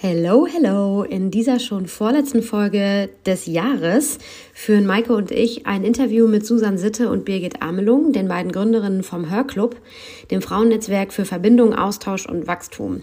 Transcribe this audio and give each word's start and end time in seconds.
Hello, 0.00 0.46
hello! 0.46 1.02
In 1.02 1.32
dieser 1.32 1.58
schon 1.58 1.88
vorletzten 1.88 2.40
Folge 2.40 3.08
des 3.26 3.46
Jahres 3.46 4.18
führen 4.54 4.86
Maike 4.86 5.12
und 5.12 5.32
ich 5.32 5.66
ein 5.66 5.82
Interview 5.82 6.28
mit 6.28 6.46
Susan 6.46 6.78
Sitte 6.78 7.10
und 7.10 7.24
Birgit 7.24 7.62
Amelung, 7.62 8.12
den 8.12 8.28
beiden 8.28 8.52
Gründerinnen 8.52 9.02
vom 9.02 9.28
Hörclub, 9.28 9.74
dem 10.30 10.40
Frauennetzwerk 10.40 11.12
für 11.12 11.24
Verbindung, 11.24 11.74
Austausch 11.74 12.26
und 12.26 12.46
Wachstum. 12.46 13.00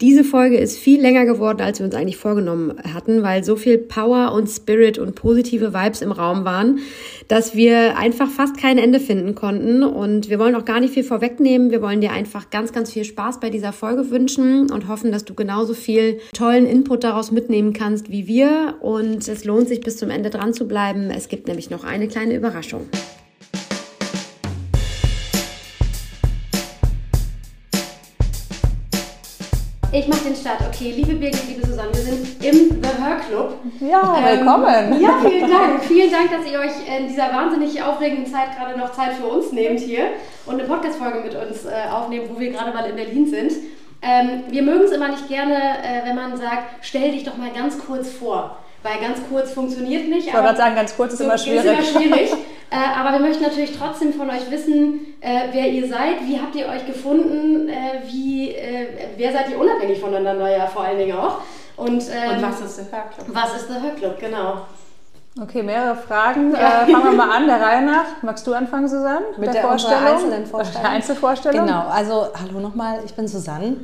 Diese 0.00 0.24
Folge 0.24 0.56
ist 0.56 0.76
viel 0.76 1.00
länger 1.00 1.24
geworden, 1.24 1.60
als 1.60 1.78
wir 1.78 1.86
uns 1.86 1.94
eigentlich 1.94 2.16
vorgenommen 2.16 2.74
hatten, 2.92 3.22
weil 3.22 3.44
so 3.44 3.54
viel 3.54 3.78
Power 3.78 4.32
und 4.32 4.48
Spirit 4.48 4.98
und 4.98 5.14
positive 5.14 5.72
Vibes 5.72 6.02
im 6.02 6.10
Raum 6.10 6.44
waren, 6.44 6.80
dass 7.28 7.54
wir 7.54 7.96
einfach 7.96 8.28
fast 8.28 8.58
kein 8.58 8.76
Ende 8.76 8.98
finden 8.98 9.36
konnten. 9.36 9.84
Und 9.84 10.28
wir 10.28 10.40
wollen 10.40 10.56
auch 10.56 10.64
gar 10.64 10.80
nicht 10.80 10.94
viel 10.94 11.04
vorwegnehmen. 11.04 11.70
Wir 11.70 11.80
wollen 11.80 12.00
dir 12.00 12.10
einfach 12.10 12.50
ganz, 12.50 12.72
ganz 12.72 12.92
viel 12.92 13.04
Spaß 13.04 13.38
bei 13.38 13.50
dieser 13.50 13.72
Folge 13.72 14.10
wünschen 14.10 14.68
und 14.72 14.88
hoffen, 14.88 15.12
dass 15.12 15.24
du 15.24 15.34
genauso 15.34 15.74
viel 15.74 16.18
tollen 16.32 16.66
Input 16.66 17.04
daraus 17.04 17.30
mitnehmen 17.30 17.72
kannst 17.72 18.10
wie 18.10 18.26
wir. 18.26 18.74
Und 18.80 19.28
es 19.28 19.44
lohnt 19.44 19.68
sich 19.68 19.80
bis 19.80 19.96
zum 19.96 20.10
Ende 20.10 20.30
dran 20.30 20.54
zu 20.54 20.66
bleiben. 20.66 21.10
Es 21.10 21.28
gibt 21.28 21.46
nämlich 21.46 21.70
noch 21.70 21.84
eine 21.84 22.08
kleine 22.08 22.34
Überraschung. 22.34 22.88
Ich 29.96 30.08
mache 30.08 30.24
den 30.24 30.34
Start. 30.34 30.58
Okay, 30.66 30.90
liebe 30.90 31.14
Birgit, 31.14 31.46
liebe 31.46 31.64
Susanne, 31.64 31.90
wir 31.94 32.00
sind 32.00 32.44
im 32.44 32.82
The 32.82 33.00
Her 33.00 33.20
Club. 33.28 33.54
Ja, 33.78 34.16
ähm, 34.18 34.40
willkommen. 34.40 35.00
Ja, 35.00 35.20
vielen 35.24 35.48
Dank. 35.48 35.84
vielen 35.84 36.10
Dank, 36.10 36.30
dass 36.32 36.50
ihr 36.50 36.58
euch 36.58 36.98
in 36.98 37.06
dieser 37.06 37.32
wahnsinnig 37.32 37.80
aufregenden 37.80 38.26
Zeit 38.26 38.58
gerade 38.58 38.76
noch 38.76 38.90
Zeit 38.90 39.12
für 39.12 39.26
uns 39.26 39.52
nehmt 39.52 39.78
hier 39.78 40.06
und 40.46 40.54
eine 40.54 40.64
Podcast-Folge 40.64 41.20
mit 41.20 41.36
uns 41.36 41.64
äh, 41.64 41.88
aufnehmt, 41.92 42.28
wo 42.28 42.40
wir 42.40 42.50
gerade 42.50 42.72
mal 42.72 42.90
in 42.90 42.96
Berlin 42.96 43.28
sind. 43.28 43.52
Ähm, 44.02 44.42
wir 44.48 44.62
mögen 44.62 44.82
es 44.82 44.90
immer 44.90 45.10
nicht 45.10 45.28
gerne, 45.28 45.54
äh, 45.54 46.04
wenn 46.08 46.16
man 46.16 46.36
sagt, 46.36 46.84
stell 46.84 47.12
dich 47.12 47.22
doch 47.22 47.36
mal 47.36 47.50
ganz 47.54 47.78
kurz 47.78 48.10
vor. 48.10 48.63
Weil 48.84 49.00
ganz 49.00 49.18
kurz 49.30 49.52
funktioniert 49.52 50.08
nicht. 50.08 50.26
Ich 50.28 50.34
wollte 50.34 50.46
gerade 50.46 50.58
sagen, 50.58 50.74
ganz 50.76 50.94
kurz 50.94 51.14
ist 51.14 51.18
so 51.20 51.24
immer 51.24 51.38
schwierig. 51.38 51.64
Ist 51.64 51.90
immer 51.90 52.00
schwierig. 52.00 52.32
äh, 52.70 52.76
aber 52.98 53.12
wir 53.12 53.20
möchten 53.26 53.42
natürlich 53.42 53.76
trotzdem 53.76 54.12
von 54.12 54.28
euch 54.28 54.50
wissen, 54.50 55.16
äh, 55.22 55.48
wer 55.52 55.68
ihr 55.70 55.88
seid, 55.88 56.20
wie 56.26 56.38
habt 56.38 56.54
ihr 56.54 56.68
euch 56.68 56.86
gefunden, 56.86 57.70
äh, 57.70 58.02
wie, 58.06 58.50
äh, 58.50 58.86
wer 59.16 59.32
seid 59.32 59.48
ihr 59.48 59.58
unabhängig 59.58 59.98
voneinander 59.98 60.54
ja 60.54 60.66
vor 60.66 60.84
allen 60.84 60.98
Dingen 60.98 61.16
auch. 61.16 61.38
Und, 61.76 62.04
ähm, 62.10 62.36
Und 62.36 62.42
was 62.42 62.60
ist 62.60 62.76
der 62.76 62.92
Hörclub? 62.92 63.26
Was 63.28 63.56
ist 63.56 63.68
der 63.70 63.82
Hörclub, 63.82 64.20
genau. 64.20 64.66
Okay, 65.40 65.64
mehrere 65.64 65.96
Fragen. 65.96 66.52
Ja. 66.52 66.82
Äh, 66.82 66.92
fangen 66.92 67.04
wir 67.04 67.12
mal 67.12 67.36
an, 67.36 67.46
der 67.46 67.60
Reihe 67.60 67.84
nach. 67.84 68.22
Magst 68.22 68.46
du 68.46 68.54
anfangen, 68.54 68.88
Susanne? 68.88 69.26
Mit 69.36 69.46
der, 69.46 69.54
der 69.54 69.62
Vorstellung? 69.62 70.04
einzelnen 70.04 70.46
Vorstellung. 70.46 70.86
Einzelvorstellung? 70.86 71.66
Genau, 71.66 71.88
also 71.88 72.28
hallo 72.40 72.60
nochmal, 72.60 73.00
ich 73.04 73.14
bin 73.14 73.26
Susanne. 73.26 73.78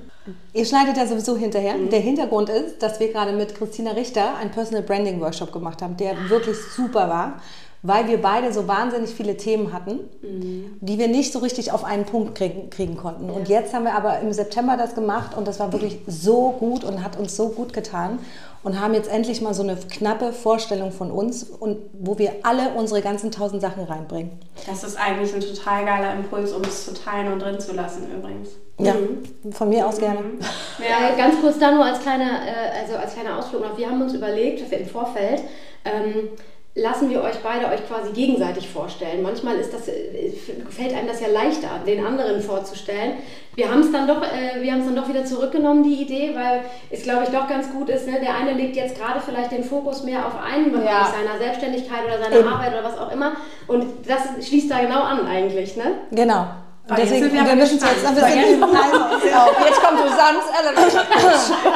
Ihr 0.53 0.65
schneidet 0.65 0.97
ja 0.97 1.07
sowieso 1.07 1.37
hinterher. 1.37 1.75
Mhm. 1.75 1.91
Der 1.91 1.99
Hintergrund 1.99 2.51
ist, 2.51 2.81
dass 2.83 3.01
wir 3.01 3.13
gerade 3.13 3.33
mit 3.33 3.57
Christina 3.57 3.93
Richter 3.93 4.37
einen 4.41 4.53
Personal 4.53 4.83
Branding 4.83 5.21
Workshop 5.21 5.53
gemacht 5.53 5.83
haben, 5.83 5.97
der 5.97 6.31
wirklich 6.31 6.57
super 6.77 7.09
war 7.09 7.41
weil 7.83 8.09
wir 8.09 8.21
beide 8.21 8.53
so 8.53 8.69
wahnsinnig 8.69 9.11
viele 9.11 9.37
Themen 9.37 9.73
hatten, 9.73 10.01
mhm. 10.23 10.77
die 10.81 10.99
wir 10.99 11.09
nicht 11.09 11.33
so 11.33 11.39
richtig 11.39 11.73
auf 11.73 11.85
einen 11.85 12.05
Punkt 12.05 12.35
kriegen, 12.35 12.69
kriegen 12.69 12.97
konnten. 12.97 13.29
Ja. 13.29 13.33
Und 13.33 13.49
jetzt 13.49 13.73
haben 13.73 13.85
wir 13.85 13.95
aber 13.95 14.21
im 14.21 14.33
September 14.33 14.77
das 14.77 14.95
gemacht 14.95 15.37
und 15.37 15.49
das 15.49 15.61
war 15.61 15.73
wirklich 15.73 15.99
so 16.07 16.51
gut 16.59 16.85
und 16.85 17.03
hat 17.03 17.19
uns 17.19 17.37
so 17.37 17.49
gut 17.49 17.73
getan 17.73 18.19
und 18.63 18.81
haben 18.81 18.95
jetzt 18.95 19.11
endlich 19.11 19.41
mal 19.41 19.55
so 19.55 19.63
eine 19.63 19.77
knappe 19.77 20.33
Vorstellung 20.33 20.93
von 20.93 21.11
uns 21.11 21.45
und 21.45 21.79
wo 21.93 22.19
wir 22.19 22.33
alle 22.43 22.71
unsere 22.75 23.01
ganzen 23.01 23.31
tausend 23.31 23.63
Sachen 23.63 23.85
reinbringen. 23.85 24.33
Das 24.67 24.85
ist 24.85 24.97
eigentlich 24.97 25.35
ein 25.35 25.41
total 25.41 25.85
geiler 25.85 26.15
Impuls, 26.15 26.53
um 26.53 26.63
es 26.63 26.85
zu 26.85 26.95
teilen 26.95 27.33
und 27.33 27.41
drin 27.41 27.59
zu 27.59 27.73
lassen 27.73 28.07
übrigens. 28.15 28.51
Ja, 28.79 28.95
mhm. 28.95 29.53
von 29.53 29.69
mir 29.69 29.87
aus 29.87 29.99
gerne. 29.99 30.21
Mhm. 30.21 30.39
Ja, 30.79 31.15
ganz 31.17 31.41
kurz 31.41 31.59
da 31.59 31.73
nur 31.73 31.85
als 31.85 32.01
kleiner, 32.01 32.41
äh, 32.47 32.81
also 32.81 32.97
als 32.97 33.15
kleiner 33.15 33.39
Ausflug 33.39 33.63
noch. 33.63 33.77
Wir 33.77 33.89
haben 33.89 34.01
uns 34.01 34.15
überlegt, 34.15 34.63
dass 34.63 34.71
wir 34.71 34.79
im 34.79 34.89
Vorfeld 34.89 35.43
ähm, 35.85 36.31
lassen 36.75 37.11
wir 37.11 37.23
euch 37.23 37.39
beide 37.43 37.67
euch 37.67 37.87
quasi 37.87 38.13
gegenseitig 38.13 38.69
vorstellen. 38.69 39.23
Manchmal 39.23 39.57
ist 39.57 39.75
das, 39.75 39.89
äh, 39.89 40.31
fällt 40.69 40.95
einem 40.95 41.09
das 41.09 41.21
ja 41.21 41.29
leichter, 41.29 41.69
den 41.85 42.05
anderen 42.05 42.41
vorzustellen. 42.41 43.15
Wir 43.57 43.69
haben 43.69 43.81
es 43.81 43.91
dann 43.91 44.07
doch, 44.07 44.23
äh, 44.23 44.63
wir 44.63 44.73
dann 44.73 44.95
doch 44.95 45.09
wieder 45.09 45.25
zurückgenommen, 45.25 45.83
die 45.83 46.03
Idee, 46.03 46.33
weil 46.35 46.63
es, 46.91 47.03
glaube 47.03 47.25
ich, 47.25 47.31
doch 47.31 47.49
ganz 47.49 47.73
gut 47.73 47.89
ist. 47.89 48.07
Ne? 48.07 48.21
Der 48.21 48.37
eine 48.37 48.53
legt 48.53 48.77
jetzt 48.77 48.97
gerade 48.97 49.21
vielleicht 49.21 49.51
den 49.51 49.65
Fokus 49.65 50.05
mehr 50.05 50.25
auf 50.27 50.35
einen 50.41 50.71
Bereich 50.71 50.85
ja. 50.85 51.13
seiner 51.13 51.39
Selbstständigkeit 51.39 52.05
oder 52.07 52.19
seiner 52.19 52.39
Eben. 52.39 52.49
Arbeit 52.49 52.73
oder 52.73 52.85
was 52.85 52.99
auch 52.99 53.11
immer. 53.11 53.33
Und 53.67 53.87
das 54.07 54.47
schließt 54.47 54.71
da 54.71 54.79
genau 54.81 55.03
an 55.03 55.27
eigentlich. 55.27 55.77
Ne? 55.77 55.95
Genau. 56.13 56.47
Und 56.91 56.99
deswegen, 56.99 57.33
wir, 57.33 57.47
wir 57.47 57.57
müssen 57.57 57.79
es 57.79 57.85
jetzt 57.85 58.05
ein 58.05 58.15
bisschen 58.15 58.55
üben. 58.55 58.65
Also, 58.65 59.65
jetzt 59.65 59.81
kommt 59.81 60.01
Susannes 60.01 60.45
Elevator. 60.59 61.03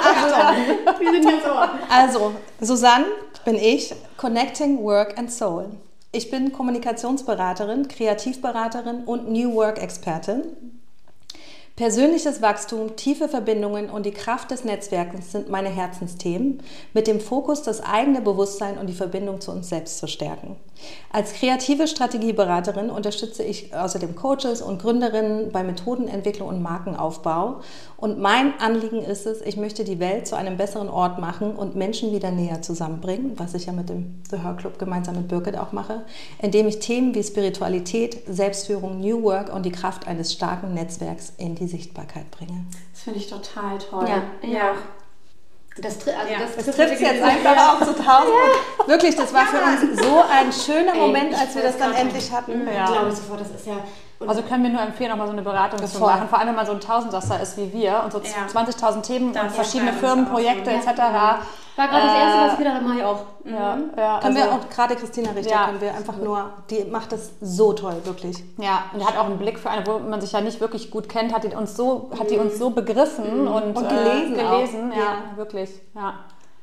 Achtung. 0.03 1.01
Wir 1.01 1.13
sind 1.13 1.25
jetzt. 1.25 1.47
Also, 1.89 2.33
Susanne 2.61 3.05
bin 3.45 3.55
ich, 3.55 3.95
Connecting 4.17 4.83
Work 4.83 5.17
and 5.17 5.31
Soul. 5.31 5.67
Ich 6.11 6.31
bin 6.31 6.53
Kommunikationsberaterin, 6.53 7.89
Kreativberaterin 7.89 9.05
und 9.05 9.31
New 9.31 9.55
Work 9.55 9.81
Expertin. 9.81 10.43
Persönliches 11.77 12.41
Wachstum, 12.41 12.95
tiefe 12.95 13.29
Verbindungen 13.29 13.91
und 13.91 14.07
die 14.07 14.13
Kraft 14.13 14.53
des 14.53 14.63
Netzwerkens 14.63 15.33
sind 15.33 15.51
meine 15.51 15.71
Herzensthemen, 15.71 16.63
mit 16.93 17.09
dem 17.09 17.19
Fokus, 17.19 17.63
das 17.63 17.81
eigene 17.81 18.21
Bewusstsein 18.21 18.79
und 18.79 18.87
die 18.87 18.95
Verbindung 18.95 19.41
zu 19.41 19.51
uns 19.51 19.71
selbst 19.71 19.99
zu 19.99 20.07
stärken. 20.07 20.55
Als 21.13 21.35
kreative 21.35 21.87
Strategieberaterin 21.87 22.91
unterstütze 22.91 23.45
ich 23.45 23.75
außerdem 23.75 24.17
Coaches 24.17 24.63
und 24.63 24.83
Gründerinnen 24.83 25.53
bei 25.53 25.63
Methodenentwicklung 25.63 26.49
und 26.49 26.63
Markenaufbau. 26.63 27.61
Und 27.97 28.19
mein 28.19 28.59
Anliegen 28.59 29.03
ist 29.03 29.27
es, 29.27 29.41
ich 29.41 29.57
möchte 29.57 29.85
die 29.85 30.01
Welt 30.01 30.27
zu 30.27 30.37
einem 30.37 30.57
besseren 30.57 30.89
Ort 30.89 31.19
machen 31.19 31.55
und 31.55 31.77
Menschen 31.77 32.13
wieder 32.13 32.31
näher 32.31 32.63
zusammenbringen, 32.63 33.33
was 33.37 33.55
ich 33.55 33.67
ja 33.67 33.73
mit 33.73 33.89
dem 33.89 34.23
The 34.31 34.39
Her 34.39 34.55
Club 34.55 34.79
gemeinsam 34.79 35.17
mit 35.17 35.29
Birgit 35.29 35.57
auch 35.57 35.73
mache, 35.73 36.05
indem 36.43 36.67
ich 36.67 36.81
Themen 36.81 37.15
wie 37.15 37.23
Spiritualität, 37.23 38.23
Selbstführung, 38.27 39.01
New 39.01 39.23
Work 39.23 39.55
und 39.55 39.65
die 39.65 39.73
Kraft 39.73 40.09
eines 40.09 40.33
starken 40.33 40.75
Netzwerks 40.75 41.33
in 41.39 41.55
die 41.55 41.69
Sichtbarkeit 41.69 42.31
bringe. 42.31 42.67
Das 42.93 43.03
finde 43.03 43.19
ich 43.21 43.29
total 43.29 43.79
toll. 43.79 44.07
Ja, 44.09 44.49
ja. 44.49 44.75
Das, 45.77 45.95
also 46.07 46.33
ja. 46.33 46.39
das, 46.39 46.65
das 46.67 46.77
trifft 46.77 47.01
jetzt 47.01 47.23
einfach 47.23 47.57
auch 47.57 47.79
zu 47.81 47.95
tausend. 47.95 48.35
Ja. 48.79 48.89
Wirklich, 48.89 49.17
das 49.17 49.35
war 49.35 49.43
ja. 49.43 49.47
für 49.47 49.87
uns 49.87 50.01
so 50.01 50.23
ein 50.31 50.53
schöner 50.53 50.95
Moment, 50.95 51.33
Ey, 51.33 51.41
als 51.41 51.55
wir 51.57 51.63
das 51.63 51.77
dann 51.77 51.93
endlich 51.95 52.31
hatten. 52.31 52.67
Ja. 52.67 52.85
Ich 52.85 52.93
glaube 52.93 53.11
sofort, 53.11 53.41
das 53.41 53.51
ist 53.51 53.67
ja 53.67 53.83
also 54.27 54.43
können 54.43 54.63
wir 54.63 54.71
nur 54.71 54.81
empfehlen, 54.81 55.13
auch 55.13 55.17
mal 55.17 55.27
so 55.27 55.33
eine 55.33 55.43
Beratung 55.43 55.81
das 55.81 55.93
zu 55.93 55.99
voll. 55.99 56.09
machen. 56.09 56.29
Vor 56.29 56.39
allem, 56.39 56.49
wenn 56.49 56.55
man 56.57 56.67
so 56.67 56.73
ein 56.73 56.81
Tausendsasser 56.81 57.41
ist 57.41 57.57
wie 57.57 57.73
wir 57.73 58.03
und 58.05 58.13
so 58.13 58.21
ja. 58.21 58.47
20.000 58.53 59.03
Themen 59.03 59.33
das 59.33 59.43
und 59.43 59.51
verschiedene 59.53 59.93
Firmenprojekte 59.93 60.71
etc. 60.71 60.87
Ja. 60.99 61.39
War 61.77 61.89
gerade 61.89 62.07
das 62.07 62.17
Erste, 62.17 62.41
was 62.41 62.53
ich 62.53 62.59
wieder 62.61 62.79
im 62.79 63.05
auch. 63.05 63.25
Ja, 63.45 63.77
mhm. 63.77 63.91
ja, 63.97 64.21
können 64.21 64.37
also, 64.37 64.51
wir 64.51 64.53
auch, 64.53 64.71
gerade 64.71 64.95
Christina 64.95 65.33
Richter, 65.33 65.51
ja. 65.51 65.65
können 65.67 65.81
wir 65.81 65.95
einfach 65.95 66.17
nur, 66.17 66.51
die 66.71 66.85
macht 66.85 67.13
das 67.13 67.33
so 67.41 67.73
toll, 67.73 67.97
wirklich. 68.05 68.45
Ja, 68.59 68.85
und 68.93 69.01
die 69.01 69.07
hat 69.07 69.17
auch 69.19 69.25
einen 69.25 69.39
Blick 69.39 69.59
für 69.59 69.71
eine, 69.71 69.87
wo 69.87 69.99
man 69.99 70.21
sich 70.21 70.33
ja 70.33 70.41
nicht 70.41 70.61
wirklich 70.61 70.91
gut 70.91 71.09
kennt, 71.09 71.35
hat 71.35 71.43
die 71.43 71.49
uns 71.49 71.77
so, 71.77 72.11
hat 72.19 72.31
die 72.31 72.39
uns 72.39 72.59
so 72.59 72.71
begriffen 72.71 73.43
mhm. 73.43 73.49
und, 73.49 73.77
und 73.77 73.89
gelesen. 73.89 74.35
Äh, 74.35 74.43
gelesen, 74.43 74.93
ja, 74.93 74.99
ja, 74.99 75.37
wirklich. 75.37 75.71
Ja. 75.95 76.15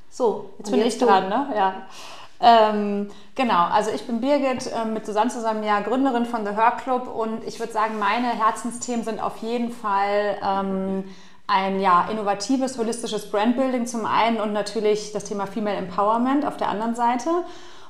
So, 0.10 0.52
jetzt 0.58 0.72
bin 0.72 0.82
ich 0.82 0.98
dran, 0.98 1.30
ne? 1.30 1.48
Ja. 1.56 1.74
Ähm, 2.44 3.10
genau, 3.36 3.66
also 3.72 3.92
ich 3.92 4.08
bin 4.08 4.20
Birgit, 4.20 4.72
äh, 4.72 4.86
mit 4.86 5.06
Susanne 5.06 5.30
zusammen 5.30 5.64
ja 5.64 5.80
Gründerin 5.82 6.26
von 6.26 6.44
The 6.44 6.54
Her 6.54 6.74
Club 6.84 7.08
und 7.08 7.44
ich 7.46 7.60
würde 7.60 7.72
sagen, 7.72 8.00
meine 8.00 8.28
Herzensthemen 8.28 9.06
sind 9.06 9.22
auf 9.22 9.38
jeden 9.38 9.72
Fall 9.72 10.38
ähm, 10.44 11.04
ein 11.48 11.80
ja, 11.80 12.08
innovatives, 12.10 12.78
holistisches 12.78 13.30
Brandbuilding 13.30 13.86
zum 13.86 14.06
einen 14.06 14.40
und 14.40 14.54
natürlich 14.54 15.12
das 15.12 15.26
Thema 15.26 15.48
Female 15.48 15.78
Empowerment 15.78 16.46
auf 16.46 16.58
der 16.58 16.70
anderen 16.70 16.96
Seite. 16.96 17.30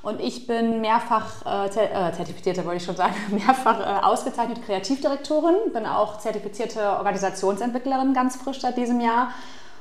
Und 0.02 0.20
ich 0.20 0.48
bin 0.48 0.80
mehrfach 0.80 1.46
äh, 1.46 1.66
äh 1.66 2.12
zertifizierte, 2.12 2.64
wollte 2.64 2.78
ich 2.78 2.84
schon 2.84 2.96
sagen, 2.96 3.14
mehrfach 3.30 3.80
äh, 3.80 4.04
ausgezeichnete 4.04 4.60
Kreativdirektorin, 4.62 5.54
bin 5.72 5.86
auch 5.86 6.18
zertifizierte 6.18 6.80
Organisationsentwicklerin 6.98 8.12
ganz 8.12 8.36
frisch 8.36 8.60
seit 8.60 8.76
diesem 8.76 9.00
Jahr 9.00 9.30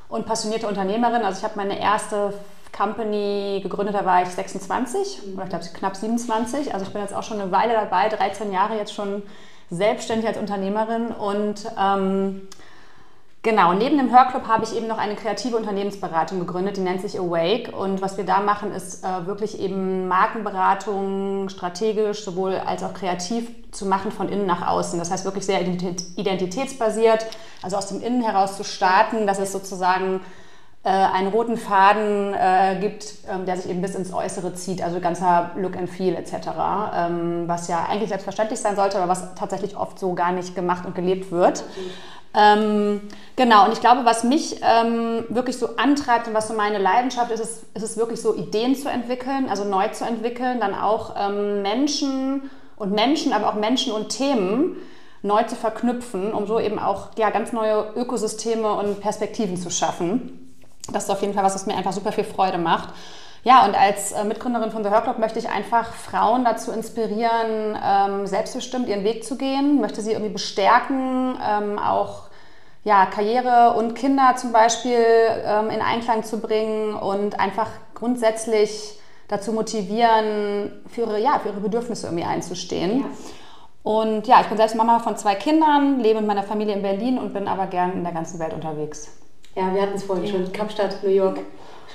und 0.09 0.27
passionierte 0.27 0.67
Unternehmerin. 0.67 1.23
Also 1.23 1.39
ich 1.39 1.43
habe 1.43 1.55
meine 1.55 1.79
erste 1.79 2.33
Company 2.71 3.61
gegründet, 3.63 3.95
da 3.95 4.05
war 4.05 4.21
ich 4.21 4.29
26 4.29 5.21
oder 5.33 5.43
ich 5.43 5.49
glaube 5.49 5.65
knapp 5.73 5.95
27. 5.95 6.73
Also 6.73 6.85
ich 6.85 6.93
bin 6.93 7.01
jetzt 7.01 7.15
auch 7.15 7.23
schon 7.23 7.41
eine 7.41 7.51
Weile 7.51 7.73
dabei, 7.73 8.09
13 8.09 8.51
Jahre 8.51 8.77
jetzt 8.77 8.93
schon 8.93 9.23
selbstständig 9.69 10.27
als 10.27 10.37
Unternehmerin 10.37 11.07
und 11.07 11.65
ähm, 11.79 12.47
Genau, 13.43 13.73
neben 13.73 13.97
dem 13.97 14.11
Hörclub 14.11 14.47
habe 14.47 14.65
ich 14.65 14.75
eben 14.75 14.85
noch 14.85 14.99
eine 14.99 15.15
kreative 15.15 15.57
Unternehmensberatung 15.57 16.39
gegründet, 16.39 16.77
die 16.77 16.81
nennt 16.81 17.01
sich 17.01 17.19
Awake. 17.19 17.71
Und 17.75 17.99
was 17.99 18.17
wir 18.17 18.23
da 18.23 18.39
machen, 18.39 18.71
ist 18.71 19.03
äh, 19.03 19.25
wirklich 19.25 19.59
eben 19.59 20.07
Markenberatung 20.07 21.49
strategisch 21.49 22.23
sowohl 22.23 22.53
als 22.53 22.83
auch 22.83 22.93
kreativ 22.93 23.49
zu 23.71 23.87
machen 23.87 24.11
von 24.11 24.29
innen 24.29 24.45
nach 24.45 24.67
außen. 24.67 24.99
Das 24.99 25.09
heißt 25.09 25.25
wirklich 25.25 25.47
sehr 25.47 25.61
identitätsbasiert, 25.61 27.25
also 27.63 27.77
aus 27.77 27.87
dem 27.87 27.99
Innen 28.01 28.21
heraus 28.21 28.57
zu 28.57 28.63
starten, 28.63 29.25
dass 29.25 29.39
es 29.39 29.51
sozusagen 29.51 30.21
äh, 30.83 30.89
einen 30.89 31.29
roten 31.29 31.57
Faden 31.57 32.35
äh, 32.35 32.77
gibt, 32.79 33.15
ähm, 33.27 33.47
der 33.47 33.57
sich 33.57 33.71
eben 33.71 33.81
bis 33.81 33.95
ins 33.95 34.13
Äußere 34.13 34.53
zieht, 34.53 34.83
also 34.83 34.99
ganzer 34.99 35.49
Look 35.55 35.77
and 35.77 35.89
Feel 35.89 36.13
etc., 36.15 36.33
ähm, 36.95 37.43
was 37.47 37.67
ja 37.67 37.87
eigentlich 37.89 38.09
selbstverständlich 38.09 38.59
sein 38.59 38.75
sollte, 38.75 38.97
aber 38.97 39.07
was 39.07 39.33
tatsächlich 39.33 39.75
oft 39.75 39.97
so 39.97 40.13
gar 40.13 40.31
nicht 40.31 40.53
gemacht 40.53 40.85
und 40.85 40.93
gelebt 40.93 41.31
wird. 41.31 41.63
Ähm, 42.33 43.01
genau, 43.35 43.65
und 43.65 43.73
ich 43.73 43.81
glaube, 43.81 44.05
was 44.05 44.23
mich 44.23 44.61
ähm, 44.61 45.25
wirklich 45.29 45.57
so 45.57 45.75
antreibt 45.75 46.27
und 46.27 46.33
was 46.33 46.47
so 46.47 46.53
meine 46.53 46.77
Leidenschaft 46.77 47.31
ist, 47.31 47.41
ist, 47.41 47.65
ist 47.73 47.83
es 47.83 47.97
wirklich 47.97 48.21
so 48.21 48.35
Ideen 48.35 48.75
zu 48.75 48.89
entwickeln, 48.89 49.49
also 49.49 49.65
neu 49.65 49.89
zu 49.89 50.05
entwickeln, 50.05 50.59
dann 50.59 50.73
auch 50.73 51.15
ähm, 51.17 51.61
Menschen 51.61 52.49
und 52.77 52.93
Menschen, 52.93 53.33
aber 53.33 53.49
auch 53.49 53.55
Menschen 53.55 53.91
und 53.91 54.09
Themen 54.09 54.77
neu 55.23 55.43
zu 55.43 55.55
verknüpfen, 55.55 56.33
um 56.33 56.47
so 56.47 56.59
eben 56.59 56.79
auch 56.79 57.09
ja, 57.17 57.29
ganz 57.29 57.51
neue 57.51 57.93
Ökosysteme 57.95 58.73
und 58.73 59.01
Perspektiven 59.01 59.57
zu 59.57 59.69
schaffen. 59.69 60.55
Das 60.91 61.03
ist 61.03 61.09
auf 61.09 61.21
jeden 61.21 61.33
Fall 61.33 61.43
was, 61.43 61.53
was 61.53 61.65
mir 61.65 61.75
einfach 61.75 61.93
super 61.93 62.11
viel 62.11 62.23
Freude 62.23 62.57
macht. 62.57 62.89
Ja, 63.43 63.65
und 63.65 63.75
als 63.75 64.11
äh, 64.11 64.23
Mitgründerin 64.23 64.71
von 64.71 64.83
The 64.83 64.89
Her 64.89 65.01
Club 65.01 65.17
möchte 65.17 65.39
ich 65.39 65.49
einfach 65.49 65.93
Frauen 65.93 66.45
dazu 66.45 66.71
inspirieren, 66.71 67.77
ähm, 67.83 68.27
selbstbestimmt 68.27 68.87
ihren 68.87 69.03
Weg 69.03 69.23
zu 69.23 69.35
gehen, 69.35 69.81
möchte 69.81 70.01
sie 70.01 70.11
irgendwie 70.11 70.33
bestärken, 70.33 71.37
ähm, 71.43 71.79
auch 71.79 72.29
ja, 72.83 73.05
Karriere 73.05 73.75
und 73.77 73.95
Kinder 73.95 74.35
zum 74.35 74.51
Beispiel 74.51 75.03
ähm, 75.45 75.69
in 75.69 75.81
Einklang 75.81 76.23
zu 76.23 76.39
bringen 76.39 76.93
und 76.93 77.39
einfach 77.39 77.67
grundsätzlich 77.95 78.99
dazu 79.27 79.53
motivieren, 79.53 80.83
für 80.87 81.01
ihre, 81.01 81.19
ja, 81.19 81.39
für 81.39 81.49
ihre 81.49 81.61
Bedürfnisse 81.61 82.07
irgendwie 82.07 82.25
einzustehen. 82.25 82.99
Ja. 82.99 83.05
Und 83.83 84.27
ja, 84.27 84.41
ich 84.41 84.47
bin 84.47 84.57
selbst 84.57 84.75
Mama 84.75 84.99
von 84.99 85.17
zwei 85.17 85.35
Kindern, 85.35 85.99
lebe 85.99 86.19
mit 86.19 86.27
meiner 86.27 86.43
Familie 86.43 86.75
in 86.75 86.81
Berlin 86.83 87.17
und 87.17 87.33
bin 87.33 87.47
aber 87.47 87.65
gern 87.67 87.93
in 87.93 88.03
der 88.03 88.13
ganzen 88.13 88.39
Welt 88.39 88.53
unterwegs. 88.53 89.17
Ja, 89.55 89.73
wir 89.73 89.81
hatten 89.81 89.95
es 89.95 90.03
vorhin 90.03 90.25
ja. 90.25 90.31
schon, 90.31 90.51
Kapstadt, 90.51 91.01
New 91.03 91.09
York. 91.09 91.39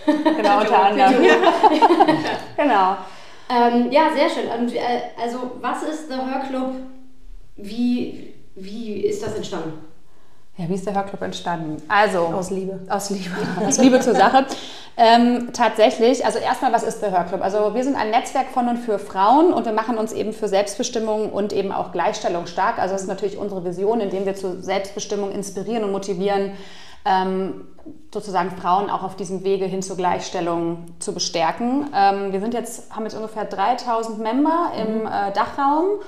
Genau, 0.36 0.60
unter 0.60 0.82
anderem. 0.82 1.14
genau. 2.56 2.96
Ähm, 3.48 3.90
ja, 3.90 4.10
sehr 4.14 4.28
schön. 4.28 4.48
Und, 4.48 4.74
äh, 4.74 4.80
also, 5.20 5.52
was 5.60 5.82
ist 5.82 6.10
der 6.10 6.18
Hörclub? 6.18 6.74
Wie, 7.56 8.34
wie 8.54 9.00
ist 9.00 9.22
das 9.22 9.34
entstanden? 9.34 9.72
Ja, 10.58 10.68
wie 10.68 10.74
ist 10.74 10.86
der 10.86 10.94
Hörclub 10.94 11.20
entstanden? 11.20 11.82
Also 11.88 12.18
aus 12.18 12.50
Liebe. 12.50 12.80
Aus 12.88 13.10
Liebe. 13.10 13.30
aus 13.66 13.78
Liebe 13.78 14.00
zur 14.00 14.14
Sache. 14.14 14.46
Ähm, 14.96 15.50
tatsächlich, 15.52 16.24
also 16.24 16.38
erstmal, 16.38 16.72
was 16.72 16.82
ist 16.82 17.02
der 17.02 17.10
Hörclub? 17.10 17.42
Also 17.42 17.74
wir 17.74 17.84
sind 17.84 17.96
ein 17.96 18.10
Netzwerk 18.10 18.46
von 18.48 18.66
und 18.68 18.78
für 18.78 18.98
Frauen 18.98 19.52
und 19.52 19.66
wir 19.66 19.72
machen 19.72 19.98
uns 19.98 20.14
eben 20.14 20.32
für 20.32 20.48
Selbstbestimmung 20.48 21.30
und 21.30 21.52
eben 21.52 21.70
auch 21.72 21.92
Gleichstellung 21.92 22.46
stark. 22.46 22.78
Also 22.78 22.94
das 22.94 23.02
ist 23.02 23.08
natürlich 23.08 23.36
unsere 23.36 23.66
Vision, 23.66 24.00
indem 24.00 24.24
wir 24.24 24.34
zur 24.34 24.62
Selbstbestimmung 24.62 25.32
inspirieren 25.32 25.84
und 25.84 25.92
motivieren, 25.92 26.52
sozusagen 28.12 28.50
Frauen 28.50 28.90
auch 28.90 29.02
auf 29.02 29.16
diesem 29.16 29.44
Wege 29.44 29.64
hin 29.66 29.82
zur 29.82 29.96
Gleichstellung 29.96 30.86
zu 30.98 31.12
bestärken. 31.12 31.88
Ähm, 31.94 32.32
wir 32.32 32.40
sind 32.40 32.54
jetzt, 32.54 32.94
haben 32.94 33.04
jetzt 33.04 33.14
ungefähr 33.14 33.44
3000 33.44 34.18
Member 34.18 34.72
im 34.76 35.00
mhm. 35.00 35.06
äh, 35.06 35.32
Dachraum. 35.32 36.00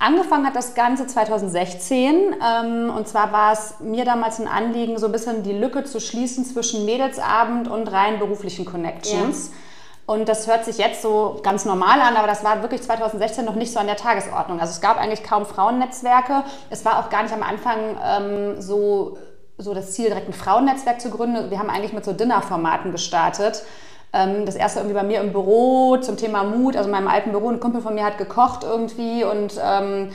Angefangen 0.00 0.46
hat 0.46 0.54
das 0.54 0.74
Ganze 0.76 1.08
2016 1.08 2.36
ähm, 2.40 2.92
und 2.96 3.08
zwar 3.08 3.32
war 3.32 3.52
es 3.52 3.80
mir 3.80 4.04
damals 4.04 4.38
ein 4.38 4.46
Anliegen, 4.46 4.96
so 4.96 5.06
ein 5.06 5.12
bisschen 5.12 5.42
die 5.42 5.52
Lücke 5.52 5.82
zu 5.82 6.00
schließen 6.00 6.44
zwischen 6.44 6.84
Mädelsabend 6.84 7.66
und 7.66 7.90
rein 7.90 8.20
beruflichen 8.20 8.64
Connections. 8.64 9.48
Ja. 9.48 10.14
Und 10.14 10.28
das 10.28 10.46
hört 10.46 10.64
sich 10.64 10.78
jetzt 10.78 11.02
so 11.02 11.40
ganz 11.42 11.64
normal 11.64 12.00
an, 12.00 12.16
aber 12.16 12.28
das 12.28 12.44
war 12.44 12.62
wirklich 12.62 12.80
2016 12.80 13.44
noch 13.44 13.56
nicht 13.56 13.72
so 13.72 13.80
an 13.80 13.86
der 13.86 13.96
Tagesordnung. 13.96 14.60
Also 14.60 14.70
es 14.70 14.80
gab 14.80 14.98
eigentlich 14.98 15.22
kaum 15.22 15.44
Frauennetzwerke. 15.44 16.44
Es 16.70 16.84
war 16.84 17.00
auch 17.00 17.10
gar 17.10 17.24
nicht 17.24 17.34
am 17.34 17.42
Anfang 17.42 17.96
ähm, 18.02 18.62
so 18.62 19.18
so 19.58 19.74
das 19.74 19.92
Ziel, 19.92 20.06
direkt 20.06 20.28
ein 20.28 20.32
Frauennetzwerk 20.32 21.00
zu 21.00 21.10
gründen. 21.10 21.50
Wir 21.50 21.58
haben 21.58 21.68
eigentlich 21.70 21.92
mit 21.92 22.04
so 22.04 22.12
Dinnerformaten 22.12 22.92
gestartet. 22.92 23.64
Ähm, 24.12 24.46
das 24.46 24.54
erste 24.54 24.80
irgendwie 24.80 24.94
bei 24.94 25.02
mir 25.02 25.20
im 25.20 25.32
Büro 25.32 25.96
zum 25.98 26.16
Thema 26.16 26.44
Mut, 26.44 26.76
also 26.76 26.88
in 26.88 26.92
meinem 26.92 27.08
alten 27.08 27.32
Büro. 27.32 27.50
Ein 27.50 27.60
Kumpel 27.60 27.82
von 27.82 27.94
mir 27.94 28.04
hat 28.04 28.18
gekocht 28.18 28.62
irgendwie 28.62 29.24
und 29.24 29.60
ähm, 29.62 30.10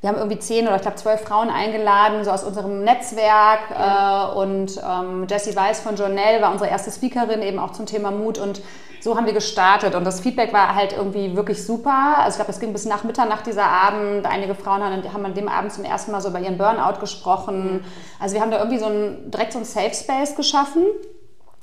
wir 0.00 0.10
haben 0.10 0.16
irgendwie 0.16 0.38
zehn 0.38 0.66
oder 0.66 0.76
ich 0.76 0.82
glaube 0.82 0.96
zwölf 0.96 1.22
Frauen 1.22 1.48
eingeladen, 1.48 2.24
so 2.24 2.30
aus 2.30 2.44
unserem 2.44 2.84
Netzwerk. 2.84 3.70
Ja. 3.70 4.32
Äh, 4.32 4.36
und 4.36 4.80
ähm, 4.84 5.26
Jessie 5.28 5.56
Weiss 5.56 5.80
von 5.80 5.96
Journal 5.96 6.42
war 6.42 6.52
unsere 6.52 6.70
erste 6.70 6.90
Speakerin 6.90 7.42
eben 7.42 7.58
auch 7.58 7.72
zum 7.72 7.86
Thema 7.86 8.10
Mut. 8.10 8.38
Und 8.38 8.60
so 9.00 9.16
haben 9.16 9.26
wir 9.26 9.32
gestartet 9.32 9.94
und 9.94 10.04
das 10.04 10.20
Feedback 10.20 10.52
war 10.52 10.74
halt 10.74 10.92
irgendwie 10.92 11.36
wirklich 11.36 11.64
super. 11.64 12.18
Also 12.18 12.30
ich 12.30 12.36
glaube, 12.36 12.50
es 12.50 12.60
ging 12.60 12.72
bis 12.72 12.84
nach 12.84 13.04
Mitternacht 13.04 13.46
dieser 13.46 13.66
Abend. 13.66 14.26
Einige 14.26 14.54
Frauen 14.54 14.82
haben, 14.82 15.24
an 15.24 15.34
dem 15.34 15.48
Abend 15.48 15.72
zum 15.72 15.84
ersten 15.84 16.10
Mal 16.10 16.20
so 16.20 16.30
über 16.30 16.40
ihren 16.40 16.58
Burnout 16.58 17.00
gesprochen. 17.00 17.84
Also 18.18 18.34
wir 18.34 18.42
haben 18.42 18.50
da 18.50 18.58
irgendwie 18.58 18.78
so 18.78 18.86
ein, 18.86 19.30
direkt 19.30 19.52
so 19.52 19.58
ein 19.58 19.64
Safe 19.64 19.94
Space 19.94 20.34
geschaffen. 20.34 20.84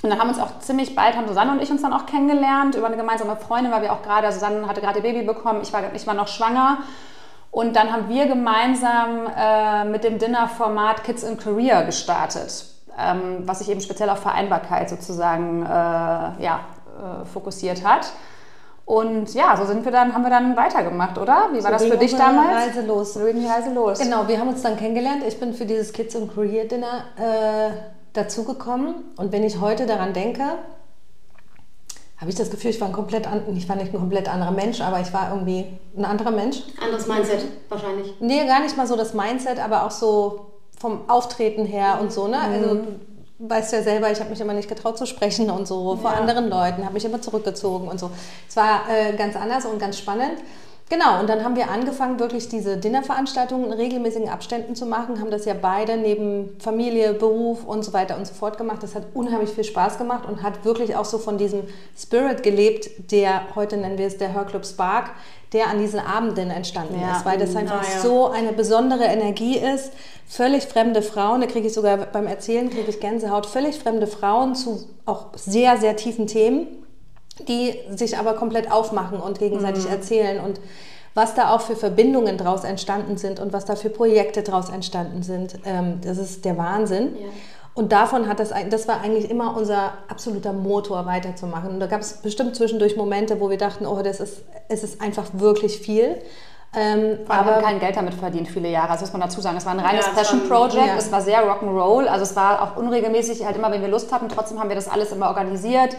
Und 0.04 0.10
dann 0.10 0.20
haben 0.20 0.30
uns 0.30 0.40
auch 0.40 0.60
ziemlich 0.60 0.96
bald, 0.96 1.16
haben 1.16 1.28
Susanne 1.28 1.52
und 1.52 1.62
ich 1.62 1.72
uns 1.72 1.82
dann 1.82 1.94
auch 1.94 2.06
kennengelernt 2.06 2.76
über 2.76 2.86
eine 2.88 2.98
gemeinsame 2.98 3.36
Freundin, 3.38 3.72
weil 3.72 3.82
wir 3.82 3.92
auch 3.92 4.02
gerade, 4.02 4.32
Susanne 4.32 4.68
hatte 4.68 4.82
gerade 4.82 5.02
Baby 5.02 5.24
bekommen, 5.24 5.62
ich 5.64 5.74
war, 5.74 5.82
ich 5.94 6.06
war 6.06 6.14
noch 6.14 6.28
schwanger. 6.28 6.80
Und 7.50 7.76
dann 7.76 7.92
haben 7.92 8.10
wir 8.10 8.28
gemeinsam 8.28 9.28
äh, 9.36 9.86
mit 9.86 10.04
dem 10.04 10.20
Dinner-Format 10.20 11.04
Kids 11.06 11.24
in 11.24 11.38
Career 11.38 11.86
gestartet, 11.86 12.66
ähm, 13.00 13.44
was 13.46 13.60
sich 13.60 13.70
eben 13.70 13.80
speziell 13.80 14.10
auf 14.10 14.20
Vereinbarkeit 14.20 14.90
sozusagen 14.90 15.64
äh, 15.64 15.70
ja, 15.70 16.60
äh, 16.96 17.26
fokussiert 17.26 17.86
hat. 17.86 18.12
Und 18.86 19.34
ja, 19.34 19.58
so 19.58 19.66
sind 19.66 19.84
wir 19.84 19.92
dann, 19.92 20.14
haben 20.14 20.22
wir 20.22 20.30
dann 20.30 20.56
weitergemacht, 20.56 21.18
oder? 21.18 21.50
Wie 21.52 21.64
war 21.64 21.80
so 21.80 21.86
das 21.86 21.86
für 21.86 21.98
dich 21.98 22.16
damals? 22.16 22.68
Reise 22.68 22.82
los. 22.86 23.16
So 23.16 23.26
ging 23.26 23.40
die 23.40 23.48
Reise 23.48 23.74
los. 23.74 24.00
Genau, 24.00 24.28
wir 24.28 24.40
haben 24.40 24.50
uns 24.50 24.62
dann 24.62 24.78
kennengelernt. 24.78 25.24
Ich 25.28 25.40
bin 25.40 25.54
für 25.54 25.66
dieses 25.66 25.92
Kids 25.92 26.16
und 26.16 26.34
Career 26.34 26.66
Dinner 26.66 27.06
äh, 27.18 27.72
dazugekommen. 28.14 28.94
Und 29.18 29.32
wenn 29.32 29.44
ich 29.44 29.60
heute 29.60 29.88
daran 29.88 30.14
denke, 30.14 30.44
habe 32.18 32.30
ich 32.30 32.36
das 32.36 32.52
Gefühl, 32.52 32.70
ich 32.70 32.80
war 32.80 32.88
ein 32.88 32.94
komplett 32.94 33.28
an, 33.28 33.42
ich 33.58 33.68
war 33.68 33.76
nicht 33.76 33.92
ein 33.92 34.00
komplett 34.00 34.32
anderer 34.32 34.52
Mensch, 34.52 34.80
aber 34.82 35.00
ich 35.02 35.12
war 35.12 35.32
irgendwie 35.32 35.66
ein 35.98 36.06
anderer 36.06 36.32
Mensch. 36.32 36.62
Anderes 36.80 37.08
Mindset 37.08 37.44
wahrscheinlich. 37.70 38.14
Nee, 38.20 38.46
gar 38.46 38.62
nicht 38.62 38.78
mal 38.78 38.86
so 38.86 38.96
das 38.96 39.16
Mindset, 39.16 39.60
aber 39.60 39.84
auch 39.84 39.92
so 39.92 40.52
vom 40.80 41.10
Auftreten 41.10 41.66
her 41.66 41.98
und 42.00 42.14
so, 42.14 42.28
ne? 42.28 42.40
Also 42.40 42.76
mhm 42.76 43.15
weißt 43.40 43.74
ja 43.74 43.82
selber, 43.82 44.12
ich 44.12 44.20
habe 44.20 44.30
mich 44.30 44.40
immer 44.40 44.54
nicht 44.54 44.70
getraut 44.70 44.98
zu 44.98 45.06
sprechen 45.06 45.50
und 45.50 45.68
so 45.68 45.98
vor 45.98 46.12
anderen 46.12 46.50
Leuten, 46.50 46.84
habe 46.84 46.94
mich 46.94 47.06
immer 47.06 47.22
zurückgezogen 47.22 47.88
und 47.88 48.00
so. 48.00 48.12
Es 48.48 48.56
war 48.56 48.84
äh, 48.90 49.14
ganz 49.16 49.36
anders 49.36 49.66
und 49.66 49.80
ganz 49.80 49.98
spannend. 49.98 50.40
Genau, 50.88 51.20
und 51.20 51.28
dann 51.28 51.44
haben 51.44 51.56
wir 51.56 51.72
angefangen, 51.72 52.20
wirklich 52.20 52.48
diese 52.48 52.78
Dinnerveranstaltungen 52.78 53.66
in 53.66 53.74
regelmäßigen 53.74 54.30
Abständen 54.30 54.76
zu 54.76 54.86
machen, 54.86 55.20
haben 55.20 55.32
das 55.32 55.46
ja 55.46 55.56
beide 55.60 55.98
neben 55.98 56.56
Familie, 56.60 57.14
Beruf 57.16 57.66
und 57.66 57.84
so 57.84 57.92
weiter 57.92 58.16
und 58.18 58.28
so 58.28 58.36
fort 58.36 58.60
gemacht. 58.60 58.84
Das 58.84 58.94
hat 58.94 59.08
unheimlich 59.16 59.50
viel 59.50 59.64
Spaß 59.64 59.98
gemacht 59.98 60.28
und 60.28 60.44
hat 60.44 60.64
wirklich 60.64 60.96
auch 60.96 61.06
so 61.06 61.18
von 61.18 61.40
diesem 61.40 61.62
Spirit 61.98 62.44
gelebt, 62.44 63.12
der 63.12 63.56
heute 63.56 63.78
nennen 63.78 63.98
wir 63.98 64.06
es 64.06 64.20
der 64.20 64.36
Hörclub 64.36 64.64
Spark, 64.64 65.10
der 65.54 65.70
an 65.70 65.80
diesen 65.80 66.00
Abenden 66.00 66.52
entstanden 66.52 67.02
ja. 67.02 67.18
ist, 67.18 67.26
weil 67.26 67.40
das 67.40 67.56
einfach 67.56 67.84
ja. 67.84 68.00
so 68.02 68.28
eine 68.28 68.54
besondere 68.54 69.06
Energie 69.06 69.58
ist. 69.58 69.92
Völlig 70.28 70.66
fremde 70.66 71.02
Frauen, 71.02 71.42
da 71.42 71.48
kriege 71.48 71.66
ich 71.66 71.74
sogar 71.74 71.98
beim 71.98 72.28
Erzählen 72.28 72.70
kriege 72.70 72.90
ich 72.90 73.00
Gänsehaut, 73.00 73.48
völlig 73.48 73.80
fremde 73.80 74.06
Frauen 74.06 74.54
zu 74.54 74.88
auch 75.08 75.28
sehr, 75.36 75.78
sehr 75.78 75.96
tiefen 75.96 76.28
Themen 76.28 76.85
die 77.48 77.80
sich 77.96 78.18
aber 78.18 78.34
komplett 78.34 78.72
aufmachen 78.72 79.20
und 79.20 79.40
gegenseitig 79.40 79.86
mhm. 79.86 79.92
erzählen 79.92 80.40
und 80.40 80.60
was 81.16 81.34
da 81.34 81.52
auch 81.52 81.62
für 81.62 81.78
Verbindungen 81.78 82.38
draus 82.38 82.66
entstanden 82.66 83.18
sind 83.18 83.40
und 83.40 83.54
was 83.54 83.64
da 83.64 83.76
für 83.76 83.90
Projekte 83.90 84.44
draus 84.44 84.70
entstanden 84.70 85.24
sind, 85.24 85.56
ähm, 85.66 86.02
das 86.04 86.18
ist 86.18 86.44
der 86.44 86.58
Wahnsinn. 86.58 87.16
Ja. 87.16 87.28
Und 87.74 87.92
davon 87.92 88.28
hat 88.28 88.40
das, 88.40 88.54
das 88.70 88.88
war 88.88 89.02
eigentlich 89.02 89.30
immer 89.30 89.56
unser 89.56 89.94
absoluter 90.08 90.54
Motor 90.54 91.06
weiterzumachen. 91.06 91.72
Und 91.72 91.80
da 91.80 91.88
gab 91.88 92.02
es 92.02 92.14
bestimmt 92.22 92.56
zwischendurch 92.56 92.96
Momente, 92.96 93.40
wo 93.40 93.50
wir 93.50 93.58
dachten, 93.58 93.86
oh, 93.86 94.02
das 94.02 94.20
ist, 94.20 94.44
es 94.70 94.84
ist 94.84 95.02
einfach 95.02 95.26
wirklich 95.34 95.80
viel. 95.80 96.18
Ähm, 96.74 97.20
aber 97.28 97.62
kein 97.62 97.80
Geld 97.80 97.96
damit 97.96 98.14
verdient, 98.14 98.50
viele 98.50 98.70
Jahre. 98.70 98.94
Das 98.94 99.02
muss 99.02 99.12
man 99.14 99.22
dazu 99.22 99.40
sagen. 99.40 99.58
Es 99.58 99.66
war 99.66 99.74
ein 99.74 99.80
reines 99.80 100.06
ja, 100.06 100.14
Passion 100.14 100.48
Project. 100.48 100.88
Ja. 100.88 100.98
Es 100.98 101.12
war 101.12 101.22
sehr 101.22 101.46
Rock'n'Roll. 101.46 102.08
Also 102.08 102.24
es 102.24 102.36
war 102.36 102.62
auch 102.62 102.78
unregelmäßig, 102.78 103.46
halt 103.46 103.58
immer, 103.58 103.72
wenn 103.72 103.82
wir 103.82 103.90
Lust 103.90 104.12
hatten. 104.12 104.28
Trotzdem 104.30 104.60
haben 104.60 104.70
wir 104.70 104.76
das 104.76 104.90
alles 104.90 105.12
immer 105.12 105.28
organisiert 105.28 105.96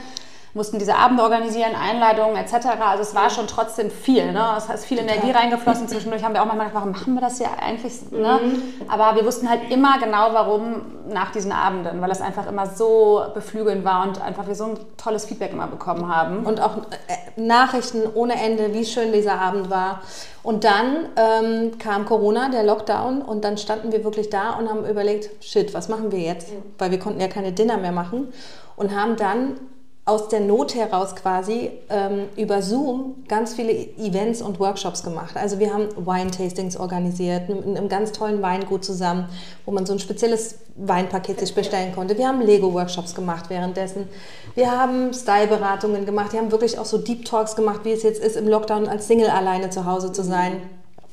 mussten 0.57 0.79
diese 0.79 0.97
Abende 0.97 1.23
organisieren, 1.23 1.73
Einladungen 1.75 2.35
etc. 2.37 2.67
Also 2.81 3.03
es 3.03 3.15
war 3.15 3.29
schon 3.29 3.47
trotzdem 3.47 3.91
viel. 3.91 4.33
Ne? 4.33 4.55
Es 4.57 4.71
ist 4.71 4.87
viel 4.87 4.99
Energie 4.99 5.31
reingeflossen. 5.31 5.87
Zwischendurch 5.87 6.25
haben 6.25 6.33
wir 6.33 6.41
auch 6.41 6.47
manchmal 6.47 6.69
gedacht, 6.69 6.83
warum 6.83 6.93
machen 6.93 7.15
wir 7.15 7.21
das 7.21 7.37
hier 7.37 7.51
eigentlich? 7.61 8.11
Ne? 8.11 8.41
Mhm. 8.43 8.63
Aber 8.89 9.17
wir 9.17 9.27
wussten 9.27 9.51
halt 9.51 9.71
immer 9.71 9.99
genau, 9.99 10.31
warum 10.33 10.81
nach 11.09 11.31
diesen 11.31 11.53
Abenden, 11.53 12.01
weil 12.01 12.11
es 12.11 12.23
einfach 12.23 12.49
immer 12.49 12.67
so 12.67 13.23
beflügelnd 13.35 13.85
war 13.85 14.03
und 14.05 14.21
einfach 14.23 14.47
wir 14.47 14.55
so 14.55 14.65
ein 14.65 14.79
tolles 14.97 15.27
Feedback 15.27 15.53
immer 15.53 15.67
bekommen 15.67 16.09
haben. 16.09 16.47
Und 16.47 16.59
auch 16.59 16.79
äh, 16.79 17.39
Nachrichten 17.41 18.03
ohne 18.15 18.43
Ende, 18.43 18.73
wie 18.73 18.87
schön 18.87 19.13
dieser 19.13 19.39
Abend 19.39 19.69
war. 19.69 20.01
Und 20.43 20.65
dann 20.65 21.07
ähm, 21.17 21.79
kam 21.79 22.07
Corona, 22.07 22.49
der 22.49 22.63
Lockdown, 22.63 23.21
und 23.21 23.45
dann 23.45 23.59
standen 23.59 23.93
wir 23.93 24.05
wirklich 24.05 24.31
da 24.31 24.53
und 24.53 24.71
haben 24.71 24.87
überlegt, 24.87 25.29
shit, 25.45 25.75
was 25.75 25.91
machen 25.91 26.13
wir 26.13 26.21
jetzt? 26.21 26.49
Weil 26.79 26.91
wir 26.91 26.99
konnten 26.99 27.21
ja 27.21 27.29
keine 27.29 27.53
Dinner 27.53 27.77
mehr 27.77 27.93
machen 27.93 28.33
und 28.77 28.99
haben 28.99 29.17
dann 29.17 29.59
aus 30.07 30.29
der 30.29 30.39
Not 30.39 30.77
heraus 30.77 31.17
quasi 31.17 31.73
ähm, 31.91 32.29
über 32.37 32.63
Zoom 32.63 33.25
ganz 33.27 33.55
viele 33.55 33.73
Events 33.73 34.41
und 34.41 34.61
Workshops 34.61 35.03
gemacht. 35.03 35.37
Also 35.37 35.59
wir 35.59 35.75
haben 35.75 35.89
Wine-Tastings 35.97 36.77
organisiert, 36.77 37.49
mit 37.49 37.65
einem 37.65 37.89
ganz 37.89 38.13
tollen 38.13 38.41
Weingut 38.41 38.85
zusammen, 38.85 39.29
wo 39.65 39.73
man 39.73 39.85
so 39.85 39.93
ein 39.93 39.99
spezielles 39.99 40.59
Weinpaket 40.77 41.41
sich 41.41 41.53
bestellen 41.57 41.93
konnte. 41.93 42.17
Wir 42.17 42.29
haben 42.29 42.41
Lego-Workshops 42.41 43.17
gemacht 43.17 43.51
währenddessen. 43.51 44.07
Wir 44.55 44.71
haben 44.71 45.13
Style-Beratungen 45.13 46.07
gemacht. 46.07 46.33
Wir 46.33 46.41
haben 46.41 46.53
wirklich 46.53 46.79
auch 46.79 46.85
so 46.85 46.99
Deep 46.99 47.25
Talks 47.25 47.57
gemacht, 47.57 47.81
wie 47.83 47.91
es 47.91 48.05
jetzt 48.05 48.23
ist, 48.23 48.37
im 48.37 48.47
Lockdown 48.47 48.87
als 48.87 49.09
Single 49.09 49.31
alleine 49.31 49.71
zu 49.71 49.87
Hause 49.87 50.13
zu 50.13 50.23
sein. 50.23 50.63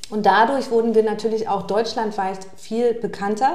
Und 0.10 0.25
dadurch 0.25 0.69
wurden 0.69 0.93
wir 0.93 1.01
natürlich 1.01 1.48
auch 1.50 1.63
deutschlandweit 1.63 2.38
viel 2.57 2.93
bekannter, 2.93 3.53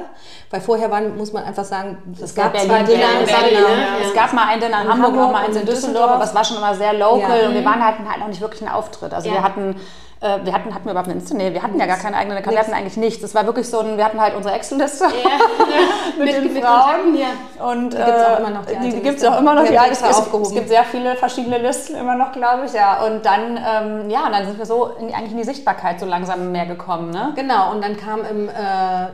weil 0.49 0.59
vorher 0.59 0.91
waren, 0.91 1.15
muss 1.15 1.31
man 1.31 1.43
einfach 1.45 1.63
sagen, 1.63 1.97
es 2.21 2.35
gab 2.35 2.51
Berlin, 2.51 2.67
zwar 2.69 2.79
Dinner, 2.83 2.97
Berlin, 2.97 3.25
Berlin, 3.25 3.27
Berlin, 3.27 3.63
Berlin, 3.63 3.79
ja. 4.01 4.07
es 4.07 4.13
gab 4.13 4.33
mal 4.33 4.47
ein 4.47 4.59
Dinner 4.59 4.81
in, 4.81 4.85
In 4.87 4.91
Hamburg, 4.91 5.05
Hamburg 5.11 5.25
auch 5.27 5.31
mal 5.31 5.45
eins 5.45 5.55
in 5.55 5.65
Düsseldorf, 5.65 5.75
Düsseldorf. 5.83 6.11
aber 6.11 6.23
es 6.23 6.35
war 6.35 6.43
schon 6.43 6.57
immer 6.57 6.75
sehr 6.75 6.93
local 6.93 7.41
Ja. 7.41 7.47
und 7.47 7.53
wir 7.53 7.63
waren 7.63 7.85
halt, 7.85 7.95
halt 7.99 8.21
auch 8.23 8.27
nicht 8.27 8.41
wirklich 8.41 8.61
ein 8.63 8.69
Auftritt. 8.69 9.13
Also 9.13 9.29
Ja. 9.29 9.35
wir 9.35 9.43
hatten 9.43 9.75
äh, 10.21 10.39
wir 10.43 10.53
hatten, 10.53 10.73
hatten 10.73 10.85
wir 10.85 10.91
überhaupt 10.91 11.09
eine 11.09 11.19
Insta? 11.19 11.35
Nee, 11.35 11.53
wir 11.53 11.63
hatten 11.63 11.79
ja 11.79 11.85
gar 11.85 11.97
keine 11.97 12.17
eigene 12.17 12.35
Account, 12.37 12.53
wir 12.55 12.59
hatten 12.59 12.73
eigentlich 12.73 12.97
nichts. 12.97 13.23
Es 13.23 13.33
war 13.35 13.45
wirklich 13.45 13.67
so 13.69 13.79
ein, 13.79 13.97
wir 13.97 14.03
hatten 14.05 14.19
halt 14.19 14.35
unsere 14.35 14.53
Excel-Liste 14.55 15.05
mit, 16.17 16.25
Mit- 16.25 16.35
den 16.35 16.53
mit 16.53 16.63
Frauen. 16.63 17.15
Ja. 17.15 17.65
Und 17.71 17.93
Die 17.93 17.97
gibt's 17.97 18.25
auch 18.25 18.39
immer 18.39 18.49
noch, 18.49 18.65
die 18.65 18.89
die, 18.89 18.99
gibt 19.01 19.17
es 19.19 19.25
auch 19.25 19.39
immer 19.39 19.55
noch, 19.55 19.63
extra 19.63 20.09
es, 20.09 20.17
aufgehoben. 20.17 20.43
es 20.45 20.53
gibt 20.53 20.69
sehr 20.69 20.83
viele 20.83 21.15
verschiedene 21.15 21.57
Listen 21.57 21.95
immer 21.95 22.15
noch, 22.15 22.31
glaube 22.31 22.65
ich, 22.65 22.73
ja. 22.73 23.03
Und 23.05 23.25
dann, 23.25 23.57
ähm, 23.57 24.09
ja, 24.09 24.25
und 24.25 24.31
dann 24.33 24.45
sind 24.45 24.57
wir 24.57 24.65
so 24.65 24.91
in, 24.99 25.13
eigentlich 25.13 25.31
in 25.31 25.37
die 25.37 25.43
Sichtbarkeit 25.43 25.99
so 25.99 26.05
langsam 26.05 26.51
mehr 26.51 26.65
gekommen, 26.65 27.11
ne? 27.11 27.31
Genau, 27.35 27.71
und 27.71 27.83
dann 27.83 27.95
kam 27.97 28.21
im 28.25 28.49
äh, 28.49 28.51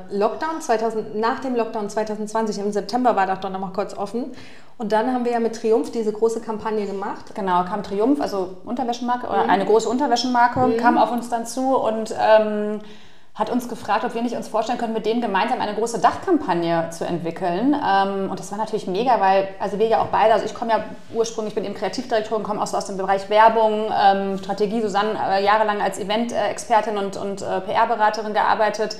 Lockdown 0.09 0.59
2000, 0.61 1.15
nach 1.19 1.39
dem 1.39 1.55
Lockdown 1.55 1.89
2020, 1.89 2.59
im 2.59 2.71
September 2.71 3.15
war 3.15 3.25
das 3.27 3.39
doch 3.41 3.49
noch 3.49 3.59
mal 3.59 3.71
kurz 3.73 3.95
offen. 3.97 4.31
Und 4.77 4.91
dann 4.91 5.13
haben 5.13 5.23
wir 5.23 5.31
ja 5.31 5.39
mit 5.39 5.55
Triumph 5.55 5.89
diese 5.91 6.11
große 6.11 6.41
Kampagne 6.41 6.85
gemacht. 6.85 7.33
Genau, 7.33 7.63
kam 7.63 7.81
Triumph, 7.81 8.19
also 8.19 8.57
Unterwäschemarke 8.65 9.25
oder 9.27 9.47
eine 9.47 9.63
große 9.65 9.87
Unterwäschemarke, 9.87 10.75
kam 10.81 10.94
auf 10.97 11.11
uns 11.11 11.29
dann 11.29 11.45
zu 11.45 11.75
und 11.77 12.13
ähm, 12.19 12.81
hat 13.35 13.49
uns 13.49 13.67
gefragt, 13.67 14.05
ob 14.05 14.15
wir 14.15 14.21
nicht 14.21 14.35
uns 14.37 14.47
vorstellen 14.47 14.77
können, 14.77 14.93
mit 14.93 15.05
denen 15.05 15.19
gemeinsam 15.19 15.59
eine 15.59 15.75
große 15.75 15.99
Dachkampagne 15.99 16.89
zu 16.91 17.05
entwickeln. 17.05 17.75
Ähm, 17.75 18.29
und 18.29 18.39
das 18.39 18.49
war 18.51 18.57
natürlich 18.57 18.87
mega, 18.87 19.19
weil, 19.19 19.49
also 19.59 19.77
wir 19.77 19.87
ja 19.87 20.01
auch 20.01 20.07
beide, 20.07 20.33
also 20.33 20.45
ich 20.45 20.53
komme 20.53 20.71
ja 20.71 20.85
ursprünglich, 21.13 21.51
ich 21.51 21.55
bin 21.55 21.65
eben 21.65 21.73
Kreativdirektorin, 21.73 22.43
komme 22.43 22.61
auch 22.61 22.73
aus 22.73 22.85
dem 22.85 22.95
Bereich 22.95 23.29
Werbung, 23.29 23.91
ähm, 23.93 24.37
Strategie, 24.37 24.81
Susanne 24.81 25.19
äh, 25.29 25.43
jahrelang 25.43 25.81
als 25.81 25.99
Event-Expertin 25.99 26.97
und, 26.97 27.17
und 27.17 27.41
äh, 27.41 27.59
PR-Beraterin 27.59 28.33
gearbeitet. 28.33 28.95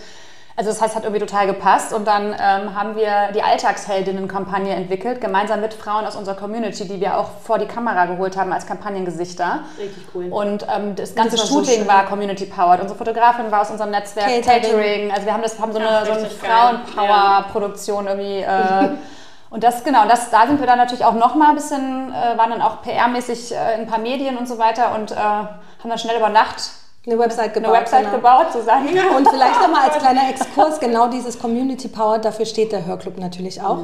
Also 0.57 0.69
das 0.69 0.81
heißt, 0.81 0.95
hat 0.95 1.03
irgendwie 1.03 1.19
total 1.19 1.47
gepasst 1.47 1.91
und 1.91 2.07
dann 2.07 2.27
ähm, 2.27 2.75
haben 2.75 2.95
wir 2.95 3.33
die 3.35 3.41
Alltagsheldinnen-Kampagne 3.41 4.74
entwickelt, 4.74 5.19
gemeinsam 5.19 5.59
mit 5.59 5.74
Frauen 5.74 6.05
aus 6.05 6.15
unserer 6.15 6.35
Community, 6.35 6.88
die 6.88 7.01
wir 7.01 7.17
auch 7.17 7.27
vor 7.43 7.59
die 7.59 7.65
Kamera 7.65 8.05
geholt 8.05 8.38
haben 8.38 8.53
als 8.53 8.65
Kampagnengesichter. 8.65 9.59
Richtig 9.77 10.05
cool. 10.13 10.27
Und 10.31 10.65
ähm, 10.74 10.95
das 10.95 11.13
ganze 11.13 11.35
Das 11.35 11.41
war 11.41 11.47
so 11.47 11.59
Shooting 11.59 11.79
schön. 11.79 11.88
war 11.89 12.05
Community-powered. 12.05 12.79
Unsere 12.79 12.97
Fotografin 12.97 13.51
war 13.51 13.63
aus 13.63 13.69
unserem 13.69 13.91
Netzwerk 13.91 14.27
Catering. 14.27 14.62
Catering. 14.62 15.12
Also 15.12 15.25
wir 15.25 15.33
haben, 15.33 15.43
das, 15.43 15.59
haben 15.59 15.74
so 15.74 15.79
eine, 15.79 15.89
Ach, 15.89 16.05
so 16.05 16.12
eine. 16.13 16.29
Frauenpower-Produktion 16.29 18.07
irgendwie. 18.07 18.39
Äh, 18.39 18.89
und 19.50 19.62
das, 19.62 19.83
genau, 19.83 20.07
das, 20.07 20.29
da 20.29 20.47
sind 20.47 20.62
wir 20.62 20.67
dann 20.67 20.77
natürlich 20.77 21.03
auch 21.03 21.15
noch 21.15 21.35
mal 21.35 21.50
ein 21.50 21.55
bisschen, 21.55 22.13
äh, 22.13 22.38
waren 22.38 22.51
dann 22.51 22.62
auch 22.62 22.81
PR-mäßig 22.81 23.53
äh, 23.53 23.75
in 23.75 23.81
ein 23.81 23.88
paar 23.88 24.00
Medien 24.00 24.38
und 24.38 24.47
so 24.47 24.57
weiter 24.57 24.95
und 24.95 25.12
äh, 25.12 25.15
haben 25.15 25.50
dann 25.83 26.00
schnell 26.00 26.15
über 26.15 26.29
Nacht 26.29 26.62
Eine 27.07 27.19
Website 27.19 27.51
eine 27.51 27.53
gebaut. 27.53 27.74
Website 27.74 28.05
genau. 28.05 28.15
gebaut, 28.15 28.51
zusammen. 28.51 28.88
Und 29.17 29.29
vielleicht 29.29 29.62
nochmal 29.62 29.89
als 29.89 29.97
kleiner 30.00 30.29
Exkurs, 30.29 30.79
genau 30.79 31.07
dieses 31.07 31.38
Community 31.38 31.88
Power, 31.88 32.17
dafür 32.17 32.45
steht 32.45 32.71
der 32.71 32.85
Hörclub 32.85 33.19
natürlich 33.19 33.62
auch. 33.62 33.79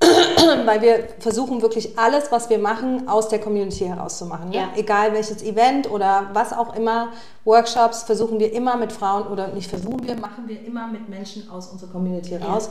Weil 0.66 0.82
wir 0.82 1.08
versuchen 1.18 1.62
wirklich 1.62 1.98
alles, 1.98 2.30
was 2.30 2.50
wir 2.50 2.58
machen, 2.58 3.08
aus 3.08 3.28
der 3.28 3.40
Community 3.40 3.86
herauszumachen. 3.86 4.52
Ja. 4.52 4.66
Ne? 4.66 4.68
Egal 4.76 5.14
welches 5.14 5.42
Event 5.42 5.90
oder 5.90 6.30
was 6.34 6.52
auch 6.52 6.76
immer, 6.76 7.08
Workshops, 7.44 8.02
versuchen 8.02 8.38
wir 8.38 8.52
immer 8.52 8.76
mit 8.76 8.92
Frauen 8.92 9.26
oder 9.28 9.48
nicht 9.48 9.70
versuchen 9.70 10.06
wir, 10.06 10.16
machen 10.16 10.44
wir 10.46 10.62
immer 10.64 10.86
mit 10.88 11.08
Menschen 11.08 11.50
aus 11.50 11.68
unserer 11.68 11.90
Community 11.90 12.30
heraus. 12.30 12.68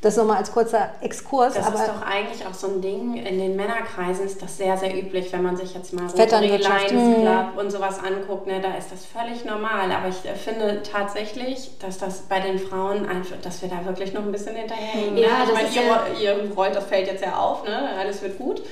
Das 0.00 0.16
nochmal 0.16 0.36
als 0.36 0.52
kurzer 0.52 0.90
Exkurs. 1.00 1.54
Das 1.54 1.66
aber 1.66 1.74
ist 1.80 1.88
doch 1.88 2.02
eigentlich 2.02 2.46
auch 2.46 2.54
so 2.54 2.68
ein 2.68 2.80
Ding, 2.80 3.16
in 3.16 3.38
den 3.40 3.56
Männerkreisen 3.56 4.26
ist 4.26 4.40
das 4.40 4.56
sehr, 4.56 4.76
sehr 4.76 4.96
üblich, 4.96 5.32
wenn 5.32 5.42
man 5.42 5.56
sich 5.56 5.74
jetzt 5.74 5.92
mal 5.92 6.06
Rotary. 6.06 6.46
Lions 6.56 6.92
Mhm. 6.92 7.14
Club 7.22 7.46
und 7.58 7.70
sowas 7.72 7.98
anguckt, 7.98 8.46
ne, 8.46 8.60
da 8.60 8.74
ist 8.76 8.92
das 8.92 9.04
völlig 9.04 9.44
normal. 9.44 9.90
Aber 9.90 10.06
ich 10.08 10.24
äh, 10.24 10.36
finde 10.36 10.82
tatsächlich, 10.84 11.70
dass 11.80 11.98
das 11.98 12.20
bei 12.28 12.38
den 12.38 12.60
Frauen 12.60 13.06
einfach, 13.08 13.36
dass 13.42 13.60
wir 13.60 13.68
da 13.68 13.84
wirklich 13.86 14.12
noch 14.12 14.22
ein 14.22 14.30
bisschen 14.30 14.54
hinterherhängen. 14.54 15.14
ne? 15.14 15.20
Ja, 15.22 15.28
ich 15.42 15.46
das 15.50 15.54
meine, 15.54 15.68
ist 15.68 15.76
ihr, 15.76 15.82
ja- 15.82 16.06
ihr 16.44 16.52
rollt 16.54 16.76
das 16.76 16.84
Feld 16.84 17.08
jetzt 17.08 17.24
ja 17.24 17.36
auf, 17.36 17.64
ne? 17.64 17.90
alles 17.98 18.22
wird 18.22 18.38
gut. 18.38 18.62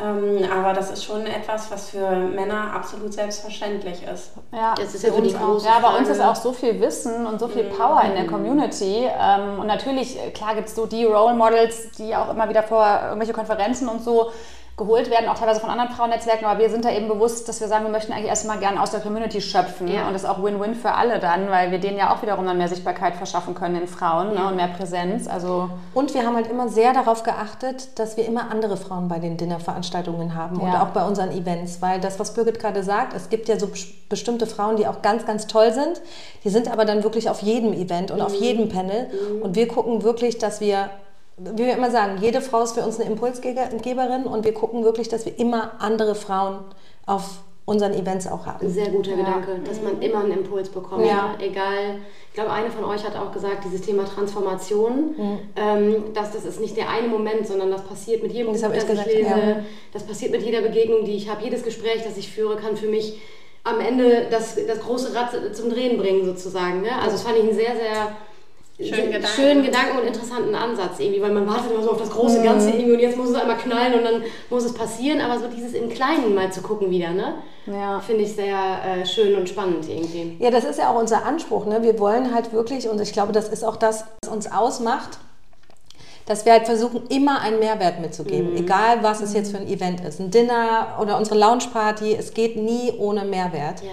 Ähm, 0.00 0.44
aber 0.50 0.72
das 0.72 0.90
ist 0.90 1.04
schon 1.04 1.24
etwas, 1.26 1.70
was 1.70 1.90
für 1.90 2.10
Männer 2.16 2.72
absolut 2.74 3.12
selbstverständlich 3.12 4.02
ist. 4.02 4.32
Ja, 4.52 4.74
Das 4.76 4.92
ist 4.94 5.04
ja 5.04 5.10
so 5.10 5.20
die 5.20 5.28
uns 5.28 5.36
auch. 5.36 5.46
große 5.46 5.66
Ja, 5.66 5.78
bei 5.80 5.96
uns 5.96 6.08
ist 6.08 6.20
auch 6.20 6.34
so 6.34 6.52
viel 6.52 6.80
Wissen 6.80 7.26
und 7.26 7.38
so 7.38 7.46
viel 7.46 7.64
Power 7.64 8.02
in 8.02 8.14
der 8.14 8.26
Community. 8.26 9.06
Ähm, 9.06 9.60
und 9.60 9.66
natürlich, 9.68 10.18
äh, 10.20 10.30
klar 10.30 10.56
gibt 10.56 10.68
es 10.68 10.74
so 10.74 10.86
die 10.86 11.04
Role 11.04 11.34
Models, 11.34 11.92
die 11.92 12.14
auch 12.16 12.30
immer 12.30 12.48
wieder 12.48 12.64
vor 12.64 12.84
irgendwelche 13.04 13.32
Konferenzen 13.32 13.88
und 13.88 14.02
so 14.02 14.32
geholt 14.76 15.08
werden, 15.08 15.28
auch 15.28 15.38
teilweise 15.38 15.60
von 15.60 15.70
anderen 15.70 15.90
Frauennetzwerken, 15.92 16.46
aber 16.46 16.58
wir 16.58 16.68
sind 16.68 16.84
da 16.84 16.90
eben 16.90 17.06
bewusst, 17.06 17.48
dass 17.48 17.60
wir 17.60 17.68
sagen, 17.68 17.84
wir 17.84 17.92
möchten 17.92 18.12
eigentlich 18.12 18.26
erstmal 18.28 18.58
gern 18.58 18.76
aus 18.76 18.90
der 18.90 18.98
Community 18.98 19.40
schöpfen 19.40 19.86
Ja. 19.86 20.08
und 20.08 20.14
das 20.14 20.24
ist 20.24 20.28
auch 20.28 20.42
Win-Win 20.42 20.74
für 20.74 20.92
alle 20.94 21.20
dann, 21.20 21.48
weil 21.48 21.70
wir 21.70 21.78
denen 21.78 21.96
ja 21.96 22.12
auch 22.12 22.22
wiederum 22.22 22.44
dann 22.44 22.58
mehr 22.58 22.66
Sichtbarkeit 22.68 23.14
verschaffen 23.14 23.54
können 23.54 23.76
in 23.82 23.86
Frauen 23.86 24.34
ne, 24.34 24.48
und 24.48 24.56
mehr 24.56 24.66
Präsenz. 24.66 25.28
Also 25.28 25.70
Und 25.94 26.12
wir 26.12 26.26
haben 26.26 26.34
halt 26.34 26.48
immer 26.48 26.68
sehr 26.68 26.92
darauf 26.92 27.22
geachtet, 27.22 27.98
dass 28.00 28.16
wir 28.16 28.26
immer 28.26 28.50
andere 28.50 28.76
Frauen 28.76 29.06
bei 29.06 29.20
den 29.20 29.36
Dinnerveranstaltungen 29.36 30.34
haben 30.34 30.56
und 30.60 30.66
Ja. 30.72 30.82
auch 30.82 30.88
bei 30.88 31.04
unseren 31.04 31.30
Events, 31.30 31.80
weil 31.80 32.00
das, 32.00 32.18
was 32.18 32.34
Birgit 32.34 32.58
gerade 32.58 32.82
sagt, 32.82 33.14
es 33.14 33.28
gibt 33.28 33.48
ja 33.48 33.56
so 33.58 33.66
bes- 33.66 33.92
bestimmte 34.08 34.46
Frauen, 34.48 34.74
die 34.76 34.88
auch 34.88 35.02
ganz, 35.02 35.24
ganz 35.24 35.46
toll 35.46 35.72
sind, 35.72 36.00
die 36.42 36.50
sind 36.50 36.68
aber 36.70 36.84
dann 36.84 37.04
wirklich 37.04 37.30
auf 37.30 37.42
jedem 37.42 37.72
Event 37.72 38.10
und 38.10 38.20
auf 38.20 38.34
jedem 38.34 38.68
Panel 38.68 39.08
und 39.40 39.54
wir 39.54 39.68
gucken 39.68 40.02
wirklich, 40.02 40.38
dass 40.38 40.60
wir 40.60 40.90
wie 41.36 41.64
wir 41.64 41.76
immer 41.76 41.90
sagen, 41.90 42.18
jede 42.20 42.40
Frau 42.40 42.62
ist 42.62 42.72
für 42.72 42.82
uns 42.82 43.00
eine 43.00 43.10
Impulsgeberin 43.10 44.24
und 44.24 44.44
wir 44.44 44.54
gucken 44.54 44.84
wirklich, 44.84 45.08
dass 45.08 45.26
wir 45.26 45.38
immer 45.38 45.72
andere 45.80 46.14
Frauen 46.14 46.60
auf 47.06 47.40
unseren 47.66 47.94
Events 47.94 48.26
auch 48.26 48.44
haben. 48.44 48.66
Ein 48.66 48.72
sehr 48.72 48.88
guter 48.88 49.16
Gedanke, 49.16 49.58
dass 49.66 49.80
man 49.80 50.00
immer 50.02 50.20
einen 50.20 50.32
Impuls 50.32 50.68
bekommt. 50.68 51.06
Ja. 51.06 51.34
Egal, 51.40 51.98
ich 52.28 52.34
glaube, 52.34 52.52
eine 52.52 52.70
von 52.70 52.84
euch 52.84 53.04
hat 53.04 53.16
auch 53.16 53.32
gesagt, 53.32 53.64
dieses 53.64 53.80
Thema 53.80 54.04
Transformation, 54.04 55.14
ähm, 55.56 56.12
dass 56.12 56.32
das 56.32 56.44
ist 56.44 56.60
nicht 56.60 56.76
der 56.76 56.90
eine 56.90 57.08
Moment, 57.08 57.46
sondern 57.46 57.70
das 57.70 57.82
passiert 57.84 58.22
mit 58.22 58.32
jedem 58.32 58.52
Das 58.52 58.60
Buch, 58.60 58.68
habe 58.68 58.76
ich 58.76 58.84
das 58.84 58.90
ich 58.90 59.04
gesagt, 59.04 59.16
lese, 59.16 59.48
ja. 59.48 59.56
das 59.92 60.02
passiert 60.02 60.32
mit 60.32 60.42
jeder 60.42 60.60
Begegnung, 60.60 61.04
die 61.04 61.16
ich 61.16 61.30
habe. 61.30 61.42
Jedes 61.42 61.62
Gespräch, 61.62 62.04
das 62.04 62.18
ich 62.18 62.30
führe, 62.30 62.56
kann 62.56 62.76
für 62.76 62.88
mich 62.88 63.20
am 63.64 63.80
Ende 63.80 64.26
das, 64.30 64.56
das 64.66 64.80
große 64.80 65.14
Rad 65.14 65.56
zum 65.56 65.70
Drehen 65.70 65.96
bringen, 65.96 66.26
sozusagen. 66.26 66.82
Ne? 66.82 66.94
Also 66.96 67.12
das 67.12 67.22
fand 67.22 67.38
ich 67.38 67.44
einen 67.44 67.54
sehr, 67.54 67.74
sehr 67.74 68.14
Schönen 68.76 69.12
Gedanken. 69.12 69.26
schönen 69.36 69.62
Gedanken 69.62 69.98
und 70.00 70.06
interessanten 70.06 70.54
Ansatz 70.54 70.98
irgendwie, 70.98 71.22
weil 71.22 71.30
man 71.30 71.46
wartet 71.46 71.70
immer 71.70 71.82
so 71.82 71.92
auf 71.92 71.98
das 71.98 72.10
große 72.10 72.40
Mhm. 72.40 72.44
Ganze 72.44 72.70
irgendwie 72.70 72.92
und 72.94 72.98
jetzt 73.00 73.16
muss 73.16 73.28
es 73.30 73.36
einmal 73.36 73.56
knallen 73.56 73.94
und 73.94 74.04
dann 74.04 74.22
muss 74.50 74.64
es 74.64 74.74
passieren, 74.74 75.20
aber 75.20 75.38
so 75.38 75.46
dieses 75.46 75.74
im 75.74 75.88
Kleinen 75.88 76.34
mal 76.34 76.50
zu 76.52 76.60
gucken 76.60 76.90
wieder, 76.90 77.10
ne? 77.10 77.34
Ja. 77.66 78.00
Finde 78.00 78.24
ich 78.24 78.34
sehr 78.34 78.56
äh, 78.84 79.06
schön 79.06 79.36
und 79.36 79.48
spannend 79.48 79.88
irgendwie. 79.88 80.36
Ja, 80.40 80.50
das 80.50 80.64
ist 80.64 80.78
ja 80.78 80.90
auch 80.90 80.98
unser 81.00 81.24
Anspruch. 81.24 81.66
Ne? 81.66 81.82
Wir 81.82 81.98
wollen 82.00 82.34
halt 82.34 82.52
wirklich, 82.52 82.88
und 82.88 83.00
ich 83.00 83.12
glaube, 83.12 83.32
das 83.32 83.48
ist 83.48 83.64
auch 83.64 83.76
das, 83.76 84.04
was 84.24 84.32
uns 84.32 84.50
ausmacht, 84.52 85.18
dass 86.26 86.44
wir 86.44 86.52
halt 86.52 86.66
versuchen, 86.66 87.06
immer 87.10 87.40
einen 87.42 87.58
Mehrwert 87.60 88.00
mitzugeben. 88.00 88.56
Egal, 88.56 89.02
was 89.02 89.20
es 89.20 89.34
jetzt 89.34 89.52
für 89.52 89.58
ein 89.58 89.68
Event 89.68 90.00
ist. 90.00 90.20
Ein 90.20 90.30
Dinner 90.30 90.98
oder 91.00 91.16
unsere 91.16 91.38
Lounge-Party, 91.38 92.16
es 92.18 92.34
geht 92.34 92.56
nie 92.56 92.92
ohne 92.98 93.24
Mehrwert. 93.24 93.82
Ja. 93.82 93.90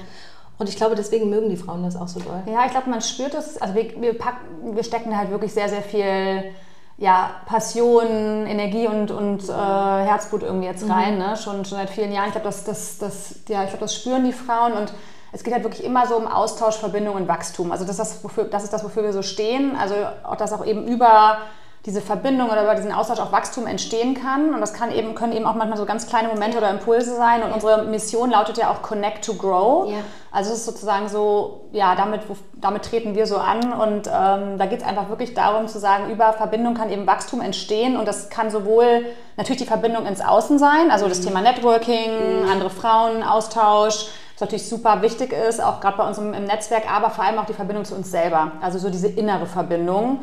Und 0.62 0.70
ich 0.70 0.76
glaube, 0.76 0.94
deswegen 0.94 1.28
mögen 1.32 1.50
die 1.50 1.58
Frauen 1.58 1.82
das 1.82 1.96
auch 1.96 2.08
so 2.08 2.20
doll. 2.20 2.44
Ja, 2.46 2.66
ich 2.66 2.72
glaube, 2.72 2.88
man 2.88 3.02
spürt 3.02 3.34
es. 3.34 3.60
Also 3.60 3.74
wir, 3.74 4.00
wir, 4.00 4.16
packen, 4.16 4.76
wir 4.76 4.84
stecken 4.84 5.18
halt 5.18 5.32
wirklich 5.32 5.56
sehr, 5.56 5.68
sehr 5.68 5.82
viel 5.82 6.54
ja, 7.00 7.32
Passion, 7.48 8.46
Energie 8.46 8.86
und, 8.86 9.10
und 9.10 9.50
äh, 9.50 9.52
Herzblut 9.52 10.44
irgendwie 10.44 10.68
jetzt 10.68 10.88
rein, 10.88 11.18
ne? 11.18 11.36
schon, 11.36 11.66
schon 11.66 11.80
seit 11.80 11.90
vielen 11.90 12.12
Jahren. 12.12 12.28
Ich 12.28 12.34
glaube, 12.34 12.46
das, 12.46 12.64
das, 12.64 13.00
das, 13.00 13.40
ja, 13.48 13.64
ich 13.64 13.70
glaub, 13.70 13.80
das 13.80 13.96
spüren 13.96 14.24
die 14.24 14.34
Frauen 14.34 14.74
und 14.74 14.94
es 15.32 15.44
geht 15.44 15.52
halt 15.52 15.64
wirklich 15.64 15.84
immer 15.84 16.06
so 16.06 16.16
um 16.16 16.28
Austausch, 16.28 16.76
Verbindung 16.76 17.16
und 17.16 17.28
Wachstum. 17.28 17.72
Also 17.72 17.84
das 17.84 17.98
ist 17.98 18.00
das, 18.00 18.24
wofür, 18.24 18.44
das 18.44 18.64
ist 18.64 18.72
das, 18.72 18.84
wofür 18.84 19.02
wir 19.02 19.14
so 19.14 19.24
stehen. 19.24 19.76
Also 19.76 19.96
auch, 20.22 20.36
dass 20.36 20.54
auch 20.54 20.64
eben 20.64 20.86
über 20.86 21.40
diese 21.86 22.02
Verbindung 22.02 22.50
oder 22.50 22.64
über 22.64 22.76
diesen 22.76 22.92
Austausch 22.92 23.20
auch 23.20 23.32
Wachstum 23.32 23.66
entstehen 23.66 24.14
kann. 24.14 24.54
Und 24.54 24.62
das 24.62 24.74
kann 24.74 24.92
eben, 24.92 25.16
können 25.16 25.34
eben 25.34 25.46
auch 25.46 25.56
manchmal 25.56 25.80
so 25.80 25.86
ganz 25.86 26.08
kleine 26.08 26.28
Momente 26.28 26.60
oder 26.60 26.70
Impulse 26.70 27.16
sein. 27.16 27.42
Und 27.42 27.52
unsere 27.52 27.84
Mission 27.86 28.30
lautet 28.30 28.58
ja 28.58 28.70
auch 28.70 28.84
Connect 28.84 29.26
to 29.26 29.34
Grow. 29.34 29.90
Ja. 29.90 29.98
Also 30.32 30.52
es 30.52 30.60
ist 30.60 30.66
sozusagen 30.66 31.10
so, 31.10 31.66
ja, 31.72 31.96
damit, 31.96 32.22
damit 32.54 32.84
treten 32.84 33.16
wir 33.16 33.26
so 33.26 33.38
an 33.38 33.74
und 33.74 34.08
ähm, 34.08 34.58
da 34.58 34.66
geht 34.66 34.80
es 34.80 34.88
einfach 34.88 35.10
wirklich 35.10 35.34
darum 35.34 35.68
zu 35.68 35.78
sagen, 35.78 36.10
über 36.10 36.32
Verbindung 36.32 36.74
kann 36.74 36.90
eben 36.90 37.06
Wachstum 37.06 37.42
entstehen 37.42 37.98
und 37.98 38.08
das 38.08 38.30
kann 38.30 38.50
sowohl 38.50 39.08
natürlich 39.36 39.64
die 39.64 39.68
Verbindung 39.68 40.06
ins 40.06 40.22
Außen 40.22 40.58
sein, 40.58 40.90
also 40.90 41.10
das 41.10 41.20
Thema 41.20 41.42
Networking, 41.42 42.46
andere 42.50 42.70
Frauen, 42.70 43.24
Austausch, 43.24 44.08
was 44.36 44.40
natürlich 44.40 44.70
super 44.70 45.02
wichtig 45.02 45.34
ist, 45.34 45.62
auch 45.62 45.82
gerade 45.82 45.98
bei 45.98 46.08
uns 46.08 46.18
im, 46.18 46.34
im 46.34 46.46
Netzwerk, 46.46 46.90
aber 46.90 47.10
vor 47.10 47.26
allem 47.26 47.38
auch 47.38 47.46
die 47.46 47.54
Verbindung 47.54 47.84
zu 47.84 47.96
uns 47.96 48.10
selber, 48.10 48.54
also 48.62 48.80
so 48.80 48.90
diese 48.90 49.10
innere 49.10 49.48
Verbindung 49.48 50.22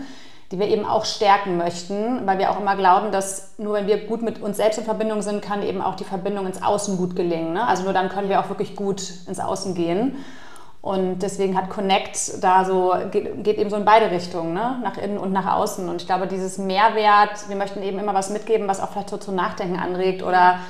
die 0.50 0.58
wir 0.58 0.68
eben 0.68 0.86
auch 0.86 1.04
stärken 1.04 1.58
möchten, 1.58 2.26
weil 2.26 2.38
wir 2.38 2.50
auch 2.50 2.58
immer 2.58 2.74
glauben, 2.76 3.12
dass 3.12 3.54
nur 3.58 3.74
wenn 3.74 3.86
wir 3.86 4.06
gut 4.06 4.22
mit 4.22 4.40
uns 4.40 4.56
selbst 4.56 4.78
in 4.78 4.84
Verbindung 4.84 5.20
sind, 5.20 5.42
kann 5.42 5.62
eben 5.62 5.82
auch 5.82 5.94
die 5.94 6.04
Verbindung 6.04 6.46
ins 6.46 6.62
Außen 6.62 6.96
gut 6.96 7.14
gelingen. 7.16 7.52
Ne? 7.52 7.66
Also 7.66 7.84
nur 7.84 7.92
dann 7.92 8.08
können 8.08 8.30
wir 8.30 8.40
auch 8.40 8.48
wirklich 8.48 8.74
gut 8.74 9.02
ins 9.26 9.40
Außen 9.40 9.74
gehen. 9.74 10.16
Und 10.80 11.18
deswegen 11.18 11.56
hat 11.56 11.68
Connect 11.68 12.42
da 12.42 12.64
so, 12.64 12.94
geht, 13.10 13.44
geht 13.44 13.58
eben 13.58 13.68
so 13.68 13.76
in 13.76 13.84
beide 13.84 14.10
Richtungen, 14.10 14.54
ne? 14.54 14.78
nach 14.82 14.96
innen 14.96 15.18
und 15.18 15.32
nach 15.32 15.54
außen. 15.54 15.86
Und 15.88 16.00
ich 16.00 16.06
glaube, 16.06 16.26
dieses 16.26 16.56
Mehrwert, 16.56 17.48
wir 17.48 17.56
möchten 17.56 17.82
eben 17.82 17.98
immer 17.98 18.14
was 18.14 18.30
mitgeben, 18.30 18.68
was 18.68 18.80
auch 18.80 18.90
vielleicht 18.90 19.10
so 19.10 19.18
zum 19.18 19.34
Nachdenken 19.34 19.78
anregt 19.78 20.22
oder 20.22 20.60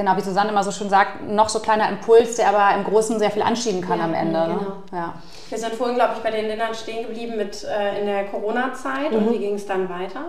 genau, 0.00 0.16
wie 0.16 0.22
Susanne 0.22 0.50
immer 0.50 0.64
so 0.64 0.72
schön 0.72 0.88
sagt, 0.88 1.28
noch 1.28 1.50
so 1.50 1.60
kleiner 1.60 1.88
Impuls, 1.90 2.36
der 2.36 2.48
aber 2.48 2.74
im 2.74 2.84
Großen 2.84 3.18
sehr 3.18 3.30
viel 3.30 3.42
anschieben 3.42 3.82
kann 3.82 3.98
ja, 3.98 4.04
am 4.04 4.14
Ende. 4.14 4.40
Ne? 4.40 4.46
Genau. 4.46 4.60
Ne? 4.60 4.82
Ja. 4.92 5.14
Wir 5.50 5.58
sind 5.58 5.74
vorhin, 5.74 5.96
glaube 5.96 6.14
ich, 6.16 6.22
bei 6.22 6.30
den 6.30 6.46
Ländern 6.46 6.74
stehen 6.74 7.06
geblieben 7.06 7.36
mit 7.36 7.64
äh, 7.64 8.00
in 8.00 8.06
der 8.06 8.24
Corona-Zeit 8.24 9.12
mhm. 9.12 9.18
und 9.18 9.32
wie 9.32 9.38
ging 9.38 9.54
es 9.54 9.66
dann 9.66 9.88
weiter? 9.90 10.24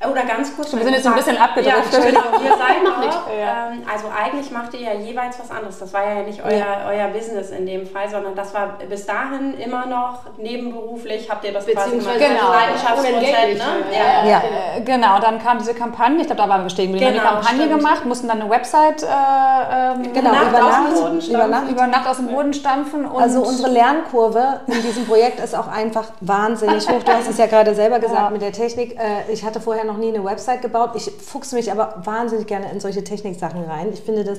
Oder 0.00 0.22
ganz 0.22 0.54
kurz. 0.54 0.72
Wir 0.72 0.84
sind 0.84 0.94
jetzt 0.94 1.06
ein 1.08 1.14
bisschen 1.14 1.36
abgedriftet. 1.36 1.92
Ja, 1.92 2.22
ihr 2.44 2.56
seid 2.56 2.84
noch 2.84 2.98
nicht. 3.00 3.18
Ähm, 3.32 3.82
also 3.92 4.06
eigentlich 4.16 4.52
macht 4.52 4.72
ihr 4.74 4.80
ja 4.80 4.94
jeweils 4.94 5.40
was 5.40 5.50
anderes. 5.50 5.80
Das 5.80 5.92
war 5.92 6.06
ja 6.06 6.22
nicht 6.22 6.40
euer, 6.44 6.52
ja. 6.52 6.86
euer 6.86 7.08
Business 7.08 7.50
in 7.50 7.66
dem 7.66 7.84
Fall, 7.84 8.08
sondern 8.08 8.36
das 8.36 8.54
war 8.54 8.78
bis 8.88 9.06
dahin 9.06 9.58
immer 9.58 9.86
noch 9.86 10.20
nebenberuflich. 10.36 11.28
Habt 11.28 11.44
ihr 11.44 11.52
das 11.52 11.66
quasi 11.66 11.98
gemacht? 11.98 12.14
Genau. 12.16 12.52
Leidenschaftsprozent, 12.52 13.58
ne? 13.58 13.64
Ja, 13.90 14.24
ja. 14.24 14.30
ja. 14.30 14.80
Genau, 14.84 15.18
dann 15.18 15.42
kam 15.42 15.58
diese 15.58 15.74
Kampagne. 15.74 16.20
Ich 16.20 16.26
glaube, 16.26 16.42
da 16.42 16.48
waren 16.48 16.62
wir 16.62 16.70
stehen. 16.70 16.92
Wir 16.92 17.00
genau, 17.00 17.10
haben 17.10 17.14
die 17.14 17.20
Kampagne 17.20 17.64
stimmt. 17.64 17.78
gemacht, 17.80 18.04
mussten 18.04 18.28
dann 18.28 18.40
eine 18.40 18.50
Website 18.50 19.02
äh, 19.02 19.06
ähm, 19.08 20.12
genau, 20.12 20.30
Nacht 20.30 20.48
über, 20.50 20.58
Nacht, 20.60 20.68
aus 20.68 20.76
dem 20.76 21.02
Boden 21.02 21.20
über, 21.28 21.46
Nacht. 21.48 21.70
über 21.70 21.86
Nacht 21.88 22.06
aus 22.06 22.16
dem 22.18 22.26
Boden 22.28 22.54
stampfen. 22.54 23.06
also 23.16 23.42
unsere 23.42 23.72
Lernkurve 23.72 24.60
in 24.68 24.80
diesem 24.82 25.06
Projekt 25.06 25.40
ist 25.40 25.56
auch 25.56 25.66
einfach 25.66 26.04
wahnsinnig 26.20 26.88
hoch. 26.88 27.02
Du 27.02 27.12
hast 27.12 27.28
es 27.28 27.36
ja 27.36 27.46
gerade 27.46 27.74
selber 27.74 27.98
gesagt 27.98 28.30
mit 28.30 28.42
der 28.42 28.52
Technik. 28.52 28.96
Äh, 28.96 29.32
ich 29.32 29.44
hatte 29.44 29.60
vorher 29.60 29.87
noch 29.88 29.96
nie 29.96 30.08
eine 30.08 30.24
Website 30.24 30.62
gebaut. 30.62 30.90
Ich 30.94 31.10
fuchse 31.10 31.56
mich 31.56 31.72
aber 31.72 32.02
wahnsinnig 32.04 32.46
gerne 32.46 32.70
in 32.70 32.78
solche 32.78 33.02
Techniksachen 33.02 33.64
rein. 33.64 33.92
Ich 33.92 34.02
finde 34.02 34.22
das 34.22 34.38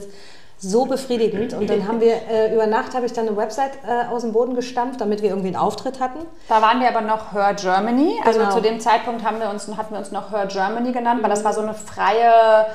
so 0.60 0.86
befriedigend. 0.86 1.54
Und 1.54 1.70
dann 1.70 1.88
haben 1.88 2.02
wir, 2.02 2.16
äh, 2.30 2.54
über 2.54 2.68
Nacht 2.68 2.94
habe 2.94 3.06
ich 3.06 3.14
dann 3.14 3.28
eine 3.28 3.38
Website 3.38 3.72
äh, 3.88 4.08
aus 4.12 4.24
dem 4.24 4.34
Boden 4.34 4.56
gestampft, 4.56 5.00
damit 5.00 5.22
wir 5.22 5.30
irgendwie 5.30 5.48
einen 5.48 5.58
Auftritt 5.58 6.00
hatten. 6.02 6.20
Da 6.50 6.62
waren 6.62 6.82
wir 6.82 6.90
aber 6.90 7.02
noch 7.02 7.34
Her 7.34 7.54
Germany. 7.54 8.20
Also 8.26 8.40
genau. 8.40 8.52
zu 8.52 8.62
dem 8.62 8.80
Zeitpunkt 8.80 9.24
haben 9.24 9.40
wir 9.40 9.50
uns, 9.50 9.68
hatten 9.78 9.94
wir 9.94 10.00
uns 10.00 10.12
noch 10.12 10.32
Her 10.32 10.48
Germany 10.48 10.92
genannt, 10.92 11.24
weil 11.24 11.30
das 11.30 11.46
war 11.46 11.54
so 11.54 11.62
eine 11.62 11.74
freie, 11.74 12.68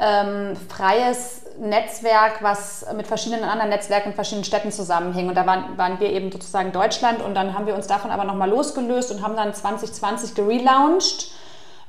ähm, 0.00 0.56
freies 0.68 1.42
Netzwerk, 1.60 2.42
was 2.42 2.84
mit 2.96 3.06
verschiedenen 3.06 3.44
anderen 3.44 3.70
Netzwerken 3.70 4.08
in 4.08 4.14
verschiedenen 4.14 4.44
Städten 4.44 4.72
zusammenhing. 4.72 5.28
Und 5.28 5.36
da 5.36 5.46
waren, 5.46 5.78
waren 5.78 6.00
wir 6.00 6.10
eben 6.10 6.32
sozusagen 6.32 6.72
Deutschland 6.72 7.22
und 7.22 7.34
dann 7.34 7.54
haben 7.54 7.66
wir 7.66 7.76
uns 7.76 7.86
davon 7.86 8.10
aber 8.10 8.24
nochmal 8.24 8.50
losgelöst 8.50 9.12
und 9.12 9.22
haben 9.22 9.36
dann 9.36 9.54
2020 9.54 10.34
gelauncht 10.34 11.30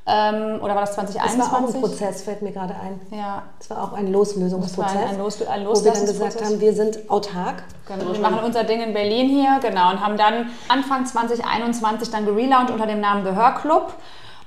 oder 0.05 0.73
war 0.75 0.81
das 0.81 0.93
2021? 0.93 1.37
Das 1.39 1.51
war 1.51 1.59
auch 1.59 1.73
ein 1.73 1.81
Prozess, 1.81 2.23
fällt 2.23 2.41
mir 2.41 2.51
gerade 2.51 2.73
ein. 2.73 2.99
Ja. 3.11 3.43
Das 3.59 3.69
war 3.69 3.83
auch 3.83 3.93
ein 3.93 4.11
Loslösungsprozess. 4.11 5.09
ein, 5.09 5.17
Los, 5.19 5.41
ein 5.45 5.65
Wo 5.65 5.75
wir 5.83 5.91
dann 5.91 6.05
gesagt 6.05 6.43
haben, 6.43 6.59
wir 6.59 6.73
sind 6.73 7.09
autark. 7.09 7.63
Genau. 7.87 8.13
Wir 8.13 8.19
machen 8.19 8.39
unser 8.43 8.63
Ding 8.63 8.81
in 8.81 8.93
Berlin 8.93 9.29
hier, 9.29 9.59
genau. 9.61 9.91
Und 9.91 10.01
haben 10.03 10.17
dann 10.17 10.49
Anfang 10.69 11.05
2021 11.05 12.09
dann 12.09 12.25
gelauncht 12.25 12.71
unter 12.71 12.87
dem 12.87 12.99
Namen 12.99 13.23
The 13.23 13.35
Hör 13.35 13.51
Club 13.51 13.93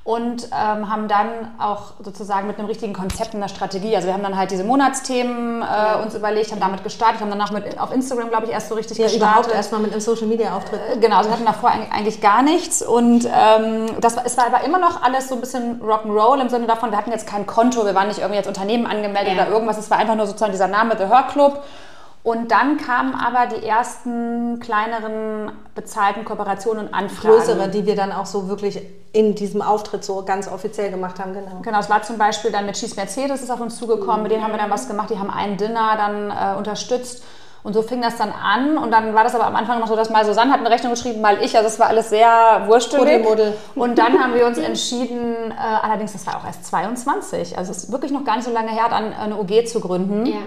und 0.05 0.49
ähm, 0.53 0.91
haben 0.91 1.09
dann 1.09 1.29
auch 1.59 1.95
sozusagen 1.99 2.47
mit 2.47 2.59
einem 2.59 2.69
richtigen 2.69 2.93
Konzept 2.93 3.33
und 3.33 3.41
einer 3.41 3.49
Strategie. 3.49 3.97
Also 3.97 4.07
wir 4.07 4.13
haben 4.13 4.23
dann 4.23 4.37
halt 4.37 4.51
diese 4.51 4.63
Monatsthemen 4.63 5.63
äh, 5.63 6.03
uns 6.03 6.15
überlegt, 6.15 6.53
haben 6.53 6.61
damit 6.61 6.85
gestartet, 6.85 7.23
haben 7.23 7.31
danach 7.31 7.51
mit, 7.53 7.81
auf 7.81 7.91
Instagram, 7.91 8.29
glaube 8.29 8.45
ich, 8.45 8.53
erst 8.53 8.69
so 8.69 8.75
richtig 8.75 8.99
ja, 8.99 9.05
gestartet. 9.05 9.29
überhaupt 9.29 9.55
erstmal 9.55 9.81
mit 9.81 9.93
einem 9.93 10.03
Social 10.03 10.27
Media 10.27 10.55
Auftritt. 10.55 10.79
Äh, 10.93 10.99
genau, 10.99 11.17
also 11.17 11.31
wir 11.31 11.35
hatten 11.35 11.47
davor 11.47 11.71
eigentlich 11.71 12.21
gar 12.21 12.43
nichts 12.43 12.83
und 12.83 13.25
ähm, 13.25 13.87
das 14.03 14.15
war, 14.17 14.27
es 14.27 14.37
war 14.37 14.45
aber 14.45 14.63
immer 14.65 14.79
noch 14.79 15.03
alles 15.03 15.31
so 15.31 15.37
ein 15.37 15.41
bisschen 15.41 15.81
Rock'n'Roll 15.81 16.39
im 16.39 16.51
Sinne 16.51 16.67
davon, 16.67 16.91
wir 16.91 16.99
hatten 16.99 17.11
jetzt 17.11 17.27
kein 17.27 17.47
Konto, 17.47 17.87
wir 17.87 17.95
waren 17.95 18.09
nicht 18.09 18.19
irgendwie 18.19 18.39
als 18.39 18.47
Unternehmen 18.47 18.87
angemeldet 18.87 19.35
ja. 19.35 19.45
oder 19.45 19.53
irgendwas, 19.53 19.79
es 19.79 19.91
war 19.91 19.97
einfach 19.97 20.17
nur 20.17 20.27
sozusagen 20.27 20.53
dieser 20.53 20.69
Name 20.69 20.99
The 20.99 21.05
Hör 21.05 21.23
Club 21.23 21.63
und 22.25 22.51
dann 22.51 22.79
kamen 22.79 23.15
aber 23.15 23.55
die 23.55 23.67
ersten 23.67 24.59
kleineren 24.59 25.53
bezahlten 25.75 26.25
Kooperationen 26.25 26.87
und 26.87 26.95
Anfragen. 26.95 27.35
Größere, 27.37 27.69
die 27.69 27.85
wir 27.85 27.97
dann 27.97 28.13
auch 28.13 28.25
so 28.25 28.49
wirklich 28.49 28.81
in 29.13 29.35
diesem 29.35 29.61
Auftritt 29.61 30.05
so 30.05 30.25
ganz 30.25 30.49
offiziell 30.49 30.91
gemacht 30.91 31.21
haben, 31.21 31.35
genau. 31.35 31.61
Genau, 31.61 31.79
es 31.79 31.91
war 31.91 32.03
zum 32.03 32.17
Beispiel 32.17 32.51
dann 32.51 32.65
mit 32.65 32.77
Cheese 32.77 32.97
Mercedes 32.97 33.43
ist 33.43 33.51
auf 33.51 33.61
uns 33.61 33.77
zugekommen, 33.77 34.17
mhm. 34.17 34.23
mit 34.23 34.33
denen 34.33 34.43
haben 34.43 34.53
wir 34.53 34.59
dann 34.59 34.71
was 34.71 34.89
gemacht, 34.89 35.11
die 35.11 35.19
haben 35.19 35.29
ein 35.29 35.59
Dinner 35.59 35.99
dann 35.99 36.31
äh, 36.31 36.59
unterstützt. 36.59 37.23
Und 37.63 37.75
so 37.75 37.83
fing 37.83 38.01
das 38.01 38.17
dann 38.17 38.33
an 38.33 38.79
und 38.79 38.91
dann 38.91 39.15
war 39.15 39.25
das 39.25 39.35
aber 39.35 39.47
am 39.47 39.57
Anfang 39.57 39.81
noch 39.81 39.87
so, 39.87 39.97
dass 39.97 40.09
mal 40.09 40.25
Susanne 40.25 40.51
hat 40.51 40.61
eine 40.61 40.71
Rechnung 40.71 40.93
geschrieben, 40.93 41.21
mal 41.21 41.43
ich, 41.43 41.57
also 41.57 41.69
es 41.69 41.79
war 41.79 41.89
alles 41.89 42.09
sehr 42.09 42.65
wurstelig. 42.67 43.27
Und 43.75 43.99
dann 43.99 44.19
haben 44.19 44.35
wir 44.35 44.47
uns 44.47 44.57
entschieden, 44.57 45.51
äh, 45.51 45.55
allerdings 45.83 46.15
das 46.15 46.27
war 46.27 46.39
auch 46.39 46.47
erst 46.47 46.65
22, 46.67 47.59
also 47.59 47.71
es 47.71 47.85
ist 47.85 47.93
wirklich 47.93 48.13
noch 48.13 48.25
gar 48.25 48.37
nicht 48.37 48.47
so 48.47 48.53
lange 48.53 48.71
her, 48.71 48.85
dann 48.89 49.13
eine 49.13 49.39
OG 49.39 49.67
zu 49.67 49.81
gründen. 49.81 50.25
Ja 50.25 50.39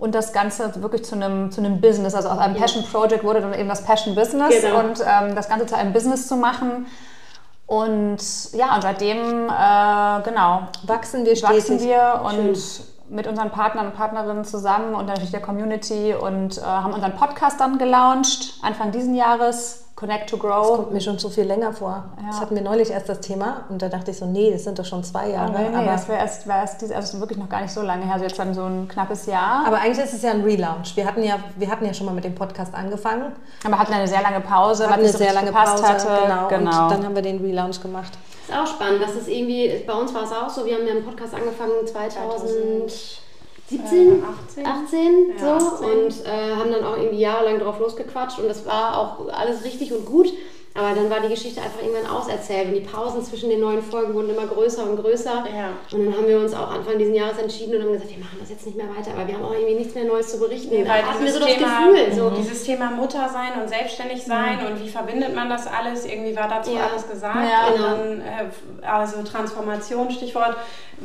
und 0.00 0.14
das 0.14 0.32
Ganze 0.32 0.82
wirklich 0.82 1.04
zu 1.04 1.14
einem, 1.14 1.52
zu 1.52 1.60
einem 1.60 1.80
Business. 1.80 2.14
Also 2.14 2.30
aus 2.30 2.38
einem 2.38 2.54
ja. 2.54 2.62
Passion 2.62 2.84
Project 2.84 3.22
wurde 3.22 3.42
dann 3.42 3.54
eben 3.54 3.68
das 3.68 3.84
Passion 3.84 4.14
Business 4.14 4.62
genau. 4.62 4.80
und 4.80 5.00
ähm, 5.06 5.36
das 5.36 5.48
Ganze 5.48 5.66
zu 5.66 5.76
einem 5.76 5.92
Business 5.92 6.26
zu 6.26 6.36
machen. 6.36 6.86
Und 7.66 8.18
ja, 8.52 8.74
und 8.74 8.82
seitdem, 8.82 9.48
äh, 9.48 10.22
genau, 10.24 10.62
wachsen 10.84 11.24
wir 11.24 11.36
stetig. 11.36 11.56
Wachsen 11.56 11.80
wir 11.80 12.22
und 12.24 12.56
Schön. 12.56 12.84
mit 13.10 13.26
unseren 13.26 13.50
Partnern 13.50 13.88
und 13.88 13.94
Partnerinnen 13.94 14.44
zusammen 14.44 14.94
und 14.94 15.06
natürlich 15.06 15.30
der 15.30 15.42
Community 15.42 16.14
und 16.14 16.56
äh, 16.56 16.62
haben 16.62 16.94
unseren 16.94 17.14
Podcast 17.14 17.60
dann 17.60 17.78
gelauncht, 17.78 18.54
Anfang 18.62 18.92
diesen 18.92 19.14
Jahres. 19.14 19.84
Connect 20.00 20.30
to 20.30 20.38
Grow. 20.38 20.66
Das 20.66 20.76
kommt 20.76 20.92
mir 20.92 21.00
schon 21.02 21.18
so 21.18 21.28
viel 21.28 21.44
länger 21.44 21.74
vor. 21.74 22.04
Ja. 22.16 22.28
Das 22.28 22.40
hatten 22.40 22.54
wir 22.54 22.62
neulich 22.62 22.90
erst 22.90 23.10
das 23.10 23.20
Thema 23.20 23.64
und 23.68 23.82
da 23.82 23.90
dachte 23.90 24.12
ich 24.12 24.16
so, 24.16 24.24
nee, 24.24 24.50
das 24.50 24.64
sind 24.64 24.78
doch 24.78 24.84
schon 24.86 25.04
zwei 25.04 25.28
Jahre. 25.28 25.52
nee, 25.52 25.68
nee, 25.68 25.76
aber 25.76 25.92
das 25.92 26.08
wäre 26.08 26.18
erst, 26.18 26.46
wär 26.46 26.56
erst 26.56 26.80
diese, 26.80 26.96
also 26.96 27.20
wirklich 27.20 27.38
noch 27.38 27.50
gar 27.50 27.60
nicht 27.60 27.72
so 27.72 27.82
lange 27.82 28.06
her, 28.06 28.14
also 28.14 28.24
jetzt 28.24 28.38
dann 28.38 28.54
so 28.54 28.64
ein 28.64 28.88
knappes 28.88 29.26
Jahr. 29.26 29.66
Aber 29.66 29.78
eigentlich 29.78 30.02
ist 30.02 30.14
es 30.14 30.22
ja 30.22 30.30
ein 30.30 30.42
Relaunch. 30.42 30.96
Wir 30.96 31.04
hatten 31.04 31.22
ja, 31.22 31.38
wir 31.54 31.70
hatten 31.70 31.84
ja 31.84 31.92
schon 31.92 32.06
mal 32.06 32.14
mit 32.14 32.24
dem 32.24 32.34
Podcast 32.34 32.74
angefangen. 32.74 33.32
Aber 33.62 33.78
hatten 33.78 33.92
eine 33.92 34.08
sehr 34.08 34.22
lange 34.22 34.40
Pause, 34.40 34.86
weil 34.88 35.00
es 35.00 35.12
so 35.12 35.18
sehr 35.18 35.34
lange 35.34 35.52
Pause 35.52 35.86
hatte. 35.86 36.08
Genau, 36.22 36.48
genau. 36.48 36.84
Und 36.84 36.90
dann 36.92 37.04
haben 37.04 37.14
wir 37.14 37.22
den 37.22 37.44
Relaunch 37.44 37.82
gemacht. 37.82 38.12
Das 38.48 38.56
ist 38.56 38.62
auch 38.62 38.74
spannend. 38.74 39.02
Das 39.02 39.14
ist 39.14 39.28
irgendwie, 39.28 39.84
bei 39.86 39.92
uns 39.92 40.14
war 40.14 40.24
es 40.24 40.32
auch 40.32 40.48
so, 40.48 40.64
wir 40.64 40.76
haben 40.76 40.86
ja 40.86 40.94
einen 40.94 41.04
Podcast 41.04 41.34
angefangen 41.34 41.86
2000 41.86 43.20
17, 43.70 44.24
18, 44.24 44.66
18 44.66 45.32
so 45.38 45.46
18. 45.46 45.86
und 45.86 46.26
äh, 46.26 46.56
haben 46.56 46.72
dann 46.72 46.84
auch 46.84 46.96
irgendwie 46.96 47.20
jahrelang 47.20 47.60
drauf 47.60 47.78
losgequatscht 47.78 48.40
und 48.40 48.48
das 48.48 48.66
war 48.66 48.98
auch 48.98 49.28
alles 49.28 49.64
richtig 49.64 49.92
und 49.92 50.04
gut. 50.06 50.32
Aber 50.80 50.94
dann 50.94 51.10
war 51.10 51.20
die 51.20 51.28
Geschichte 51.28 51.60
einfach 51.60 51.82
irgendwann 51.82 52.10
auserzählt 52.10 52.68
und 52.68 52.74
die 52.74 52.80
Pausen 52.80 53.22
zwischen 53.22 53.50
den 53.50 53.60
neuen 53.60 53.82
Folgen 53.82 54.14
wurden 54.14 54.30
immer 54.30 54.46
größer 54.46 54.82
und 54.88 54.96
größer. 54.96 55.44
Ja. 55.54 55.72
Und 55.92 56.06
dann 56.06 56.16
haben 56.16 56.26
wir 56.26 56.40
uns 56.40 56.54
auch 56.54 56.70
Anfang 56.70 56.96
dieses 56.96 57.14
Jahres 57.14 57.36
entschieden 57.36 57.76
und 57.76 57.82
haben 57.82 57.92
gesagt, 57.92 58.10
wir 58.10 58.18
machen 58.18 58.38
das 58.40 58.48
jetzt 58.48 58.64
nicht 58.64 58.78
mehr 58.78 58.88
weiter, 58.88 59.10
aber 59.14 59.28
wir 59.28 59.34
haben 59.34 59.44
auch 59.44 59.52
irgendwie 59.52 59.74
nichts 59.74 59.94
mehr 59.94 60.04
Neues 60.04 60.28
zu 60.28 60.38
berichten. 60.38 60.74
Nee, 60.74 60.88
weil 60.88 61.02
hatten 61.02 61.22
wir 61.22 61.32
so 61.32 61.44
Thema, 61.44 61.60
das 61.60 62.06
Gefühl. 62.08 62.16
So. 62.16 62.30
Dieses 62.30 62.64
Thema 62.64 62.90
Mutter 62.92 63.28
sein 63.28 63.60
und 63.60 63.68
selbstständig 63.68 64.24
sein 64.24 64.58
mhm. 64.60 64.66
und 64.68 64.82
wie 64.82 64.88
verbindet 64.88 65.34
man 65.34 65.50
das 65.50 65.66
alles, 65.66 66.06
irgendwie 66.06 66.34
war 66.34 66.48
dazu 66.48 66.72
ja. 66.72 66.88
alles 66.90 67.06
gesagt. 67.06 67.36
Ja, 67.36 67.66
und 67.68 67.76
genau. 67.76 67.88
dann, 67.88 68.20
äh, 68.22 68.86
also 68.86 69.22
Transformation, 69.22 70.10
Stichwort. 70.10 70.56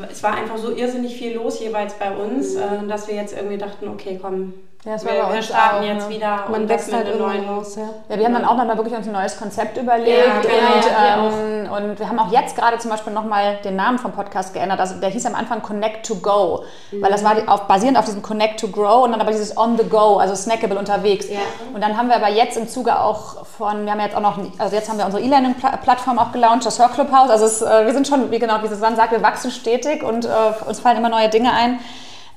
Es 0.10 0.24
war 0.24 0.36
einfach 0.36 0.58
so 0.58 0.72
irrsinnig 0.72 1.18
viel 1.18 1.36
los 1.36 1.60
jeweils 1.60 1.96
bei 1.96 2.16
uns, 2.16 2.54
mhm. 2.54 2.62
äh, 2.62 2.88
dass 2.88 3.10
wir 3.10 3.16
jetzt 3.16 3.36
irgendwie 3.36 3.58
dachten, 3.58 3.90
okay, 3.90 4.18
komm, 4.22 4.54
ja, 4.86 4.94
das 4.94 5.04
wir, 5.04 5.12
wir 5.12 5.42
starten 5.42 5.78
auch, 5.78 5.84
jetzt 5.84 6.10
ne? 6.10 6.16
wieder 6.16 6.46
Man 6.50 6.70
wächst 6.70 6.94
halt 6.94 7.08
irgendwann 7.08 7.44
raus. 7.46 7.76
Ja. 7.76 7.90
ja, 8.08 8.20
wir 8.20 8.26
haben 8.26 8.34
dann 8.34 8.46
auch 8.46 8.56
nochmal 8.56 8.78
wirklich 8.78 8.96
uns 8.96 9.08
ein 9.08 9.14
neues 9.14 9.36
Konzept 9.36 9.78
überlegt 9.78 10.16
ja, 10.16 10.42
genau, 10.42 11.26
und, 11.26 11.34
ähm, 11.34 11.72
und 11.72 12.00
wir 12.00 12.08
haben 12.08 12.20
auch 12.20 12.32
jetzt 12.32 12.56
gerade 12.56 12.78
zum 12.78 12.92
Beispiel 12.92 13.12
nochmal 13.12 13.58
den 13.64 13.76
Namen 13.76 13.98
vom 13.98 14.12
Podcast 14.12 14.54
geändert. 14.54 14.80
Also 14.80 15.00
der 15.00 15.10
hieß 15.10 15.26
am 15.26 15.34
Anfang 15.34 15.64
Connect 15.64 16.06
to 16.06 16.16
Go, 16.18 16.64
mhm. 16.92 17.02
weil 17.02 17.12
das 17.12 17.24
war 17.24 17.36
auf, 17.48 17.68
basierend 17.68 17.98
auf 17.98 18.06
diesem 18.06 18.22
Connect 18.22 18.60
to 18.60 18.68
Grow 18.68 19.04
und 19.04 19.12
dann 19.12 19.22
aber 19.22 19.32
dieses 19.32 19.58
On 19.58 19.76
the 19.76 19.86
Go, 19.86 20.18
also 20.18 20.36
snackable 20.36 20.78
unterwegs. 20.78 21.26
Und 21.74 21.82
dann 21.82 21.98
haben 21.98 22.10
wir 22.10 22.16
aber 22.18 22.30
jetzt 22.30 22.56
im 22.56 22.68
Zuge 22.68 23.00
auch 23.00 23.44
von, 23.46 23.86
wir 23.86 23.92
haben 23.92 24.00
jetzt 24.00 24.16
auch 24.16 24.22
noch, 24.22 24.38
also 24.60 24.76
jetzt 24.76 24.88
haben 24.88 25.00
wir 25.00 25.06
unsere 25.06 25.24
E-Learning-Plattform 25.24 26.20
auch 26.20 26.32
gelauncht, 26.32 26.64
das 26.64 26.78
Hör 26.78 26.90
Club 26.90 27.12
House. 27.12 27.32
Also 27.32 27.46
es, 27.46 27.64
äh, 27.64 27.88
wir 27.88 27.94
sind 27.94 28.08
schon, 28.08 28.30
wie 28.30 28.38
genau 28.38 28.62
wie 28.62 28.68
Susanne 28.68 28.96
sagt, 28.96 29.12
wir 29.12 29.24
wachsen 29.24 29.50
stetig 29.50 30.04
und 30.04 30.26
äh, 30.26 30.30
uns 30.68 30.80
fallen 30.80 30.98
immer 30.98 31.10
neue 31.10 31.30
Dinge 31.30 31.52
ein. 31.52 31.80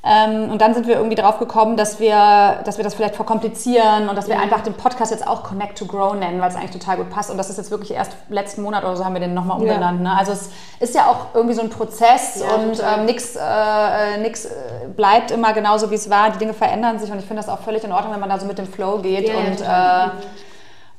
Ähm, 0.05 0.51
und 0.51 0.61
dann 0.61 0.75
sind 0.75 0.87
wir 0.87 0.95
irgendwie 0.97 1.17
drauf 1.17 1.39
gekommen, 1.39 1.77
dass 1.77 1.99
wir, 1.99 2.61
dass 2.65 2.77
wir 2.77 2.85
das 2.85 2.95
vielleicht 2.95 3.17
verkomplizieren 3.17 4.09
und 4.09 4.15
dass 4.15 4.29
wir 4.29 4.37
ja. 4.37 4.41
einfach 4.41 4.61
den 4.61 4.75
Podcast 4.75 5.11
jetzt 5.11 5.27
auch 5.27 5.43
Connect 5.43 5.77
to 5.77 5.87
Grow 5.87 6.15
nennen, 6.15 6.41
weil 6.41 6.49
es 6.49 6.57
eigentlich 6.57 6.71
total 6.71 6.99
gut 6.99 7.11
passt. 7.11 7.31
Und 7.31 7.37
das 7.37 7.51
ist 7.51 7.57
jetzt 7.57 7.71
wirklich 7.71 7.91
erst 7.93 8.13
letzten 8.29 8.63
Monat 8.63 8.85
oder 8.85 8.97
so 8.97 9.05
haben 9.05 9.15
wir 9.15 9.21
den 9.21 9.35
nochmal 9.35 9.59
umbenannt. 9.59 10.01
Ja. 10.05 10.13
Ne? 10.13 10.17
Also 10.17 10.33
es 10.33 10.51
ist 10.79 10.95
ja 10.95 11.07
auch 11.07 11.35
irgendwie 11.35 11.55
so 11.55 11.63
ein 11.63 11.71
Prozess 11.71 12.41
ja, 12.41 12.55
und 12.55 12.81
ähm, 12.81 13.07
nichts 13.07 13.35
äh, 13.37 13.41
äh, 13.41 14.25
äh, 14.25 14.89
bleibt 14.97 15.33
immer 15.33 15.53
genauso, 15.53 15.91
wie 15.91 15.97
es 15.97 16.09
war. 16.09 16.31
Die 16.31 16.39
Dinge 16.39 16.55
verändern 16.55 16.99
sich 17.01 17.11
und 17.11 17.19
ich 17.19 17.25
finde 17.25 17.43
das 17.43 17.49
auch 17.49 17.61
völlig 17.61 17.83
in 17.83 17.93
Ordnung, 17.93 18.13
wenn 18.13 18.21
man 18.21 18.29
da 18.29 18.39
so 18.39 18.47
mit 18.47 18.59
dem 18.59 18.67
Flow 18.67 18.99
geht 18.99 19.29
und, 19.29 19.61
äh, 19.61 20.09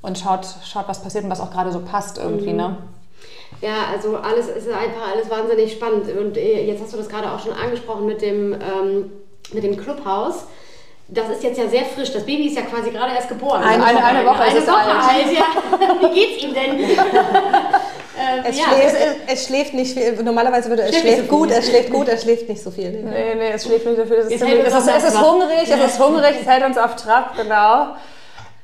und 0.01 0.17
schaut, 0.17 0.45
schaut, 0.65 0.87
was 0.87 1.01
passiert 1.01 1.23
und 1.23 1.29
was 1.29 1.39
auch 1.39 1.51
gerade 1.51 1.71
so 1.71 1.79
passt 1.79 2.17
irgendwie. 2.17 2.51
Mhm. 2.51 2.57
Ne? 2.57 2.77
Ja, 3.61 3.87
also 3.91 4.17
alles 4.17 4.47
ist 4.47 4.69
einfach 4.69 5.11
alles 5.13 5.29
wahnsinnig 5.29 5.73
spannend. 5.73 6.05
Und 6.15 6.37
äh, 6.37 6.63
jetzt 6.63 6.81
hast 6.81 6.93
du 6.93 6.97
das 6.97 7.09
gerade 7.09 7.31
auch 7.31 7.39
schon 7.39 7.53
angesprochen 7.53 8.05
mit 8.05 8.21
dem, 8.21 8.53
ähm, 8.53 9.11
mit 9.53 9.63
dem 9.63 9.77
Clubhaus. 9.77 10.45
Das 11.07 11.29
ist 11.29 11.43
jetzt 11.43 11.57
ja 11.57 11.67
sehr 11.67 11.85
frisch. 11.85 12.13
Das 12.13 12.25
Baby 12.25 12.47
ist 12.47 12.55
ja 12.55 12.61
quasi 12.61 12.91
gerade 12.91 13.13
erst 13.15 13.29
geboren. 13.29 13.63
Eine, 13.63 13.83
eine, 13.83 14.03
eine 14.03 14.25
Woche, 14.25 14.43
eine 14.43 14.61
Woche 14.61 14.91
alt. 14.91 15.31
Ja. 15.33 16.09
Wie 16.09 16.13
geht's 16.13 16.43
ihm 16.43 16.53
denn? 16.53 16.79
Ähm, 18.19 18.43
es, 18.43 18.57
ja, 18.57 18.65
schläft, 18.65 18.95
es, 18.95 19.33
es, 19.33 19.47
schläft, 19.47 19.73
nicht 19.73 19.97
viel. 19.97 20.21
Normalerweise 20.23 20.67
würde 20.67 20.83
es 20.83 20.89
schläft, 20.89 21.05
schläft 21.05 21.29
so 21.29 21.37
gut, 21.37 21.51
es 21.51 21.69
schläft 21.69 21.89
gut, 21.89 22.07
es 22.09 22.21
schläft 22.23 22.49
nicht 22.49 22.61
so 22.61 22.69
viel. 22.69 22.91
Nee, 22.91 23.35
nee, 23.35 23.51
es 23.53 23.63
schläft 23.63 23.85
nicht 23.85 23.97
so 23.97 24.05
viel. 24.05 24.15
Es 24.15 24.27
ist, 24.29 24.41
es 24.41 25.03
ist 25.05 25.21
hungrig, 25.21 25.69
es 25.69 25.91
ist 25.91 25.99
hungrig, 25.99 26.35
es 26.41 26.45
hält 26.45 26.65
uns 26.65 26.77
auf 26.77 26.97
Trab, 26.97 27.37
genau. 27.37 27.95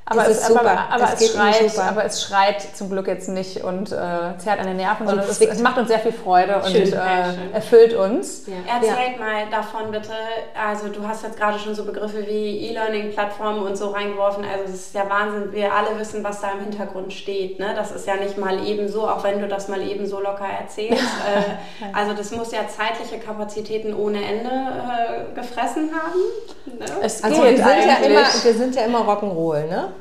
Aber 0.07 0.29
es, 0.29 0.37
es 0.37 0.47
super. 0.47 0.61
aber, 0.61 0.89
aber 0.91 1.13
es, 1.15 1.21
es 1.21 1.33
schreit, 1.33 1.79
aber 1.79 2.05
es 2.05 2.21
schreit 2.21 2.61
zum 2.75 2.91
Glück 2.91 3.07
jetzt 3.07 3.27
nicht 3.27 3.63
und 3.63 3.91
äh, 3.91 4.37
zerrt 4.37 4.59
an 4.59 4.67
den 4.67 4.77
Nerven, 4.77 5.07
sondern 5.07 5.27
es, 5.27 5.41
es, 5.41 5.59
macht 5.61 5.79
uns 5.79 5.87
sehr 5.87 5.97
viel 5.97 6.11
Freude 6.11 6.57
und 6.57 6.69
schön, 6.69 6.93
äh, 6.93 7.53
erfüllt 7.53 7.95
uns. 7.95 8.45
Ja. 8.45 8.75
Erzählt 8.75 9.17
ja. 9.17 9.25
mal 9.25 9.49
davon 9.49 9.89
bitte. 9.89 10.13
Also 10.53 10.89
du 10.89 11.07
hast 11.07 11.23
jetzt 11.23 11.39
gerade 11.39 11.57
schon 11.57 11.73
so 11.73 11.85
Begriffe 11.85 12.27
wie 12.27 12.67
E-Learning-Plattformen 12.67 13.63
und 13.63 13.75
so 13.77 13.89
reingeworfen. 13.89 14.45
Also 14.45 14.65
es 14.65 14.87
ist 14.87 14.93
ja 14.93 15.09
Wahnsinn. 15.09 15.51
Wir 15.51 15.73
alle 15.73 15.97
wissen, 15.97 16.23
was 16.23 16.39
da 16.39 16.51
im 16.51 16.59
Hintergrund 16.59 17.11
steht. 17.11 17.57
Ne? 17.57 17.73
Das 17.75 17.91
ist 17.91 18.05
ja 18.05 18.15
nicht 18.15 18.37
mal 18.37 18.63
eben 18.63 18.87
so, 18.87 19.09
auch 19.09 19.23
wenn 19.23 19.41
du 19.41 19.47
das 19.47 19.69
mal 19.69 19.81
eben 19.81 20.05
so 20.05 20.19
locker 20.21 20.45
erzählst. 20.45 21.01
äh, 21.81 21.85
also 21.93 22.13
das 22.13 22.29
muss 22.29 22.51
ja 22.51 22.67
zeitliche 22.67 23.17
Kapazitäten 23.17 23.95
ohne 23.95 24.23
Ende 24.23 24.51
äh, 24.51 25.33
gefressen 25.33 25.89
haben. 25.95 26.77
Ne? 26.77 26.85
Es 27.01 27.23
also 27.23 27.41
geht 27.41 27.57
wir 27.57 27.65
sind, 27.65 27.87
ja 27.87 27.95
immer, 28.05 28.43
wir 28.43 28.53
sind 28.53 28.75
ja 28.75 28.83
immer 28.83 28.99
Rock'n'Roll, 28.99 29.65
ne? 29.67 29.94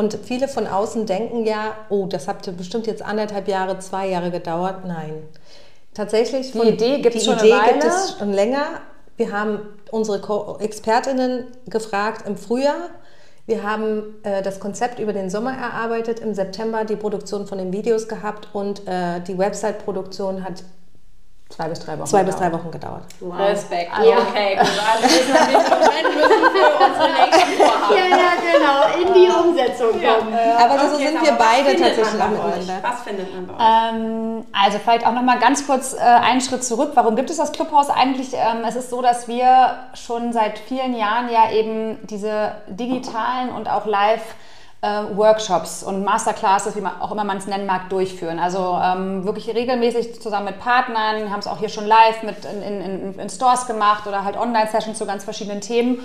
Und 0.00 0.18
viele 0.24 0.48
von 0.48 0.66
außen 0.66 1.04
denken 1.04 1.44
ja, 1.44 1.76
oh, 1.90 2.06
das 2.06 2.26
hat 2.26 2.56
bestimmt 2.56 2.86
jetzt 2.86 3.02
anderthalb 3.02 3.46
Jahre, 3.48 3.80
zwei 3.80 4.08
Jahre 4.08 4.30
gedauert. 4.30 4.86
Nein. 4.86 5.24
Tatsächlich, 5.92 6.52
die 6.52 6.58
Idee 6.58 7.02
gibt 7.02 7.16
es 7.16 7.26
schon, 7.26 7.36
gibt 7.36 7.84
es 7.84 8.16
schon 8.18 8.32
länger. 8.32 8.80
Wir 9.18 9.30
haben 9.30 9.58
unsere 9.90 10.58
Expertinnen 10.60 11.48
gefragt 11.66 12.26
im 12.26 12.38
Frühjahr. 12.38 12.88
Wir 13.44 13.62
haben 13.62 14.14
äh, 14.22 14.40
das 14.40 14.58
Konzept 14.58 15.00
über 15.00 15.12
den 15.12 15.28
Sommer 15.28 15.52
erarbeitet, 15.52 16.20
im 16.20 16.32
September 16.32 16.86
die 16.86 16.96
Produktion 16.96 17.46
von 17.46 17.58
den 17.58 17.70
Videos 17.70 18.08
gehabt 18.08 18.48
und 18.54 18.88
äh, 18.88 19.20
die 19.20 19.36
Website-Produktion 19.36 20.44
hat 20.44 20.64
Zwei 21.50 21.68
bis 21.68 21.80
drei 21.80 21.98
Wochen. 21.98 22.06
Zwei 22.06 22.22
bis 22.22 22.36
drei 22.36 22.52
Wochen 22.52 22.70
gedauert. 22.70 23.02
Wow. 23.18 23.40
Respekt. 23.40 23.90
Also, 23.92 24.10
okay, 24.12 24.56
gut. 24.56 24.68
Also 24.92 25.02
müssen 25.02 25.34
wir 25.34 25.60
für 26.50 26.70
unsere 26.84 27.08
nächsten 27.12 27.52
Vorhaben. 27.58 27.96
Ja, 27.96 28.04
ja, 28.16 28.32
genau. 28.40 28.78
In 29.02 29.14
die 29.14 29.28
Umsetzung 29.28 29.90
kommen. 29.90 30.32
Ja. 30.32 30.64
Aber 30.64 30.78
so 30.88 30.94
okay, 30.94 31.08
sind 31.08 31.22
wir 31.22 31.32
beide 31.32 31.76
tatsächlich 31.76 32.12
miteinander. 32.12 32.82
Was 32.82 33.02
findet 33.02 33.34
man 33.34 33.46
bei 33.48 33.54
euch? 33.54 33.60
Ähm, 33.60 34.46
also 34.52 34.78
vielleicht 34.78 35.06
auch 35.06 35.12
noch 35.12 35.22
mal 35.22 35.38
ganz 35.40 35.66
kurz 35.66 35.92
äh, 35.92 35.98
einen 35.98 36.40
Schritt 36.40 36.64
zurück. 36.64 36.92
Warum 36.94 37.16
gibt 37.16 37.30
es 37.30 37.36
das 37.36 37.50
Clubhaus 37.50 37.90
eigentlich? 37.90 38.32
Ähm, 38.34 38.64
es 38.66 38.76
ist 38.76 38.88
so, 38.88 39.02
dass 39.02 39.26
wir 39.26 39.74
schon 39.94 40.32
seit 40.32 40.58
vielen 40.58 40.96
Jahren 40.96 41.30
ja 41.30 41.50
eben 41.50 41.98
diese 42.06 42.52
digitalen 42.68 43.50
und 43.50 43.68
auch 43.68 43.86
live 43.86 44.22
Workshops 44.82 45.82
und 45.82 46.04
Masterclasses, 46.04 46.74
wie 46.74 46.80
man 46.80 47.00
auch 47.00 47.12
immer 47.12 47.24
man 47.24 47.36
es 47.36 47.46
nennen 47.46 47.66
mag, 47.66 47.90
durchführen. 47.90 48.38
Also 48.38 48.78
ähm, 48.82 49.24
wirklich 49.24 49.54
regelmäßig 49.54 50.22
zusammen 50.22 50.46
mit 50.46 50.58
Partnern, 50.58 51.30
haben 51.30 51.40
es 51.40 51.46
auch 51.46 51.58
hier 51.58 51.68
schon 51.68 51.86
live 51.86 52.22
mit 52.22 52.46
in, 52.46 52.62
in, 52.62 53.18
in 53.18 53.28
Stores 53.28 53.66
gemacht 53.66 54.06
oder 54.06 54.24
halt 54.24 54.38
Online-Sessions 54.38 54.96
zu 54.96 55.04
ganz 55.04 55.24
verschiedenen 55.24 55.60
Themen. 55.60 56.00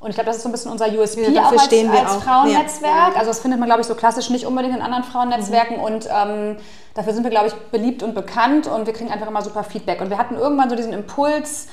Und 0.00 0.10
ich 0.10 0.16
glaube, 0.16 0.26
das 0.26 0.36
ist 0.36 0.42
so 0.42 0.50
ein 0.50 0.52
bisschen 0.52 0.70
unser 0.70 0.86
USP 0.86 1.30
ja, 1.30 1.46
auch 1.46 1.52
als, 1.52 1.62
als 1.62 2.22
Frauennetzwerk. 2.22 3.14
Ja. 3.14 3.18
Also 3.18 3.26
das 3.26 3.40
findet 3.40 3.58
man, 3.58 3.68
glaube 3.68 3.80
ich, 3.80 3.86
so 3.86 3.94
klassisch 3.94 4.28
nicht 4.28 4.44
unbedingt 4.44 4.76
in 4.76 4.82
anderen 4.82 5.04
Frauennetzwerken. 5.04 5.78
Mhm. 5.78 5.82
Und 5.82 6.08
ähm, 6.10 6.56
dafür 6.92 7.14
sind 7.14 7.24
wir, 7.24 7.30
glaube 7.30 7.48
ich, 7.48 7.54
beliebt 7.70 8.02
und 8.02 8.14
bekannt 8.14 8.66
und 8.66 8.86
wir 8.86 8.92
kriegen 8.92 9.10
einfach 9.10 9.28
immer 9.28 9.40
super 9.40 9.64
Feedback. 9.64 10.02
Und 10.02 10.10
wir 10.10 10.18
hatten 10.18 10.36
irgendwann 10.36 10.68
so 10.68 10.76
diesen 10.76 10.92
Impuls, 10.92 11.68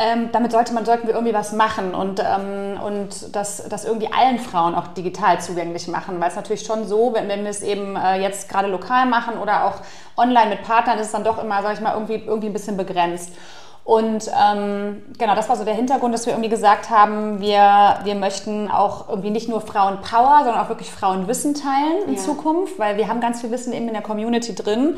ähm, 0.00 0.30
damit 0.32 0.50
sollte 0.50 0.72
man, 0.72 0.86
sollten 0.86 1.06
wir 1.06 1.12
irgendwie 1.12 1.34
was 1.34 1.52
machen 1.52 1.94
und, 1.94 2.20
ähm, 2.20 2.80
und 2.82 3.36
das, 3.36 3.68
das 3.68 3.84
irgendwie 3.84 4.08
allen 4.10 4.38
Frauen 4.38 4.74
auch 4.74 4.88
digital 4.88 5.38
zugänglich 5.42 5.88
machen. 5.88 6.18
Weil 6.20 6.30
es 6.30 6.36
natürlich 6.36 6.64
schon 6.64 6.88
so, 6.88 7.12
wenn, 7.12 7.28
wenn 7.28 7.42
wir 7.42 7.50
es 7.50 7.62
eben 7.62 7.96
äh, 7.96 8.18
jetzt 8.18 8.48
gerade 8.48 8.68
lokal 8.68 9.04
machen 9.04 9.38
oder 9.38 9.66
auch 9.66 9.74
online 10.16 10.48
mit 10.48 10.62
Partnern, 10.62 10.98
ist 10.98 11.08
es 11.08 11.12
dann 11.12 11.22
doch 11.22 11.36
immer, 11.42 11.60
sag 11.62 11.74
ich 11.74 11.82
mal, 11.82 11.92
irgendwie, 11.92 12.14
irgendwie 12.14 12.46
ein 12.46 12.54
bisschen 12.54 12.78
begrenzt. 12.78 13.34
Und 13.84 14.30
ähm, 14.42 15.02
genau, 15.18 15.34
das 15.34 15.50
war 15.50 15.56
so 15.56 15.64
der 15.64 15.74
Hintergrund, 15.74 16.14
dass 16.14 16.24
wir 16.24 16.32
irgendwie 16.32 16.48
gesagt 16.48 16.88
haben, 16.88 17.42
wir, 17.42 17.98
wir 18.04 18.14
möchten 18.14 18.70
auch 18.70 19.10
irgendwie 19.10 19.30
nicht 19.30 19.50
nur 19.50 19.60
Frauenpower, 19.60 20.44
sondern 20.44 20.64
auch 20.64 20.70
wirklich 20.70 20.90
Frauenwissen 20.90 21.54
teilen 21.54 22.08
in 22.08 22.14
ja. 22.14 22.20
Zukunft, 22.20 22.78
weil 22.78 22.96
wir 22.96 23.08
haben 23.08 23.20
ganz 23.20 23.42
viel 23.42 23.50
Wissen 23.50 23.74
eben 23.74 23.86
in 23.86 23.92
der 23.92 24.02
Community 24.02 24.54
drin. 24.54 24.96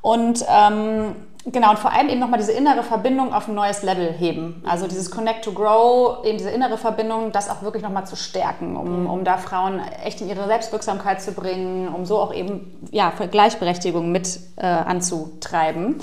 Und 0.00 0.44
ähm, 0.48 1.14
Genau, 1.46 1.70
und 1.70 1.78
vor 1.78 1.92
allem 1.92 2.08
eben 2.08 2.20
nochmal 2.20 2.38
diese 2.38 2.52
innere 2.52 2.82
Verbindung 2.82 3.34
auf 3.34 3.48
ein 3.48 3.54
neues 3.54 3.82
Level 3.82 4.10
heben. 4.12 4.62
Also 4.66 4.86
dieses 4.86 5.10
Connect 5.10 5.44
to 5.44 5.52
Grow, 5.52 6.24
eben 6.24 6.38
diese 6.38 6.50
innere 6.50 6.78
Verbindung, 6.78 7.32
das 7.32 7.50
auch 7.50 7.60
wirklich 7.60 7.82
nochmal 7.82 8.06
zu 8.06 8.16
stärken, 8.16 8.76
um, 8.76 9.06
um 9.06 9.24
da 9.24 9.36
Frauen 9.36 9.80
echt 10.02 10.22
in 10.22 10.28
ihre 10.28 10.46
Selbstwirksamkeit 10.46 11.20
zu 11.20 11.32
bringen, 11.32 11.88
um 11.88 12.06
so 12.06 12.18
auch 12.18 12.32
eben 12.32 12.74
ja, 12.90 13.10
Gleichberechtigung 13.10 14.10
mit 14.10 14.40
äh, 14.56 14.64
anzutreiben. 14.64 16.00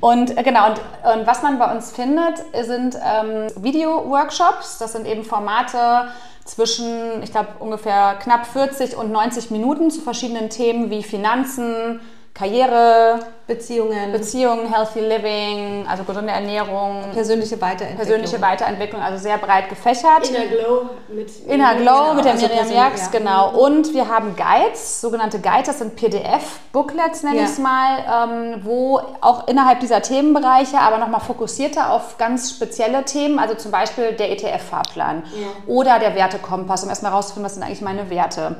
Und 0.00 0.38
äh, 0.38 0.42
genau, 0.42 0.68
und, 0.68 0.80
und, 1.14 1.26
was 1.26 1.42
man 1.42 1.58
bei 1.58 1.70
uns 1.74 1.92
findet, 1.92 2.38
sind 2.62 2.96
ähm, 2.96 3.48
Video-Workshops. 3.62 4.78
Das 4.78 4.92
sind 4.92 5.06
eben 5.06 5.24
Formate 5.24 6.08
zwischen, 6.46 7.22
ich 7.22 7.32
glaube, 7.32 7.48
ungefähr 7.58 8.14
knapp 8.22 8.46
40 8.46 8.96
und 8.96 9.12
90 9.12 9.50
Minuten 9.50 9.90
zu 9.90 10.00
verschiedenen 10.00 10.48
Themen 10.48 10.90
wie 10.90 11.02
Finanzen, 11.02 12.00
Karriere, 12.32 13.20
Beziehungen, 13.46 14.12
Beziehungen, 14.12 14.72
Healthy 14.72 15.00
Living, 15.00 15.86
also 15.88 16.04
gesunde 16.04 16.32
Ernährung, 16.32 17.02
persönliche 17.12 17.60
Weiterentwicklung, 17.60 17.96
persönliche 17.96 18.40
Weiterentwicklung, 18.40 19.02
also 19.02 19.18
sehr 19.18 19.36
breit 19.38 19.68
gefächert. 19.68 20.28
Inner 20.30 20.46
Glow 20.46 20.90
mit 21.12 21.46
Inner 21.46 21.74
Glow 21.74 21.84
genau, 21.84 22.14
mit 22.14 22.24
der 22.24 22.32
also 22.32 22.46
Miriam 22.46 22.72
Jax, 22.72 23.10
ja. 23.12 23.18
genau. 23.18 23.50
Und 23.58 23.92
wir 23.92 24.08
haben 24.08 24.36
Guides, 24.36 25.00
sogenannte 25.00 25.40
Guides, 25.40 25.66
das 25.66 25.78
sind 25.80 25.96
PDF-Booklets 25.96 27.24
nenne 27.24 27.38
ja. 27.38 27.42
ich 27.42 27.50
es 27.50 27.58
mal, 27.58 27.98
ähm, 28.08 28.60
wo 28.64 29.00
auch 29.20 29.48
innerhalb 29.48 29.80
dieser 29.80 30.00
Themenbereiche, 30.00 30.78
aber 30.78 30.98
nochmal 30.98 31.20
fokussierter 31.20 31.92
auf 31.92 32.16
ganz 32.16 32.50
spezielle 32.50 33.04
Themen, 33.04 33.40
also 33.40 33.54
zum 33.54 33.72
Beispiel 33.72 34.12
der 34.12 34.30
ETF-Fahrplan 34.30 35.24
ja. 35.24 35.46
oder 35.66 35.98
der 35.98 36.14
Wertekompass, 36.14 36.84
um 36.84 36.88
erstmal 36.88 37.12
rauszufinden, 37.12 37.46
was 37.46 37.54
sind 37.54 37.64
eigentlich 37.64 37.82
meine 37.82 38.08
Werte. 38.08 38.56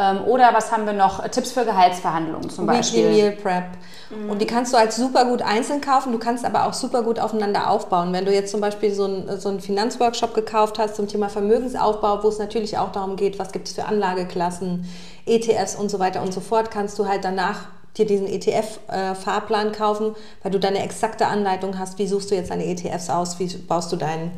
Ähm, 0.00 0.24
oder 0.24 0.54
was 0.54 0.72
haben 0.72 0.86
wir 0.86 0.94
noch? 0.94 1.28
Tipps 1.28 1.52
für 1.52 1.66
Gehaltsverhandlungen 1.66 2.48
zum 2.48 2.64
Beispiel. 2.64 3.10
Weekly 3.10 3.22
Meal 3.22 3.32
Prep. 3.32 3.64
Mhm. 4.08 4.30
Und 4.30 4.40
die 4.40 4.46
kannst 4.46 4.72
du 4.72 4.78
als 4.78 4.96
super 4.96 5.26
gut 5.26 5.42
einzeln 5.42 5.82
kaufen. 5.82 6.10
Du 6.10 6.18
kannst 6.18 6.46
aber 6.46 6.66
auch 6.66 6.72
super 6.72 7.02
gut 7.02 7.20
aufeinander 7.20 7.68
aufbauen. 7.68 8.10
Wenn 8.14 8.24
du 8.24 8.32
jetzt 8.32 8.50
zum 8.50 8.62
Beispiel 8.62 8.94
so 8.94 9.04
einen, 9.04 9.38
so 9.38 9.50
einen 9.50 9.60
Finanzworkshop 9.60 10.32
gekauft 10.32 10.78
hast 10.78 10.96
zum 10.96 11.06
Thema 11.06 11.28
Vermögensaufbau, 11.28 12.24
wo 12.24 12.28
es 12.28 12.38
natürlich 12.38 12.78
auch 12.78 12.92
darum 12.92 13.16
geht, 13.16 13.38
was 13.38 13.52
gibt 13.52 13.68
es 13.68 13.74
für 13.74 13.84
Anlageklassen, 13.84 14.86
ETFs 15.26 15.76
und 15.76 15.90
so 15.90 15.98
weiter 15.98 16.22
und 16.22 16.32
so 16.32 16.40
fort, 16.40 16.70
kannst 16.70 16.98
du 16.98 17.06
halt 17.06 17.22
danach 17.22 17.66
dir 17.98 18.06
diesen 18.06 18.26
ETF-Fahrplan 18.26 19.68
äh, 19.68 19.72
kaufen, 19.72 20.14
weil 20.42 20.50
du 20.50 20.58
dann 20.58 20.74
eine 20.74 20.84
exakte 20.84 21.26
Anleitung 21.26 21.78
hast, 21.78 21.98
wie 21.98 22.06
suchst 22.06 22.30
du 22.30 22.36
jetzt 22.36 22.50
deine 22.50 22.64
ETFs 22.64 23.10
aus, 23.10 23.38
wie 23.38 23.48
baust 23.58 23.92
du 23.92 23.96
deinen, 23.96 24.30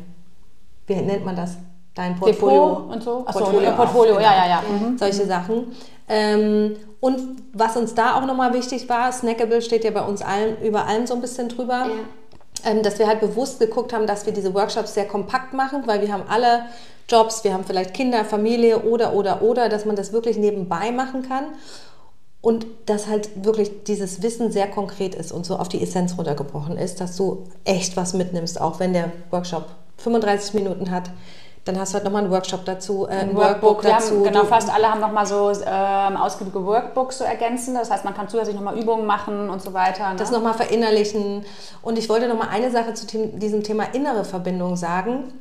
wie 0.87 0.95
nennt 0.95 1.23
man 1.23 1.37
das? 1.37 1.55
Dein 1.95 2.15
Portfolio 2.15 2.69
Depot 2.69 2.93
und 2.93 3.03
so. 3.03 3.23
Achso, 3.25 3.39
Portfolio, 3.39 3.71
Portfolio 3.71 4.15
genau. 4.15 4.25
ja, 4.25 4.35
ja, 4.35 4.47
ja. 4.47 4.61
Mhm. 4.61 4.97
Solche 4.97 5.25
Sachen. 5.25 5.75
Ähm, 6.07 6.75
und 6.99 7.43
was 7.53 7.77
uns 7.77 7.93
da 7.95 8.15
auch 8.15 8.25
nochmal 8.25 8.53
wichtig 8.53 8.87
war, 8.89 9.11
Snackable 9.11 9.61
steht 9.61 9.83
ja 9.83 9.91
bei 9.91 10.03
uns 10.03 10.21
allen, 10.21 10.61
über 10.61 10.85
allem 10.85 11.07
so 11.07 11.13
ein 11.13 11.21
bisschen 11.21 11.49
drüber. 11.49 11.87
Ja. 11.87 11.91
Ähm, 12.65 12.81
dass 12.81 12.97
wir 12.97 13.07
halt 13.07 13.19
bewusst 13.19 13.59
geguckt 13.59 13.91
haben, 13.91 14.07
dass 14.07 14.25
wir 14.25 14.31
diese 14.31 14.53
Workshops 14.53 14.93
sehr 14.93 15.05
kompakt 15.05 15.53
machen, 15.53 15.83
weil 15.85 16.01
wir 16.01 16.13
haben 16.13 16.23
alle 16.29 16.65
Jobs, 17.09 17.43
wir 17.43 17.53
haben 17.53 17.65
vielleicht 17.65 17.93
Kinder, 17.93 18.23
Familie 18.23 18.79
oder, 18.83 19.13
oder, 19.13 19.41
oder, 19.41 19.67
dass 19.67 19.83
man 19.83 19.97
das 19.97 20.13
wirklich 20.13 20.37
nebenbei 20.37 20.91
machen 20.91 21.27
kann 21.27 21.45
und 22.43 22.65
dass 22.85 23.07
halt 23.07 23.45
wirklich 23.45 23.83
dieses 23.85 24.21
Wissen 24.21 24.51
sehr 24.51 24.67
konkret 24.67 25.15
ist 25.15 25.31
und 25.31 25.45
so 25.45 25.57
auf 25.57 25.69
die 25.69 25.81
Essenz 25.81 26.17
runtergebrochen 26.17 26.77
ist, 26.77 27.01
dass 27.01 27.17
du 27.17 27.43
echt 27.65 27.97
was 27.97 28.13
mitnimmst, 28.13 28.59
auch 28.59 28.79
wenn 28.79 28.93
der 28.93 29.11
Workshop 29.31 29.65
35 29.97 30.53
Minuten 30.53 30.91
hat 30.91 31.09
dann 31.65 31.79
hast 31.79 31.91
du 31.91 31.95
halt 31.95 32.03
nochmal 32.03 32.23
einen 32.23 32.31
Workshop 32.31 32.65
dazu, 32.65 33.07
äh, 33.07 33.11
ein, 33.11 33.35
Workbook, 33.35 33.75
Workbook 33.75 33.81
dazu. 33.83 34.15
Haben, 34.15 34.23
genau, 34.23 34.43
fast 34.43 34.69
alle 34.69 34.89
haben 34.89 34.99
nochmal 34.99 35.25
so 35.25 35.51
ähm, 35.65 36.17
ausgiebige 36.17 36.65
Workbooks 36.65 37.19
so 37.19 37.23
ergänzen. 37.23 37.75
Das 37.75 37.89
heißt, 37.89 38.03
man 38.03 38.13
kann 38.13 38.27
zusätzlich 38.27 38.55
nochmal 38.55 38.77
Übungen 38.77 39.05
machen 39.05 39.49
und 39.49 39.61
so 39.61 39.73
weiter. 39.73 40.09
Ne? 40.09 40.15
Das 40.17 40.31
nochmal 40.31 40.55
verinnerlichen. 40.55 41.45
Und 41.81 41.97
ich 41.97 42.09
wollte 42.09 42.27
nochmal 42.27 42.49
eine 42.51 42.69
Sache 42.69 42.93
zu 42.93 43.05
diesem 43.05 43.63
Thema 43.63 43.85
innere 43.93 44.25
Verbindung 44.25 44.75
sagen. 44.75 45.33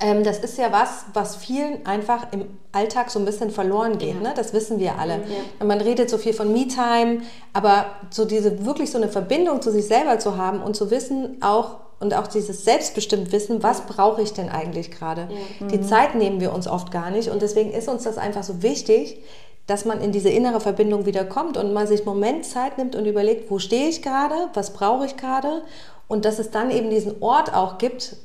Ähm, 0.00 0.22
das 0.22 0.38
ist 0.38 0.56
ja 0.56 0.70
was, 0.70 1.06
was 1.14 1.34
vielen 1.34 1.84
einfach 1.84 2.26
im 2.32 2.44
Alltag 2.70 3.10
so 3.10 3.18
ein 3.18 3.24
bisschen 3.24 3.50
verloren 3.50 3.98
geht. 3.98 4.14
Ja. 4.14 4.28
Ne? 4.28 4.32
Das 4.36 4.52
wissen 4.52 4.78
wir 4.78 4.98
alle. 4.98 5.20
Ja. 5.58 5.66
Man 5.66 5.80
redet 5.80 6.10
so 6.10 6.18
viel 6.18 6.32
von 6.32 6.52
Me-Time, 6.52 7.22
aber 7.52 7.86
so 8.10 8.24
diese 8.24 8.64
wirklich 8.64 8.90
so 8.92 8.98
eine 8.98 9.08
Verbindung 9.08 9.62
zu 9.62 9.72
sich 9.72 9.86
selber 9.86 10.20
zu 10.20 10.36
haben 10.36 10.62
und 10.62 10.76
zu 10.76 10.90
wissen, 10.92 11.42
auch 11.42 11.76
und 12.04 12.14
auch 12.14 12.26
dieses 12.26 12.64
selbstbestimmt 12.64 13.32
Wissen, 13.32 13.62
was 13.62 13.86
brauche 13.86 14.20
ich 14.20 14.34
denn 14.34 14.50
eigentlich 14.50 14.90
gerade? 14.90 15.22
Ja. 15.22 15.66
Die 15.66 15.78
mhm. 15.78 15.82
Zeit 15.82 16.14
nehmen 16.14 16.38
wir 16.40 16.52
uns 16.52 16.68
oft 16.68 16.92
gar 16.92 17.10
nicht 17.10 17.30
und 17.30 17.40
deswegen 17.40 17.72
ist 17.72 17.88
uns 17.88 18.04
das 18.04 18.18
einfach 18.18 18.44
so 18.44 18.62
wichtig, 18.62 19.18
dass 19.66 19.86
man 19.86 20.02
in 20.02 20.12
diese 20.12 20.28
innere 20.28 20.60
Verbindung 20.60 21.06
wieder 21.06 21.24
kommt 21.24 21.56
und 21.56 21.72
man 21.72 21.86
sich 21.86 22.00
einen 22.00 22.08
Moment 22.08 22.44
Zeit 22.44 22.76
nimmt 22.76 22.94
und 22.94 23.06
überlegt, 23.06 23.50
wo 23.50 23.58
stehe 23.58 23.88
ich 23.88 24.02
gerade, 24.02 24.34
was 24.52 24.74
brauche 24.74 25.06
ich 25.06 25.16
gerade 25.16 25.62
und 26.06 26.26
dass 26.26 26.38
es 26.38 26.50
dann 26.50 26.70
eben 26.70 26.90
diesen 26.90 27.22
Ort 27.22 27.54
auch 27.54 27.78
gibt, 27.78 28.16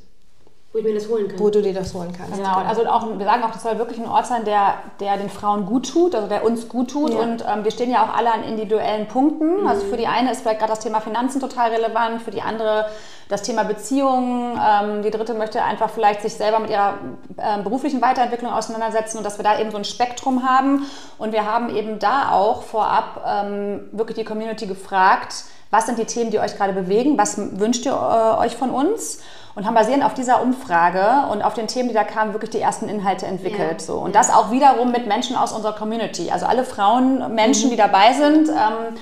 wo 0.72 0.78
ich 0.78 0.84
mir 0.84 0.94
das 0.94 1.08
holen 1.08 1.26
kann. 1.26 1.40
Wo 1.40 1.50
du 1.50 1.62
dir 1.62 1.74
das 1.74 1.92
holen 1.94 2.12
kannst. 2.16 2.36
Genau, 2.36 2.54
also 2.58 2.86
auch, 2.86 3.18
wir 3.18 3.26
sagen 3.26 3.42
auch, 3.42 3.50
das 3.50 3.62
soll 3.64 3.78
wirklich 3.78 3.98
ein 3.98 4.06
Ort 4.06 4.26
sein, 4.26 4.44
der, 4.44 4.74
der 5.00 5.16
den 5.16 5.28
Frauen 5.28 5.66
gut 5.66 5.90
tut, 5.90 6.14
also 6.14 6.28
der 6.28 6.44
uns 6.44 6.68
gut 6.68 6.92
tut. 6.92 7.12
Ja. 7.12 7.18
Und 7.18 7.44
ähm, 7.44 7.64
wir 7.64 7.72
stehen 7.72 7.90
ja 7.90 8.04
auch 8.04 8.16
alle 8.16 8.32
an 8.32 8.44
individuellen 8.44 9.08
Punkten. 9.08 9.62
Mhm. 9.62 9.66
Also 9.66 9.84
für 9.86 9.96
die 9.96 10.06
eine 10.06 10.30
ist 10.30 10.42
vielleicht 10.42 10.60
gerade 10.60 10.70
das 10.70 10.78
Thema 10.78 11.00
Finanzen 11.00 11.40
total 11.40 11.70
relevant, 11.72 12.22
für 12.22 12.30
die 12.30 12.40
andere 12.40 12.86
das 13.28 13.42
Thema 13.42 13.64
Beziehungen. 13.64 14.60
Ähm, 14.64 15.02
die 15.02 15.10
dritte 15.10 15.34
möchte 15.34 15.60
einfach 15.60 15.90
vielleicht 15.90 16.22
sich 16.22 16.34
selber 16.34 16.60
mit 16.60 16.70
ihrer 16.70 16.98
äh, 17.36 17.60
beruflichen 17.62 18.00
Weiterentwicklung 18.00 18.52
auseinandersetzen 18.52 19.18
und 19.18 19.24
dass 19.24 19.38
wir 19.38 19.42
da 19.42 19.58
eben 19.58 19.72
so 19.72 19.76
ein 19.76 19.84
Spektrum 19.84 20.48
haben. 20.48 20.86
Und 21.18 21.32
wir 21.32 21.46
haben 21.46 21.74
eben 21.74 21.98
da 21.98 22.30
auch 22.30 22.62
vorab 22.62 23.24
ähm, 23.26 23.88
wirklich 23.90 24.18
die 24.18 24.24
Community 24.24 24.66
gefragt, 24.66 25.34
was 25.72 25.86
sind 25.86 25.98
die 25.98 26.04
Themen, 26.04 26.30
die 26.30 26.38
euch 26.38 26.56
gerade 26.56 26.72
bewegen, 26.72 27.18
was 27.18 27.38
wünscht 27.58 27.86
ihr 27.86 27.92
äh, 27.92 28.40
euch 28.40 28.56
von 28.56 28.70
uns? 28.70 29.20
Und 29.54 29.66
haben 29.66 29.74
basierend 29.74 30.04
auf 30.04 30.14
dieser 30.14 30.42
Umfrage 30.42 31.30
und 31.30 31.42
auf 31.42 31.54
den 31.54 31.66
Themen, 31.66 31.88
die 31.88 31.94
da 31.94 32.04
kamen, 32.04 32.32
wirklich 32.32 32.50
die 32.50 32.60
ersten 32.60 32.88
Inhalte 32.88 33.26
entwickelt. 33.26 33.80
Ja. 33.80 33.86
So. 33.86 33.94
Und 33.94 34.14
das 34.14 34.30
auch 34.30 34.50
wiederum 34.50 34.92
mit 34.92 35.06
Menschen 35.06 35.36
aus 35.36 35.52
unserer 35.52 35.74
Community. 35.74 36.30
Also 36.30 36.46
alle 36.46 36.64
Frauen, 36.64 37.34
Menschen, 37.34 37.66
mhm. 37.66 37.70
die 37.72 37.76
dabei 37.76 38.12
sind, 38.12 38.48
ähm, 38.48 38.96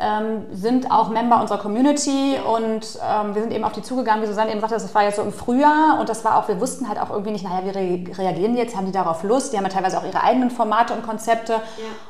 ähm, 0.00 0.46
sind 0.52 0.92
auch 0.92 1.08
Member 1.08 1.40
unserer 1.40 1.58
Community 1.58 2.36
und 2.38 2.86
ähm, 3.04 3.34
wir 3.34 3.42
sind 3.42 3.52
eben 3.52 3.64
auf 3.64 3.72
die 3.72 3.82
zugegangen, 3.82 4.22
wie 4.22 4.28
Susanne 4.28 4.52
eben 4.52 4.60
sagte, 4.60 4.76
das 4.76 4.94
war 4.94 5.02
jetzt 5.02 5.16
so 5.16 5.22
im 5.22 5.32
Frühjahr 5.32 5.98
und 5.98 6.08
das 6.08 6.24
war 6.24 6.38
auch, 6.38 6.46
wir 6.46 6.60
wussten 6.60 6.88
halt 6.88 7.00
auch 7.00 7.10
irgendwie 7.10 7.32
nicht, 7.32 7.44
naja, 7.44 7.62
wie 7.64 7.70
re 7.70 8.16
reagieren 8.16 8.52
die 8.52 8.60
jetzt, 8.60 8.76
haben 8.76 8.86
die 8.86 8.92
darauf 8.92 9.24
Lust, 9.24 9.52
die 9.52 9.56
haben 9.56 9.64
ja 9.64 9.70
teilweise 9.70 9.98
auch 9.98 10.04
ihre 10.04 10.22
eigenen 10.22 10.52
Formate 10.52 10.92
und 10.94 11.02
Konzepte 11.02 11.54
ja. 11.54 11.60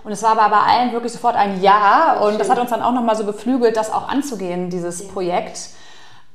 und 0.05 0.13
es 0.13 0.23
war 0.23 0.39
aber 0.39 0.55
bei 0.55 0.61
allen 0.71 0.93
wirklich 0.93 1.15
sofort 1.15 1.35
ein 1.35 1.63
Ja 1.63 2.19
und 2.21 2.33
Schön. 2.33 2.39
das 2.39 2.51
hat 2.51 2.59
uns 2.59 2.69
dann 2.69 2.83
auch 2.83 2.93
nochmal 2.93 3.17
so 3.17 3.25
beflügelt, 3.25 3.75
das 3.75 3.91
auch 3.91 4.07
anzugehen, 4.09 4.69
dieses 4.69 5.05
ja. 5.05 5.11
Projekt. 5.11 5.71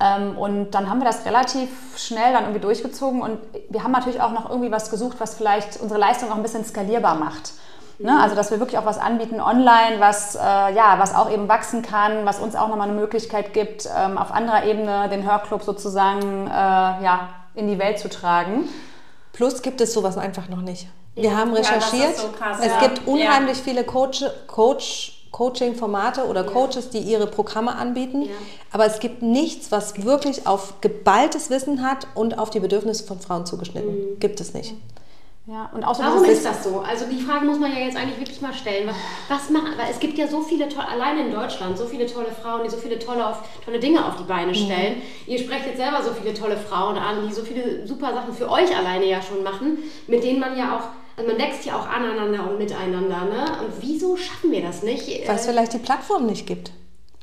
Ähm, 0.03 0.37
und 0.37 0.71
dann 0.71 0.89
haben 0.89 0.99
wir 0.99 1.05
das 1.05 1.25
relativ 1.25 1.69
schnell 1.97 2.33
dann 2.33 2.43
irgendwie 2.43 2.59
durchgezogen 2.59 3.21
und 3.21 3.39
wir 3.69 3.83
haben 3.83 3.91
natürlich 3.91 4.21
auch 4.21 4.31
noch 4.31 4.49
irgendwie 4.49 4.71
was 4.71 4.89
gesucht, 4.89 5.17
was 5.19 5.35
vielleicht 5.35 5.79
unsere 5.79 5.99
Leistung 5.99 6.31
auch 6.31 6.35
ein 6.35 6.43
bisschen 6.43 6.65
skalierbar 6.65 7.15
macht. 7.15 7.53
Ne? 7.99 8.19
Also 8.19 8.35
dass 8.35 8.51
wir 8.51 8.59
wirklich 8.59 8.77
auch 8.77 8.85
was 8.85 8.97
anbieten 8.97 9.39
online, 9.39 9.99
was, 9.99 10.35
äh, 10.35 10.39
ja, 10.39 10.95
was 10.97 11.15
auch 11.15 11.31
eben 11.31 11.47
wachsen 11.47 11.83
kann, 11.83 12.25
was 12.25 12.39
uns 12.39 12.55
auch 12.55 12.67
nochmal 12.67 12.89
eine 12.89 12.99
Möglichkeit 12.99 13.53
gibt, 13.53 13.87
ähm, 13.95 14.17
auf 14.17 14.31
anderer 14.31 14.65
Ebene 14.65 15.07
den 15.09 15.29
Hörclub 15.29 15.63
sozusagen 15.63 16.47
äh, 16.47 16.51
ja, 16.51 17.29
in 17.55 17.67
die 17.67 17.79
Welt 17.79 17.99
zu 17.99 18.09
tragen. 18.09 18.67
Plus 19.31 19.61
gibt 19.61 19.79
es 19.79 19.93
sowas 19.93 20.17
einfach 20.17 20.49
noch 20.49 20.61
nicht. 20.61 20.87
Wir 21.15 21.37
haben 21.37 21.53
recherchiert. 21.53 22.15
Ja, 22.15 22.21
so 22.21 22.27
krass, 22.29 22.57
es 22.59 22.73
ja. 22.73 22.79
gibt 22.79 23.07
unheimlich 23.07 23.59
viele 23.59 23.83
Coach, 23.83 24.25
Coach 24.47 25.12
Coaching-Formate 25.33 26.25
oder 26.27 26.43
Coaches, 26.45 26.89
die 26.91 26.99
ihre 26.99 27.27
Programme 27.27 27.75
anbieten. 27.75 28.21
Ja. 28.21 28.29
Aber 28.71 28.85
es 28.85 28.99
gibt 28.99 29.21
nichts, 29.21 29.71
was 29.71 30.05
wirklich 30.05 30.47
auf 30.47 30.75
geballtes 30.79 31.49
Wissen 31.49 31.83
hat 31.83 32.07
und 32.15 32.39
auf 32.39 32.51
die 32.51 32.61
Bedürfnisse 32.61 33.03
von 33.03 33.19
Frauen 33.19 33.45
zugeschnitten. 33.45 33.91
Mhm. 33.91 34.19
Gibt 34.19 34.39
es 34.39 34.53
nicht. 34.53 34.75
Ja, 35.45 35.69
und 35.73 35.81
Warum 35.81 36.23
ist 36.23 36.45
das 36.45 36.63
so? 36.63 36.79
Also 36.87 37.03
die 37.11 37.19
Frage 37.19 37.45
muss 37.45 37.59
man 37.59 37.69
ja 37.73 37.79
jetzt 37.79 37.97
eigentlich 37.97 38.17
wirklich 38.17 38.39
mal 38.39 38.53
stellen. 38.53 38.87
Was, 38.87 38.95
was 39.27 39.49
macht, 39.49 39.77
weil 39.77 39.91
es 39.91 39.99
gibt 39.99 40.17
ja 40.17 40.25
so 40.25 40.41
viele 40.41 40.69
tolle, 40.69 40.87
alleine 40.87 41.25
in 41.25 41.31
Deutschland, 41.33 41.77
so 41.77 41.85
viele 41.85 42.05
tolle 42.05 42.29
Frauen, 42.31 42.61
die 42.63 42.69
so 42.69 42.77
viele 42.77 42.97
tolle, 42.97 43.27
auf, 43.27 43.39
tolle 43.65 43.77
Dinge 43.77 44.05
auf 44.05 44.15
die 44.15 44.23
Beine 44.23 44.51
mhm. 44.51 44.55
stellen. 44.55 44.95
Mhm. 44.97 45.33
Ihr 45.33 45.39
sprecht 45.39 45.65
jetzt 45.65 45.77
selber 45.77 46.01
so 46.01 46.11
viele 46.11 46.33
tolle 46.33 46.55
Frauen 46.55 46.95
an, 46.95 47.27
die 47.27 47.33
so 47.33 47.41
viele 47.41 47.85
super 47.85 48.13
Sachen 48.13 48.33
für 48.33 48.49
euch 48.49 48.73
alleine 48.73 49.05
ja 49.05 49.21
schon 49.21 49.43
machen, 49.43 49.79
mit 50.07 50.23
denen 50.23 50.39
man 50.39 50.57
ja 50.57 50.77
auch 50.77 51.02
also 51.15 51.29
man 51.29 51.39
wächst 51.39 51.65
ja 51.65 51.77
auch 51.77 51.87
aneinander 51.87 52.49
und 52.49 52.57
miteinander. 52.57 53.25
Ne? 53.25 53.45
Und 53.65 53.73
wieso 53.81 54.17
schaffen 54.17 54.51
wir 54.51 54.61
das 54.61 54.83
nicht? 54.83 55.27
Weil 55.27 55.35
es 55.35 55.45
vielleicht 55.45 55.73
die 55.73 55.79
Plattform 55.79 56.25
nicht 56.25 56.47
gibt. 56.47 56.71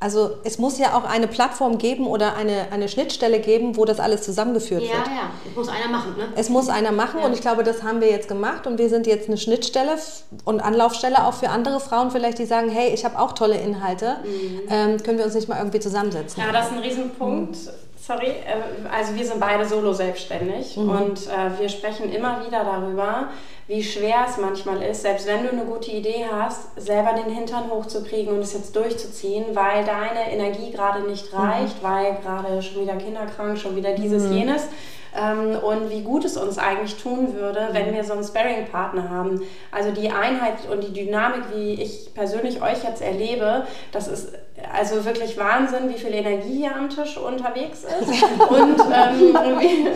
Also 0.01 0.31
es 0.43 0.57
muss 0.57 0.79
ja 0.79 0.97
auch 0.97 1.03
eine 1.03 1.27
Plattform 1.27 1.77
geben 1.77 2.07
oder 2.07 2.35
eine, 2.35 2.71
eine 2.71 2.89
Schnittstelle 2.89 3.39
geben, 3.39 3.77
wo 3.77 3.85
das 3.85 3.99
alles 3.99 4.23
zusammengeführt 4.23 4.81
ja, 4.81 4.93
wird. 4.93 5.07
Ja, 5.07 5.13
ja, 5.13 5.31
es 5.47 5.55
muss 5.55 5.69
einer 5.69 5.87
machen. 5.89 6.15
Ne? 6.17 6.27
Es 6.35 6.49
muss 6.49 6.69
einer 6.69 6.91
machen 6.91 7.19
ja. 7.19 7.25
und 7.27 7.33
ich 7.33 7.41
glaube, 7.41 7.63
das 7.63 7.83
haben 7.83 8.01
wir 8.01 8.09
jetzt 8.09 8.27
gemacht 8.27 8.65
und 8.65 8.79
wir 8.79 8.89
sind 8.89 9.05
jetzt 9.05 9.27
eine 9.27 9.37
Schnittstelle 9.37 9.95
und 10.43 10.59
Anlaufstelle 10.59 11.23
auch 11.23 11.35
für 11.35 11.49
andere 11.49 11.79
Frauen 11.79 12.09
vielleicht, 12.09 12.39
die 12.39 12.45
sagen, 12.45 12.69
hey, 12.69 12.91
ich 12.91 13.05
habe 13.05 13.19
auch 13.19 13.33
tolle 13.33 13.59
Inhalte, 13.59 14.17
mhm. 14.23 14.61
ähm, 14.71 15.03
können 15.03 15.19
wir 15.19 15.25
uns 15.25 15.35
nicht 15.35 15.47
mal 15.47 15.59
irgendwie 15.59 15.79
zusammensetzen. 15.79 16.41
Ja, 16.41 16.51
das 16.51 16.71
ist 16.71 16.73
ein 16.73 16.79
Riesenpunkt. 16.79 17.51
Mhm. 17.51 17.69
Sorry, 18.01 18.25
äh, 18.25 18.89
also 18.91 19.13
wir 19.13 19.23
sind 19.23 19.39
beide 19.39 19.67
solo 19.67 19.93
selbstständig 19.93 20.77
mhm. 20.77 20.89
und 20.89 21.27
äh, 21.27 21.59
wir 21.59 21.69
sprechen 21.69 22.11
immer 22.11 22.43
wieder 22.43 22.63
darüber, 22.63 23.29
wie 23.71 23.81
schwer 23.81 24.25
es 24.27 24.35
manchmal 24.35 24.83
ist, 24.83 25.03
selbst 25.03 25.25
wenn 25.27 25.43
du 25.43 25.49
eine 25.49 25.63
gute 25.63 25.91
Idee 25.91 26.25
hast, 26.29 26.75
selber 26.75 27.13
den 27.13 27.33
Hintern 27.33 27.69
hochzukriegen 27.69 28.33
und 28.33 28.41
es 28.41 28.51
jetzt 28.51 28.75
durchzuziehen, 28.75 29.45
weil 29.53 29.85
deine 29.85 30.29
Energie 30.29 30.71
gerade 30.71 31.07
nicht 31.07 31.31
mhm. 31.31 31.39
reicht, 31.39 31.81
mhm. 31.81 31.87
weil 31.87 32.17
gerade 32.21 32.61
schon 32.61 32.81
wieder 32.81 32.97
kinderkrank, 32.97 33.57
schon 33.57 33.77
wieder 33.77 33.93
dieses, 33.93 34.23
mhm. 34.23 34.33
jenes. 34.33 34.67
Ähm, 35.15 35.55
und 35.55 35.89
wie 35.89 36.01
gut 36.01 36.25
es 36.25 36.35
uns 36.35 36.57
eigentlich 36.57 37.01
tun 37.01 37.33
würde, 37.33 37.69
wenn 37.71 37.93
wir 37.93 38.03
so 38.03 38.11
einen 38.11 38.25
Sparring-Partner 38.25 39.09
haben. 39.09 39.41
Also 39.71 39.91
die 39.91 40.09
Einheit 40.09 40.69
und 40.69 40.83
die 40.83 40.91
Dynamik, 40.91 41.43
wie 41.55 41.81
ich 41.81 42.13
persönlich 42.13 42.61
euch 42.61 42.83
jetzt 42.83 43.01
erlebe, 43.01 43.67
das 43.93 44.09
ist 44.09 44.33
also 44.73 45.05
wirklich 45.05 45.37
Wahnsinn, 45.37 45.89
wie 45.89 45.97
viel 45.97 46.13
Energie 46.13 46.57
hier 46.57 46.75
am 46.75 46.89
Tisch 46.89 47.17
unterwegs 47.17 47.83
ist. 47.83 48.23
Und 48.49 48.79
ähm, 48.79 49.35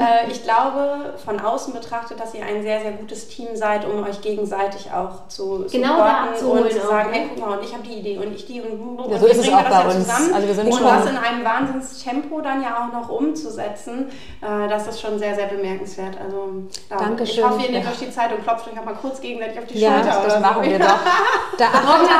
äh, 0.00 0.30
ich 0.30 0.42
glaube, 0.42 1.14
von 1.24 1.40
außen 1.40 1.72
betrachtet, 1.72 2.20
dass 2.20 2.34
ihr 2.34 2.44
ein 2.44 2.62
sehr, 2.62 2.80
sehr 2.80 2.92
gutes 2.92 3.28
Team 3.28 3.48
seid, 3.54 3.86
um 3.86 4.04
euch 4.04 4.20
gegenseitig 4.20 4.90
auch 4.92 5.28
zu 5.28 5.66
genau 5.70 6.04
und 6.50 6.70
zu 6.70 6.80
sagen, 6.80 7.10
hey, 7.12 7.30
guck 7.30 7.46
mal, 7.46 7.58
und 7.58 7.64
ich 7.64 7.72
habe 7.72 7.82
die 7.82 7.94
Idee 7.94 8.18
und 8.18 8.34
ich 8.34 8.46
die 8.46 8.60
und, 8.60 8.98
und 8.98 9.10
ja, 9.10 9.18
so 9.18 9.26
ist 9.26 9.38
es 9.38 9.52
auch 9.52 9.62
bei 9.62 9.84
uns. 9.84 10.06
Zusammen. 10.06 10.34
Also 10.34 10.48
wir 10.48 10.54
sind 10.54 10.66
und 10.66 10.74
schon 10.74 10.84
das 10.84 11.10
in 11.10 11.16
einem 11.16 11.44
Wahnsinnstempo 11.44 12.40
dann 12.40 12.62
ja 12.62 12.84
auch 12.84 12.92
noch 12.92 13.08
umzusetzen, 13.08 14.10
äh, 14.40 14.68
das 14.68 14.86
ist 14.86 15.00
schon 15.00 15.18
sehr, 15.18 15.34
sehr 15.34 15.46
bemerkenswert. 15.46 16.16
Also 16.22 16.64
ja, 16.90 16.96
Dankeschön. 16.96 17.38
ich 17.38 17.44
hoffe, 17.44 17.62
ihr 17.62 17.70
nehmt 17.70 17.84
ja. 17.84 17.90
euch 17.90 17.98
die 17.98 18.10
Zeit 18.10 18.32
und 18.32 18.42
klopft 18.42 18.68
euch 18.68 18.78
auch 18.78 18.84
mal 18.84 18.94
kurz 18.94 19.20
gegenseitig 19.20 19.58
auf 19.58 19.66
die 19.66 19.78
ja, 19.78 19.94
Schulter. 19.94 20.22
Das, 20.22 20.34
das 20.34 20.40
machen 20.40 20.62
wir 20.62 20.78
doch. 20.78 20.86
da 21.58 21.64
achten, 21.66 22.06
da, 22.06 22.18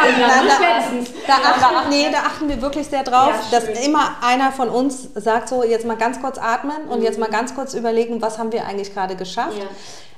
da, 1.26 1.34
da, 1.42 1.60
da, 1.60 1.81
nee, 1.88 2.06
da 2.10 2.18
achten 2.18 2.48
wir 2.48 2.60
wirklich 2.60 2.86
sehr 2.86 3.02
drauf, 3.02 3.32
ja, 3.50 3.58
dass 3.58 3.84
immer 3.84 4.16
einer 4.22 4.52
von 4.52 4.68
uns 4.68 5.08
sagt 5.14 5.48
so, 5.48 5.64
jetzt 5.64 5.86
mal 5.86 5.96
ganz 5.96 6.20
kurz 6.20 6.38
atmen 6.38 6.88
und 6.88 7.02
jetzt 7.02 7.18
mal 7.18 7.28
mhm. 7.28 7.32
ganz 7.32 7.54
kurz 7.54 7.74
überlegen, 7.74 8.20
was 8.22 8.38
haben 8.38 8.52
wir 8.52 8.66
eigentlich 8.66 8.92
gerade 8.92 9.16
geschafft. 9.16 9.58
Ja. 9.58 9.64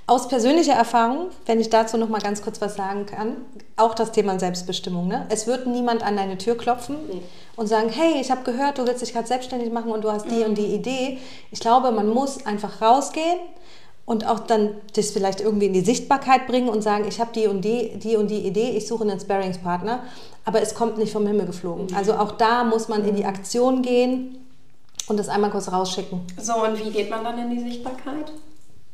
Aus 0.07 0.29
persönlicher 0.29 0.74
Erfahrung, 0.74 1.31
wenn 1.46 1.61
ich 1.61 1.70
dazu 1.70 1.96
noch 1.96 2.11
mal 2.11 2.20
ganz 2.20 2.42
kurz 2.42 2.61
was 2.61 2.77
sagen 2.77 3.07
kann, 3.07 3.37
auch 3.77 3.94
das 3.94 4.12
Thema 4.12 4.38
Selbstbestimmung. 4.38 5.09
Ne? 5.09 5.24
Es 5.31 5.46
wird 5.46 5.66
niemand 5.66 6.03
an 6.03 6.16
deine 6.16 6.37
Tür 6.37 6.59
klopfen 6.59 6.96
nee. 7.11 7.22
und 7.57 7.68
sagen, 7.68 7.88
hey, 7.88 8.20
ich 8.20 8.31
habe 8.31 8.42
gehört, 8.42 8.77
du 8.77 8.87
willst 8.87 9.00
dich 9.00 9.14
gerade 9.14 9.27
selbstständig 9.27 9.72
machen 9.72 9.90
und 9.90 10.05
du 10.05 10.12
hast 10.12 10.27
die 10.27 10.40
mhm. 10.40 10.44
und 10.44 10.59
die 10.59 10.74
Idee. 10.74 11.18
Ich 11.50 11.61
glaube, 11.61 11.90
man 11.90 12.09
muss 12.09 12.44
einfach 12.44 12.83
rausgehen 12.83 13.38
und 14.07 14.27
auch 14.27 14.40
dann 14.40 14.74
das 14.94 15.11
vielleicht 15.11 15.40
irgendwie 15.40 15.66
in 15.66 15.72
die 15.72 15.81
Sichtbarkeit 15.81 16.46
bringen 16.46 16.68
und 16.68 16.83
sagen, 16.83 17.07
ich 17.09 17.20
habe 17.20 17.31
die 17.35 17.46
und 17.46 17.62
die, 17.62 17.98
die 17.98 18.16
und 18.16 18.29
die 18.31 18.46
Idee, 18.46 18.70
ich 18.77 18.87
suche 18.87 19.05
einen 19.05 19.18
Sparringspartner, 19.18 20.03
aber 20.44 20.61
es 20.61 20.74
kommt 20.74 20.98
nicht 20.98 21.12
vom 21.12 21.26
Himmel 21.26 21.46
geflogen. 21.46 21.87
Mhm. 21.87 21.96
Also 21.96 22.14
auch 22.14 22.33
da 22.33 22.64
muss 22.64 22.88
man 22.88 23.04
in 23.04 23.16
die 23.16 23.24
Aktion 23.24 23.83
gehen 23.83 24.46
und 25.09 25.18
das 25.18 25.28
einmal 25.28 25.50
kurz 25.50 25.70
rausschicken. 25.70 26.22
So, 26.40 26.64
und 26.64 26.78
wie 26.78 26.90
geht 26.90 27.11
man 27.11 27.24
dann 27.24 27.38
in 27.38 27.50
die 27.50 27.61
Sichtbarkeit? 27.61 28.33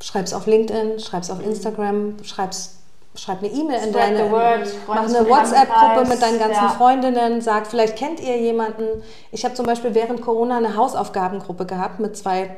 Schreib's 0.02 0.32
auf 0.32 0.46
LinkedIn, 0.46 0.98
schreib's 0.98 1.30
auf 1.30 1.44
Instagram, 1.44 2.16
schreib's 2.24 2.76
schreib 3.16 3.40
eine 3.40 3.48
E-Mail 3.48 3.88
in 3.88 3.92
deine, 3.92 4.30
word, 4.30 4.68
mach 4.86 5.02
eine 5.02 5.28
WhatsApp-Gruppe 5.28 6.08
mit 6.08 6.22
deinen 6.22 6.38
ganzen 6.38 6.62
ja. 6.62 6.68
Freundinnen, 6.68 7.40
sag, 7.40 7.66
vielleicht 7.66 7.96
kennt 7.96 8.20
ihr 8.20 8.38
jemanden. 8.38 9.02
Ich 9.32 9.44
habe 9.44 9.54
zum 9.54 9.66
Beispiel 9.66 9.94
während 9.94 10.22
Corona 10.22 10.56
eine 10.56 10.76
Hausaufgabengruppe 10.76 11.66
gehabt 11.66 11.98
mit 11.98 12.16
zwei 12.16 12.56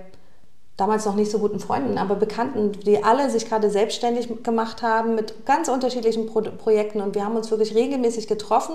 damals 0.82 1.06
noch 1.06 1.14
nicht 1.14 1.30
so 1.30 1.38
guten 1.38 1.60
Freunden, 1.60 1.96
aber 1.96 2.16
Bekannten, 2.16 2.72
die 2.72 3.04
alle 3.04 3.30
sich 3.30 3.48
gerade 3.48 3.70
selbstständig 3.70 4.28
gemacht 4.42 4.82
haben 4.82 5.14
mit 5.14 5.46
ganz 5.46 5.68
unterschiedlichen 5.68 6.26
Pro 6.26 6.40
Projekten 6.40 7.00
und 7.00 7.14
wir 7.14 7.24
haben 7.24 7.36
uns 7.36 7.50
wirklich 7.52 7.76
regelmäßig 7.76 8.26
getroffen. 8.26 8.74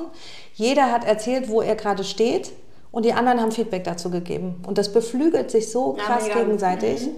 Jeder 0.54 0.90
hat 0.90 1.06
erzählt, 1.06 1.50
wo 1.50 1.62
er 1.62 1.76
gerade 1.76 2.06
steht 2.06 2.52
und 2.94 3.04
die 3.04 3.12
anderen 3.12 3.42
haben 3.42 3.52
Feedback 3.52 3.84
dazu 3.84 4.10
gegeben 4.10 4.56
und 4.66 4.78
das 4.78 4.94
beflügelt 4.94 5.52
sich 5.52 5.70
so 5.70 5.94
krass 5.94 6.30
ja, 6.30 6.36
gegenseitig. 6.36 7.08
Mhm. 7.08 7.16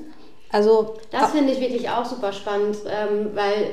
Also 0.51 0.95
das 1.11 1.29
finde 1.29 1.53
ich 1.53 1.59
wirklich 1.59 1.87
auch 1.87 2.05
super 2.05 2.33
spannend, 2.33 2.77
ähm, 2.87 3.29
weil 3.35 3.67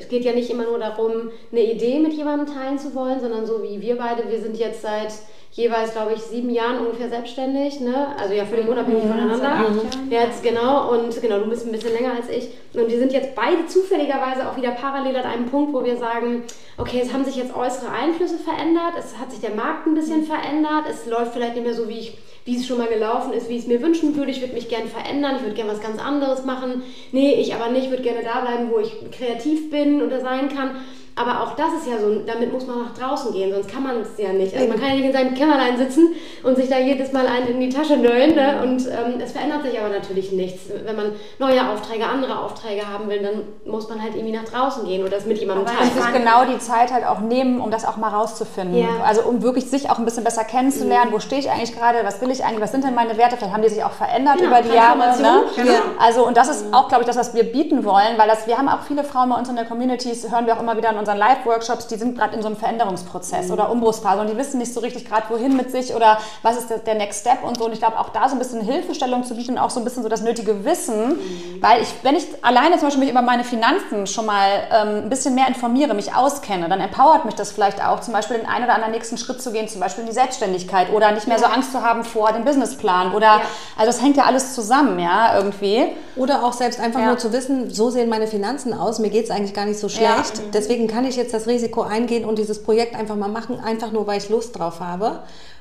es 0.00 0.08
geht 0.08 0.24
ja 0.24 0.32
nicht 0.32 0.50
immer 0.50 0.64
nur 0.64 0.80
darum, 0.80 1.30
eine 1.52 1.62
Idee 1.62 2.00
mit 2.00 2.14
jemandem 2.14 2.52
teilen 2.52 2.76
zu 2.76 2.92
wollen, 2.96 3.20
sondern 3.20 3.46
so 3.46 3.62
wie 3.62 3.80
wir 3.80 3.96
beide, 3.96 4.28
wir 4.28 4.40
sind 4.40 4.56
jetzt 4.56 4.82
seit 4.82 5.12
jeweils, 5.56 5.92
glaube 5.92 6.12
ich, 6.14 6.20
sieben 6.20 6.50
Jahren 6.50 6.78
ungefähr 6.78 7.08
selbstständig, 7.08 7.80
ne? 7.80 8.08
also 8.20 8.34
ja 8.34 8.44
völlig 8.44 8.68
unabhängig 8.68 9.04
mhm, 9.04 9.08
voneinander. 9.08 9.64
Jetzt 10.10 10.42
genau 10.42 10.92
und 10.92 11.20
genau, 11.22 11.38
du 11.38 11.48
bist 11.48 11.64
ein 11.66 11.72
bisschen 11.72 11.94
länger 11.94 12.12
als 12.14 12.28
ich 12.28 12.50
und 12.74 12.90
wir 12.90 12.98
sind 12.98 13.10
jetzt 13.12 13.34
beide 13.34 13.66
zufälligerweise 13.66 14.48
auch 14.48 14.56
wieder 14.58 14.72
parallel 14.72 15.16
an 15.16 15.24
einem 15.24 15.46
Punkt, 15.46 15.72
wo 15.72 15.82
wir 15.82 15.96
sagen, 15.96 16.44
okay, 16.76 17.00
es 17.02 17.12
haben 17.12 17.24
sich 17.24 17.36
jetzt 17.36 17.56
äußere 17.56 17.90
Einflüsse 17.90 18.36
verändert, 18.36 18.92
es 18.98 19.18
hat 19.18 19.30
sich 19.32 19.40
der 19.40 19.54
Markt 19.54 19.86
ein 19.86 19.94
bisschen 19.94 20.20
mhm. 20.20 20.26
verändert, 20.26 20.84
es 20.90 21.06
läuft 21.06 21.32
vielleicht 21.32 21.54
nicht 21.54 21.64
mehr 21.64 21.74
so, 21.74 21.88
wie 21.88 22.00
ich 22.00 22.18
wie 22.44 22.56
es 22.56 22.64
schon 22.64 22.78
mal 22.78 22.86
gelaufen 22.86 23.32
ist, 23.32 23.48
wie 23.48 23.56
ich 23.56 23.62
es 23.62 23.66
mir 23.66 23.82
wünschen 23.82 24.14
würde. 24.14 24.30
Ich 24.30 24.40
würde 24.40 24.54
mich 24.54 24.68
gerne 24.68 24.86
verändern, 24.86 25.34
ich 25.34 25.42
würde 25.42 25.56
gerne 25.56 25.72
was 25.72 25.80
ganz 25.80 26.00
anderes 26.00 26.44
machen. 26.44 26.84
Nee, 27.10 27.34
ich 27.40 27.52
aber 27.52 27.70
nicht, 27.70 27.90
würde 27.90 28.04
gerne 28.04 28.22
da 28.22 28.40
bleiben, 28.40 28.70
wo 28.70 28.78
ich 28.78 28.92
kreativ 29.10 29.68
bin 29.68 30.00
oder 30.00 30.20
sein 30.20 30.48
kann. 30.48 30.76
Aber 31.18 31.42
auch 31.42 31.56
das 31.56 31.68
ist 31.80 31.90
ja 31.90 31.98
so, 31.98 32.20
damit 32.26 32.52
muss 32.52 32.66
man 32.66 32.82
nach 32.82 32.92
draußen 32.92 33.32
gehen, 33.32 33.50
sonst 33.50 33.72
kann 33.72 33.82
man 33.82 34.02
es 34.02 34.18
ja 34.18 34.34
nicht. 34.34 34.54
Also 34.54 34.68
man 34.68 34.78
kann 34.78 34.90
ja 34.90 34.94
nicht 34.96 35.06
in 35.06 35.12
seinem 35.14 35.32
Kämmerlein 35.32 35.78
sitzen 35.78 36.14
und 36.42 36.56
sich 36.56 36.68
da 36.68 36.78
jedes 36.78 37.10
Mal 37.12 37.26
einen 37.26 37.46
in 37.46 37.60
die 37.60 37.70
Tasche 37.70 37.96
nöllen. 37.96 38.34
Ne? 38.34 38.60
Und 38.62 38.86
ähm, 38.86 39.18
es 39.18 39.32
verändert 39.32 39.62
sich 39.62 39.80
aber 39.80 39.88
natürlich 39.88 40.32
nichts. 40.32 40.64
Wenn 40.84 40.94
man 40.94 41.12
neue 41.38 41.70
Aufträge, 41.70 42.04
andere 42.06 42.38
Aufträge 42.38 42.86
haben 42.86 43.08
will, 43.08 43.22
dann 43.22 43.44
muss 43.64 43.88
man 43.88 44.02
halt 44.02 44.14
irgendwie 44.14 44.36
nach 44.36 44.44
draußen 44.44 44.84
gehen 44.84 45.00
oder 45.00 45.12
das 45.12 45.24
mit 45.24 45.38
jemandem 45.38 45.64
teilen. 45.64 45.90
sich 45.90 46.12
genau 46.12 46.44
die 46.44 46.58
Zeit 46.58 46.92
halt 46.92 47.06
auch 47.06 47.20
nehmen, 47.20 47.62
um 47.62 47.70
das 47.70 47.86
auch 47.86 47.96
mal 47.96 48.10
rauszufinden. 48.10 48.76
Ja. 48.76 49.02
Also 49.02 49.22
um 49.22 49.42
wirklich 49.42 49.70
sich 49.70 49.88
auch 49.88 49.98
ein 49.98 50.04
bisschen 50.04 50.22
besser 50.22 50.44
kennenzulernen. 50.44 51.08
Mhm. 51.08 51.14
Wo 51.14 51.20
stehe 51.20 51.40
ich 51.40 51.50
eigentlich 51.50 51.74
gerade? 51.74 52.00
Was 52.04 52.20
will 52.20 52.30
ich 52.30 52.44
eigentlich? 52.44 52.60
Was 52.60 52.72
sind 52.72 52.84
denn 52.84 52.94
meine 52.94 53.16
Werte? 53.16 53.38
Vielleicht 53.38 53.54
haben 53.54 53.62
die 53.62 53.70
sich 53.70 53.82
auch 53.82 53.92
verändert 53.92 54.36
genau, 54.36 54.50
über 54.50 54.60
die 54.60 54.74
Jahre. 54.74 54.98
Ne? 54.98 55.44
Genau. 55.56 55.72
Also 55.98 56.26
und 56.26 56.36
das 56.36 56.50
ist 56.50 56.74
auch, 56.74 56.88
glaube 56.88 57.04
ich, 57.04 57.06
das, 57.06 57.16
was 57.16 57.32
wir 57.34 57.44
bieten 57.44 57.86
wollen, 57.86 58.18
weil 58.18 58.28
das, 58.28 58.46
wir 58.46 58.58
haben 58.58 58.68
auch 58.68 58.82
viele 58.86 59.02
Frauen 59.02 59.30
bei 59.30 59.36
uns 59.36 59.48
in 59.48 59.56
der 59.56 59.64
Community, 59.64 60.14
hören 60.30 60.44
wir 60.44 60.54
auch 60.54 60.60
immer 60.60 60.76
wieder 60.76 60.90
in 60.90 61.05
unseren 61.06 61.18
Live-Workshops, 61.18 61.86
die 61.86 61.96
sind 61.96 62.18
gerade 62.18 62.34
in 62.34 62.42
so 62.42 62.48
einem 62.48 62.56
Veränderungsprozess 62.56 63.46
mhm. 63.46 63.52
oder 63.52 63.70
Umbruchsphase 63.70 64.20
und 64.20 64.28
die 64.28 64.36
wissen 64.36 64.58
nicht 64.58 64.74
so 64.74 64.80
richtig 64.80 65.04
gerade, 65.04 65.26
wohin 65.28 65.56
mit 65.56 65.70
sich 65.70 65.94
oder 65.94 66.18
was 66.42 66.56
ist 66.56 66.68
der, 66.84 66.96
Next 66.96 67.20
Step 67.20 67.44
und 67.44 67.58
so. 67.58 67.66
Und 67.66 67.72
ich 67.72 67.78
glaube, 67.78 67.98
auch 67.98 68.08
da 68.08 68.28
so 68.28 68.34
ein 68.34 68.38
bisschen 68.38 68.60
Hilfestellung 68.60 69.22
zu 69.22 69.36
bieten, 69.36 69.58
auch 69.58 69.70
so 69.70 69.80
ein 69.80 69.84
bisschen 69.84 70.02
so 70.02 70.08
das 70.08 70.22
nötige 70.22 70.64
Wissen, 70.64 71.10
mhm. 71.10 71.18
weil 71.60 71.82
ich, 71.82 71.88
wenn 72.02 72.16
ich 72.16 72.26
alleine 72.42 72.76
zum 72.78 72.88
Beispiel 72.88 73.04
mich 73.04 73.10
über 73.10 73.22
meine 73.22 73.44
Finanzen 73.44 74.06
schon 74.06 74.26
mal 74.26 74.48
ähm, 74.72 75.04
ein 75.04 75.08
bisschen 75.08 75.34
mehr 75.34 75.46
informiere, 75.46 75.94
mich 75.94 76.14
auskenne, 76.14 76.68
dann 76.68 76.80
empowert 76.80 77.24
mich 77.24 77.34
das 77.34 77.52
vielleicht 77.52 77.84
auch, 77.84 78.00
zum 78.00 78.12
Beispiel 78.12 78.38
den 78.38 78.48
einen 78.48 78.64
oder 78.64 78.74
anderen 78.74 78.92
nächsten 78.92 79.18
Schritt 79.18 79.40
zu 79.40 79.52
gehen, 79.52 79.68
zum 79.68 79.80
Beispiel 79.80 80.02
in 80.02 80.08
die 80.08 80.14
Selbstständigkeit 80.14 80.90
oder 80.92 81.12
nicht 81.12 81.28
mehr 81.28 81.38
so 81.38 81.46
Angst 81.46 81.70
zu 81.70 81.82
haben 81.82 82.02
vor 82.02 82.32
dem 82.32 82.44
Businessplan 82.44 83.12
oder, 83.12 83.26
ja. 83.26 83.40
also 83.76 83.90
es 83.90 84.02
hängt 84.02 84.16
ja 84.16 84.24
alles 84.24 84.54
zusammen, 84.54 84.98
ja, 84.98 85.36
irgendwie. 85.36 85.86
Oder 86.16 86.44
auch 86.44 86.54
selbst 86.54 86.80
einfach 86.80 87.00
ja. 87.00 87.06
nur 87.06 87.18
zu 87.18 87.32
wissen, 87.32 87.70
so 87.70 87.90
sehen 87.90 88.08
meine 88.08 88.26
Finanzen 88.26 88.72
aus, 88.72 88.98
mir 88.98 89.10
geht 89.10 89.24
es 89.24 89.30
eigentlich 89.30 89.54
gar 89.54 89.66
nicht 89.66 89.78
so 89.78 89.88
schlecht, 89.88 90.38
ja. 90.38 90.44
deswegen 90.52 90.88
kann 90.88 90.95
ich 91.04 91.16
jetzt 91.16 91.34
das 91.34 91.46
Risiko 91.46 91.82
eingehen 91.82 92.24
und 92.24 92.38
dieses 92.38 92.62
Projekt 92.62 92.94
einfach 92.94 93.16
mal 93.16 93.28
machen, 93.28 93.60
einfach 93.60 93.92
nur, 93.92 94.06
weil 94.06 94.18
ich 94.18 94.28
Lust 94.28 94.58
drauf 94.58 94.80
habe. 94.80 95.20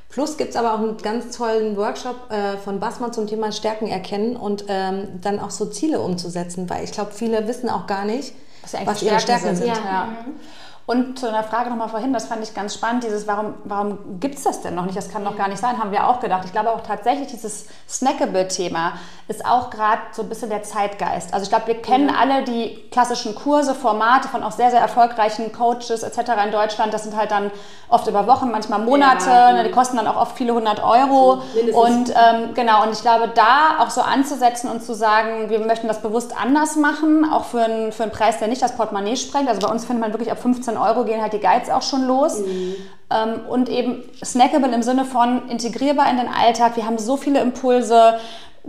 Plus 0.10 0.38
gibt 0.38 0.52
es 0.52 0.56
aber 0.56 0.74
auch 0.74 0.80
einen 0.80 0.98
ganz 0.98 1.36
tollen 1.36 1.76
Workshop 1.78 2.32
äh, 2.32 2.58
von 2.58 2.80
Bassmann 2.80 3.12
zum 3.12 3.28
Thema 3.28 3.52
Stärken 3.52 3.88
erkennen 3.88 4.36
und 4.36 4.66
ähm, 4.68 5.20
dann 5.22 5.40
auch 5.40 5.50
so 5.50 5.66
Ziele 5.66 6.00
umzusetzen, 6.00 6.70
weil 6.70 6.84
ich 6.84 6.92
glaube, 6.92 7.12
viele 7.12 7.48
wissen 7.48 7.70
auch 7.70 7.88
gar 7.88 8.06
nicht, 8.06 8.34
was, 8.62 8.74
was 8.86 9.04
ihre 9.04 9.20
Stärken 9.20 9.56
sind. 9.56 9.58
sind. 9.58 9.68
Ja. 9.68 10.06
Mhm. 10.26 10.34
Und 10.88 11.18
zu 11.18 11.28
einer 11.28 11.44
Frage 11.44 11.72
nochmal 11.72 11.90
vorhin, 11.90 12.14
das 12.14 12.28
fand 12.28 12.44
ich 12.44 12.54
ganz 12.54 12.76
spannend, 12.76 13.04
dieses, 13.04 13.26
warum, 13.28 13.56
warum 13.64 14.20
gibt 14.20 14.36
es 14.36 14.44
das 14.44 14.62
denn 14.62 14.76
noch 14.76 14.86
nicht? 14.86 14.96
Das 14.96 15.10
kann 15.10 15.24
noch 15.24 15.36
gar 15.36 15.48
nicht 15.48 15.60
sein, 15.60 15.80
haben 15.80 15.92
wir 15.92 16.08
auch 16.08 16.20
gedacht. 16.20 16.44
Ich 16.46 16.52
glaube 16.52 16.70
auch 16.70 16.82
tatsächlich, 16.82 17.28
dieses 17.30 17.66
Snackable-Thema 17.90 18.94
ist 19.28 19.44
auch 19.44 19.72
gerade 19.72 20.02
so 20.12 20.22
ein 20.22 20.30
bisschen 20.30 20.52
der 20.52 20.62
Zeitgeist. 20.62 21.34
Also 21.34 21.46
ich 21.46 21.50
glaube, 21.50 21.66
wir 21.68 21.82
kennen 21.82 22.08
mhm. 22.08 22.16
alle 22.16 22.44
die 22.44 22.88
klassischen 22.92 23.34
Kurse, 23.34 23.74
Formate 23.74 24.28
von 24.28 24.44
auch 24.44 24.52
sehr, 24.52 24.70
sehr 24.70 24.80
erfolgreichen 24.80 25.52
Coaches 25.52 26.04
etc. 26.04 26.20
in 26.46 26.52
Deutschland. 26.52 26.94
Das 26.94 27.04
sind 27.04 27.18
halt 27.18 27.32
dann 27.32 27.50
oft 27.90 28.06
über 28.08 28.28
Wochen, 28.28 28.52
manchmal 28.52 28.80
Monate. 28.80 29.30
Ja, 29.30 29.54
ne, 29.54 29.64
die 29.64 29.72
kosten 29.72 29.98
dann 29.98 30.06
auch 30.06 30.22
oft 30.22 30.38
viele 30.38 30.54
hundert 30.54 30.84
Euro. 30.84 31.42
So, 31.72 31.82
und 31.82 32.12
ähm, 32.12 32.54
genau, 32.54 32.84
und 32.84 32.92
ich 32.92 33.02
glaube, 33.02 33.32
da 33.34 33.80
auch 33.80 33.90
so 33.90 34.02
anzusetzen 34.02 34.70
und 34.70 34.84
zu 34.84 34.94
sagen, 34.94 35.50
wir 35.50 35.60
möchten 35.60 35.88
das 35.88 36.04
bewusst 36.04 36.40
anders 36.40 36.76
machen, 36.76 37.28
auch 37.28 37.46
für 37.46 37.64
einen, 37.64 37.92
für 37.92 38.04
einen 38.04 38.12
Preis, 38.12 38.38
der 38.38 38.48
nicht 38.48 38.62
das 38.62 38.76
Portemonnaie 38.76 39.16
sprengt. 39.16 39.50
Also 39.50 39.66
bei 39.66 39.72
uns 39.72 39.86
findet 39.86 40.02
man 40.02 40.14
wirklich 40.14 40.32
ab 40.32 40.40
15 40.40 40.75
Euro 40.78 41.06
gehen 41.06 41.22
halt 41.22 41.34
die 41.34 41.40
Guides 41.40 41.70
auch 41.70 41.82
schon 41.82 42.06
los. 42.06 42.40
Mhm. 42.40 42.76
Ähm, 43.12 43.42
und 43.48 43.70
eben 43.70 44.04
snackable 44.24 44.74
im 44.74 44.82
Sinne 44.82 45.06
von 45.06 45.48
integrierbar 45.50 46.10
in 46.10 46.18
den 46.18 46.28
Alltag. 46.28 46.76
Wir 46.76 46.86
haben 46.86 46.98
so 46.98 47.18
viele 47.18 47.40
Impulse 47.40 48.16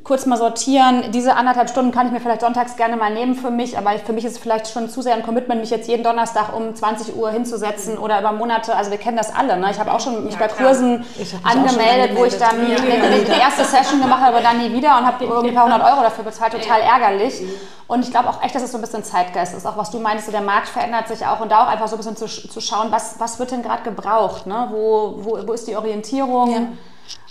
kurz 0.05 0.27
mal 0.27 0.37
sortieren. 0.37 1.11
Diese 1.13 1.37
anderthalb 1.37 1.71
Stunden 1.71 1.91
kann 1.91 2.07
ich 2.07 2.13
mir 2.13 2.21
vielleicht 2.21 2.41
sonntags 2.41 2.77
gerne 2.77 2.97
mal 2.97 3.13
nehmen 3.13 3.35
für 3.35 3.51
mich, 3.51 3.77
aber 3.77 3.91
für 3.99 4.13
mich 4.13 4.25
ist 4.25 4.33
es 4.33 4.39
vielleicht 4.39 4.69
schon 4.69 4.89
zu 4.89 5.03
sehr 5.03 5.15
ein 5.15 5.23
Commitment, 5.23 5.61
mich 5.61 5.71
jetzt 5.71 5.89
jeden 5.89 6.05
Donnerstag 6.05 6.55
um 6.55 6.75
20 6.75 7.17
Uhr 7.17 7.31
hinzusetzen 7.31 7.99
oder 7.99 8.21
über 8.21 8.33
Monate. 8.33 8.75
Also 8.75 8.91
wir 8.91 8.99
kennen 8.99 9.17
das 9.17 9.35
alle. 9.35 9.57
Ne? 9.57 9.71
Ich 9.71 9.79
habe 9.79 9.93
auch 9.93 10.01
schon 10.01 10.25
mich 10.25 10.35
ja, 10.35 10.41
bei 10.41 10.49
Kursen 10.49 11.05
angemeldet, 11.43 12.17
wo 12.17 12.25
ich 12.25 12.37
dann 12.39 12.71
ja, 12.71 12.77
die 13.27 13.41
erste 13.41 13.65
Session 13.65 14.01
gemacht 14.01 14.21
habe, 14.21 14.37
aber 14.37 14.45
dann 14.45 14.59
nie 14.59 14.73
wieder 14.73 14.99
und 14.99 15.07
habe 15.07 15.25
irgendwie 15.25 15.49
ein 15.49 15.55
paar 15.55 15.65
hundert 15.65 15.83
Euro 15.83 16.03
dafür 16.03 16.25
bezahlt. 16.25 16.53
Total 16.53 16.81
ärgerlich. 16.81 17.43
Und 17.89 18.05
ich 18.05 18.11
glaube 18.11 18.29
auch 18.29 18.43
echt, 18.43 18.55
dass 18.55 18.63
es 18.63 18.73
so 18.73 18.79
ein 18.79 18.81
bisschen 18.81 19.05
Zeitgeist 19.05 19.55
ist. 19.55 19.67
Auch 19.67 19.77
was 19.77 19.91
du 19.91 19.99
meinst, 19.99 20.33
der 20.33 20.41
Markt 20.41 20.69
verändert 20.69 21.09
sich 21.09 21.25
auch 21.25 21.41
und 21.41 21.51
da 21.51 21.65
auch 21.65 21.69
einfach 21.69 21.89
so 21.89 21.97
ein 21.97 21.99
bisschen 21.99 22.17
zu, 22.17 22.27
zu 22.27 22.61
schauen, 22.61 22.89
was, 22.91 23.19
was 23.19 23.39
wird 23.39 23.53
denn 23.53 23.63
gerade 23.63 23.83
gebraucht? 23.83 24.47
Ne? 24.47 24.69
Wo, 24.71 25.19
wo, 25.19 25.39
wo 25.47 25.53
ist 25.53 25.67
die 25.69 25.77
Orientierung? 25.77 26.77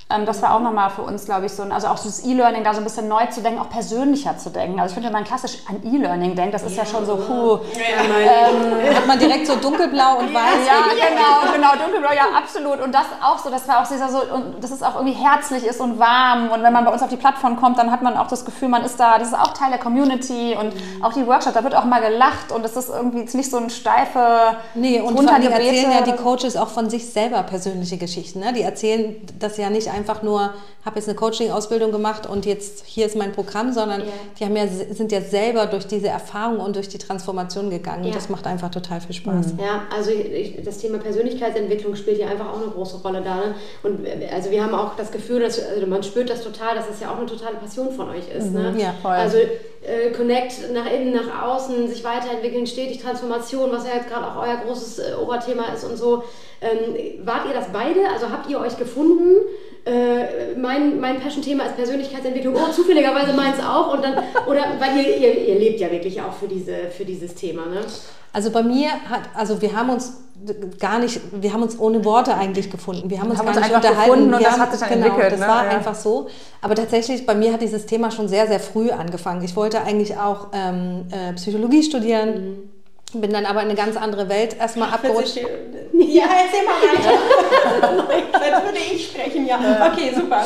Ähm, 0.08 0.28
das 0.28 0.40
war 0.44 0.54
auch 0.54 0.60
nochmal 0.60 0.92
für 0.92 1.02
uns, 1.02 1.26
glaube 1.26 1.48
ich, 1.48 1.52
so 1.54 1.64
ein, 1.64 1.72
also 1.72 1.88
auch 1.88 1.98
so 1.98 2.08
das 2.08 2.24
E-Learning 2.24 2.64
da 2.64 2.76
so 2.76 2.80
ein 2.80 2.84
bisschen 2.84 3.08
neu 3.08 3.26
zu 3.26 3.42
denken, 3.42 3.60
auch 3.60 3.72
persönlicher 3.72 4.38
zu 4.38 4.52
denken. 4.52 4.80
Also 4.80 4.92
ich 4.92 4.94
finde, 4.94 5.08
wenn 5.08 5.14
man 5.14 5.24
klassisch 5.24 5.58
an 5.68 5.82
E-Learning 5.84 6.36
denkt, 6.36 6.54
das 6.54 6.62
ist 6.62 6.78
ja, 6.78 6.84
ja 6.84 6.90
schon 6.90 7.08
so, 7.08 7.16
puh. 7.16 7.60
Ja, 7.74 8.50
ähm, 8.50 8.96
hat 8.96 9.08
man 9.08 9.18
direkt 9.18 9.48
so 9.48 9.56
dunkelblau 9.56 10.20
und 10.20 10.32
weiß. 10.32 10.68
Ja, 10.68 10.94
genau, 10.94 11.52
genau, 11.52 11.84
dunkelblau, 11.84 12.14
ja, 12.14 12.38
absolut. 12.38 12.82
Und 12.82 12.94
das 12.94 13.06
auch 13.24 13.40
so, 13.40 13.50
das 13.50 13.68
war 13.68 13.82
auch 13.82 13.88
dieser 13.88 14.10
so, 14.10 14.20
und 14.32 14.64
das 14.64 14.70
ist 14.70 14.86
auch 14.86 14.96
irgendwie 14.96 15.16
herzlich 15.16 15.66
ist 15.66 15.82
und 15.82 15.98
warm. 15.98 16.52
Und 16.52 16.62
wenn 16.62 16.72
man 16.72 16.86
bei 16.86 16.92
uns 16.92 17.02
auf 17.02 17.10
die 17.10 17.18
Plattform 17.18 17.56
kommt, 17.56 17.80
dann 17.80 17.90
hat 17.90 18.04
man 18.04 18.16
auch 18.16 18.28
das 18.28 18.46
Gefühl, 18.46 18.68
man 18.70 18.86
ist 18.86 19.00
da, 19.00 19.18
das 19.18 19.30
ist 19.30 19.34
auch 19.34 19.54
Teil 19.54 19.72
der 19.72 19.80
Community 19.80 20.56
und 20.56 20.76
mhm. 20.76 21.04
auch 21.04 21.14
die 21.14 21.26
Workshops, 21.26 21.56
da 21.56 21.64
wird 21.64 21.74
auch 21.74 21.86
mal 21.86 22.02
gelacht 22.02 22.52
und 22.52 22.64
es 22.64 22.76
ist 22.76 22.90
irgendwie 22.90 23.26
nicht 23.36 23.50
so 23.50 23.58
ein 23.58 23.72
steife 23.72 24.56
Nee, 24.76 25.00
und 25.02 25.18
allem 25.18 25.52
erzählen 25.52 25.92
ja 25.92 26.02
die 26.02 26.12
Coaches 26.16 26.56
auch 26.58 26.68
von 26.68 26.92
sich 26.92 27.12
selber 27.12 27.42
persönliche 27.42 27.98
Geschichten. 27.98 28.40
Ne? 28.40 28.54
Die 28.54 28.62
erzählen 28.62 29.16
das 29.40 29.58
ja 29.58 29.72
nicht 29.72 29.95
einfach 29.96 30.22
nur, 30.22 30.54
habe 30.86 30.96
jetzt 30.98 31.08
eine 31.08 31.16
Coaching-Ausbildung 31.16 31.92
gemacht 31.92 32.28
und 32.28 32.46
jetzt 32.46 32.86
hier 32.86 33.06
ist 33.06 33.16
mein 33.16 33.32
Programm, 33.32 33.74
sondern 33.74 34.02
ja. 34.02 34.08
die 34.40 34.46
haben 34.46 34.56
ja, 34.56 34.68
sind 34.68 35.12
ja 35.12 35.22
selber 35.22 35.66
durch 35.66 35.88
diese 35.88 36.08
Erfahrung 36.08 36.60
und 36.60 36.76
durch 36.76 36.90
die 36.90 36.98
Transformation 36.98 37.70
gegangen. 37.70 38.04
Ja. 38.04 38.10
Und 38.10 38.16
das 38.16 38.30
macht 38.30 38.46
einfach 38.46 38.70
total 38.70 39.02
viel 39.02 39.16
Spaß. 39.16 39.54
Mhm. 39.54 39.60
Ja, 39.60 39.84
also 39.96 40.12
ich, 40.12 40.62
das 40.64 40.78
Thema 40.78 41.00
Persönlichkeitsentwicklung 41.00 41.96
spielt 41.96 42.20
ja 42.20 42.28
einfach 42.28 42.52
auch 42.52 42.62
eine 42.62 42.72
große 42.72 42.98
Rolle 42.98 43.22
da. 43.22 43.36
Ne? 43.36 43.56
Und 43.84 44.06
also 44.32 44.52
wir 44.52 44.64
haben 44.64 44.76
auch 44.76 44.96
das 44.96 45.12
Gefühl, 45.12 45.40
dass 45.40 45.60
also 45.60 45.88
man 45.88 46.04
spürt 46.04 46.30
das 46.30 46.44
total, 46.44 46.76
dass 46.76 46.90
es 46.90 47.00
ja 47.00 47.12
auch 47.12 47.18
eine 47.18 47.26
totale 47.26 47.56
Passion 47.56 47.92
von 47.92 48.10
euch 48.10 48.30
ist. 48.30 48.52
Ne? 48.52 48.72
Mhm. 48.72 48.78
Ne? 48.78 48.84
Ja, 48.84 48.94
voll. 49.02 49.12
Also 49.12 49.38
äh, 49.38 50.12
Connect 50.12 50.74
nach 50.74 50.92
innen, 50.92 51.14
nach 51.14 51.44
außen, 51.44 51.88
sich 51.88 52.04
weiterentwickeln, 52.04 52.66
stetig 52.66 53.02
Transformation, 53.02 53.72
was 53.72 53.88
ja 53.88 53.96
jetzt 53.96 54.10
gerade 54.10 54.26
auch 54.26 54.42
euer 54.42 54.58
großes 54.66 55.00
äh, 55.00 55.14
Oberthema 55.22 55.74
ist 55.74 55.84
und 55.84 55.98
so. 55.98 56.24
Ähm, 56.62 57.26
wart 57.26 57.46
ihr 57.48 57.54
das 57.54 57.68
beide? 57.72 58.10
Also 58.12 58.30
habt 58.30 58.50
ihr 58.50 58.60
euch 58.60 58.78
gefunden? 58.78 59.36
Äh, 59.86 60.56
mein, 60.58 61.00
mein 61.00 61.20
Passion-Thema 61.20 61.66
ist 61.66 61.76
Persönlichkeitsentwicklung. 61.76 62.56
Oh, 62.56 62.72
zufälligerweise 62.72 63.34
meins 63.34 63.60
auch. 63.60 63.94
Und 63.94 64.04
dann, 64.04 64.16
oder 64.48 64.64
weil 64.80 64.98
ihr, 64.98 65.18
ihr, 65.18 65.48
ihr 65.48 65.60
lebt 65.60 65.80
ja 65.80 65.92
wirklich 65.92 66.20
auch 66.22 66.34
für, 66.34 66.48
diese, 66.48 66.90
für 66.90 67.06
dieses 67.06 67.36
Thema. 67.36 67.68
Ne? 67.68 67.82
Also 68.34 68.50
bei 68.50 68.64
mir 68.64 68.90
hat, 69.08 69.22
also 69.36 69.62
wir 69.62 69.76
haben 69.76 69.92
uns 69.92 70.18
gar 70.80 70.98
nicht, 70.98 71.22
wir 71.32 71.54
haben 71.54 71.62
uns 71.62 71.80
ohne 71.80 72.04
Worte 72.04 72.36
eigentlich 72.36 72.72
gefunden. 72.72 73.12
Wir 73.12 73.22
haben 73.22 73.30
uns 73.30 73.38
haben 73.38 73.46
gar 73.46 73.58
uns 73.58 73.68
nicht 73.68 73.76
unterhalten. 73.76 74.24
und 74.24 74.32
wir 74.32 74.40
das 74.40 74.52
haben, 74.54 74.62
hat 74.62 74.72
sich 74.72 74.80
dann 74.80 74.90
genau, 74.90 75.06
entwickelt. 75.06 75.34
Das 75.34 75.40
ne? 75.40 75.48
war 75.48 75.66
ja. 75.66 75.72
einfach 75.72 75.96
so. 75.96 76.28
Aber 76.62 76.74
tatsächlich, 76.74 77.26
bei 77.28 77.36
mir 77.36 77.54
hat 77.54 77.62
dieses 77.62 77.86
Thema 77.86 78.10
schon 78.10 78.28
sehr, 78.28 78.48
sehr 78.48 78.60
früh 78.60 78.90
angefangen. 78.90 79.44
Ich 79.44 79.56
wollte 79.56 79.84
eigentlich 79.84 80.18
auch 80.18 80.48
ähm, 80.52 81.06
äh, 81.12 81.34
Psychologie 81.34 81.84
studieren. 81.84 82.30
Mhm 82.30 82.75
bin 83.22 83.32
dann 83.32 83.46
aber 83.46 83.62
in 83.62 83.70
eine 83.70 83.76
ganz 83.76 83.98
andere 83.98 84.30
Welt 84.30 84.58
erstmal 84.60 84.90
abgerutscht. 84.92 85.40
Ja, 85.98 86.26
erzähl 86.26 86.66
mal 86.66 86.82
weiter. 86.82 88.36
Als 88.56 88.64
würde 88.66 88.78
ich 88.78 89.08
sprechen, 89.08 89.46
ja. 89.48 89.58
Okay, 89.92 90.12
super. 90.14 90.44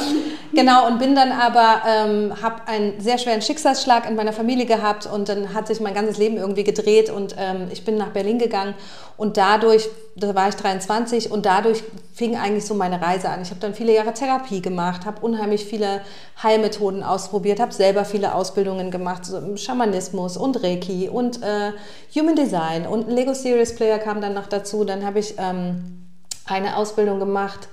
Genau, 0.54 0.88
und 0.88 1.00
bin 1.00 1.16
dann 1.16 1.32
aber, 1.32 1.82
ähm, 1.88 2.34
habe 2.42 2.68
einen 2.68 3.00
sehr 3.00 3.18
schweren 3.18 3.42
Schicksalsschlag 3.42 4.08
in 4.08 4.16
meiner 4.16 4.34
Familie 4.34 4.66
gehabt 4.66 5.08
und 5.08 5.28
dann 5.28 5.54
hat 5.54 5.68
sich 5.68 5.80
mein 5.80 5.94
ganzes 5.96 6.18
Leben 6.18 6.38
irgendwie 6.38 6.64
gedreht 6.64 7.10
und 7.10 7.36
ähm, 7.40 7.68
ich 7.72 7.84
bin 7.84 7.98
nach 7.98 8.10
Berlin 8.10 8.38
gegangen 8.38 8.76
und 9.18 9.38
dadurch, 9.38 9.90
da 10.16 10.34
war 10.34 10.50
ich 10.50 10.56
23 10.56 11.32
und 11.32 11.46
dadurch 11.46 11.84
fing 12.14 12.38
eigentlich 12.38 12.66
so 12.66 12.74
meine 12.74 13.02
Reise 13.02 13.30
an. 13.30 13.42
Ich 13.42 13.50
habe 13.50 13.60
dann 13.60 13.74
viele 13.74 13.94
Jahre 13.94 14.14
Therapie 14.14 14.62
gemacht, 14.62 15.06
habe 15.06 15.20
unheimlich 15.22 15.66
viele 15.66 16.02
Heilmethoden 16.42 17.04
ausprobiert, 17.04 17.60
habe 17.60 17.74
selber 17.74 18.06
viele 18.06 18.34
Ausbildungen 18.34 18.92
gemacht, 18.92 19.26
so 19.26 19.58
Schamanismus 19.58 20.38
und 20.38 20.64
Reiki 20.64 21.10
und 21.10 21.42
äh, 21.44 21.72
Human 22.16 22.36
Design 22.36 22.59
und 22.88 23.08
ein 23.08 23.16
Lego 23.16 23.34
Series 23.34 23.76
Player 23.76 24.00
kam 24.00 24.22
dann 24.22 24.34
noch 24.34 24.48
dazu. 24.48 24.84
Dann 24.84 25.06
habe 25.06 25.20
ich 25.20 25.36
ähm, 25.38 26.08
eine 26.46 26.78
Ausbildung 26.78 27.20
gemacht, 27.20 27.68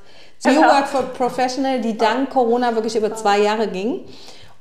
New 0.44 0.60
Work 0.60 0.88
for 0.88 1.02
Professional, 1.02 1.80
die 1.80 1.96
dank 1.96 2.30
Corona 2.30 2.74
wirklich 2.74 2.96
über 2.96 3.14
zwei 3.14 3.40
Jahre 3.40 3.68
ging. 3.68 4.04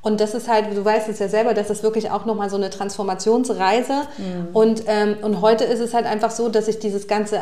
Und 0.02 0.20
das 0.20 0.34
ist 0.34 0.48
halt, 0.48 0.76
du 0.76 0.84
weißt 0.84 1.08
es 1.08 1.18
ja 1.18 1.28
selber, 1.28 1.52
das 1.52 1.68
ist 1.68 1.82
wirklich 1.82 2.10
auch 2.10 2.24
nochmal 2.26 2.48
so 2.48 2.56
eine 2.56 2.70
Transformationsreise. 2.70 4.02
Mhm. 4.18 4.48
Und, 4.52 4.84
ähm, 4.86 5.16
und 5.22 5.40
heute 5.40 5.64
ist 5.64 5.80
es 5.80 5.94
halt 5.94 6.06
einfach 6.06 6.30
so, 6.30 6.48
dass 6.48 6.68
ich 6.68 6.78
dieses 6.78 7.08
ganze 7.08 7.40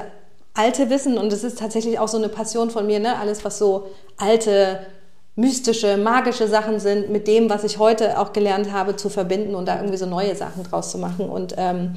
alte 0.55 0.88
Wissen, 0.88 1.18
und 1.18 1.31
das 1.31 1.44
ist 1.44 1.59
tatsächlich 1.59 1.99
auch 1.99 2.09
so 2.09 2.16
eine 2.16 2.29
Passion 2.29 2.70
von 2.70 2.87
mir, 2.87 3.01
ne? 3.01 3.18
alles 3.18 3.44
was 3.44 3.59
so 3.59 3.88
alte, 4.16 4.81
mystische, 5.37 5.97
magische 5.97 6.47
Sachen 6.49 6.79
sind, 6.79 7.11
mit 7.11 7.27
dem, 7.27 7.51
was 7.51 7.64
ich 7.64 7.79
heute 7.79 8.18
auch 8.18 8.33
gelernt 8.33 8.73
habe, 8.73 8.97
zu 8.97 9.09
verbinden 9.09 9.55
und 9.55 9.66
da 9.66 9.77
irgendwie 9.77 9.97
so 9.97 10.07
neue 10.07 10.35
Sachen 10.37 10.62
draus 10.62 10.90
zu 10.90 10.99
machen. 10.99 11.29
Und 11.29 11.55
ähm, 11.59 11.94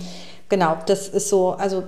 genau, 0.49 0.77
das 0.85 1.07
ist 1.07 1.29
so, 1.29 1.51
also 1.51 1.83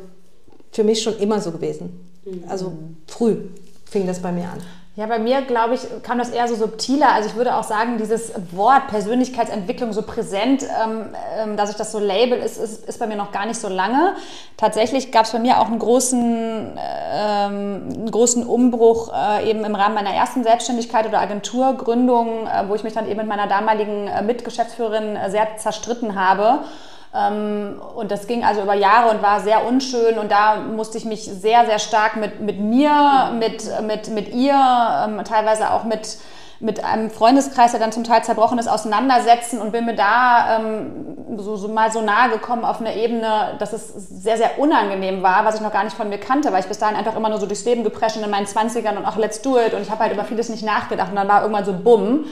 für 0.72 0.84
mich 0.84 1.02
schon 1.02 1.18
immer 1.18 1.40
so 1.42 1.52
gewesen. 1.52 2.12
Mhm. 2.26 2.44
Also 2.48 2.74
früh 3.08 3.38
fing 3.86 4.06
das 4.06 4.20
bei 4.20 4.32
mir 4.32 4.44
an. 4.44 4.62
Ja, 5.00 5.06
bei 5.06 5.18
mir, 5.18 5.44
glaube 5.44 5.76
ich, 5.76 5.82
kam 6.04 6.18
das 6.18 6.30
eher 6.30 6.46
so 6.50 6.56
subtiler. 6.56 7.14
Also 7.14 7.30
ich 7.30 7.36
würde 7.36 7.56
auch 7.56 7.64
sagen, 7.64 7.98
dieses 7.98 8.34
Wort 8.52 8.88
Persönlichkeitsentwicklung 8.88 9.94
so 9.94 10.02
präsent, 10.02 10.64
ähm, 10.64 11.16
ähm, 11.38 11.56
dass 11.56 11.70
ich 11.70 11.78
das 11.78 11.94
so 11.94 12.00
label, 12.00 12.38
ist, 12.38 12.58
ist, 12.58 12.86
ist 12.86 13.00
bei 13.00 13.08
mir 13.08 13.16
noch 13.16 13.32
gar 13.32 13.46
nicht 13.46 13.62
so 13.62 13.70
lange. 13.70 14.16
Tatsächlich 14.58 15.14
gab 15.14 15.24
es 15.24 15.32
bei 15.32 15.40
mir 15.40 15.62
auch 15.62 15.68
einen 15.68 15.80
großen, 15.80 16.78
ähm, 16.78 17.84
einen 17.96 18.12
großen 18.12 18.46
Umbruch 18.46 19.14
äh, 19.14 19.50
eben 19.50 19.64
im 19.64 19.74
Rahmen 19.74 19.96
meiner 19.96 20.14
ersten 20.14 20.44
Selbstständigkeit 20.44 21.08
oder 21.08 21.22
Agenturgründung, 21.22 22.48
äh, 22.48 22.68
wo 22.68 22.76
ich 22.76 22.84
mich 22.84 22.92
dann 22.92 23.08
eben 23.08 23.20
mit 23.20 23.28
meiner 23.28 23.48
damaligen 23.48 24.08
äh, 24.08 24.22
Mitgeschäftsführerin 24.22 25.16
äh, 25.16 25.32
sehr 25.32 25.48
zerstritten 25.56 26.20
habe. 26.20 26.66
Ähm, 27.14 27.82
und 27.96 28.12
das 28.12 28.28
ging 28.28 28.44
also 28.44 28.62
über 28.62 28.76
Jahre 28.76 29.10
und 29.10 29.22
war 29.22 29.40
sehr 29.42 29.66
unschön. 29.66 30.20
Und 30.20 30.32
da 30.32 30.58
musste 30.58 30.98
ich 30.98 31.06
mich 31.06 31.24
sehr, 31.24 31.66
sehr 31.66 31.80
stark 31.80 32.18
mit, 32.18 32.40
mit 32.42 32.60
mir, 32.60 33.32
mit, 33.38 33.64
mit, 33.82 34.10
mit 34.10 34.34
ihr, 34.34 34.54
ähm, 34.54 35.24
teilweise 35.24 35.72
auch 35.72 35.86
mit, 35.86 36.18
mit 36.60 36.84
einem 36.84 37.10
Freundeskreis, 37.10 37.72
der 37.72 37.80
dann 37.80 37.92
zum 37.92 38.04
Teil 38.04 38.24
zerbrochen 38.24 38.60
ist, 38.60 38.68
auseinandersetzen. 38.68 39.60
Und 39.60 39.72
bin 39.72 39.86
mir 39.86 39.96
da 39.96 40.58
ähm, 40.58 41.38
so, 41.38 41.56
so, 41.56 41.68
mal 41.68 41.92
so 41.92 42.02
nahe 42.02 42.30
gekommen 42.30 42.64
auf 42.64 42.80
eine 42.80 42.96
Ebene, 42.96 43.56
dass 43.58 43.74
es 43.74 43.88
sehr, 43.88 44.38
sehr 44.38 44.60
unangenehm 44.60 45.24
war, 45.24 45.46
was 45.46 45.56
ich 45.56 45.62
noch 45.62 45.74
gar 45.74 45.86
nicht 45.86 45.98
von 45.98 46.10
mir 46.10 46.20
kannte, 46.20 46.52
weil 46.52 46.60
ich 46.60 46.68
bis 46.68 46.78
dahin 46.78 46.96
einfach 46.96 47.16
immer 47.16 47.30
nur 47.30 47.40
so 47.40 47.48
durchs 47.48 47.66
Leben 47.66 47.84
geprescht 47.84 48.18
in 48.18 48.30
meinen 48.30 48.46
20ern 48.46 48.98
und 48.98 49.06
auch 49.06 49.18
let's 49.18 49.42
do 49.42 49.58
it. 49.60 49.74
Und 49.74 49.82
ich 49.82 49.90
habe 49.90 50.02
halt 50.04 50.14
über 50.14 50.26
vieles 50.26 50.50
nicht 50.50 50.64
nachgedacht. 50.64 51.10
Und 51.10 51.16
dann 51.16 51.28
war 51.28 51.42
irgendwann 51.42 51.66
so 51.66 51.74
bumm. 51.74 52.26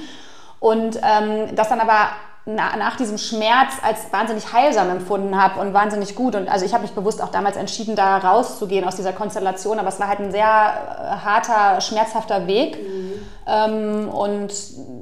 Und 0.60 1.00
ähm, 1.04 1.56
das 1.56 1.70
dann 1.70 1.80
aber 1.80 2.10
nach 2.48 2.96
diesem 2.96 3.18
Schmerz 3.18 3.74
als 3.82 4.12
wahnsinnig 4.12 4.54
heilsam 4.54 4.90
empfunden 4.90 5.40
habe 5.40 5.60
und 5.60 5.74
wahnsinnig 5.74 6.16
gut. 6.16 6.34
Und 6.34 6.48
also 6.48 6.66
ich 6.66 6.74
habe 6.74 6.84
mich 6.84 6.94
bewusst 6.94 7.22
auch 7.22 7.28
damals 7.28 7.58
entschieden, 7.58 7.98
da 7.98 8.18
rauszugehen 8.18 8.86
aus 8.86 8.96
dieser 8.96 9.12
Konstellation, 9.12 9.80
aber 9.80 9.90
es 9.90 10.00
war 10.00 10.08
halt 10.08 10.20
ein 10.20 10.32
sehr 10.32 10.46
äh, 10.46 11.26
harter, 11.26 11.82
schmerzhafter 11.82 12.48
Weg. 12.48 12.78
Mhm. 12.82 13.12
Ähm, 13.46 14.10
und 14.10 14.54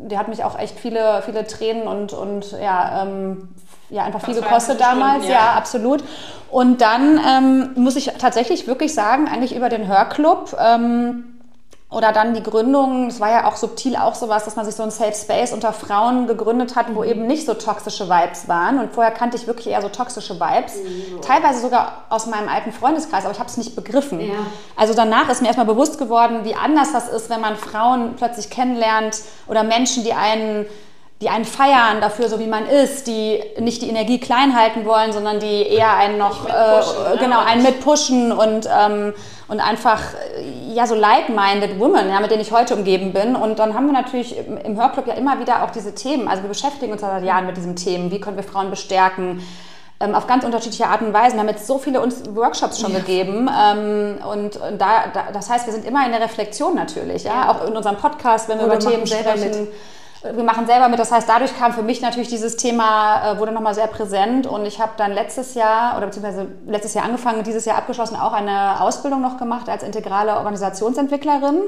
der 0.10 0.18
hat 0.18 0.28
mich 0.28 0.43
auch 0.43 0.58
echt 0.58 0.80
viele, 0.80 1.22
viele 1.24 1.46
Tränen 1.46 1.88
und, 1.88 2.14
und 2.14 2.52
ja, 2.54 3.04
ähm, 3.04 3.50
ja, 3.91 4.04
einfach 4.04 4.26
viel 4.26 4.34
gekostet 4.34 4.82
damals, 4.82 5.18
Stunden, 5.18 5.32
ja. 5.32 5.46
ja. 5.46 5.54
absolut. 5.54 6.04
Und 6.50 6.82
dann 6.82 7.20
ähm, 7.28 7.70
muss 7.76 7.96
ich 7.96 8.12
tatsächlich 8.18 8.66
wirklich 8.66 8.96
sagen, 8.96 9.28
eigentlich 9.28 9.56
über 9.56 9.70
den 9.70 9.88
Hörclub, 9.88 10.58
ähm, 10.60 11.35
oder 11.96 12.12
dann 12.12 12.34
die 12.34 12.43
Gründung, 12.43 13.08
es 13.08 13.22
war 13.22 13.32
ja 13.32 13.48
auch 13.48 13.56
subtil 13.56 13.96
auch 13.96 14.16
sowas, 14.16 14.43
dass 14.43 14.58
man 14.58 14.66
sich 14.66 14.76
so 14.76 14.84
ein 14.84 14.91
Safe 14.91 15.14
Space 15.14 15.54
unter 15.54 15.72
Frauen 15.72 16.28
gegründet 16.28 16.76
hat, 16.76 16.93
wo 16.93 17.04
mhm. 17.04 17.10
eben 17.10 17.26
nicht 17.26 17.46
so 17.46 17.54
toxische 17.54 18.10
Vibes 18.10 18.50
waren. 18.50 18.80
Und 18.80 18.93
vorher 18.93 19.14
kannte 19.14 19.38
ich 19.38 19.48
wirklich 19.48 19.68
eher 19.68 19.82
so 19.82 19.88
toxische 19.88 20.38
Vibes. 20.38 20.76
Mhm. 20.76 21.22
Teilweise 21.22 21.62
sogar 21.62 22.04
aus 22.10 22.26
meinem 22.26 22.50
alten 22.50 22.74
Freundeskreis, 22.74 23.24
aber 23.24 23.32
ich 23.32 23.39
habe 23.39 23.50
es 23.50 23.56
nicht 23.56 23.78
begriffen. 23.78 24.20
Ja. 24.20 24.34
Also 24.76 24.93
danach 24.93 25.30
ist 25.30 25.39
mir 25.41 25.48
erstmal 25.48 25.68
bewusst 25.68 25.98
geworden, 25.98 26.41
wie 26.43 26.54
anders 26.54 26.91
das 26.91 27.08
ist, 27.08 27.30
wenn 27.30 27.39
man 27.39 27.56
Frauen 27.56 28.16
plötzlich 28.18 28.50
kennenlernt 28.50 29.22
oder 29.48 29.64
Menschen, 29.64 30.04
die 30.04 30.12
einen 30.12 30.66
die 31.22 31.30
einen 31.30 31.46
feiern 31.46 32.02
dafür, 32.02 32.28
so 32.28 32.39
wie 32.39 32.48
man 32.48 32.68
ist, 32.68 33.08
die 33.08 33.41
nicht 33.60 33.82
die 33.82 33.88
Energie 33.88 34.20
klein 34.20 34.54
halten 34.56 34.86
wollen, 34.86 35.14
sondern 35.14 35.39
die 35.39 35.64
eher 35.64 35.96
einen 35.96 36.18
noch, 36.18 36.46
äh, 36.46 36.52
ne? 36.52 37.18
genau, 37.20 37.39
einen 37.39 37.64
mitpushen 37.64 38.34
und, 38.34 38.68
ähm, 38.68 39.14
und 39.48 39.62
einfach, 39.62 40.02
ja, 40.76 40.86
so 40.86 40.94
like-minded 40.94 41.80
women, 41.80 42.10
ja, 42.10 42.20
mit 42.20 42.32
denen 42.32 42.42
ich 42.42 42.52
heute 42.52 42.76
umgeben 42.76 43.14
bin. 43.14 43.36
Und 43.36 43.60
dann 43.60 43.74
haben 43.74 43.86
wir 43.86 43.94
natürlich 43.94 44.38
im 44.38 44.78
Hörclub 44.78 45.08
ja 45.08 45.14
immer 45.14 45.40
wieder 45.40 45.64
auch 45.64 45.72
diese 45.72 45.96
Themen. 45.96 46.28
Also 46.28 46.44
wir 46.44 46.50
beschäftigen 46.50 46.92
uns 46.92 47.02
seit 47.02 47.24
Jahren 47.24 47.46
mit 47.46 47.56
diesen 47.56 47.78
Themen. 47.78 48.12
Wie 48.12 48.20
können 48.20 48.36
wir 48.36 48.44
Frauen 48.44 48.70
bestärken? 48.70 49.42
Ähm, 50.02 50.14
auf 50.14 50.28
ganz 50.28 50.44
unterschiedliche 50.44 50.88
Arten 50.88 51.06
und 51.06 51.14
Weisen. 51.14 51.36
Wir 51.36 51.40
haben 51.40 51.48
jetzt 51.48 51.66
so 51.66 51.78
viele 51.78 52.02
Workshops 52.36 52.82
schon 52.82 52.92
ja. 52.92 53.00
gegeben. 53.00 53.50
Ähm, 53.50 54.18
und 54.30 54.60
da, 54.78 55.06
da, 55.14 55.32
das 55.32 55.50
heißt, 55.50 55.66
wir 55.66 55.74
sind 55.74 55.86
immer 55.86 56.06
in 56.06 56.12
der 56.12 56.20
Reflexion 56.20 56.76
natürlich. 56.76 57.24
Ja? 57.24 57.44
ja. 57.44 57.52
Auch 57.52 57.66
in 57.66 57.74
unserem 57.76 57.96
Podcast, 57.96 58.50
wenn 58.50 58.60
wir 58.60 58.66
Oder 58.66 58.76
über 58.76 58.92
Themen 58.92 59.08
sprechen. 59.08 59.40
Mit 59.40 59.70
wir 60.22 60.43
machen 60.43 60.66
selber 60.66 60.89
mit. 60.89 60.99
Das 60.99 61.11
heißt, 61.11 61.28
dadurch 61.28 61.57
kam 61.57 61.74
für 61.74 61.84
mich 61.84 62.01
natürlich 62.01 62.30
dieses 62.30 62.57
Thema, 62.57 63.34
äh, 63.34 63.39
wurde 63.39 63.51
nochmal 63.51 63.76
sehr 63.76 63.88
präsent. 63.88 64.47
Und 64.47 64.66
ich 64.66 64.80
habe 64.80 64.93
dann 64.97 65.13
letztes 65.13 65.53
Jahr 65.53 65.97
oder 65.97 66.07
beziehungsweise 66.07 66.47
letztes 66.66 66.93
Jahr 66.93 67.05
angefangen, 67.05 67.43
dieses 67.43 67.66
Jahr 67.66 67.78
abgeschlossen, 67.78 68.16
auch 68.16 68.34
eine 68.34 68.82
Ausbildung 68.82 69.22
noch 69.22 69.38
gemacht 69.38 69.70
als 69.70 69.84
integrale 69.84 70.38
Organisationsentwicklerin. 70.38 71.61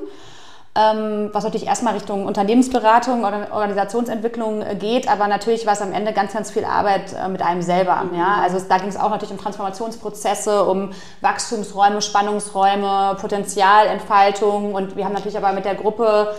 Ähm, 0.79 1.31
was 1.33 1.43
natürlich 1.43 1.65
erstmal 1.65 1.95
Richtung 1.95 2.27
Unternehmensberatung 2.27 3.25
oder 3.25 3.47
Organisationsentwicklung 3.51 4.61
äh, 4.61 4.75
geht, 4.75 5.09
aber 5.09 5.27
natürlich 5.27 5.65
war 5.65 5.73
es 5.73 5.81
am 5.81 5.91
Ende 5.91 6.13
ganz, 6.13 6.33
ganz 6.33 6.51
viel 6.51 6.65
Arbeit 6.65 7.13
äh, 7.13 7.27
mit 7.29 7.41
einem 7.41 7.63
selber. 7.63 8.03
Ja? 8.15 8.41
Also 8.43 8.59
da 8.59 8.77
ging 8.77 8.89
es 8.89 8.95
auch 8.95 9.09
natürlich 9.09 9.31
um 9.31 9.39
Transformationsprozesse, 9.39 10.65
um 10.65 10.91
Wachstumsräume, 11.21 12.03
Spannungsräume, 12.03 13.17
Potenzialentfaltung 13.19 14.75
und 14.75 14.95
wir 14.95 15.05
haben 15.05 15.13
natürlich 15.13 15.37
aber 15.37 15.51
mit 15.51 15.65
der 15.65 15.73
Gruppe 15.73 16.35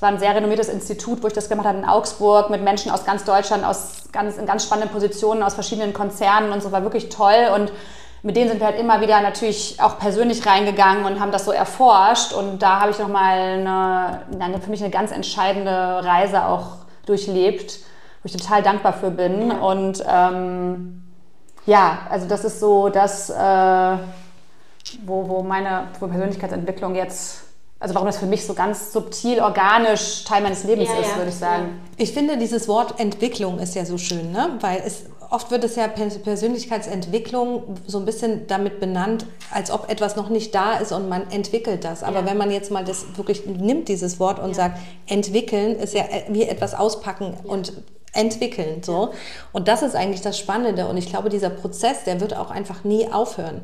es 0.00 0.02
war 0.02 0.08
ein 0.08 0.18
sehr 0.18 0.34
renommiertes 0.34 0.70
Institut, 0.70 1.22
wo 1.22 1.26
ich 1.26 1.34
das 1.34 1.50
gemacht 1.50 1.66
habe 1.66 1.76
in 1.76 1.84
Augsburg 1.84 2.48
mit 2.48 2.64
Menschen 2.64 2.90
aus 2.90 3.04
ganz 3.04 3.24
Deutschland, 3.24 3.66
aus 3.66 4.04
ganz, 4.12 4.38
in 4.38 4.46
ganz 4.46 4.64
spannenden 4.64 4.90
Positionen, 4.90 5.42
aus 5.42 5.52
verschiedenen 5.52 5.92
Konzernen 5.92 6.52
und 6.52 6.62
so, 6.62 6.72
war 6.72 6.82
wirklich 6.84 7.10
toll. 7.10 7.50
Und 7.54 7.70
mit 8.22 8.34
denen 8.34 8.48
sind 8.48 8.60
wir 8.60 8.68
halt 8.68 8.78
immer 8.78 9.02
wieder 9.02 9.20
natürlich 9.20 9.76
auch 9.78 9.98
persönlich 9.98 10.46
reingegangen 10.46 11.04
und 11.04 11.20
haben 11.20 11.32
das 11.32 11.44
so 11.44 11.52
erforscht. 11.52 12.32
Und 12.32 12.62
da 12.62 12.80
habe 12.80 12.92
ich 12.92 12.98
nochmal 12.98 13.58
eine, 13.58 14.22
eine, 14.40 14.58
für 14.62 14.70
mich 14.70 14.80
eine 14.80 14.90
ganz 14.90 15.12
entscheidende 15.12 15.70
Reise 15.70 16.46
auch 16.46 16.78
durchlebt, 17.04 17.80
wo 18.22 18.26
ich 18.26 18.32
total 18.32 18.62
dankbar 18.62 18.94
für 18.94 19.10
bin. 19.10 19.52
Und 19.52 20.02
ähm, 20.10 21.02
ja, 21.66 21.98
also 22.08 22.26
das 22.26 22.46
ist 22.46 22.58
so 22.58 22.88
das, 22.88 23.28
äh, 23.28 23.96
wo, 25.04 25.28
wo 25.28 25.42
meine 25.42 25.88
wo 26.00 26.06
Persönlichkeitsentwicklung 26.06 26.94
jetzt 26.94 27.49
also 27.80 27.94
warum 27.94 28.06
das 28.06 28.18
für 28.18 28.26
mich 28.26 28.44
so 28.44 28.52
ganz 28.52 28.92
subtil, 28.92 29.40
organisch 29.40 30.24
Teil 30.24 30.42
meines 30.42 30.64
Lebens 30.64 30.90
ja, 30.90 31.00
ist, 31.00 31.10
ja. 31.10 31.16
würde 31.16 31.30
ich 31.30 31.36
sagen. 31.36 31.80
Ich 31.96 32.12
finde, 32.12 32.36
dieses 32.36 32.68
Wort 32.68 33.00
Entwicklung 33.00 33.58
ist 33.58 33.74
ja 33.74 33.86
so 33.86 33.96
schön, 33.96 34.32
ne? 34.32 34.58
weil 34.60 34.82
es, 34.86 35.04
oft 35.30 35.50
wird 35.50 35.64
es 35.64 35.76
ja 35.76 35.88
Persönlichkeitsentwicklung 35.88 37.78
so 37.86 37.98
ein 37.98 38.04
bisschen 38.04 38.46
damit 38.48 38.80
benannt, 38.80 39.24
als 39.50 39.70
ob 39.70 39.90
etwas 39.90 40.14
noch 40.14 40.28
nicht 40.28 40.54
da 40.54 40.74
ist 40.74 40.92
und 40.92 41.08
man 41.08 41.30
entwickelt 41.30 41.84
das. 41.84 42.02
Aber 42.02 42.20
ja. 42.20 42.26
wenn 42.26 42.36
man 42.36 42.50
jetzt 42.50 42.70
mal 42.70 42.84
das 42.84 43.16
wirklich 43.16 43.46
nimmt, 43.46 43.88
dieses 43.88 44.20
Wort 44.20 44.40
und 44.40 44.54
sagt, 44.54 44.78
entwickeln 45.06 45.76
ist 45.76 45.94
ja 45.94 46.04
wie 46.28 46.42
etwas 46.42 46.74
auspacken 46.74 47.34
und 47.44 47.72
entwickeln 48.12 48.82
so 48.82 49.10
und 49.52 49.68
das 49.68 49.82
ist 49.82 49.94
eigentlich 49.94 50.20
das 50.20 50.36
Spannende 50.36 50.88
und 50.88 50.96
ich 50.96 51.08
glaube 51.08 51.28
dieser 51.28 51.48
Prozess 51.48 52.02
der 52.02 52.20
wird 52.20 52.36
auch 52.36 52.50
einfach 52.50 52.82
nie 52.82 53.06
aufhören 53.06 53.60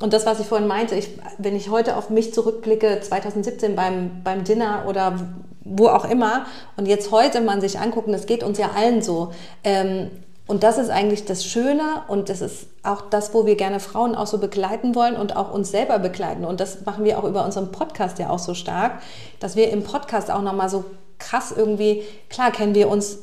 und 0.00 0.12
das, 0.12 0.26
was 0.26 0.38
ich 0.38 0.46
vorhin 0.46 0.68
meinte, 0.68 0.94
ich, 0.94 1.10
wenn 1.38 1.56
ich 1.56 1.70
heute 1.70 1.96
auf 1.96 2.08
mich 2.10 2.32
zurückblicke, 2.32 3.00
2017 3.00 3.74
beim, 3.74 4.22
beim 4.22 4.44
Dinner 4.44 4.84
oder 4.86 5.18
wo 5.64 5.88
auch 5.88 6.08
immer, 6.08 6.46
und 6.76 6.86
jetzt 6.86 7.10
heute 7.10 7.40
man 7.40 7.60
sich 7.60 7.78
angucken, 7.78 8.12
das 8.12 8.26
geht 8.26 8.42
uns 8.42 8.58
ja 8.58 8.70
allen 8.76 9.02
so. 9.02 9.32
Ähm, 9.64 10.10
und 10.46 10.62
das 10.62 10.78
ist 10.78 10.88
eigentlich 10.88 11.26
das 11.26 11.44
Schöne 11.44 11.82
und 12.08 12.30
das 12.30 12.40
ist 12.40 12.68
auch 12.82 13.02
das, 13.02 13.34
wo 13.34 13.44
wir 13.44 13.56
gerne 13.56 13.80
Frauen 13.80 14.14
auch 14.14 14.26
so 14.26 14.38
begleiten 14.38 14.94
wollen 14.94 15.14
und 15.14 15.36
auch 15.36 15.52
uns 15.52 15.70
selber 15.70 15.98
begleiten. 15.98 16.46
Und 16.46 16.60
das 16.60 16.86
machen 16.86 17.04
wir 17.04 17.18
auch 17.18 17.24
über 17.24 17.44
unseren 17.44 17.70
Podcast 17.70 18.18
ja 18.18 18.30
auch 18.30 18.38
so 18.38 18.54
stark, 18.54 19.02
dass 19.40 19.56
wir 19.56 19.70
im 19.70 19.84
Podcast 19.84 20.30
auch 20.30 20.40
nochmal 20.40 20.70
so 20.70 20.84
krass 21.18 21.52
irgendwie, 21.54 22.02
klar 22.30 22.50
kennen 22.50 22.74
wir 22.74 22.88
uns 22.88 23.18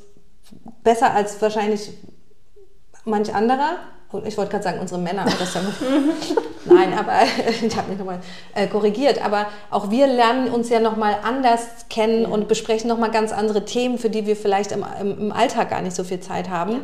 besser 0.84 1.14
als 1.14 1.42
wahrscheinlich 1.42 1.94
manch 3.06 3.34
anderer, 3.34 3.78
ich 4.26 4.38
wollte 4.38 4.52
gerade 4.52 4.64
sagen, 4.64 4.80
unsere 4.80 5.00
Männer, 5.00 5.26
das 5.26 5.54
ja 5.54 5.62
Nein, 6.66 6.98
aber 6.98 7.14
ich 7.66 7.76
habe 7.76 7.90
mich 7.90 7.98
nochmal 7.98 8.20
äh, 8.54 8.68
korrigiert. 8.68 9.24
Aber 9.24 9.48
auch 9.70 9.92
wir 9.92 10.08
lernen 10.08 10.50
uns 10.50 10.70
ja 10.70 10.80
nochmal 10.80 11.18
anders 11.24 11.62
kennen 11.90 12.24
ja. 12.24 12.28
und 12.30 12.48
besprechen 12.48 12.88
nochmal 12.88 13.12
ganz 13.12 13.32
andere 13.32 13.66
Themen, 13.66 13.98
für 13.98 14.10
die 14.10 14.26
wir 14.26 14.36
vielleicht 14.36 14.72
im, 14.72 14.86
im, 15.00 15.20
im, 15.20 15.32
Alltag 15.32 15.70
gar 15.70 15.82
nicht 15.82 15.96
so 15.96 16.04
viel 16.04 16.20
Zeit 16.20 16.50
haben. 16.50 16.72
Ja. 16.72 16.80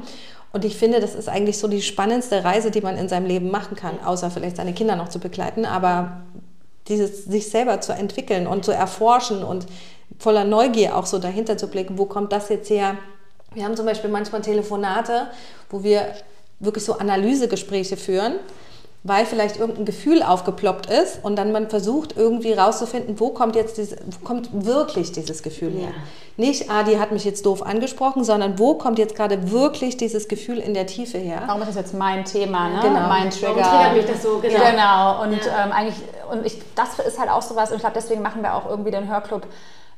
Und 0.54 0.66
ich 0.66 0.76
finde, 0.76 1.00
das 1.00 1.16
ist 1.16 1.30
eigentlich 1.30 1.58
so 1.58 1.68
die 1.68 1.82
spannendste 1.82 2.44
Reise, 2.44 2.72
die 2.72 2.82
man 2.82 2.98
in 2.98 3.08
seinem 3.08 3.26
Leben 3.26 3.50
machen 3.50 3.78
kann, 3.78 4.04
außer 4.04 4.30
vielleicht 4.30 4.58
seine 4.58 4.74
Kinder 4.74 4.96
noch 4.96 5.08
zu 5.08 5.20
begleiten. 5.20 5.66
Aber 5.66 6.24
dieses 6.88 7.26
sich 7.26 7.50
selber 7.50 7.80
zu 7.82 7.94
entwickeln 7.94 8.48
und 8.48 8.66
zu 8.66 8.72
erforschen 8.72 9.44
und 9.44 9.66
voller 10.20 10.44
Neugier 10.44 10.98
auch 10.98 11.06
so 11.06 11.20
dahinter 11.20 11.58
zu 11.58 11.68
blicken, 11.68 11.98
wo 11.98 12.06
kommt 12.06 12.34
das 12.34 12.50
jetzt 12.50 12.70
her? 12.70 12.98
Wir 13.54 13.64
haben 13.64 13.76
zum 13.76 13.86
Beispiel 13.86 14.10
manchmal 14.10 14.42
Telefonate, 14.42 15.28
wo 15.70 15.84
wir 15.84 16.14
wirklich 16.62 16.86
so 16.86 16.94
Analysegespräche 16.98 17.98
führen, 17.98 18.36
weil 19.04 19.26
vielleicht 19.26 19.58
irgendein 19.58 19.86
Gefühl 19.86 20.22
aufgeploppt 20.22 20.86
ist 20.86 21.20
und 21.24 21.36
dann 21.36 21.52
man 21.52 21.70
versucht 21.70 22.16
irgendwie 22.16 22.54
rauszufinden, 22.54 23.20
wo 23.20 23.30
kommt 23.30 23.56
jetzt 23.56 23.78
diese, 23.78 23.98
wo 24.06 24.26
kommt 24.26 24.50
wirklich 24.66 25.12
dieses 25.12 25.42
Gefühl 25.42 25.72
her. 25.72 25.90
Ja. 25.90 25.94
Nicht, 26.38 26.70
ah, 26.70 26.84
die 26.84 27.00
hat 27.00 27.12
mich 27.12 27.26
jetzt 27.26 27.46
doof 27.46 27.66
angesprochen, 27.66 28.24
sondern 28.24 28.58
wo 28.58 28.76
kommt 28.76 29.00
jetzt 29.00 29.16
gerade 29.16 29.52
wirklich 29.52 29.98
dieses 29.98 30.28
Gefühl 30.28 30.60
in 30.60 30.74
der 30.74 30.88
Tiefe 30.88 31.18
her? 31.18 31.44
Warum 31.46 31.62
ist 31.62 31.70
das 31.70 31.76
jetzt 31.76 31.94
mein 31.94 32.26
Thema, 32.26 32.70
ne? 32.70 32.80
Genau. 32.82 33.08
Mein 33.08 33.30
Trigger. 33.30 33.58
Warum 33.58 33.78
triggert 33.78 33.96
mich 33.98 34.06
das 34.06 34.24
so? 34.24 34.40
Genau. 34.40 34.58
genau. 34.58 35.24
Und 35.24 35.46
ja. 35.46 35.66
ähm, 35.66 35.72
eigentlich, 35.72 35.98
und 36.32 36.46
ich, 36.46 36.62
das 36.76 37.00
ist 37.06 37.20
halt 37.20 37.30
auch 37.30 37.42
sowas, 37.42 37.70
und 37.72 37.78
ich 37.78 37.82
glaube, 37.82 37.96
deswegen 37.96 38.22
machen 38.22 38.44
wir 38.44 38.56
auch 38.56 38.70
irgendwie 38.70 38.92
den 38.92 39.10
Hörclub 39.10 39.46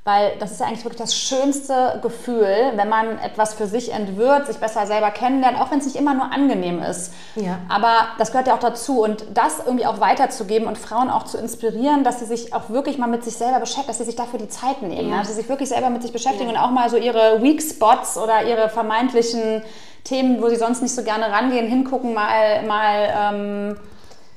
weil 0.05 0.33
das 0.39 0.51
ist 0.51 0.59
ja 0.59 0.65
eigentlich 0.65 0.83
wirklich 0.83 1.01
das 1.01 1.15
schönste 1.15 1.99
Gefühl, 2.01 2.73
wenn 2.75 2.89
man 2.89 3.17
etwas 3.19 3.53
für 3.53 3.67
sich 3.67 3.93
entwirrt, 3.93 4.47
sich 4.47 4.57
besser 4.57 4.85
selber 4.85 5.11
kennenlernt, 5.11 5.57
auch 5.57 5.71
wenn 5.71 5.79
es 5.79 5.85
nicht 5.85 5.95
immer 5.95 6.13
nur 6.13 6.29
angenehm 6.29 6.83
ist. 6.83 7.13
Ja. 7.35 7.59
Aber 7.69 8.07
das 8.17 8.31
gehört 8.31 8.47
ja 8.47 8.55
auch 8.55 8.59
dazu 8.59 9.01
und 9.01 9.23
das 9.33 9.59
irgendwie 9.65 9.85
auch 9.85 10.01
weiterzugeben 10.01 10.67
und 10.67 10.77
Frauen 10.77 11.09
auch 11.09 11.23
zu 11.23 11.37
inspirieren, 11.37 12.03
dass 12.03 12.19
sie 12.19 12.25
sich 12.25 12.53
auch 12.53 12.69
wirklich 12.69 12.97
mal 12.97 13.07
mit 13.07 13.23
sich 13.23 13.37
selber 13.37 13.61
beschäftigen, 13.61 13.87
dass 13.87 13.99
sie 13.99 14.03
sich 14.03 14.17
dafür 14.17 14.39
die 14.39 14.49
Zeit 14.49 14.81
nehmen, 14.81 15.09
ja. 15.09 15.19
dass 15.19 15.29
sie 15.29 15.35
sich 15.35 15.47
wirklich 15.47 15.69
selber 15.69 15.89
mit 15.89 16.01
sich 16.01 16.11
beschäftigen 16.11 16.49
ja. 16.49 16.57
und 16.57 16.57
auch 16.57 16.71
mal 16.71 16.89
so 16.89 16.97
ihre 16.97 17.41
Weak 17.41 17.61
Spots 17.61 18.17
oder 18.17 18.43
ihre 18.43 18.67
vermeintlichen 18.67 19.63
Themen, 20.03 20.41
wo 20.41 20.49
sie 20.49 20.57
sonst 20.57 20.81
nicht 20.81 20.93
so 20.93 21.03
gerne 21.03 21.31
rangehen, 21.31 21.65
hingucken, 21.67 22.13
mal, 22.13 22.63
mal 22.63 23.33
ähm, 23.33 23.75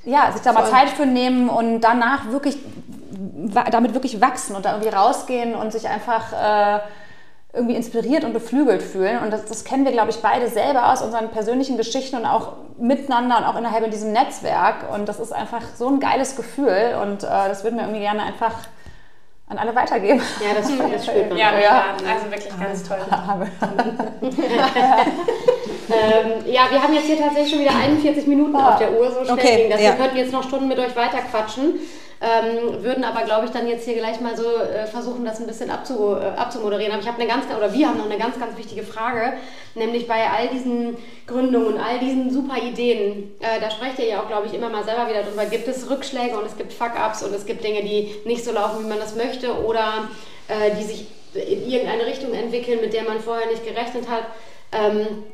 ja, 0.05 0.31
sich 0.31 0.43
da 0.43 0.53
mal 0.53 0.71
Zeit 0.71 0.91
für 0.91 1.07
nehmen 1.07 1.49
und 1.49 1.81
danach 1.81 2.31
wirklich 2.31 2.57
damit 3.71 3.95
wirklich 3.95 4.21
wachsen 4.21 4.57
und 4.57 4.65
da 4.65 4.73
irgendwie 4.73 4.95
rausgehen 4.95 5.55
und 5.55 5.73
sich 5.73 5.89
einfach 5.89 6.33
äh, 6.33 6.81
irgendwie 7.57 7.75
inspiriert 7.75 8.25
und 8.25 8.33
beflügelt 8.33 8.83
fühlen. 8.83 9.23
Und 9.23 9.31
das, 9.33 9.47
das 9.47 9.65
kennen 9.65 9.85
wir, 9.85 9.93
glaube 9.93 10.11
ich, 10.11 10.19
beide 10.19 10.49
selber 10.49 10.93
aus 10.93 11.03
unseren 11.03 11.31
persönlichen 11.31 11.77
Geschichten 11.77 12.17
und 12.17 12.27
auch 12.27 12.53
miteinander 12.79 13.39
und 13.39 13.45
auch 13.45 13.57
innerhalb 13.57 13.85
in 13.85 13.91
diesem 13.91 14.13
Netzwerk. 14.13 14.93
Und 14.93 15.09
das 15.09 15.19
ist 15.19 15.33
einfach 15.33 15.63
so 15.77 15.89
ein 15.89 15.99
geiles 15.99 16.37
Gefühl 16.37 16.99
und 17.03 17.25
äh, 17.25 17.27
das 17.27 17.65
würden 17.65 17.77
wir 17.77 17.85
irgendwie 17.85 18.03
gerne 18.03 18.23
einfach 18.23 18.53
an 19.49 19.59
alle 19.59 19.75
weitergeben. 19.75 20.21
Ja, 20.41 20.55
das, 20.55 20.71
das 20.93 21.07
spürt 21.07 21.31
man. 21.31 21.39
Ja, 21.39 21.59
ja, 21.59 21.85
also 22.07 22.31
wirklich 22.31 22.61
ganz 22.61 22.83
toll. 22.83 22.99
ähm, 25.89 26.33
ja, 26.47 26.63
wir 26.71 26.83
haben 26.83 26.93
jetzt 26.93 27.07
hier 27.07 27.19
tatsächlich 27.19 27.51
schon 27.51 27.61
wieder 27.61 27.75
41 27.75 28.27
Minuten 28.27 28.57
auf 28.57 28.79
der 28.79 28.93
Uhr, 28.93 29.11
so 29.11 29.25
schnell 29.25 29.35
okay, 29.35 29.57
ging 29.63 29.71
das. 29.71 29.81
Ja. 29.81 29.91
Wir 29.91 29.97
könnten 29.97 30.17
jetzt 30.17 30.33
noch 30.33 30.43
Stunden 30.43 30.69
mit 30.69 30.79
euch 30.79 30.95
weiterquatschen. 30.97 31.75
Ähm, 32.19 32.83
würden 32.83 33.05
aber, 33.05 33.25
glaube 33.25 33.45
ich, 33.45 33.51
dann 33.51 33.69
jetzt 33.69 33.85
hier 33.85 33.95
gleich 33.95 34.21
mal 34.21 34.37
so 34.37 34.45
äh, 34.45 34.87
versuchen, 34.87 35.27
das 35.27 35.39
ein 35.39 35.47
bisschen 35.47 35.71
abzu, 35.71 36.17
äh, 36.17 36.25
abzumoderieren. 36.37 36.93
Aber 36.93 37.03
ich 37.03 37.09
habe 37.09 37.21
eine 37.21 37.29
ganz, 37.31 37.45
oder 37.55 37.73
wir 37.75 37.89
haben 37.89 37.99
noch 37.99 38.07
eine 38.07 38.17
ganz, 38.17 38.41
ganz 38.41 38.57
wichtige 38.57 38.83
Frage, 38.83 39.35
nämlich 39.75 40.09
bei 40.09 40.31
all 40.31 40.49
diesen 40.49 40.97
Gründungen 41.27 41.75
und 41.75 41.79
all 41.79 41.99
diesen 41.99 42.31
super 42.31 42.57
Ideen, 42.57 43.37
äh, 43.41 43.61
da 43.61 43.71
sprecht 43.71 43.99
ihr 43.99 44.07
ja 44.07 44.23
auch, 44.23 44.29
glaube 44.29 44.47
ich, 44.47 44.55
immer 44.55 44.71
mal 44.71 44.85
selber 44.85 45.11
wieder 45.11 45.25
drüber, 45.25 45.45
gibt 45.45 45.69
es 45.69 45.91
Rückschläge 45.91 46.39
und 46.39 46.47
es 46.47 46.57
gibt 46.57 46.73
Fuck-Ups 46.73 47.23
und 47.23 47.35
es 47.35 47.45
gibt 47.45 47.63
Dinge, 47.63 47.83
die 47.83 48.15
nicht 48.25 48.45
so 48.45 48.53
laufen, 48.53 48.85
wie 48.85 48.89
man 48.89 48.99
das 48.99 49.15
möchte 49.15 49.53
oder 49.53 50.09
äh, 50.49 50.75
die 50.79 50.85
sich 50.85 51.07
in 51.35 51.69
irgendeine 51.69 52.07
Richtung 52.07 52.33
entwickeln, 52.33 52.81
mit 52.81 52.95
der 52.95 53.05
man 53.05 53.21
vorher 53.21 53.47
nicht 53.49 53.67
gerechnet 53.67 54.09
hat. 54.09 54.25
Ähm, 54.73 55.25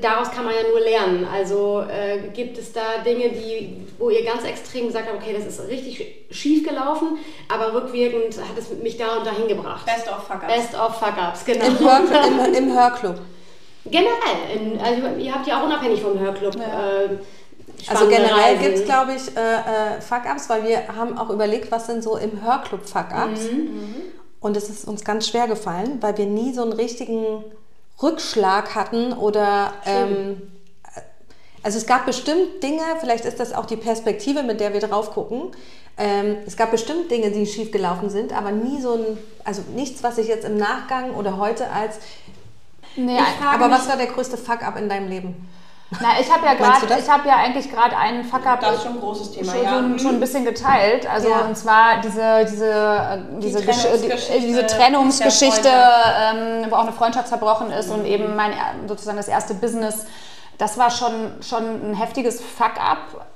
daraus 0.00 0.30
kann 0.30 0.44
man 0.44 0.54
ja 0.54 0.68
nur 0.68 0.80
lernen. 0.80 1.26
Also 1.30 1.84
äh, 1.88 2.28
gibt 2.32 2.58
es 2.58 2.72
da 2.72 2.98
Dinge, 3.04 3.30
die, 3.30 3.86
wo 3.98 4.10
ihr 4.10 4.24
ganz 4.24 4.44
extrem 4.44 4.86
gesagt 4.86 5.08
habt, 5.08 5.22
okay, 5.22 5.34
das 5.36 5.46
ist 5.46 5.68
richtig 5.68 6.26
schief 6.30 6.66
gelaufen, 6.66 7.18
aber 7.48 7.74
rückwirkend 7.74 8.36
hat 8.38 8.58
es 8.58 8.70
mich 8.70 8.96
da 8.96 9.18
und 9.18 9.26
dahin 9.26 9.48
gebracht. 9.48 9.86
Best 9.86 10.08
of 10.08 10.24
Fuck-Ups. 10.24 10.54
Best 10.54 10.74
of 10.74 10.96
Fuck-Ups, 10.96 11.44
genau. 11.44 11.66
Im, 11.66 11.78
Hör, 11.78 12.26
im, 12.26 12.54
Im, 12.54 12.74
Hörclub. 12.74 13.20
Generell. 13.86 14.10
In, 14.54 14.80
also 14.80 15.18
ihr 15.18 15.34
habt 15.34 15.46
ja 15.46 15.60
auch 15.60 15.66
unabhängig 15.66 16.00
vom 16.00 16.18
Hörclub. 16.18 16.56
Ja. 16.56 17.02
Äh, 17.02 17.18
also 17.86 18.08
generell 18.08 18.56
gibt 18.58 18.78
es, 18.78 18.84
glaube 18.84 19.12
ich, 19.14 19.36
äh, 19.36 19.40
äh, 19.40 20.00
Fuck-Ups, 20.00 20.48
weil 20.48 20.64
wir 20.64 20.88
haben 20.88 21.18
auch 21.18 21.30
überlegt, 21.30 21.70
was 21.70 21.86
sind 21.86 22.02
so 22.02 22.16
im 22.16 22.42
Hörclub 22.42 22.86
Fuck-Ups. 22.86 23.50
Mhm. 23.50 23.58
Mhm. 23.58 23.94
Und 24.40 24.56
es 24.56 24.68
ist 24.68 24.86
uns 24.86 25.04
ganz 25.04 25.28
schwer 25.28 25.48
gefallen, 25.48 25.98
weil 26.00 26.16
wir 26.18 26.26
nie 26.26 26.52
so 26.52 26.62
einen 26.62 26.72
richtigen 26.72 27.44
Rückschlag 28.02 28.74
hatten 28.74 29.12
oder 29.12 29.74
ähm, 29.86 30.42
also 31.62 31.78
es 31.78 31.86
gab 31.86 32.04
bestimmt 32.04 32.62
Dinge, 32.62 32.82
vielleicht 33.00 33.24
ist 33.24 33.40
das 33.40 33.54
auch 33.54 33.64
die 33.64 33.76
Perspektive, 33.76 34.42
mit 34.42 34.60
der 34.60 34.74
wir 34.74 34.80
drauf 34.80 35.12
gucken. 35.12 35.52
Ähm, 35.96 36.36
es 36.46 36.56
gab 36.56 36.70
bestimmt 36.72 37.10
Dinge, 37.10 37.30
die 37.30 37.46
schief 37.46 37.70
gelaufen 37.70 38.10
sind, 38.10 38.36
aber 38.36 38.50
nie 38.50 38.80
so 38.80 38.94
ein, 38.94 39.18
also 39.44 39.62
nichts, 39.74 40.02
was 40.02 40.18
ich 40.18 40.26
jetzt 40.26 40.44
im 40.44 40.58
Nachgang 40.58 41.14
oder 41.14 41.38
heute 41.38 41.70
als. 41.70 41.98
Nee, 42.96 43.18
aber 43.42 43.70
was 43.70 43.88
war 43.88 43.96
der 43.96 44.06
größte 44.06 44.36
Fuck-up 44.36 44.76
in 44.76 44.88
deinem 44.88 45.08
Leben? 45.08 45.48
Na, 46.00 46.20
ich 46.20 46.32
habe 46.32 46.44
ja 46.46 46.54
gerade, 46.54 46.86
ich 46.98 47.08
habe 47.08 47.28
ja 47.28 47.36
eigentlich 47.36 47.70
gerade 47.70 47.96
einen 47.96 48.24
Fuck-up. 48.24 48.60
Das 48.60 48.76
ist 48.76 48.82
schon 48.82 48.94
ein 48.94 49.00
großes 49.00 49.32
Thema, 49.32 49.52
schon, 49.52 49.62
ja. 49.62 49.98
schon 49.98 50.14
ein 50.14 50.20
bisschen 50.20 50.44
geteilt. 50.44 51.06
Also 51.06 51.28
ja. 51.28 51.40
und 51.40 51.56
zwar 51.56 52.00
diese, 52.00 52.44
diese, 52.50 53.24
diese, 53.38 53.60
die 53.60 53.66
Trennungsgeschichte, 53.66 54.40
diese 54.40 54.66
Trennungsgeschichte 54.66 55.68
ähm, 55.68 56.66
wo 56.70 56.76
auch 56.76 56.82
eine 56.82 56.92
Freundschaft 56.92 57.28
zerbrochen 57.28 57.70
ist 57.70 57.88
mhm. 57.88 57.94
und 57.94 58.04
eben 58.06 58.34
mein 58.34 58.52
sozusagen 58.88 59.16
das 59.16 59.28
erste 59.28 59.54
Business. 59.54 60.06
Das 60.58 60.78
war 60.78 60.90
schon, 60.90 61.42
schon 61.42 61.90
ein 61.90 61.94
heftiges 61.94 62.40
Fuck-up 62.40 63.26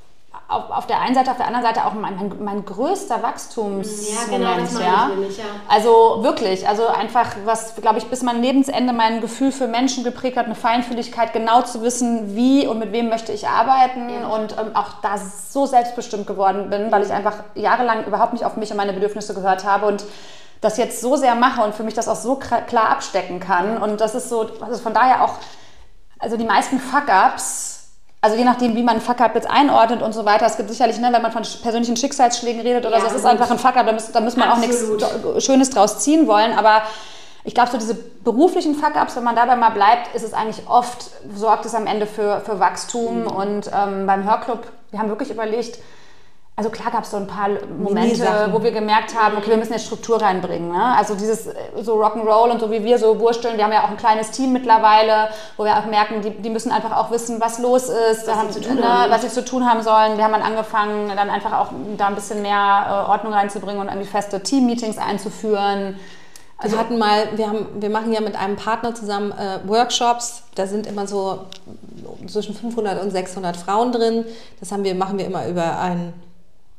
auf, 0.51 0.71
auf 0.71 0.87
der 0.87 1.01
einen 1.01 1.15
Seite, 1.15 1.31
auf 1.31 1.37
der 1.37 1.47
anderen 1.47 1.67
Seite 1.67 1.85
auch 1.85 1.93
mein, 1.93 2.17
mein, 2.17 2.33
mein 2.43 2.65
größter 2.65 3.23
Wachstumsmoment. 3.23 4.31
Ja, 4.31 4.55
genau, 4.55 4.61
das 4.61 4.81
ja. 4.81 5.09
Nämlich, 5.09 5.37
ja. 5.37 5.45
Also 5.69 6.21
wirklich, 6.23 6.67
also 6.67 6.87
einfach, 6.87 7.37
was, 7.45 7.77
glaube 7.77 7.99
ich, 7.99 8.07
bis 8.07 8.23
mein 8.23 8.41
Lebensende 8.41 8.95
mein 8.95 9.21
Gefühl 9.21 9.53
für 9.53 9.69
Menschen 9.69 10.05
geprägt 10.05 10.39
hat, 10.39 10.47
eine 10.47 10.55
Feinfühligkeit, 10.55 11.35
genau 11.35 11.61
zu 11.63 11.83
wissen, 11.83 12.35
wie 12.35 12.67
und 12.67 12.79
mit 12.79 12.93
wem 12.93 13.11
möchte 13.11 13.31
ich 13.31 13.47
arbeiten 13.47 14.09
ja. 14.09 14.27
und 14.27 14.57
ähm, 14.59 14.75
auch 14.75 15.03
da 15.03 15.19
so 15.19 15.67
selbstbestimmt 15.67 16.27
geworden 16.27 16.71
bin, 16.71 16.91
weil 16.91 17.03
ich 17.05 17.13
einfach 17.13 17.45
jahrelang 17.55 18.07
überhaupt 18.07 18.33
nicht 18.33 18.47
auf 18.47 18.57
mich 18.57 18.71
und 18.71 18.79
meine 18.79 18.95
Bedürfnisse 18.95 19.35
gehört 19.35 19.65
habe 19.65 19.85
und 19.85 20.03
das 20.63 20.79
jetzt 20.79 21.03
so 21.03 21.17
sehr 21.17 21.35
mache 21.35 21.63
und 21.63 21.75
für 21.75 21.83
mich 21.83 21.95
das 21.95 22.09
auch 22.09 22.17
so 22.17 22.37
klar 22.37 22.89
abstecken 22.89 23.39
kann. 23.39 23.77
Und 23.77 24.01
das 24.01 24.15
ist 24.15 24.31
so, 24.31 24.49
also 24.63 24.83
von 24.83 24.95
daher 24.95 25.25
auch, 25.25 25.35
also 26.19 26.39
die 26.39 26.45
meisten 26.45 26.81
Fuck-Ups, 26.81 27.78
also 28.21 28.37
je 28.37 28.45
nachdem, 28.45 28.75
wie 28.75 28.83
man 28.83 29.01
Fuck-up 29.01 29.35
jetzt 29.35 29.49
einordnet 29.49 30.03
und 30.03 30.13
so 30.13 30.25
weiter. 30.25 30.47
Es 30.47 30.57
gibt 30.57 30.69
sicherlich, 30.71 30.99
ne, 30.99 31.13
wenn 31.13 31.23
man 31.23 31.31
von 31.31 31.43
persönlichen 31.63 31.97
Schicksalsschlägen 31.97 32.61
redet 32.63 32.85
oder 32.85 32.97
ja, 32.97 33.01
so, 33.01 33.07
das 33.07 33.17
ist 33.17 33.25
einfach 33.25 33.51
ein 33.51 33.59
Fuck-up, 33.59 33.87
da, 33.87 33.93
muss, 33.93 34.11
da 34.11 34.21
muss 34.21 34.37
man 34.37 34.49
Absolut. 34.49 35.03
auch 35.03 35.13
nichts 35.25 35.45
Schönes 35.45 35.71
draus 35.71 36.01
ziehen 36.01 36.27
wollen. 36.27 36.53
Aber 36.53 36.83
ich 37.45 37.55
glaube, 37.55 37.71
so 37.71 37.79
diese 37.79 37.95
beruflichen 37.95 38.75
Fuck-ups, 38.75 39.15
wenn 39.17 39.25
man 39.25 39.37
dabei 39.37 39.55
mal 39.55 39.71
bleibt, 39.71 40.15
ist 40.17 40.25
es 40.25 40.35
eigentlich 40.35 40.69
oft, 40.69 41.11
sorgt 41.35 41.65
es 41.65 41.75
am 41.75 41.87
Ende 41.87 42.07
für, 42.07 42.41
für 42.41 42.59
Wachstum. 42.59 43.23
Mhm. 43.23 43.27
Und 43.29 43.71
ähm, 43.73 44.07
beim 44.07 44.25
Hörclub, 44.25 44.67
wir 44.91 44.99
haben 44.99 45.09
wirklich 45.09 45.31
überlegt, 45.31 45.79
also 46.59 46.71
klar 46.71 46.91
gab 46.91 47.05
es 47.05 47.13
so 47.13 47.17
ein 47.19 47.29
paar 47.29 47.49
Momente, 47.79 48.49
wo 48.51 48.61
wir 48.61 48.73
gemerkt 48.73 49.17
haben, 49.17 49.37
okay, 49.37 49.51
wir 49.51 49.57
müssen 49.57 49.75
jetzt 49.75 49.87
Struktur 49.87 50.21
reinbringen. 50.21 50.73
Ne? 50.73 50.97
Also 50.97 51.15
dieses 51.15 51.47
äh, 51.47 51.55
so 51.83 52.03
Rock'n'Roll 52.03 52.51
und 52.51 52.59
so 52.59 52.69
wie 52.73 52.83
wir 52.83 52.99
so 52.99 53.21
wursteln, 53.21 53.57
wir 53.57 53.63
haben 53.63 53.73
ja 53.73 53.85
auch 53.85 53.91
ein 53.91 53.97
kleines 53.97 54.33
Team 54.33 54.53
mittlerweile, 54.53 55.29
wo 55.57 55.65
wir 55.65 55.79
auch 55.79 55.87
merken, 55.87 56.21
die, 56.21 56.31
die 56.31 56.51
müssen 56.51 56.73
einfach 56.73 56.97
auch 56.97 57.13
wissen, 57.13 57.41
was 57.41 57.61
los 57.61 57.85
ist, 57.85 58.27
was, 58.27 58.37
haben, 58.37 58.51
sie, 58.51 58.61
zu 58.61 58.75
ne, 58.75 59.07
was 59.09 59.23
sie 59.23 59.29
zu 59.29 59.45
tun 59.45 59.71
haben 59.71 59.83
sollen. 59.83 60.17
Wir 60.17 60.25
haben 60.25 60.33
dann 60.33 60.43
angefangen, 60.43 61.13
dann 61.15 61.31
einfach 61.31 61.53
auch 61.53 61.69
da 61.97 62.09
ein 62.09 62.17
bisschen 62.17 62.43
mehr 62.43 63.07
äh, 63.07 63.09
Ordnung 63.09 63.35
reinzubringen 63.35 63.81
und 63.81 63.87
irgendwie 63.87 64.09
feste 64.09 64.43
Team-Meetings 64.43 64.99
einzuführen. 64.99 65.95
Also 66.57 66.75
wir 66.75 66.81
hatten 66.81 66.99
mal, 66.99 67.29
wir, 67.37 67.47
haben, 67.47 67.67
wir 67.79 67.91
machen 67.91 68.13
ja 68.13 68.21
mit 68.21 68.35
einem 68.35 68.57
Partner 68.57 68.97
zusammen 68.97 69.31
äh, 69.31 69.61
Workshops, 69.69 70.43
da 70.57 70.67
sind 70.67 70.89
immer 70.89 71.07
so 71.07 71.47
zwischen 72.27 72.53
500 72.53 73.01
und 73.01 73.13
600 73.13 73.57
Frauen 73.57 73.93
drin. 73.93 74.25
Das 74.59 74.73
haben 74.73 74.83
wir, 74.83 74.97
machen 74.97 75.19
wir 75.19 75.27
immer 75.27 75.47
über 75.47 75.79
ein 75.79 76.15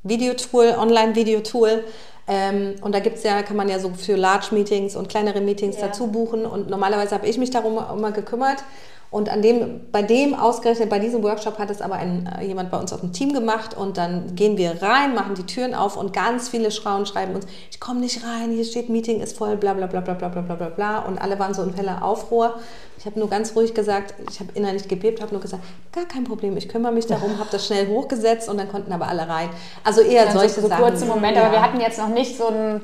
Videotool, 0.04 0.76
Online-Videotool. 0.78 1.84
Ähm, 2.28 2.76
und 2.82 2.93
da 2.93 3.00
gibt's 3.00 3.24
ja, 3.24 3.41
kann 3.41 3.58
man 3.58 3.70
ja 3.70 3.80
so 3.80 3.91
für 3.91 4.16
Large 4.16 4.47
Meetings 4.52 4.95
und 4.95 5.10
kleinere 5.10 5.41
Meetings 5.41 5.78
ja. 5.78 5.88
dazu 5.88 6.08
buchen. 6.08 6.45
Und 6.45 6.70
normalerweise 6.70 7.16
habe 7.16 7.28
ich 7.28 7.38
mich 7.38 7.50
darum 7.50 7.80
immer 7.91 8.12
gekümmert. 8.12 8.64
Und 9.12 9.30
an 9.30 9.41
dem, 9.41 9.82
bei 9.91 10.03
dem 10.03 10.36
ausgerechnet, 10.36 10.88
bei 10.88 10.99
diesem 10.99 11.24
Workshop 11.24 11.57
hat 11.57 11.72
es 11.72 11.82
aber 11.82 11.95
ein, 11.95 12.32
äh, 12.39 12.45
jemand 12.45 12.70
bei 12.70 12.78
uns 12.78 12.93
auf 12.93 12.99
dem 12.99 13.12
Team 13.12 13.34
gemacht 13.34 13.76
und 13.76 13.97
dann 13.97 14.36
gehen 14.36 14.55
wir 14.55 14.84
rein, 14.84 15.16
machen 15.16 15.34
die 15.34 15.47
Türen 15.47 15.74
auf 15.74 15.97
und 15.97 16.14
ganz 16.14 16.49
viele 16.49 16.70
Frauen 16.70 17.07
schreiben 17.07 17.34
uns, 17.34 17.47
ich 17.72 17.80
komme 17.80 18.01
nicht 18.01 18.24
rein, 18.24 18.51
hier 18.51 18.64
steht 18.64 18.88
Meeting 18.89 19.20
ist 19.20 19.36
voll, 19.36 19.57
bla 19.57 19.74
bla 19.74 19.88
bla 19.88 20.01
bla 20.01 20.14
bla 20.14 20.28
bla 20.30 20.41
bla 20.41 20.70
bla 20.70 20.99
und 20.99 21.18
alle 21.18 21.39
waren 21.39 21.55
so 21.55 21.64
in 21.64 21.74
heller 21.74 22.03
Aufruhr. 22.03 22.60
Ich 22.99 23.05
habe 23.07 23.18
nur 23.18 23.30
ganz 23.30 23.55
ruhig 23.55 23.74
gesagt, 23.74 24.14
ich 24.30 24.39
habe 24.41 24.51
innerlich 24.53 24.88
gebebt, 24.88 25.22
habe 25.22 25.32
nur 25.32 25.41
gesagt, 25.41 25.64
gar 25.91 26.05
kein 26.05 26.26
Problem, 26.26 26.55
ich 26.55 26.70
kümmere 26.70 26.91
mich 26.91 27.07
darum, 27.07 27.39
habe 27.39 27.49
das 27.51 27.66
schnell 27.66 27.88
hochgesetzt 27.88 28.47
und 28.47 28.57
dann 28.57 28.70
konnten 28.70 28.91
aber 28.91 29.07
alle 29.07 29.28
rein. 29.28 29.49
Also 29.84 30.01
eher 30.01 30.28
also 30.28 30.38
solche 30.38 30.62
so 30.62 30.68
Sachen. 30.68 30.84
kurze 30.84 31.05
Momente, 31.05 31.39
ja. 31.39 31.47
aber 31.47 31.53
wir 31.53 31.62
hatten 31.64 31.82
jetzt 31.82 31.97
noch 31.97 32.10
nicht 32.10 32.38
so 32.38 32.47
ein 32.49 32.82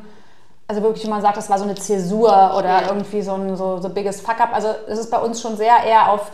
also 0.67 0.81
wirklich, 0.81 1.03
wie 1.05 1.09
man 1.09 1.21
sagt, 1.21 1.37
das 1.37 1.49
war 1.49 1.59
so 1.59 1.63
eine 1.63 1.75
Zäsur 1.75 2.55
oder 2.57 2.81
ja. 2.81 2.87
irgendwie 2.87 3.21
so 3.21 3.33
ein 3.33 3.55
so, 3.55 3.79
so 3.79 3.89
biggest 3.89 4.25
Fuck-up. 4.25 4.49
Also 4.53 4.69
es 4.87 4.99
ist 4.99 5.11
bei 5.11 5.19
uns 5.19 5.39
schon 5.39 5.57
sehr 5.57 5.83
eher 5.85 6.09
auf, 6.09 6.31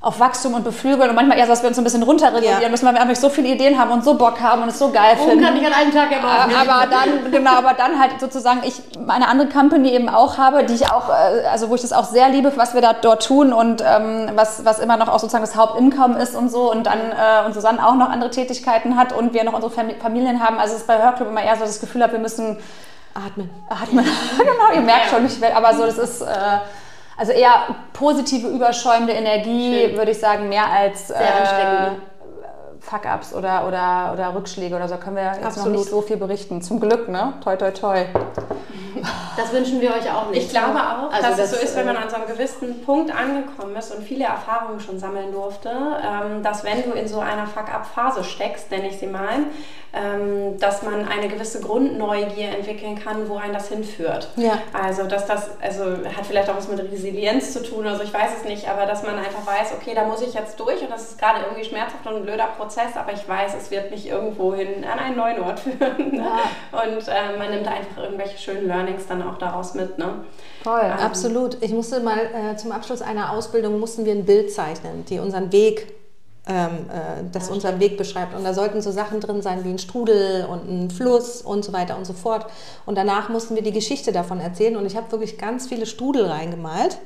auf 0.00 0.20
Wachstum 0.20 0.54
und 0.54 0.62
Beflügeln 0.62 1.10
und 1.10 1.16
manchmal 1.16 1.36
eher 1.36 1.46
so, 1.46 1.50
dass 1.50 1.62
wir 1.62 1.68
uns 1.68 1.76
ein 1.76 1.82
bisschen 1.82 2.04
runterregulieren 2.04 2.62
ja. 2.62 2.68
müssen, 2.68 2.86
weil 2.86 2.94
wir 2.94 3.02
einfach 3.02 3.16
so 3.16 3.28
viele 3.28 3.48
Ideen 3.48 3.76
haben 3.76 3.90
und 3.90 4.04
so 4.04 4.14
Bock 4.14 4.40
haben 4.40 4.62
und 4.62 4.68
es 4.68 4.78
so 4.78 4.92
geil 4.92 5.16
finden. 5.16 5.44
kann 5.44 5.56
ich 5.56 5.66
an 5.66 5.72
einem 5.72 5.92
Tag 5.92 6.12
erwarten. 6.12 6.54
Aber 6.54 6.86
dann, 6.86 7.32
genau, 7.32 7.54
aber 7.56 7.74
dann 7.74 7.98
halt 7.98 8.20
sozusagen 8.20 8.60
ich 8.64 8.82
eine 9.08 9.26
andere 9.26 9.48
Company 9.48 9.90
eben 9.90 10.08
auch 10.08 10.38
habe, 10.38 10.62
die 10.62 10.74
ich 10.74 10.88
auch, 10.88 11.08
äh, 11.08 11.44
also 11.50 11.70
wo 11.70 11.74
ich 11.74 11.80
das 11.80 11.92
auch 11.92 12.04
sehr 12.04 12.28
liebe, 12.28 12.52
was 12.54 12.74
wir 12.74 12.82
da 12.82 12.92
dort 12.92 13.26
tun 13.26 13.52
und 13.52 13.82
ähm, 13.84 14.30
was, 14.36 14.64
was 14.64 14.78
immer 14.78 14.96
noch 14.96 15.08
auch 15.08 15.18
sozusagen 15.18 15.44
das 15.44 15.56
Hauptinkommen 15.56 16.18
ist 16.18 16.36
und 16.36 16.52
so 16.52 16.70
und 16.70 16.86
dann 16.86 17.00
äh, 17.00 17.44
und 17.44 17.52
Susanne 17.52 17.84
auch 17.84 17.96
noch 17.96 18.10
andere 18.10 18.30
Tätigkeiten 18.30 18.96
hat 18.96 19.12
und 19.12 19.34
wir 19.34 19.42
noch 19.42 19.54
unsere 19.54 19.72
Familien 19.72 20.40
haben. 20.40 20.60
Also 20.60 20.74
es 20.74 20.82
ist 20.82 20.86
bei 20.86 21.02
Hörclub 21.02 21.28
immer 21.28 21.42
eher 21.42 21.56
so 21.56 21.64
das 21.64 21.80
Gefühl 21.80 22.04
habe, 22.04 22.12
wir 22.12 22.20
müssen 22.20 22.58
Atmen. 23.14 23.50
Atmen. 23.68 24.04
genau, 24.38 24.74
ihr 24.74 24.80
merkt 24.80 25.10
schon, 25.10 25.26
ich 25.26 25.40
will, 25.40 25.50
aber 25.50 25.74
so, 25.74 25.84
das 25.84 25.98
ist 25.98 26.22
äh, 26.22 26.26
also 27.16 27.32
eher 27.32 27.74
positive, 27.92 28.48
überschäumende 28.48 29.12
Energie, 29.12 29.86
Schön. 29.88 29.96
würde 29.96 30.12
ich 30.12 30.18
sagen, 30.18 30.48
mehr 30.48 30.66
als 30.66 31.08
Sehr 31.08 31.18
äh, 31.18 31.90
Fuck-ups 32.80 33.34
oder, 33.34 33.66
oder, 33.66 34.10
oder 34.12 34.34
Rückschläge 34.34 34.74
oder 34.74 34.88
so 34.88 34.96
können 34.96 35.16
wir 35.16 35.24
jetzt 35.24 35.44
Absolut. 35.44 35.72
noch 35.72 35.78
nicht 35.78 35.90
so 35.90 36.00
viel 36.00 36.16
berichten. 36.16 36.62
Zum 36.62 36.80
Glück, 36.80 37.08
ne? 37.08 37.34
Toi, 37.42 37.56
toi, 37.56 37.70
toi. 37.70 38.06
Das 39.36 39.52
wünschen 39.52 39.80
wir 39.80 39.90
euch 39.90 40.10
auch 40.12 40.28
nicht. 40.30 40.44
Ich 40.44 40.50
glaube 40.50 40.78
auch, 40.78 41.12
also 41.12 41.28
dass 41.28 41.36
das, 41.36 41.52
es 41.52 41.58
so 41.58 41.64
ist, 41.64 41.76
wenn 41.76 41.86
man 41.86 41.96
an 41.96 42.10
so 42.10 42.16
einem 42.16 42.26
gewissen 42.26 42.82
Punkt 42.82 43.14
angekommen 43.14 43.76
ist 43.76 43.94
und 43.94 44.02
viele 44.02 44.24
Erfahrungen 44.24 44.80
schon 44.80 44.98
sammeln 44.98 45.32
durfte, 45.32 45.70
ähm, 45.70 46.42
dass 46.42 46.64
wenn 46.64 46.82
du 46.82 46.92
in 46.92 47.06
so 47.06 47.20
einer 47.20 47.46
Fuck-up-Phase 47.46 48.24
steckst, 48.24 48.70
nenne 48.70 48.88
ich 48.88 48.98
sie 48.98 49.06
mal, 49.06 49.46
ähm, 49.92 50.58
dass 50.58 50.82
man 50.82 51.08
eine 51.08 51.28
gewisse 51.28 51.60
Grundneugier 51.60 52.50
entwickeln 52.50 52.96
kann, 53.02 53.28
wo 53.28 53.36
einen 53.36 53.52
das 53.52 53.68
hinführt. 53.68 54.28
Ja. 54.36 54.58
Also, 54.72 55.04
dass 55.04 55.26
das, 55.26 55.50
also 55.60 55.84
hat 55.84 56.26
vielleicht 56.26 56.48
auch 56.48 56.56
was 56.56 56.68
mit 56.68 56.80
Resilienz 56.80 57.52
zu 57.52 57.62
tun, 57.62 57.86
also 57.86 58.04
ich 58.04 58.14
weiß 58.14 58.30
es 58.38 58.48
nicht, 58.48 58.68
aber 58.68 58.86
dass 58.86 59.02
man 59.02 59.18
einfach 59.18 59.44
weiß, 59.44 59.72
okay, 59.74 59.92
da 59.94 60.04
muss 60.04 60.22
ich 60.22 60.34
jetzt 60.34 60.60
durch 60.60 60.80
und 60.80 60.90
das 60.90 61.10
ist 61.10 61.18
gerade 61.18 61.40
irgendwie 61.40 61.64
schmerzhaft 61.64 62.06
und 62.06 62.16
ein 62.16 62.22
blöder 62.22 62.48
Prozess, 62.56 62.69
aber 62.96 63.12
ich 63.12 63.26
weiß, 63.28 63.54
es 63.60 63.70
wird 63.70 63.90
mich 63.90 64.08
irgendwo 64.08 64.54
hin 64.54 64.84
an 64.84 64.98
einen 64.98 65.16
neuen 65.16 65.40
Ort 65.40 65.60
führen. 65.60 66.14
Ja. 66.14 66.40
Und 66.72 67.08
äh, 67.08 67.38
man 67.38 67.50
nimmt 67.50 67.66
einfach 67.66 68.02
irgendwelche 68.02 68.38
schönen 68.38 68.66
Learnings 68.66 69.06
dann 69.06 69.22
auch 69.22 69.38
daraus 69.38 69.74
mit. 69.74 69.98
Ne? 69.98 70.24
Voll, 70.62 70.80
ähm, 70.82 70.92
absolut. 70.92 71.62
Ich 71.62 71.72
musste 71.72 72.00
mal 72.00 72.18
äh, 72.18 72.56
zum 72.56 72.72
Abschluss 72.72 73.02
einer 73.02 73.32
Ausbildung 73.32 73.78
mussten 73.78 74.04
wir 74.04 74.12
ein 74.12 74.24
Bild 74.24 74.52
zeichnen, 74.52 75.04
die 75.06 75.18
unseren 75.18 75.52
Weg 75.52 75.94
ähm, 76.46 76.86
äh, 76.90 77.24
das 77.30 77.48
ja, 77.48 77.54
unseren 77.54 77.80
Weg 77.80 77.96
beschreibt. 77.96 78.34
Und 78.34 78.44
da 78.44 78.54
sollten 78.54 78.80
so 78.80 78.90
Sachen 78.90 79.20
drin 79.20 79.42
sein 79.42 79.64
wie 79.64 79.70
ein 79.70 79.78
Strudel 79.78 80.46
und 80.46 80.68
ein 80.68 80.90
Fluss 80.90 81.42
und 81.42 81.64
so 81.64 81.72
weiter 81.72 81.96
und 81.96 82.06
so 82.06 82.12
fort. 82.12 82.46
Und 82.86 82.96
danach 82.96 83.28
mussten 83.28 83.54
wir 83.54 83.62
die 83.62 83.72
Geschichte 83.72 84.10
davon 84.10 84.40
erzählen. 84.40 84.76
Und 84.76 84.86
ich 84.86 84.96
habe 84.96 85.10
wirklich 85.12 85.38
ganz 85.38 85.68
viele 85.68 85.86
Strudel 85.86 86.26
reingemalt. 86.26 86.98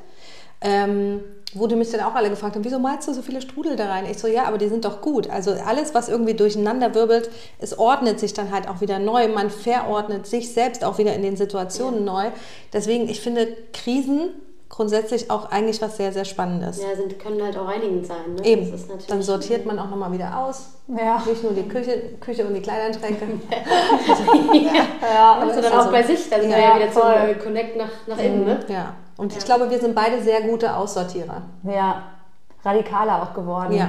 Ähm, 0.61 1.21
wo 1.55 1.67
die 1.67 1.77
mich 1.77 1.91
dann 1.91 2.01
auch 2.01 2.15
alle 2.15 2.31
gefragt 2.31 2.57
haben, 2.57 2.65
wieso 2.65 2.79
malst 2.79 3.09
du 3.09 3.15
so 3.15 3.23
viele 3.23 3.41
Strudel 3.41 3.77
da 3.77 3.89
rein? 3.89 4.07
Ich 4.11 4.19
so, 4.19 4.27
ja, 4.27 4.45
aber 4.45 4.59
die 4.59 4.69
sind 4.69 4.85
doch 4.85 5.01
gut. 5.01 5.31
Also 5.31 5.53
alles, 5.53 5.95
was 5.95 6.09
irgendwie 6.09 6.35
durcheinander 6.35 6.95
wirbelt, 6.95 7.31
es 7.59 7.79
ordnet 7.79 8.21
sich 8.21 8.35
dann 8.35 8.51
halt 8.51 8.69
auch 8.69 8.81
wieder 8.81 8.99
neu. 8.99 9.29
Man 9.29 9.51
verordnet 9.51 10.27
sich 10.27 10.53
selbst 10.53 10.85
auch 10.85 10.99
wieder 10.99 11.15
in 11.15 11.23
den 11.23 11.37
Situationen 11.37 12.07
ja. 12.07 12.13
neu. 12.13 12.31
Deswegen, 12.73 13.09
ich 13.09 13.21
finde 13.21 13.49
Krisen 13.73 14.31
grundsätzlich 14.69 15.31
auch 15.31 15.51
eigentlich 15.51 15.81
was 15.81 15.97
sehr, 15.97 16.13
sehr 16.13 16.25
Spannendes. 16.25 16.83
Ja, 16.83 16.97
sind, 16.97 17.19
können 17.19 17.43
halt 17.43 17.57
auch 17.57 17.69
reinigend 17.69 18.07
sein. 18.07 18.35
Ne? 18.37 18.45
Eben. 18.45 18.73
Dann 19.09 19.23
sortiert 19.23 19.67
man 19.67 19.79
auch 19.79 19.89
nochmal 19.89 20.13
wieder 20.13 20.39
aus. 20.39 20.73
Ja. 20.89 21.23
Nicht 21.27 21.43
nur 21.43 21.53
die 21.53 21.69
Küche, 21.69 22.17
Küche 22.21 22.45
und 22.47 22.55
die 22.55 22.61
Kleiderschränke. 22.61 23.25
ja, 24.53 24.73
ja 25.15 25.39
also 25.41 25.61
dann 25.61 25.73
auch 25.73 25.91
bei 25.91 26.03
sich, 26.03 26.29
dann 26.29 26.49
ja, 26.51 26.59
ja 26.59 26.77
wieder 26.77 26.93
zum 26.93 27.03
äh, 27.03 27.35
Connect 27.35 27.77
nach, 27.77 27.91
nach 28.07 28.19
innen. 28.19 28.45
Ne? 28.45 28.61
Ja, 28.69 28.95
und 29.17 29.33
ja. 29.33 29.39
ich 29.39 29.45
glaube, 29.45 29.71
wir 29.71 29.79
sind 29.79 29.95
beide 29.95 30.21
sehr 30.23 30.43
gute 30.43 30.77
Aussortierer. 30.77 31.43
Ja, 31.63 32.03
radikaler 32.65 33.23
auch 33.23 33.35
geworden. 33.35 33.75
Ja. 33.75 33.89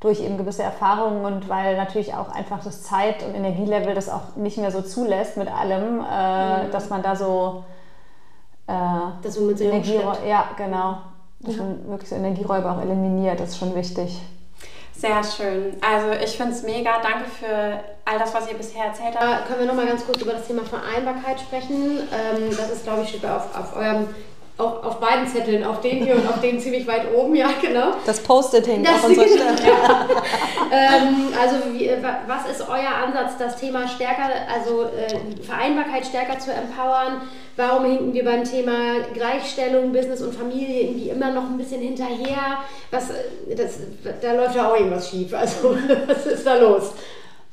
Durch 0.00 0.20
eben 0.20 0.36
gewisse 0.36 0.62
Erfahrungen 0.64 1.24
und 1.24 1.48
weil 1.48 1.76
natürlich 1.76 2.14
auch 2.14 2.28
einfach 2.28 2.62
das 2.62 2.82
Zeit- 2.82 3.22
und 3.24 3.34
Energielevel 3.34 3.94
das 3.94 4.08
auch 4.08 4.36
nicht 4.36 4.58
mehr 4.58 4.72
so 4.72 4.82
zulässt 4.82 5.36
mit 5.36 5.48
allem, 5.48 6.00
äh, 6.00 6.64
mhm. 6.64 6.70
dass 6.72 6.90
man 6.90 7.02
da 7.02 7.14
so 7.14 7.64
äh, 8.72 9.22
dass 9.22 9.36
man 9.36 9.48
mit 9.48 9.58
so 9.58 9.64
Energieräuber, 9.64 10.24
ja, 10.26 10.50
genau. 10.56 10.98
Dass 11.40 11.56
ja. 11.56 11.62
man 11.62 11.88
wirklich 11.88 12.08
so 12.08 12.16
Energieräuber 12.16 12.72
auch 12.72 12.80
eliminiert, 12.80 13.38
das 13.38 13.50
ist 13.50 13.58
schon 13.58 13.74
wichtig. 13.74 14.20
Sehr 14.94 15.22
schön. 15.24 15.76
Also 15.80 16.12
ich 16.24 16.36
finde 16.36 16.52
es 16.52 16.62
mega. 16.62 17.00
Danke 17.02 17.28
für 17.28 17.80
all 18.04 18.18
das, 18.18 18.32
was 18.34 18.48
ihr 18.48 18.56
bisher 18.56 18.84
erzählt 18.86 19.16
habt. 19.18 19.24
Äh, 19.24 19.48
können 19.48 19.60
wir 19.60 19.66
noch 19.66 19.74
mal 19.74 19.86
ganz 19.86 20.06
kurz 20.06 20.22
über 20.22 20.32
das 20.32 20.46
Thema 20.46 20.62
Vereinbarkeit 20.62 21.40
sprechen? 21.40 21.98
Ähm, 21.98 22.50
das 22.50 22.70
ist, 22.70 22.84
glaube 22.84 23.02
ich, 23.02 23.08
steht 23.08 23.26
auf, 23.26 23.56
auf 23.58 23.76
eurem 23.76 24.08
auf, 24.62 24.84
auf 24.84 25.00
beiden 25.00 25.26
Zetteln, 25.26 25.64
auf 25.64 25.80
den 25.80 26.04
hier 26.04 26.14
und 26.14 26.28
auf 26.28 26.40
den 26.40 26.60
ziemlich 26.60 26.86
weit 26.86 27.12
oben, 27.14 27.34
ja, 27.34 27.48
genau. 27.60 27.92
Das 28.06 28.20
Post-it 28.20 28.66
hängt 28.66 28.88
auf 28.88 29.04
unserer 29.04 29.26
Stirn. 29.28 29.56
Ja. 29.66 30.06
ähm, 30.70 31.28
also, 31.40 31.56
wie, 31.72 31.90
was 32.26 32.50
ist 32.50 32.68
euer 32.68 33.06
Ansatz, 33.06 33.36
das 33.38 33.56
Thema 33.56 33.88
stärker, 33.88 34.28
also 34.52 34.84
äh, 34.84 35.42
Vereinbarkeit 35.42 36.06
stärker 36.06 36.38
zu 36.38 36.52
empowern? 36.52 37.22
Warum 37.56 37.84
hinken 37.84 38.14
wir 38.14 38.24
beim 38.24 38.44
Thema 38.44 39.00
Gleichstellung, 39.12 39.92
Business 39.92 40.22
und 40.22 40.34
Familie 40.34 40.82
irgendwie 40.82 41.10
immer 41.10 41.30
noch 41.30 41.44
ein 41.44 41.58
bisschen 41.58 41.82
hinterher? 41.82 42.58
Was, 42.90 43.10
äh, 43.10 43.54
das, 43.56 43.78
da 44.20 44.32
läuft 44.32 44.54
ja 44.54 44.70
auch 44.70 44.76
irgendwas 44.76 45.10
schief. 45.10 45.34
Also, 45.34 45.76
was 46.06 46.26
ist 46.26 46.46
da 46.46 46.54
los? 46.56 46.92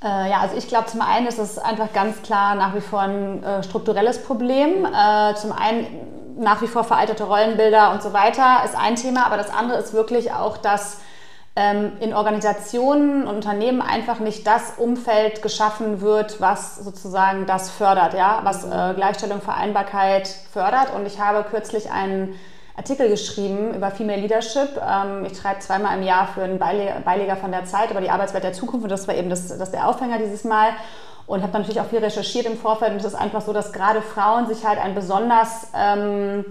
Äh, 0.01 0.29
ja, 0.29 0.39
also 0.39 0.55
ich 0.55 0.67
glaube, 0.67 0.85
zum 0.85 1.01
einen 1.01 1.27
ist 1.27 1.39
es 1.39 1.57
einfach 1.57 1.91
ganz 1.91 2.21
klar 2.21 2.55
nach 2.55 2.73
wie 2.73 2.81
vor 2.81 3.01
ein 3.01 3.43
äh, 3.43 3.63
strukturelles 3.63 4.23
Problem. 4.23 4.85
Äh, 4.85 5.35
zum 5.35 5.51
einen 5.51 5.87
nach 6.39 6.61
wie 6.61 6.67
vor 6.67 6.83
veraltete 6.83 7.25
Rollenbilder 7.25 7.91
und 7.91 8.01
so 8.01 8.13
weiter 8.13 8.61
ist 8.65 8.75
ein 8.75 8.95
Thema, 8.95 9.25
aber 9.25 9.37
das 9.37 9.51
andere 9.53 9.77
ist 9.77 9.93
wirklich 9.93 10.31
auch, 10.31 10.57
dass 10.57 10.99
ähm, 11.55 11.91
in 11.99 12.13
Organisationen 12.13 13.27
und 13.27 13.35
Unternehmen 13.35 13.81
einfach 13.81 14.19
nicht 14.19 14.47
das 14.47 14.73
Umfeld 14.77 15.41
geschaffen 15.41 15.99
wird, 16.01 16.39
was 16.39 16.77
sozusagen 16.77 17.45
das 17.45 17.69
fördert, 17.69 18.13
ja, 18.13 18.39
was 18.43 18.63
äh, 18.63 18.93
Gleichstellung, 18.95 19.41
Vereinbarkeit 19.41 20.27
fördert. 20.53 20.93
Und 20.95 21.05
ich 21.05 21.19
habe 21.19 21.43
kürzlich 21.43 21.91
einen 21.91 22.39
Artikel 22.77 23.09
geschrieben 23.09 23.73
über 23.73 23.91
Female 23.91 24.21
Leadership. 24.21 24.79
Ähm, 24.81 25.25
ich 25.29 25.37
schreibe 25.37 25.59
zweimal 25.59 25.97
im 25.97 26.03
Jahr 26.03 26.27
für 26.27 26.43
einen 26.43 26.59
Beileger 26.59 27.35
von 27.35 27.51
der 27.51 27.65
Zeit 27.65 27.91
über 27.91 27.99
die 27.99 28.09
Arbeitswelt 28.09 28.45
der 28.45 28.53
Zukunft 28.53 28.83
und 28.83 28.89
das 28.89 29.07
war 29.09 29.15
eben 29.15 29.29
das, 29.29 29.49
das 29.57 29.71
der 29.71 29.87
Aufhänger 29.87 30.17
dieses 30.17 30.45
Mal 30.45 30.69
und 31.29 31.43
habe 31.43 31.53
natürlich 31.53 31.79
auch 31.79 31.85
viel 31.85 31.99
recherchiert 31.99 32.47
im 32.47 32.57
Vorfeld. 32.57 32.91
Und 32.91 32.97
es 32.97 33.05
ist 33.05 33.15
einfach 33.15 33.41
so, 33.41 33.53
dass 33.53 33.71
gerade 33.71 34.01
Frauen 34.01 34.47
sich 34.47 34.65
halt 34.65 34.79
ein 34.79 34.95
besonders 34.95 35.67
ähm, 35.75 36.43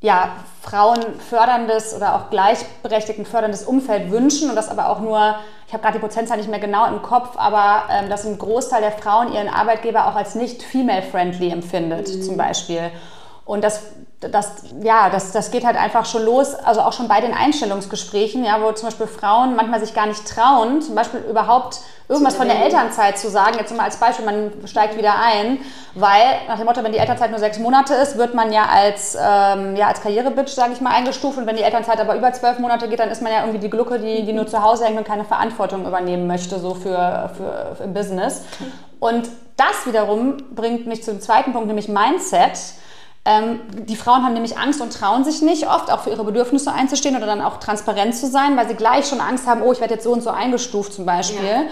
ja, 0.00 0.30
frauenförderndes 0.62 1.94
oder 1.94 2.16
auch 2.16 2.30
gleichberechtigten 2.30 3.24
förderndes 3.24 3.62
Umfeld 3.64 4.10
wünschen 4.10 4.50
und 4.50 4.56
das 4.56 4.68
aber 4.68 4.88
auch 4.88 4.98
nur, 4.98 5.36
ich 5.68 5.72
habe 5.72 5.82
gerade 5.82 5.98
die 5.98 6.00
Prozentzahl 6.00 6.38
nicht 6.38 6.50
mehr 6.50 6.58
genau 6.58 6.88
im 6.88 7.02
Kopf, 7.02 7.36
aber 7.36 7.84
ähm, 7.88 8.10
dass 8.10 8.26
ein 8.26 8.36
Großteil 8.36 8.80
der 8.80 8.92
Frauen 8.92 9.32
ihren 9.32 9.48
Arbeitgeber 9.48 10.08
auch 10.08 10.16
als 10.16 10.34
nicht 10.34 10.62
female-friendly 10.62 11.50
empfindet, 11.50 12.08
mhm. 12.08 12.22
zum 12.22 12.36
Beispiel. 12.36 12.90
Und 13.44 13.62
das, 13.62 13.92
das, 14.20 14.64
ja, 14.82 15.08
das, 15.10 15.30
das 15.30 15.52
geht 15.52 15.64
halt 15.64 15.76
einfach 15.76 16.04
schon 16.06 16.24
los, 16.24 16.54
also 16.54 16.80
auch 16.80 16.92
schon 16.92 17.06
bei 17.06 17.20
den 17.20 17.34
Einstellungsgesprächen, 17.34 18.44
ja, 18.44 18.60
wo 18.60 18.72
zum 18.72 18.88
Beispiel 18.88 19.06
Frauen 19.06 19.54
manchmal 19.54 19.80
sich 19.80 19.94
gar 19.94 20.06
nicht 20.06 20.26
trauen, 20.26 20.82
zum 20.82 20.96
Beispiel 20.96 21.20
überhaupt 21.20 21.80
irgendwas 22.10 22.34
von 22.34 22.48
der 22.48 22.60
Elternzeit 22.60 23.18
zu 23.18 23.30
sagen. 23.30 23.56
Jetzt 23.56 23.74
mal 23.74 23.84
als 23.84 23.96
Beispiel, 23.96 24.24
man 24.24 24.50
steigt 24.66 24.98
wieder 24.98 25.14
ein, 25.14 25.58
weil 25.94 26.40
nach 26.48 26.58
dem 26.58 26.66
Motto, 26.66 26.82
wenn 26.82 26.90
die 26.90 26.98
Elternzeit 26.98 27.30
nur 27.30 27.38
sechs 27.38 27.60
Monate 27.60 27.94
ist, 27.94 28.18
wird 28.18 28.34
man 28.34 28.52
ja 28.52 28.64
als, 28.64 29.14
ähm, 29.14 29.76
ja, 29.76 29.86
als 29.86 30.02
Karrierebitch, 30.02 30.52
sage 30.52 30.72
ich 30.72 30.80
mal, 30.80 30.90
eingestuft. 30.90 31.38
Und 31.38 31.46
wenn 31.46 31.56
die 31.56 31.62
Elternzeit 31.62 32.00
aber 32.00 32.16
über 32.16 32.32
zwölf 32.32 32.58
Monate 32.58 32.88
geht, 32.88 32.98
dann 32.98 33.10
ist 33.10 33.22
man 33.22 33.32
ja 33.32 33.40
irgendwie 33.40 33.60
die 33.60 33.70
Glucke, 33.70 34.00
die, 34.00 34.26
die 34.26 34.32
nur 34.32 34.48
zu 34.48 34.60
Hause 34.60 34.86
hängt 34.86 34.98
und 34.98 35.06
keine 35.06 35.24
Verantwortung 35.24 35.86
übernehmen 35.86 36.26
möchte, 36.26 36.58
so 36.58 36.74
für, 36.74 37.30
für, 37.36 37.76
für 37.76 37.84
im 37.84 37.94
Business. 37.94 38.42
Und 38.98 39.28
das 39.56 39.86
wiederum 39.86 40.38
bringt 40.52 40.88
mich 40.88 41.04
zum 41.04 41.20
zweiten 41.20 41.52
Punkt, 41.52 41.68
nämlich 41.68 41.88
Mindset 41.88 42.58
ähm, 43.26 43.60
die 43.86 43.96
Frauen 43.96 44.24
haben 44.24 44.32
nämlich 44.32 44.56
Angst 44.56 44.80
und 44.80 44.94
trauen 44.94 45.24
sich 45.24 45.42
nicht 45.42 45.68
oft, 45.68 45.92
auch 45.92 46.00
für 46.00 46.10
ihre 46.10 46.24
Bedürfnisse 46.24 46.72
einzustehen 46.72 47.16
oder 47.16 47.26
dann 47.26 47.42
auch 47.42 47.58
transparent 47.58 48.14
zu 48.14 48.26
sein, 48.26 48.56
weil 48.56 48.66
sie 48.66 48.74
gleich 48.74 49.06
schon 49.06 49.20
Angst 49.20 49.46
haben, 49.46 49.60
oh, 49.62 49.72
ich 49.72 49.80
werde 49.80 49.94
jetzt 49.94 50.04
so 50.04 50.12
und 50.12 50.22
so 50.22 50.30
eingestuft 50.30 50.94
zum 50.94 51.04
Beispiel. 51.04 51.44
Ja. 51.44 51.62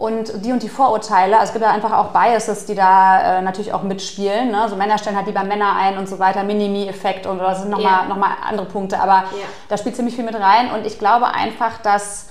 Und 0.00 0.46
die 0.46 0.50
und 0.50 0.62
die 0.62 0.70
Vorurteile, 0.70 1.34
also 1.34 1.48
es 1.48 1.52
gibt 1.52 1.62
ja 1.62 1.70
einfach 1.70 1.92
auch 1.92 2.06
Biases, 2.06 2.64
die 2.64 2.74
da 2.74 3.40
äh, 3.40 3.42
natürlich 3.42 3.74
auch 3.74 3.82
mitspielen. 3.82 4.50
Ne? 4.50 4.66
So 4.70 4.74
Männer 4.74 4.96
stellen 4.96 5.14
halt 5.14 5.26
lieber 5.26 5.44
Männer 5.44 5.76
ein 5.76 5.98
und 5.98 6.08
so 6.08 6.18
weiter, 6.18 6.42
Minimi-Effekt 6.42 7.26
und 7.26 7.38
das 7.38 7.60
sind 7.60 7.70
nochmal 7.70 8.04
ja. 8.04 8.08
noch 8.08 8.16
mal 8.16 8.30
andere 8.48 8.64
Punkte. 8.64 8.98
Aber 8.98 9.12
ja. 9.16 9.46
da 9.68 9.76
spielt 9.76 9.96
ziemlich 9.96 10.14
viel 10.16 10.24
mit 10.24 10.34
rein. 10.34 10.70
Und 10.72 10.86
ich 10.86 10.98
glaube 10.98 11.26
einfach, 11.26 11.82
dass, 11.82 12.30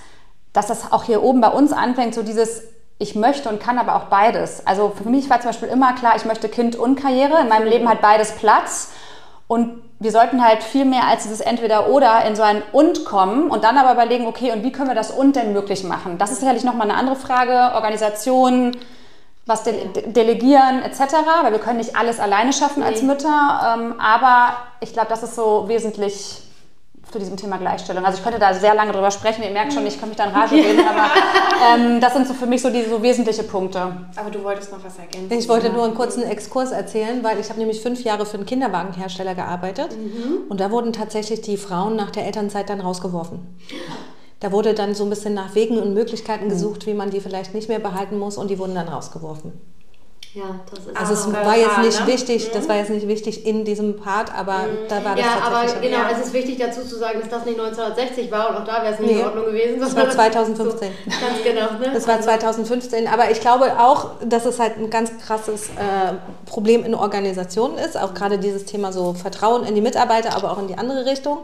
dass 0.52 0.66
das 0.66 0.92
auch 0.92 1.04
hier 1.04 1.22
oben 1.22 1.42
bei 1.42 1.50
uns 1.50 1.72
anfängt, 1.72 2.16
so 2.16 2.24
dieses 2.24 2.64
ich 2.98 3.14
möchte 3.14 3.50
und 3.50 3.60
kann 3.60 3.78
aber 3.78 3.98
auch 3.98 4.06
beides. 4.06 4.66
Also 4.66 4.90
für 4.90 5.08
mich 5.08 5.30
war 5.30 5.40
zum 5.40 5.50
Beispiel 5.50 5.70
immer 5.70 5.94
klar, 5.94 6.14
ich 6.16 6.26
möchte 6.26 6.50
Kind 6.50 6.76
und 6.76 6.96
Karriere. 6.96 7.40
In 7.40 7.50
meinem 7.50 7.68
Leben 7.68 7.88
hat 7.88 8.02
beides 8.02 8.32
Platz. 8.32 8.94
Und 9.48 9.84
wir 10.00 10.12
sollten 10.12 10.44
halt 10.44 10.64
viel 10.64 10.86
mehr 10.86 11.08
als 11.08 11.24
dieses 11.24 11.42
Entweder-Oder 11.42 12.24
in 12.26 12.36
so 12.36 12.42
ein 12.42 12.64
Und 12.72 13.04
kommen 13.04 13.50
und 13.50 13.66
dann 13.66 13.78
aber 13.78 13.92
überlegen, 13.92 14.28
okay, 14.28 14.52
und 14.54 14.64
wie 14.64 14.72
können 14.72 14.88
wir 14.88 14.96
das 14.96 15.12
Und 15.12 15.36
denn 15.36 15.52
möglich 15.52 15.84
machen? 15.84 16.18
Das 16.18 16.32
ist 16.32 16.40
sicherlich 16.40 16.64
nochmal 16.64 16.90
eine 16.90 16.98
andere 16.98 17.18
Frage. 17.18 17.76
Organisation, 17.76 18.78
was 19.46 19.64
de 19.64 19.74
delegieren 20.06 20.82
etc., 20.84 21.16
weil 21.44 21.52
wir 21.52 21.60
können 21.60 21.78
nicht 21.78 21.98
alles 21.98 22.20
alleine 22.20 22.54
schaffen 22.54 22.82
als 22.82 23.02
Mütter. 23.02 23.76
Ähm, 23.78 23.96
aber 24.00 24.54
ich 24.80 24.94
glaube, 24.94 25.10
das 25.10 25.24
ist 25.24 25.36
so 25.36 25.68
wesentlich 25.68 26.44
zu 27.12 27.20
diesem 27.20 27.38
Thema 27.38 27.58
Gleichstellung. 27.58 28.06
Also 28.06 28.18
ich 28.18 28.24
könnte 28.24 28.40
da 28.40 28.54
sehr 28.54 28.76
lange 28.76 28.92
drüber 28.92 29.12
sprechen. 29.12 29.44
Ihr 29.44 29.50
merkt 29.50 29.74
schon, 29.74 29.86
ich 29.86 30.00
kann 30.00 30.10
mich 30.10 30.18
da 30.18 30.26
in 30.26 30.32
Rage 30.32 30.56
reden, 30.56 30.84
aber 30.88 31.10
ähm, 31.74 32.02
das 32.02 32.14
sind 32.14 32.28
so 32.28 32.34
für 32.34 32.46
mich 32.46 32.62
so 32.62 32.70
die 32.70 32.84
so 32.84 33.02
wesentliche 33.02 33.44
Punkte. 33.44 33.80
Aber 34.16 34.30
du 34.30 34.44
wolltest 34.44 34.72
noch 34.72 34.84
was 34.84 34.98
ergänzen. 34.98 35.38
Ich 35.38 35.50
wollte 35.50 35.72
nur 35.72 35.86
einen 35.86 35.96
kurzen 35.96 36.24
Exkurs 36.24 36.72
erzählen, 36.72 37.24
weil 37.24 37.40
ich 37.40 37.50
habe 37.50 37.60
nämlich 37.60 37.82
fünf 37.82 38.04
Jahre 38.04 38.26
für 38.26 38.38
einen 38.38 38.46
Kinderwagenhersteller 38.46 39.36
gearbeitet 39.36 39.96
mhm. 39.98 40.50
und 40.50 40.60
da 40.60 40.72
wurden 40.72 40.94
tatsächlich 40.94 41.42
die 41.42 41.58
Frauen 41.58 41.96
nach 41.96 42.12
der 42.12 42.26
Elternzeit 42.26 42.70
dann 42.70 42.82
rausgeworfen. 42.82 43.40
Da 44.40 44.52
wurde 44.52 44.74
dann 44.74 44.96
so 44.96 45.04
ein 45.04 45.10
bisschen 45.10 45.34
nach 45.34 45.56
Wegen 45.56 45.78
und 45.80 45.94
Möglichkeiten 45.94 46.46
mhm. 46.46 46.50
gesucht, 46.50 46.86
wie 46.86 46.94
man 46.94 47.10
die 47.10 47.20
vielleicht 47.20 47.54
nicht 47.54 47.70
mehr 47.70 47.80
behalten 47.80 48.18
muss 48.18 48.38
und 48.38 48.50
die 48.50 48.60
wurden 48.60 48.76
dann 48.76 48.88
rausgeworfen. 48.88 49.54
Ja, 50.36 50.60
das 50.70 50.86
ist 50.86 50.96
Also 50.96 51.14
es 51.14 51.34
war 51.34 51.58
jetzt 51.58 51.80
nicht 51.80 52.02
ne? 52.02 52.08
wichtig, 52.08 52.52
das 52.52 52.70
war 52.70 52.76
jetzt 52.76 52.92
nicht 52.92 53.08
wichtig 53.08 53.48
in 53.48 53.66
diesem 53.66 53.98
Part, 53.98 54.32
aber 54.32 54.60
mhm. 54.60 54.88
da 54.88 55.04
war 55.04 55.16
das 55.16 55.26
Ja, 55.26 55.42
aber 55.44 55.82
genau, 55.82 55.98
ja. 55.98 56.10
es 56.14 56.28
ist 56.28 56.34
wichtig 56.34 56.60
dazu 56.60 56.82
zu 56.82 56.98
sagen, 56.98 57.20
dass 57.20 57.30
das 57.30 57.46
nicht 57.46 57.60
1960 57.60 58.30
war 58.30 58.50
und 58.50 58.58
auch 58.58 58.64
da 58.64 58.84
wäre 58.84 58.94
es 58.94 59.00
nicht 59.00 59.12
nee, 59.12 59.20
in 59.22 59.26
Ordnung 59.26 59.46
gewesen. 59.46 59.80
Das 59.80 59.96
war 59.96 60.08
2015. 60.08 60.92
So, 61.06 61.10
ganz 61.10 61.44
genau. 61.44 61.80
Ne? 61.80 61.92
Das 61.94 62.08
war 62.08 62.22
2015, 62.22 63.08
aber 63.08 63.32
ich 63.32 63.42
glaube 63.42 63.80
auch, 63.80 64.12
dass 64.24 64.46
es 64.46 64.60
halt 64.60 64.78
ein 64.78 64.92
ganz 64.92 65.18
krasses 65.18 65.70
äh, 65.70 66.14
Problem 66.46 66.86
in 66.86 66.94
Organisationen 66.94 67.80
ist, 67.80 67.98
auch 67.98 68.14
gerade 68.14 68.38
dieses 68.38 68.66
Thema 68.66 68.94
so 68.94 69.14
Vertrauen 69.14 69.66
in 69.66 69.74
die 69.74 69.82
Mitarbeiter, 69.82 70.36
aber 70.36 70.52
auch 70.52 70.60
in 70.60 70.68
die 70.68 70.78
andere 70.78 71.08
Richtung. 71.08 71.40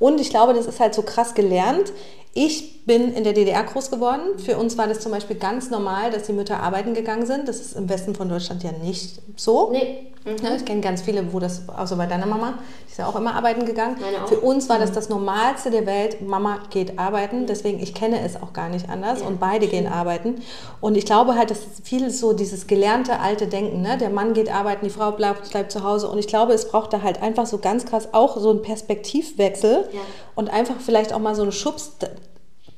Und 0.00 0.20
ich 0.20 0.30
glaube, 0.30 0.54
das 0.54 0.66
ist 0.66 0.80
halt 0.80 0.94
so 0.94 1.02
krass 1.02 1.34
gelernt. 1.34 1.92
Ich 2.32 2.84
bin 2.86 3.12
in 3.12 3.22
der 3.22 3.32
DDR 3.32 3.62
groß 3.62 3.90
geworden. 3.90 4.38
Für 4.38 4.56
uns 4.56 4.78
war 4.78 4.88
das 4.88 5.00
zum 5.00 5.12
Beispiel 5.12 5.36
ganz 5.36 5.70
normal, 5.70 6.10
dass 6.10 6.24
die 6.24 6.32
Mütter 6.32 6.60
arbeiten 6.60 6.94
gegangen 6.94 7.26
sind. 7.26 7.48
Das 7.48 7.60
ist 7.60 7.76
im 7.76 7.88
Westen 7.88 8.14
von 8.14 8.28
Deutschland 8.28 8.62
ja 8.64 8.72
nicht 8.72 9.20
so. 9.36 9.70
Nee. 9.70 10.06
Mhm. 10.24 10.56
Ich 10.56 10.64
kenne 10.64 10.80
ganz 10.80 11.02
viele, 11.02 11.32
wo 11.32 11.38
das, 11.38 11.68
außer 11.68 11.96
bei 11.96 12.06
deiner 12.06 12.26
Mama, 12.26 12.58
die 12.86 12.90
ist 12.90 12.98
ja 12.98 13.06
auch 13.06 13.16
immer 13.16 13.34
arbeiten 13.34 13.64
gegangen. 13.64 13.96
Für 14.26 14.40
uns 14.40 14.68
war 14.68 14.78
das 14.78 14.90
mhm. 14.90 14.94
das 14.94 15.08
Normalste 15.08 15.70
der 15.70 15.86
Welt. 15.86 16.20
Mama 16.20 16.58
geht 16.70 16.98
arbeiten. 16.98 17.46
Deswegen, 17.46 17.80
ich 17.80 17.94
kenne 17.94 18.20
es 18.20 18.40
auch 18.40 18.52
gar 18.52 18.68
nicht 18.68 18.90
anders. 18.90 19.20
Ja, 19.20 19.26
und 19.26 19.40
beide 19.40 19.66
gehen 19.66 19.86
arbeiten. 19.86 20.42
Und 20.80 20.96
ich 20.96 21.06
glaube 21.06 21.36
halt, 21.36 21.50
dass 21.50 21.60
viel 21.82 22.10
so 22.10 22.34
dieses 22.34 22.66
gelernte 22.66 23.20
alte 23.20 23.46
Denken, 23.46 23.80
ne? 23.80 23.96
der 23.96 24.10
Mann 24.10 24.34
geht 24.34 24.52
arbeiten, 24.52 24.84
die 24.84 24.90
Frau 24.90 25.12
bleibt, 25.12 25.50
bleibt 25.50 25.72
zu 25.72 25.84
Hause. 25.84 26.08
Und 26.08 26.18
ich 26.18 26.26
glaube, 26.26 26.52
es 26.52 26.68
braucht 26.68 26.92
da 26.92 27.02
halt 27.02 27.22
einfach 27.22 27.46
so 27.46 27.58
ganz 27.58 27.86
krass 27.86 28.08
auch 28.12 28.36
so 28.38 28.50
einen 28.50 28.62
Perspektivwechsel 28.62 29.88
ja. 29.92 30.00
und 30.34 30.50
einfach 30.50 30.76
vielleicht 30.80 31.12
auch 31.12 31.18
mal 31.18 31.34
so 31.34 31.42
einen 31.42 31.52
Schubs 31.52 31.92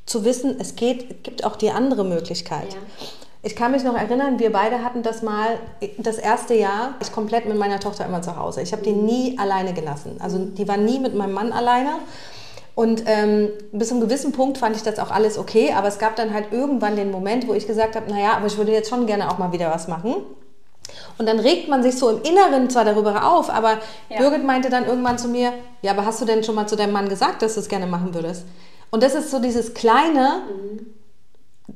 zu 0.06 0.24
wissen, 0.24 0.56
es 0.60 0.76
geht, 0.76 1.24
gibt 1.24 1.44
auch 1.44 1.56
die 1.56 1.70
andere 1.70 2.04
Möglichkeit. 2.04 2.72
Ja. 2.72 2.78
Ich 3.44 3.56
kann 3.56 3.72
mich 3.72 3.82
noch 3.82 3.96
erinnern, 3.96 4.38
wir 4.38 4.52
beide 4.52 4.84
hatten 4.84 5.02
das 5.02 5.22
mal, 5.22 5.58
das 5.98 6.18
erste 6.18 6.54
Jahr, 6.54 6.94
ich 7.00 7.10
komplett 7.10 7.46
mit 7.46 7.58
meiner 7.58 7.80
Tochter 7.80 8.06
immer 8.06 8.22
zu 8.22 8.36
Hause. 8.36 8.62
Ich 8.62 8.72
habe 8.72 8.82
die 8.82 8.92
nie 8.92 9.36
alleine 9.36 9.74
gelassen. 9.74 10.16
Also 10.20 10.38
die 10.38 10.68
war 10.68 10.76
nie 10.76 11.00
mit 11.00 11.14
meinem 11.14 11.32
Mann 11.32 11.52
alleine. 11.52 11.90
Und 12.74 13.02
ähm, 13.06 13.50
bis 13.72 13.88
zu 13.88 13.94
einem 13.94 14.04
gewissen 14.04 14.32
Punkt 14.32 14.58
fand 14.58 14.76
ich 14.76 14.82
das 14.82 14.98
auch 14.98 15.10
alles 15.10 15.38
okay, 15.38 15.74
aber 15.76 15.88
es 15.88 15.98
gab 15.98 16.16
dann 16.16 16.32
halt 16.32 16.52
irgendwann 16.52 16.96
den 16.96 17.10
Moment, 17.10 17.46
wo 17.46 17.52
ich 17.52 17.66
gesagt 17.66 17.96
habe, 17.96 18.10
naja, 18.10 18.34
aber 18.34 18.46
ich 18.46 18.56
würde 18.56 18.72
jetzt 18.72 18.88
schon 18.88 19.06
gerne 19.06 19.30
auch 19.30 19.38
mal 19.38 19.52
wieder 19.52 19.70
was 19.70 19.88
machen. 19.88 20.14
Und 21.18 21.26
dann 21.26 21.38
regt 21.38 21.68
man 21.68 21.82
sich 21.82 21.96
so 21.96 22.08
im 22.08 22.22
Inneren 22.22 22.70
zwar 22.70 22.84
darüber 22.84 23.32
auf, 23.32 23.50
aber 23.50 23.78
ja. 24.08 24.18
Birgit 24.18 24.44
meinte 24.44 24.70
dann 24.70 24.86
irgendwann 24.86 25.18
zu 25.18 25.28
mir, 25.28 25.52
ja, 25.82 25.92
aber 25.92 26.06
hast 26.06 26.20
du 26.20 26.24
denn 26.24 26.44
schon 26.44 26.54
mal 26.54 26.66
zu 26.66 26.76
deinem 26.76 26.92
Mann 26.92 27.08
gesagt, 27.08 27.42
dass 27.42 27.54
du 27.54 27.60
es 27.60 27.68
gerne 27.68 27.86
machen 27.86 28.14
würdest? 28.14 28.44
Und 28.90 29.02
das 29.02 29.14
ist 29.14 29.30
so 29.30 29.38
dieses 29.38 29.74
kleine, 29.74 30.42
mhm. 30.48 30.86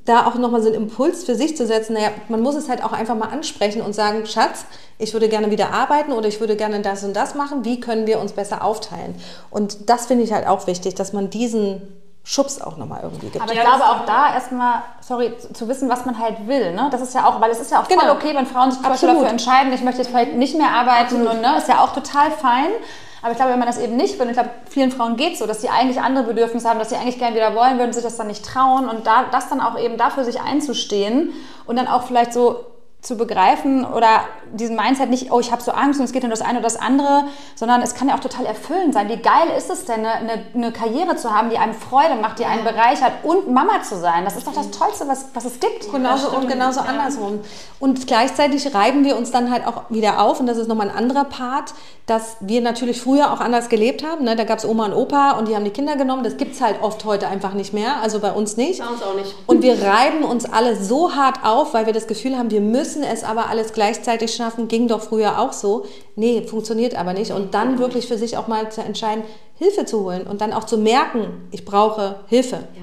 Da 0.05 0.27
auch 0.27 0.35
nochmal 0.37 0.63
so 0.63 0.69
einen 0.69 0.77
Impuls 0.77 1.25
für 1.25 1.35
sich 1.35 1.57
zu 1.57 1.67
setzen. 1.67 1.95
Naja, 1.95 2.11
man 2.29 2.41
muss 2.41 2.55
es 2.55 2.69
halt 2.69 2.83
auch 2.83 2.93
einfach 2.93 3.17
mal 3.17 3.29
ansprechen 3.29 3.83
und 3.83 3.95
sagen, 3.95 4.27
Schatz, 4.27 4.67
ich 4.99 5.13
würde 5.13 5.29
gerne 5.29 5.51
wieder 5.51 5.73
arbeiten 5.73 6.13
oder 6.13 6.29
ich 6.29 6.41
würde 6.41 6.57
gerne 6.57 6.81
das 6.81 7.05
und 7.05 7.15
das 7.15 7.35
machen. 7.35 7.65
Wie 7.65 7.81
können 7.81 8.07
wir 8.07 8.21
uns 8.21 8.33
besser 8.33 8.65
aufteilen? 8.65 9.15
Und 9.51 9.89
das 9.89 10.07
finde 10.07 10.25
ich 10.25 10.33
halt 10.33 10.47
auch 10.47 10.67
wichtig, 10.67 10.95
dass 10.95 11.13
man 11.13 11.31
diesen 11.31 11.83
Schubs 12.29 12.61
auch 12.61 12.77
nochmal 12.77 13.03
irgendwie 13.05 13.29
gibt. 13.29 13.41
Aber 13.41 13.53
ich 13.53 13.61
glaube 13.61 13.85
auch 13.85 14.05
da 14.05 14.35
erstmal, 14.35 14.83
sorry, 15.01 15.33
zu 15.53 15.69
wissen, 15.69 15.89
was 15.89 16.07
man 16.07 16.19
halt 16.19 16.49
will. 16.49 16.73
Ne? 16.75 16.89
Das 16.91 17.01
ist 17.01 17.15
ja 17.15 17.25
auch, 17.25 17.41
weil 17.41 17.53
es 17.53 17.61
ist 17.61 17.71
ja 17.71 17.81
auch 17.81 17.87
voll 17.87 17.97
genau. 17.97 18.15
okay, 18.15 18.35
wenn 18.35 18.47
Frauen 18.47 18.73
sich 18.73 18.81
zum 18.81 18.91
Beispiel 18.91 19.11
dafür 19.11 19.29
entscheiden, 19.29 19.73
ich 19.73 19.83
möchte 19.83 20.03
jetzt 20.03 20.09
vielleicht 20.09 20.35
nicht 20.35 20.59
mehr 20.59 20.71
arbeiten 20.71 21.15
Absolut. 21.15 21.31
und 21.35 21.41
ne, 21.41 21.57
ist 21.57 21.69
ja 21.69 21.85
auch 21.85 21.93
total 21.93 22.33
fein. 22.33 22.67
Aber 23.23 23.31
ich 23.31 23.37
glaube, 23.37 23.53
wenn 23.53 23.61
man 23.61 23.69
das 23.69 23.79
eben 23.79 23.95
nicht 23.95 24.19
will, 24.19 24.27
ich 24.27 24.33
glaube, 24.33 24.51
vielen 24.69 24.91
Frauen 24.91 25.17
geht 25.17 25.35
es 25.35 25.39
so, 25.39 25.47
dass 25.47 25.61
sie 25.61 25.69
eigentlich 25.69 26.01
andere 26.01 26.25
Bedürfnisse 26.25 26.69
haben, 26.69 26.81
dass 26.81 26.89
sie 26.89 26.97
eigentlich 26.97 27.21
gerne 27.21 27.37
wieder 27.37 27.55
wollen 27.55 27.79
würden, 27.79 27.93
sich 27.93 28.03
das 28.03 28.17
dann 28.17 28.27
nicht 28.27 28.45
trauen 28.45 28.89
und 28.89 29.07
da, 29.07 29.27
das 29.31 29.49
dann 29.49 29.61
auch 29.61 29.79
eben 29.79 29.97
dafür 29.97 30.25
sich 30.25 30.41
einzustehen 30.41 31.33
und 31.65 31.77
dann 31.77 31.87
auch 31.87 32.03
vielleicht 32.03 32.33
so 32.33 32.65
zu 33.07 33.17
begreifen 33.17 33.85
oder 33.85 34.25
diesen 34.53 34.75
Mindset 34.75 35.11
nicht, 35.11 35.31
oh, 35.31 35.39
ich 35.39 35.53
habe 35.53 35.63
so 35.63 35.71
Angst 35.71 36.01
und 36.01 36.07
es 36.07 36.13
geht 36.13 36.23
nur 36.23 36.31
das 36.31 36.43
eine 36.43 36.59
oder 36.59 36.69
das 36.69 36.77
andere, 36.77 37.25
sondern 37.55 37.81
es 37.81 37.95
kann 37.95 38.09
ja 38.09 38.17
auch 38.17 38.21
total 38.21 38.47
erfüllend 38.47 38.95
sein. 38.95 39.09
Wie 39.09 39.17
geil 39.17 39.49
ist 39.57 39.71
es 39.71 39.85
denn, 39.85 40.05
eine, 40.05 40.45
eine 40.55 40.73
Karriere 40.73 41.15
zu 41.15 41.33
haben, 41.33 41.49
die 41.51 41.59
einem 41.59 41.75
Freude 41.75 42.17
macht, 42.17 42.41
die 42.41 42.45
einen 42.45 42.65
bereichert 42.65 43.13
und 43.23 43.53
Mama 43.53 43.83
zu 43.83 43.97
sein? 43.97 44.25
Das 44.25 44.37
ist 44.37 44.47
doch 44.47 44.55
das 44.55 44.71
Tollste, 44.73 45.07
was, 45.07 45.27
was 45.35 45.45
es 45.45 45.61
gibt. 45.61 45.91
Genauso 45.93 46.37
und 46.37 46.49
genauso 46.49 46.81
ja. 46.81 46.87
andersrum. 46.87 47.41
Und 47.79 48.07
gleichzeitig 48.07 48.75
reiben 48.75 49.05
wir 49.05 49.17
uns 49.17 49.31
dann 49.31 49.53
halt 49.53 49.67
auch 49.67 49.83
wieder 49.89 50.21
auf, 50.21 50.41
und 50.41 50.47
das 50.47 50.57
ist 50.57 50.67
nochmal 50.67 50.91
ein 50.91 50.97
anderer 50.97 51.25
Part, 51.25 51.75
dass 52.07 52.37
wir 52.41 52.61
natürlich 52.61 53.01
früher 53.01 53.33
auch 53.33 53.41
anders 53.41 53.69
gelebt 53.69 54.05
haben. 54.05 54.25
Ne? 54.25 54.37
Da 54.37 54.45
gab 54.45 54.59
es 54.59 54.65
Oma 54.65 54.87
und 54.87 54.93
Opa 54.93 55.33
und 55.33 55.49
die 55.49 55.57
haben 55.57 55.65
die 55.65 55.71
Kinder 55.71 55.97
genommen. 55.97 56.23
Das 56.23 56.37
gibt 56.37 56.55
es 56.55 56.61
halt 56.61 56.81
oft 56.81 57.05
heute 57.05 57.27
einfach 57.27 57.53
nicht 57.53 57.73
mehr, 57.73 58.01
also 58.01 58.21
bei 58.21 58.31
uns 58.31 58.57
nicht. 58.57 58.81
Bei 58.81 58.87
uns 58.87 59.03
auch 59.03 59.15
nicht. 59.15 59.35
Und 59.47 59.63
wir 59.63 59.83
reiben 59.83 60.23
uns 60.23 60.45
alle 60.45 60.77
so 60.77 61.15
hart 61.17 61.45
auf, 61.45 61.75
weil 61.75 61.87
wir 61.87 61.93
das 61.93 62.07
Gefühl 62.07 62.39
haben, 62.39 62.51
wir 62.51 62.61
müssen 62.61 62.96
es 63.03 63.25
aber 63.25 63.49
alles 63.49 63.73
gleichzeitig 63.73 64.35
schaffen. 64.35 64.69
Ging 64.69 64.89
doch 64.89 65.03
früher 65.03 65.39
auch 65.39 65.53
so. 65.53 65.87
Nee, 66.15 66.43
funktioniert 66.43 66.95
aber 66.95 67.13
nicht. 67.13 67.33
Und 67.33 67.55
dann 67.55 67.79
wirklich 67.79 68.07
für 68.07 68.19
sich 68.19 68.37
auch 68.37 68.49
mal 68.49 68.71
zu 68.71 68.83
entscheiden, 68.83 69.25
Hilfe 69.59 69.87
zu 69.87 70.05
holen 70.05 70.27
und 70.27 70.41
dann 70.41 70.53
auch 70.53 70.65
zu 70.65 70.79
merken, 70.79 71.49
ich 71.51 71.65
brauche 71.65 72.17
Hilfe. 72.29 72.57
Ja. 72.57 72.83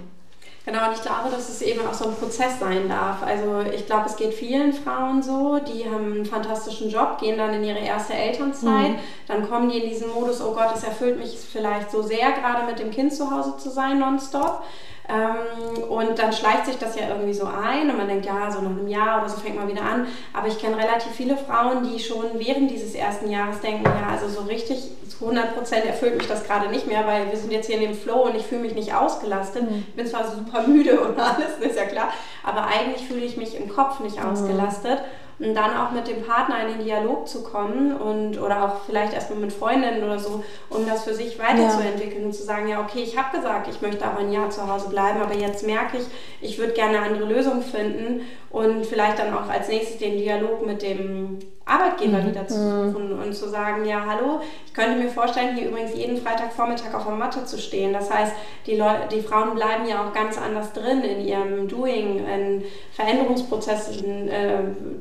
Genau, 0.65 0.87
und 0.87 0.93
ich 0.93 1.01
glaube, 1.01 1.29
dass 1.29 1.49
es 1.49 1.61
eben 1.61 1.85
auch 1.85 1.93
so 1.93 2.05
ein 2.05 2.15
Prozess 2.15 2.57
sein 2.57 2.87
darf. 2.87 3.21
Also 3.21 3.69
ich 3.75 3.85
glaube, 3.85 4.05
es 4.05 4.15
geht 4.15 4.33
vielen 4.33 4.71
Frauen 4.71 5.21
so, 5.21 5.59
die 5.59 5.83
haben 5.83 6.13
einen 6.13 6.25
fantastischen 6.25 6.89
Job, 6.89 7.17
gehen 7.19 7.37
dann 7.37 7.53
in 7.53 7.65
ihre 7.65 7.79
erste 7.79 8.13
Elternzeit, 8.13 8.91
mhm. 8.91 8.99
dann 9.27 9.49
kommen 9.49 9.69
die 9.69 9.79
in 9.79 9.89
diesen 9.89 10.13
Modus, 10.13 10.41
oh 10.41 10.53
Gott, 10.53 10.69
es 10.73 10.85
erfüllt 10.85 11.19
mich 11.19 11.37
vielleicht 11.37 11.91
so 11.91 12.01
sehr, 12.01 12.31
gerade 12.31 12.65
mit 12.65 12.79
dem 12.79 12.91
Kind 12.91 13.13
zu 13.13 13.29
Hause 13.29 13.57
zu 13.57 13.69
sein, 13.69 13.99
nonstop. 13.99 14.63
Ähm, 15.09 15.83
und 15.83 16.17
dann 16.17 16.31
schleicht 16.31 16.65
sich 16.65 16.77
das 16.77 16.95
ja 16.95 17.09
irgendwie 17.09 17.33
so 17.33 17.45
ein 17.45 17.89
und 17.89 17.97
man 17.97 18.07
denkt, 18.07 18.25
ja, 18.25 18.49
so 18.49 18.61
nach 18.61 18.71
einem 18.71 18.87
Jahr 18.87 19.19
oder 19.19 19.29
so 19.29 19.37
fängt 19.37 19.57
man 19.57 19.67
wieder 19.67 19.81
an. 19.81 20.07
Aber 20.31 20.47
ich 20.47 20.59
kenne 20.59 20.77
relativ 20.77 21.11
viele 21.11 21.35
Frauen, 21.35 21.83
die 21.83 21.99
schon 21.99 22.25
während 22.35 22.71
dieses 22.71 22.95
ersten 22.95 23.29
Jahres 23.29 23.59
denken, 23.59 23.83
ja, 23.83 24.09
also 24.09 24.27
so 24.27 24.47
richtig 24.47 24.91
zu 25.09 25.25
100 25.25 25.55
Prozent 25.55 25.85
erfüllt 25.85 26.17
mich 26.17 26.27
das 26.27 26.45
gerade 26.45 26.69
nicht 26.69 26.87
mehr, 26.87 27.05
weil 27.05 27.29
wir 27.29 27.37
sind 27.37 27.51
jetzt 27.51 27.67
hier 27.67 27.75
in 27.75 27.81
dem 27.81 27.95
Flow 27.95 28.23
und 28.23 28.35
ich 28.35 28.45
fühle 28.45 28.61
mich 28.61 28.75
nicht 28.75 28.93
ausgelastet. 28.93 29.69
Mhm. 29.69 29.85
Ich 29.89 29.95
bin 29.95 30.07
zwar 30.07 30.25
super 30.31 30.61
müde 30.67 30.99
und 31.01 31.19
alles, 31.19 31.57
ist 31.59 31.77
ja 31.77 31.85
klar, 31.85 32.09
aber 32.43 32.65
eigentlich 32.65 33.05
fühle 33.07 33.25
ich 33.25 33.37
mich 33.37 33.55
im 33.55 33.69
Kopf 33.69 33.99
nicht 33.99 34.21
mhm. 34.21 34.29
ausgelastet 34.29 34.99
und 35.39 35.55
dann 35.55 35.75
auch 35.75 35.91
mit 35.91 36.07
dem 36.07 36.23
Partner 36.23 36.61
in 36.61 36.77
den 36.77 36.85
Dialog 36.85 37.27
zu 37.27 37.43
kommen 37.43 37.95
und 37.95 38.39
oder 38.39 38.63
auch 38.63 38.85
vielleicht 38.85 39.13
erstmal 39.13 39.39
mit 39.39 39.51
Freundinnen 39.51 40.03
oder 40.03 40.19
so, 40.19 40.43
um 40.69 40.87
das 40.87 41.03
für 41.03 41.13
sich 41.13 41.39
weiterzuentwickeln 41.39 42.21
ja. 42.21 42.25
und 42.27 42.33
zu 42.33 42.43
sagen, 42.43 42.67
ja, 42.67 42.81
okay, 42.81 43.01
ich 43.03 43.17
habe 43.17 43.35
gesagt, 43.35 43.67
ich 43.67 43.81
möchte 43.81 44.05
aber 44.05 44.19
ein 44.19 44.31
Jahr 44.31 44.49
zu 44.49 44.71
Hause 44.71 44.89
bleiben, 44.89 45.21
aber 45.21 45.35
jetzt 45.35 45.65
merke 45.65 45.97
ich, 45.97 46.05
ich 46.41 46.59
würde 46.59 46.73
gerne 46.73 46.99
eine 46.99 47.07
andere 47.07 47.25
Lösung 47.25 47.61
finden 47.61 48.21
und 48.49 48.85
vielleicht 48.85 49.19
dann 49.19 49.33
auch 49.33 49.49
als 49.49 49.67
nächstes 49.67 49.97
den 49.97 50.17
Dialog 50.17 50.65
mit 50.65 50.81
dem 50.81 51.39
Arbeitgeber 51.73 52.19
mhm. 52.19 52.29
wieder 52.29 52.47
zu 52.47 52.55
suchen 52.55 53.19
und 53.19 53.33
zu 53.33 53.49
sagen, 53.49 53.85
ja, 53.85 54.03
hallo, 54.07 54.41
ich 54.65 54.73
könnte 54.73 54.99
mir 54.99 55.09
vorstellen, 55.09 55.55
hier 55.55 55.69
übrigens 55.69 55.95
jeden 55.95 56.17
Freitagvormittag 56.17 56.93
auf 56.93 57.05
der 57.05 57.15
Matte 57.15 57.45
zu 57.45 57.57
stehen. 57.57 57.93
Das 57.93 58.11
heißt, 58.11 58.33
die, 58.65 58.75
Leute, 58.75 59.07
die 59.11 59.21
Frauen 59.21 59.55
bleiben 59.55 59.87
ja 59.87 60.03
auch 60.03 60.13
ganz 60.13 60.37
anders 60.37 60.73
drin 60.73 61.03
in 61.03 61.25
ihrem 61.25 61.67
Doing, 61.67 62.25
in 62.25 62.63
Veränderungsprozessen, 62.93 64.29
äh, 64.29 64.57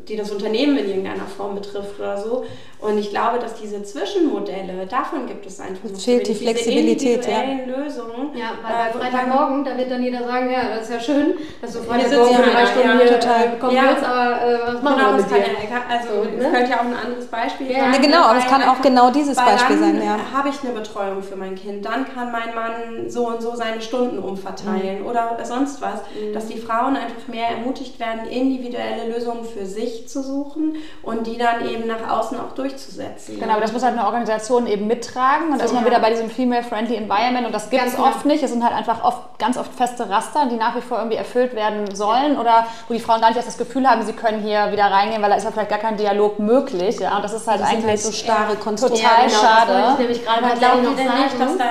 die 0.08 0.16
das 0.16 0.30
Unternehmen 0.30 0.76
in 0.78 0.88
irgendeiner 0.88 1.26
Form 1.26 1.54
betrifft 1.54 1.98
oder 1.98 2.18
so. 2.18 2.44
Und 2.82 2.98
ich 2.98 3.10
glaube, 3.10 3.38
dass 3.38 3.54
diese 3.54 3.82
Zwischenmodelle, 3.84 4.86
davon 4.88 5.26
gibt 5.26 5.46
es 5.46 5.60
einfach 5.60 5.88
noch 5.88 6.00
fehlt 6.00 6.26
die 6.26 6.34
Flexibilität, 6.34 7.24
ja. 7.28 7.42
Lösungen. 7.64 8.30
Ja, 8.34 8.58
weil 8.60 8.90
äh, 8.90 8.92
bei 8.92 8.98
Freitagmorgen, 8.98 9.64
da 9.64 9.78
wird 9.78 9.88
dann 9.88 10.02
jeder 10.02 10.24
sagen, 10.24 10.50
ja, 10.50 10.74
das 10.74 10.88
ist 10.88 10.94
ja 10.94 11.00
schön, 11.00 11.34
dass 11.60 11.72
du 11.72 11.78
Freitagmorgen 11.78 12.42
drei 12.42 12.66
Stunden 12.66 12.98
hier 12.98 13.20
total. 13.20 13.44
Äh, 13.44 13.58
kommen 13.58 13.76
ja. 13.76 13.82
willst, 13.88 14.04
aber 14.04 14.42
äh, 14.42 14.74
was 14.74 14.82
machen 14.82 14.98
genau, 14.98 15.10
wir 15.10 15.22
mit 15.22 15.30
dir? 15.30 15.36
Ja, 15.36 15.82
also, 15.88 16.24
so, 16.24 16.50
ne? 16.50 16.61
Könnte 16.62 16.76
ja 16.76 16.80
auch 16.80 16.98
ein 16.98 17.06
anderes 17.06 17.26
Beispiel 17.26 17.70
ja. 17.70 17.80
sein. 17.80 17.92
Ja, 17.92 17.98
genau, 18.00 18.22
aber 18.24 18.38
es 18.38 18.46
kann 18.46 18.62
auch 18.62 18.80
genau 18.80 19.10
dieses 19.10 19.36
Beispiel 19.36 19.78
sein. 19.78 20.02
Ja. 20.02 20.18
habe 20.32 20.48
ich 20.48 20.62
eine 20.62 20.72
Betreuung 20.72 21.22
für 21.22 21.36
mein 21.36 21.54
Kind, 21.54 21.84
dann 21.84 22.06
kann 22.12 22.32
mein 22.32 22.54
Mann 22.54 23.10
so 23.10 23.28
und 23.28 23.42
so 23.42 23.54
seine 23.54 23.80
Stunden 23.80 24.18
umverteilen 24.18 25.00
mhm. 25.00 25.06
oder 25.06 25.38
sonst 25.44 25.80
was, 25.80 26.00
mhm. 26.00 26.32
dass 26.32 26.46
die 26.46 26.58
Frauen 26.58 26.96
einfach 26.96 27.28
mehr 27.28 27.48
ermutigt 27.48 27.98
werden, 27.98 28.26
individuelle 28.28 29.12
Lösungen 29.12 29.44
für 29.44 29.66
sich 29.66 30.08
zu 30.08 30.22
suchen 30.22 30.76
und 31.02 31.26
die 31.26 31.38
dann 31.38 31.66
eben 31.68 31.86
nach 31.86 32.08
außen 32.08 32.38
auch 32.38 32.54
durchzusetzen. 32.54 33.38
Genau, 33.38 33.52
aber 33.52 33.62
das 33.62 33.72
muss 33.72 33.82
halt 33.82 33.96
eine 33.98 34.06
Organisation 34.06 34.66
eben 34.66 34.86
mittragen 34.86 35.48
und 35.48 35.54
so, 35.54 35.58
da 35.58 35.64
ist 35.64 35.74
man 35.74 35.84
wieder 35.84 36.00
bei 36.00 36.10
diesem 36.10 36.30
Female-Friendly 36.30 36.96
Environment 36.96 37.46
und 37.46 37.54
das 37.54 37.70
gibt 37.70 37.84
es 37.84 37.96
genau. 37.96 38.08
oft 38.08 38.24
nicht. 38.24 38.42
Es 38.42 38.50
sind 38.50 38.64
halt 38.64 38.74
einfach 38.74 39.04
oft 39.04 39.38
ganz 39.38 39.56
oft 39.56 39.74
feste 39.74 40.08
Raster, 40.08 40.46
die 40.46 40.56
nach 40.56 40.76
wie 40.76 40.80
vor 40.80 40.98
irgendwie 40.98 41.16
erfüllt 41.16 41.54
werden 41.54 41.94
sollen 41.94 42.38
oder 42.38 42.66
wo 42.88 42.94
die 42.94 43.00
Frauen 43.00 43.20
gar 43.20 43.28
nicht 43.28 43.36
erst 43.36 43.48
das 43.48 43.58
Gefühl 43.58 43.88
haben, 43.88 44.02
sie 44.02 44.12
können 44.12 44.40
hier 44.40 44.70
wieder 44.72 44.84
reingehen, 44.84 45.22
weil 45.22 45.30
da 45.30 45.36
ist 45.36 45.44
ja 45.44 45.50
vielleicht 45.50 45.70
gar 45.70 45.78
kein 45.78 45.96
Dialog 45.96 46.38
möglich. 46.44 47.00
Ja? 47.00 47.16
Und 47.16 47.24
das 47.24 47.32
ist 47.32 47.46
halt 47.46 47.60
das 47.60 47.68
eigentlich 47.68 47.86
halt 47.86 48.00
so 48.00 48.12
starre 48.12 48.56
Konstrukte. 48.56 49.00
Total 49.00 49.22
ja, 49.22 49.26
genau, 49.26 49.40
schade. 49.40 49.84
Ich 49.92 49.98
nämlich 49.98 50.24
gerade 50.24 50.42
mal 50.42 50.58
denn 50.94 51.22
nicht, 51.22 51.40
dass 51.40 51.58
da 51.58 51.64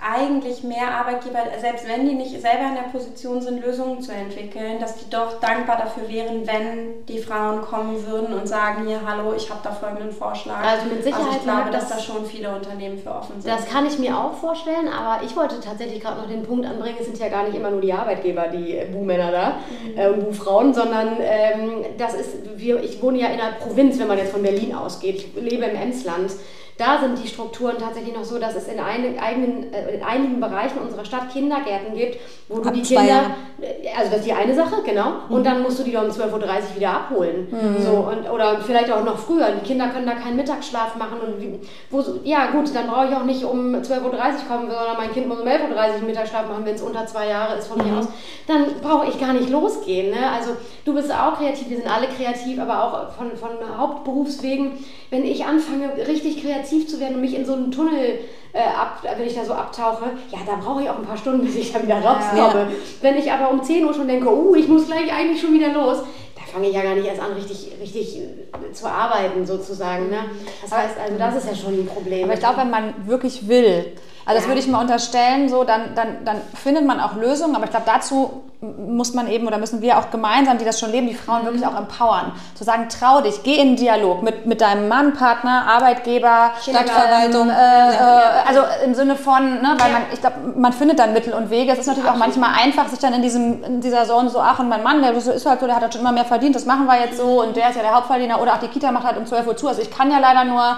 eigentlich 0.00 0.62
mehr 0.62 0.94
Arbeitgeber, 0.94 1.40
selbst 1.60 1.88
wenn 1.88 2.08
die 2.08 2.14
nicht 2.14 2.40
selber 2.40 2.68
in 2.68 2.74
der 2.76 2.88
Position 2.92 3.42
sind, 3.42 3.64
Lösungen 3.64 4.00
zu 4.00 4.12
entwickeln, 4.12 4.78
dass 4.78 4.96
die 4.96 5.10
doch 5.10 5.40
dankbar 5.40 5.76
dafür 5.76 6.08
wären, 6.08 6.46
wenn 6.46 7.04
die 7.06 7.18
Frauen 7.18 7.62
kommen 7.62 8.06
würden 8.06 8.32
und 8.32 8.46
sagen, 8.46 8.86
hier, 8.86 9.00
hallo, 9.04 9.34
ich 9.36 9.50
habe 9.50 9.58
da 9.64 9.72
folgenden 9.72 10.12
Vorschlag. 10.12 10.62
Also 10.62 10.86
mit 10.86 11.02
Sicherheit 11.02 11.24
also 11.24 11.38
ich 11.38 11.42
glaube, 11.42 11.70
dass 11.72 11.88
da 11.88 11.98
schon 11.98 12.24
viele 12.24 12.54
Unternehmen 12.54 12.96
für 12.96 13.10
offen 13.10 13.40
sind. 13.40 13.52
Das 13.52 13.66
kann 13.66 13.86
ich 13.86 13.98
mir 13.98 14.16
auch 14.16 14.34
vorstellen, 14.34 14.86
aber 14.86 15.24
ich 15.24 15.34
wollte 15.36 15.58
tatsächlich 15.60 16.00
gerade 16.00 16.20
noch 16.20 16.28
den 16.28 16.44
Punkt 16.44 16.64
anbringen, 16.64 16.96
es 17.00 17.06
sind 17.06 17.18
ja 17.18 17.28
gar 17.28 17.42
nicht 17.42 17.56
immer 17.56 17.70
nur 17.70 17.80
die 17.80 17.92
Arbeitgeber, 17.92 18.46
die 18.48 18.80
Buhmänner 18.92 19.32
da 19.32 19.48
mhm. 19.50 19.98
äh, 19.98 20.08
und 20.10 20.26
Buhfrauen, 20.26 20.72
sondern 20.74 21.16
ähm, 21.20 21.84
das 21.98 22.14
ist, 22.14 22.56
wir, 22.56 22.84
ich 22.84 23.02
wohne 23.02 23.18
ja 23.18 23.26
in 23.26 23.40
einer 23.40 23.56
Provinz, 23.56 23.98
wenn 23.98 24.06
man 24.06 24.18
jetzt 24.18 24.30
von 24.30 24.42
Berlin 24.42 24.76
ausgeht. 24.76 25.16
Ich 25.16 25.42
lebe 25.42 25.64
im 25.64 25.76
Emsland 25.76 26.30
da 26.78 27.00
sind 27.00 27.22
die 27.22 27.26
Strukturen 27.26 27.76
tatsächlich 27.76 28.14
noch 28.14 28.22
so, 28.22 28.38
dass 28.38 28.54
es 28.54 28.68
in, 28.68 28.78
ein, 28.78 29.18
eigenen, 29.18 29.72
äh, 29.72 29.96
in 29.96 30.02
einigen 30.02 30.38
Bereichen 30.38 30.78
unserer 30.78 31.04
Stadt 31.04 31.32
Kindergärten 31.32 31.92
gibt, 31.94 32.18
wo 32.48 32.60
du 32.60 32.68
Ab 32.68 32.74
die 32.74 32.82
Kinder, 32.82 33.04
Jahre. 33.04 33.30
Äh, 33.60 33.88
also 33.98 34.10
das 34.12 34.20
ist 34.20 34.26
die 34.26 34.32
eine 34.32 34.54
Sache, 34.54 34.82
genau, 34.84 35.10
mhm. 35.10 35.34
und 35.34 35.44
dann 35.44 35.60
musst 35.60 35.80
du 35.80 35.82
die 35.82 35.90
dann 35.90 36.06
um 36.06 36.12
12.30 36.12 36.32
Uhr 36.32 36.76
wieder 36.76 36.90
abholen. 36.90 37.48
Mhm. 37.50 37.82
So, 37.82 37.90
und, 37.90 38.30
oder 38.30 38.60
vielleicht 38.60 38.92
auch 38.92 39.02
noch 39.02 39.18
früher. 39.18 39.50
Die 39.60 39.66
Kinder 39.66 39.88
können 39.88 40.06
da 40.06 40.14
keinen 40.14 40.36
Mittagsschlaf 40.36 40.94
machen. 40.94 41.18
Und 41.18 41.60
wo, 41.90 42.04
ja 42.22 42.52
gut, 42.52 42.72
dann 42.72 42.86
brauche 42.86 43.08
ich 43.08 43.14
auch 43.16 43.24
nicht 43.24 43.42
um 43.42 43.74
12.30 43.74 44.04
Uhr 44.04 44.12
kommen, 44.48 44.70
sondern 44.70 44.96
mein 44.96 45.12
Kind 45.12 45.26
muss 45.26 45.40
um 45.40 45.48
11.30 45.48 46.00
Uhr 46.00 46.06
Mittagsschlaf 46.06 46.48
machen, 46.48 46.64
wenn 46.64 46.76
es 46.76 46.82
unter 46.82 47.06
zwei 47.06 47.26
Jahre 47.26 47.58
ist 47.58 47.66
von 47.66 47.78
mhm. 47.78 47.90
mir 47.90 47.98
aus. 47.98 48.08
Dann 48.46 48.66
brauche 48.80 49.08
ich 49.08 49.18
gar 49.18 49.32
nicht 49.32 49.50
losgehen. 49.50 50.10
Ne? 50.10 50.30
Also 50.30 50.52
du 50.84 50.94
bist 50.94 51.12
auch 51.12 51.38
kreativ, 51.38 51.68
wir 51.68 51.78
sind 51.78 51.90
alle 51.92 52.06
kreativ, 52.06 52.60
aber 52.60 52.84
auch 52.84 53.10
von, 53.14 53.36
von 53.36 53.50
Hauptberufswegen. 53.76 54.72
Wenn 55.10 55.24
ich 55.24 55.44
anfange, 55.44 55.90
richtig 56.06 56.42
kreativ 56.42 56.67
kreativ 56.68 56.88
zu 56.88 57.00
werden 57.00 57.16
und 57.16 57.20
mich 57.20 57.34
in 57.34 57.44
so 57.44 57.54
einen 57.54 57.70
Tunnel, 57.70 58.20
äh, 58.52 58.60
ab, 58.60 59.02
wenn 59.02 59.26
ich 59.26 59.34
da 59.34 59.44
so 59.44 59.52
abtauche, 59.52 60.06
ja, 60.30 60.38
da 60.46 60.56
brauche 60.56 60.82
ich 60.82 60.90
auch 60.90 60.98
ein 60.98 61.04
paar 61.04 61.16
Stunden, 61.16 61.44
bis 61.44 61.56
ich 61.56 61.72
da 61.72 61.82
wieder 61.82 62.00
rauskomme. 62.00 62.38
Ja. 62.38 62.68
Wenn 63.00 63.16
ich 63.16 63.30
aber 63.30 63.50
um 63.50 63.62
10 63.62 63.84
Uhr 63.84 63.94
schon 63.94 64.08
denke, 64.08 64.28
oh, 64.28 64.54
ich 64.54 64.68
muss 64.68 64.86
gleich 64.86 65.12
eigentlich 65.12 65.40
schon 65.40 65.52
wieder 65.52 65.72
los, 65.72 65.98
da 66.34 66.42
fange 66.52 66.68
ich 66.68 66.74
ja 66.74 66.82
gar 66.82 66.94
nicht 66.94 67.06
erst 67.06 67.20
an, 67.20 67.32
richtig, 67.32 67.72
richtig 67.80 68.18
äh, 68.18 68.72
zu 68.72 68.86
arbeiten 68.86 69.46
sozusagen. 69.46 70.08
Ne? 70.08 70.24
Das 70.62 70.72
heißt, 70.72 70.94
also 70.98 71.18
das 71.18 71.36
ist 71.36 71.48
ja 71.48 71.54
schon 71.54 71.74
ein 71.74 71.86
Problem. 71.86 72.24
Aber 72.24 72.34
ich 72.34 72.40
glaube, 72.40 72.58
wenn 72.58 72.70
man 72.70 72.94
wirklich 73.06 73.48
will, 73.48 73.92
also 74.28 74.40
das 74.40 74.46
würde 74.46 74.60
ich 74.60 74.68
mal 74.68 74.82
unterstellen, 74.82 75.48
so, 75.48 75.64
dann, 75.64 75.94
dann, 75.94 76.22
dann 76.26 76.36
findet 76.52 76.84
man 76.84 77.00
auch 77.00 77.16
Lösungen, 77.16 77.56
aber 77.56 77.64
ich 77.64 77.70
glaube, 77.70 77.86
dazu 77.86 78.42
muss 78.60 79.14
man 79.14 79.26
eben 79.26 79.46
oder 79.46 79.56
müssen 79.56 79.80
wir 79.80 79.96
auch 79.96 80.10
gemeinsam, 80.10 80.58
die 80.58 80.66
das 80.66 80.78
schon 80.78 80.90
leben, 80.90 81.06
die 81.06 81.14
Frauen 81.14 81.44
wirklich 81.44 81.64
auch 81.64 81.74
empowern. 81.74 82.32
Zu 82.54 82.62
sagen, 82.62 82.88
trau 82.90 83.22
dich, 83.22 83.42
geh 83.42 83.54
in 83.54 83.68
den 83.68 83.76
Dialog 83.76 84.22
mit, 84.22 84.44
mit 84.44 84.60
deinem 84.60 84.86
Mann, 84.86 85.14
Partner, 85.14 85.64
Arbeitgeber, 85.66 86.50
Stadtverwaltung. 86.60 87.48
Äh, 87.48 87.52
äh, 87.54 88.46
also 88.46 88.60
im 88.84 88.94
Sinne 88.94 89.16
von, 89.16 89.62
ne, 89.62 89.76
weil 89.78 89.92
man, 89.92 90.02
ich 90.12 90.20
glaube, 90.20 90.36
man 90.56 90.74
findet 90.74 90.98
dann 90.98 91.14
Mittel 91.14 91.32
und 91.32 91.48
Wege. 91.48 91.72
Es 91.72 91.78
ist 91.78 91.86
natürlich 91.86 92.10
auch 92.10 92.16
manchmal 92.16 92.50
einfach, 92.62 92.86
sich 92.88 92.98
dann 92.98 93.14
in, 93.14 93.22
diesem, 93.22 93.64
in 93.64 93.80
dieser 93.80 94.04
Zone 94.04 94.28
so, 94.28 94.40
ach 94.40 94.58
und 94.58 94.68
mein 94.68 94.82
Mann, 94.82 95.00
der 95.00 95.12
ist 95.12 95.46
halt 95.46 95.60
so, 95.60 95.66
der 95.66 95.76
hat 95.76 95.82
halt 95.82 95.94
schon 95.94 96.02
immer 96.02 96.12
mehr 96.12 96.26
verdient, 96.26 96.54
das 96.54 96.66
machen 96.66 96.84
wir 96.84 97.00
jetzt 97.00 97.16
so 97.16 97.42
und 97.42 97.56
der 97.56 97.70
ist 97.70 97.76
ja 97.76 97.82
der 97.82 97.94
Hauptverdiener 97.94 98.42
oder 98.42 98.52
auch 98.52 98.60
die 98.60 98.68
Kita 98.68 98.92
macht 98.92 99.06
halt 99.06 99.16
um 99.16 99.24
12 99.24 99.46
Uhr 99.46 99.56
zu. 99.56 99.68
Also 99.68 99.80
ich 99.80 99.90
kann 99.90 100.10
ja 100.10 100.18
leider 100.18 100.44
nur 100.44 100.76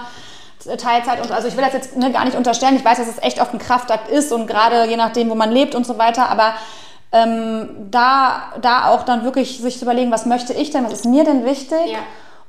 Teilzeit 0.64 1.22
und 1.22 1.32
also 1.32 1.48
ich 1.48 1.56
will 1.56 1.64
das 1.64 1.72
jetzt 1.72 1.96
ne, 1.96 2.12
gar 2.12 2.24
nicht 2.24 2.36
unterstellen. 2.36 2.76
Ich 2.76 2.84
weiß, 2.84 2.98
dass 2.98 3.08
es 3.08 3.22
echt 3.22 3.40
oft 3.40 3.52
ein 3.52 3.58
Kraftakt 3.58 4.08
ist 4.08 4.32
und 4.32 4.46
gerade 4.46 4.86
je 4.86 4.96
nachdem, 4.96 5.30
wo 5.30 5.34
man 5.34 5.50
lebt 5.50 5.74
und 5.74 5.86
so 5.86 5.98
weiter, 5.98 6.28
aber 6.30 6.54
ähm, 7.12 7.88
da, 7.90 8.52
da 8.60 8.88
auch 8.88 9.02
dann 9.02 9.24
wirklich 9.24 9.58
sich 9.58 9.78
zu 9.78 9.84
überlegen, 9.84 10.12
was 10.12 10.26
möchte 10.26 10.52
ich 10.52 10.70
denn, 10.70 10.84
was 10.84 10.92
ist 10.92 11.06
mir 11.06 11.24
denn 11.24 11.44
wichtig? 11.44 11.86
Ja. 11.86 11.98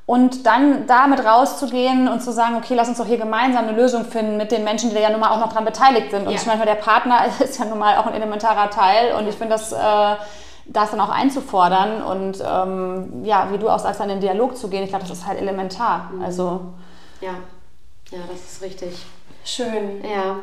Und 0.06 0.46
dann 0.46 0.88
damit 0.88 1.24
rauszugehen 1.24 2.08
und 2.08 2.22
zu 2.22 2.32
sagen, 2.32 2.56
okay, 2.58 2.74
lass 2.76 2.90
uns 2.90 2.98
doch 2.98 3.06
hier 3.06 3.18
gemeinsam 3.18 3.68
eine 3.68 3.78
Lösung 3.78 4.04
finden 4.04 4.36
mit 4.36 4.52
den 4.52 4.64
Menschen, 4.64 4.90
die 4.90 4.98
ja 4.98 5.10
nun 5.10 5.20
mal 5.20 5.30
auch 5.30 5.40
noch 5.40 5.54
dran 5.54 5.64
beteiligt 5.64 6.12
sind. 6.12 6.26
Und 6.26 6.34
ja. 6.34 6.38
ich 6.38 6.46
meine, 6.46 6.66
der 6.66 6.76
Partner 6.76 7.26
ist 7.40 7.60
ja 7.60 7.66
nun 7.66 7.80
mal 7.80 7.98
auch 7.98 8.08
ein 8.08 8.14
elementarer 8.14 8.70
Teil 8.70 9.16
und 9.16 9.28
ich 9.28 9.36
finde 9.36 9.54
das, 9.54 9.72
äh, 9.72 10.16
das 10.66 10.92
dann 10.92 11.02
auch 11.02 11.10
einzufordern 11.10 12.04
und 12.04 12.44
ähm, 12.46 13.24
ja, 13.24 13.48
wie 13.52 13.58
du 13.58 13.70
auch 13.70 13.80
sagst, 13.80 14.00
dann 14.00 14.10
in 14.10 14.20
den 14.20 14.22
Dialog 14.22 14.58
zu 14.58 14.70
gehen, 14.70 14.84
ich 14.84 14.90
glaube, 14.90 15.06
das 15.06 15.18
ist 15.18 15.28
halt 15.28 15.40
elementar. 15.40 16.12
Mhm. 16.14 16.24
Also 16.24 16.62
ja. 17.22 17.32
Ja, 18.12 18.20
das 18.30 18.54
ist 18.54 18.62
richtig. 18.62 18.94
Schön. 19.44 20.04
Ja. 20.04 20.38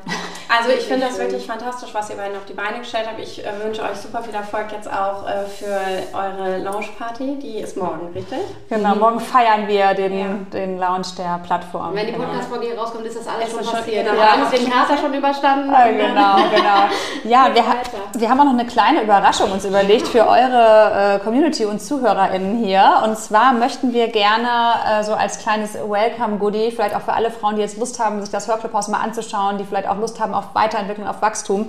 Also 0.49 0.71
ich 0.71 0.87
finde 0.87 1.07
das 1.07 1.19
wirklich 1.19 1.47
fantastisch, 1.47 1.91
was 1.93 2.11
ihr 2.11 2.17
beiden 2.17 2.37
auf 2.37 2.45
die 2.47 2.55
Beine 2.55 2.79
gestellt 2.79 3.07
habt. 3.07 3.21
Ich 3.21 3.45
äh, 3.45 3.51
wünsche 3.63 3.83
euch 3.83 3.97
super 3.97 4.23
viel 4.23 4.35
Erfolg 4.35 4.73
jetzt 4.73 4.91
auch 4.91 5.29
äh, 5.29 5.45
für 5.45 5.79
eure 6.17 6.59
Launch-Party. 6.59 7.39
Die 7.41 7.59
ist 7.59 7.77
morgen, 7.77 8.13
richtig? 8.13 8.39
Genau, 8.69 8.95
mhm. 8.95 9.01
morgen 9.01 9.21
feiern 9.21 9.69
wir 9.69 9.95
den, 9.95 10.19
ja. 10.19 10.27
den 10.53 10.79
Launch 10.79 11.15
der 11.17 11.41
Plattform. 11.47 11.95
Wenn 11.95 12.07
die 12.07 12.13
genau. 12.13 12.25
Podcast-Folge 12.25 12.67
hier 12.67 12.79
rauskommt, 12.79 13.07
ist 13.07 13.19
das 13.19 13.29
alles 13.29 13.49
ist 13.49 13.65
schon 13.65 13.73
passiert. 13.73 14.07
Genau. 14.07 14.19
Ja. 14.19 14.33
Haben 14.33 14.51
den 14.51 14.71
Kater 14.71 14.97
schon 14.97 15.15
überstanden. 15.15 15.73
Äh, 15.73 15.93
genau, 15.93 16.37
genau. 16.55 16.89
Ja, 17.25 17.55
wir, 17.55 17.67
ha 17.67 17.75
wir 18.15 18.29
haben 18.29 18.41
auch 18.41 18.45
noch 18.45 18.53
eine 18.53 18.67
kleine 18.67 19.03
Überraschung 19.03 19.53
uns 19.53 19.65
überlegt 19.65 20.09
für 20.09 20.27
eure 20.27 21.17
äh, 21.17 21.19
Community 21.21 21.67
und 21.67 21.81
ZuhörerInnen 21.81 22.65
hier. 22.65 23.03
Und 23.05 23.17
zwar 23.17 23.53
möchten 23.53 23.93
wir 23.93 24.09
gerne 24.09 24.49
äh, 24.91 25.05
so 25.05 25.15
als 25.15 25.39
kleines 25.39 25.75
Welcome-Goodie, 25.75 26.73
vielleicht 26.73 26.97
auch 26.97 27.03
für 27.03 27.13
alle 27.13 27.31
Frauen, 27.31 27.57
die 27.57 27.63
jetzt 27.63 27.79
Lust 27.79 28.01
haben, 28.01 28.21
sich 28.21 28.31
das 28.31 28.49
Hörclubhaus 28.49 28.88
mal 28.89 29.01
anzuschauen, 29.01 29.59
die 29.59 29.65
vielleicht 29.65 29.89
auch 29.89 29.99
Lust 29.99 30.21
haben 30.21 30.35
auf 30.35 30.55
Weiterentwicklung, 30.55 31.07
auf 31.07 31.23
Wachstum, 31.23 31.69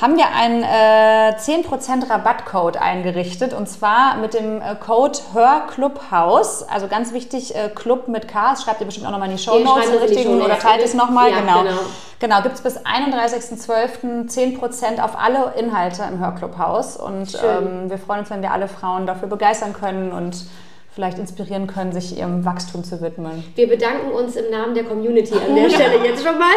haben 0.00 0.16
wir 0.16 0.26
einen 0.34 0.64
äh, 0.64 1.36
10% 1.36 2.10
Rabattcode 2.10 2.76
eingerichtet 2.76 3.52
und 3.52 3.68
zwar 3.68 4.16
mit 4.16 4.34
dem 4.34 4.60
äh, 4.60 4.74
Code 4.74 5.18
HörClubhaus. 5.32 6.62
Also 6.68 6.88
ganz 6.88 7.12
wichtig, 7.12 7.54
äh, 7.54 7.68
Club 7.68 8.08
mit 8.08 8.26
K, 8.26 8.50
das 8.50 8.64
schreibt 8.64 8.80
ihr 8.80 8.86
bestimmt 8.86 9.06
auch 9.06 9.12
nochmal 9.12 9.30
in 9.30 9.36
die 9.36 9.42
Show 9.42 9.58
Notes 9.58 9.88
oder 9.90 10.58
teilt 10.58 10.82
es 10.82 10.94
nochmal. 10.94 11.30
Ja, 11.30 11.40
genau. 11.40 11.62
Genau, 11.62 11.80
genau 12.18 12.42
gibt 12.42 12.56
es 12.56 12.62
bis 12.62 12.78
31.12. 12.78 14.28
10% 14.28 15.00
auf 15.00 15.16
alle 15.16 15.52
Inhalte 15.56 16.02
im 16.10 16.18
Hörclubhaus 16.18 16.96
und 16.96 17.38
ähm, 17.44 17.88
wir 17.88 17.98
freuen 17.98 18.20
uns, 18.20 18.30
wenn 18.30 18.42
wir 18.42 18.52
alle 18.52 18.68
Frauen 18.68 19.06
dafür 19.06 19.28
begeistern 19.28 19.72
können 19.72 20.10
und 20.10 20.46
vielleicht 20.94 21.18
inspirieren 21.18 21.66
können, 21.66 21.92
sich 21.92 22.18
ihrem 22.18 22.44
Wachstum 22.44 22.84
zu 22.84 23.00
widmen. 23.00 23.44
Wir 23.54 23.66
bedanken 23.66 24.10
uns 24.10 24.36
im 24.36 24.50
Namen 24.50 24.74
der 24.74 24.84
Community 24.84 25.34
an 25.34 25.56
der 25.56 25.70
Stelle 25.70 26.04
jetzt 26.04 26.22
schon 26.22 26.38
mal. 26.38 26.52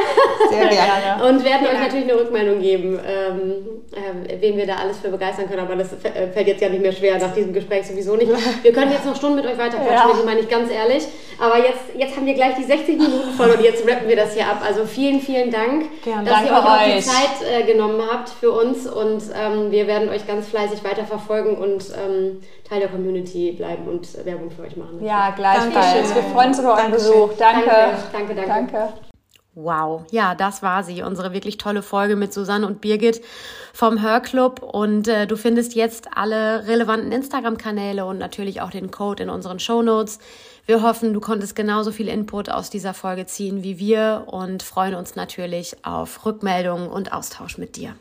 Sehr 0.50 0.68
gerne. 0.68 1.24
Und 1.30 1.46
werden 1.46 1.68
euch 1.68 1.80
natürlich 1.80 2.12
eine 2.12 2.20
Rückmeldung 2.20 2.60
geben, 2.60 3.00
ähm, 3.06 3.54
äh, 3.94 4.42
wen 4.42 4.58
wir 4.58 4.68
da 4.68 4.76
alles 4.76 4.98
für 4.98 5.10
begeistern 5.10 5.48
können. 5.48 5.62
Aber 5.62 5.78
das 5.78 5.94
äh, 6.04 6.28
fällt 6.34 6.48
jetzt 6.48 6.62
ja 6.62 6.68
nicht 6.68 6.82
mehr 6.82 6.92
schwer, 6.92 7.18
nach 7.18 7.34
diesem 7.34 7.54
Gespräch 7.54 7.88
sowieso 7.88 8.18
nicht. 8.18 8.30
Wir 8.62 8.74
können 8.74 8.92
jetzt 8.92 9.06
noch 9.06 9.16
Stunden 9.16 9.38
mit 9.38 9.46
euch 9.46 9.58
weiter 9.58 9.78
quatschen, 9.78 10.20
ja. 10.20 10.26
meine 10.26 10.42
ich 10.42 10.50
ganz 10.50 10.70
ehrlich. 10.70 11.04
Aber 11.40 11.58
jetzt, 11.58 11.96
jetzt 11.98 12.16
haben 12.16 12.26
wir 12.26 12.34
gleich 12.34 12.56
die 12.56 12.64
60 12.64 12.98
Minuten 12.98 13.30
voll 13.38 13.50
und 13.52 13.64
jetzt 13.64 13.88
rappen 13.88 14.08
wir 14.08 14.16
das 14.16 14.34
hier 14.34 14.48
ab. 14.48 14.62
Also 14.66 14.86
vielen, 14.86 15.22
vielen 15.22 15.52
Dank, 15.52 15.86
Gern, 16.04 16.26
dass 16.26 16.44
ihr 16.44 16.52
euch 16.52 16.58
auch 16.58 16.96
die 16.96 17.02
Zeit 17.02 17.42
äh, 17.50 17.64
genommen 17.64 18.02
habt 18.10 18.30
für 18.30 18.52
uns. 18.52 18.86
Und 18.86 19.22
ähm, 19.34 19.72
wir 19.72 19.88
werden 19.88 20.10
euch 20.10 20.28
ganz 20.28 20.48
fleißig 20.48 20.84
weiterverfolgen 20.84 21.56
und 21.58 21.86
ähm, 22.06 22.42
Teil 22.68 22.80
der 22.80 22.90
Community 22.90 23.52
bleiben 23.52 23.88
und 23.88 24.08
Werbung 24.26 24.52
für 24.52 24.64
euch 24.64 24.76
machen. 24.76 25.04
Ja, 25.04 25.32
gleichfalls. 25.32 26.14
Wir 26.16 26.24
freuen 26.24 26.50
uns 26.50 26.60
über 26.60 26.74
euren 26.74 26.92
Besuch. 26.92 27.32
Danke. 27.38 27.70
Danke, 28.12 28.36
danke. 28.36 28.48
danke. 28.48 28.94
Wow, 29.58 30.04
ja, 30.12 30.36
das 30.36 30.62
war 30.62 30.84
sie, 30.84 31.02
unsere 31.02 31.32
wirklich 31.32 31.58
tolle 31.58 31.82
Folge 31.82 32.18
mit 32.18 32.34
Susanne 32.34 32.68
und 32.68 32.82
Birgit 32.82 33.22
vom 33.72 34.02
Hörclub. 34.02 34.62
Und 34.62 35.08
äh, 35.08 35.28
du 35.28 35.38
findest 35.38 35.76
jetzt 35.76 36.10
alle 36.14 36.68
relevanten 36.68 37.14
Instagram-Kanäle 37.14 38.06
und 38.06 38.18
natürlich 38.18 38.60
auch 38.60 38.70
den 38.70 38.92
Code 38.92 39.24
in 39.24 39.30
unseren 39.30 39.60
Show 39.60 39.82
Notes. 39.82 40.20
Wir 40.66 40.82
hoffen, 40.82 41.14
du 41.14 41.22
konntest 41.22 41.56
genauso 41.56 41.94
viel 41.94 42.10
Input 42.10 42.50
aus 42.50 42.70
dieser 42.70 42.94
Folge 42.94 43.28
ziehen 43.28 43.64
wie 43.64 43.80
wir 43.80 44.26
und 44.28 44.62
freuen 44.62 44.94
uns 44.94 45.16
natürlich 45.16 45.86
auf 45.86 46.26
Rückmeldungen 46.26 46.90
und 46.90 47.14
Austausch 47.14 47.58
mit 47.58 47.78
dir. 47.78 47.96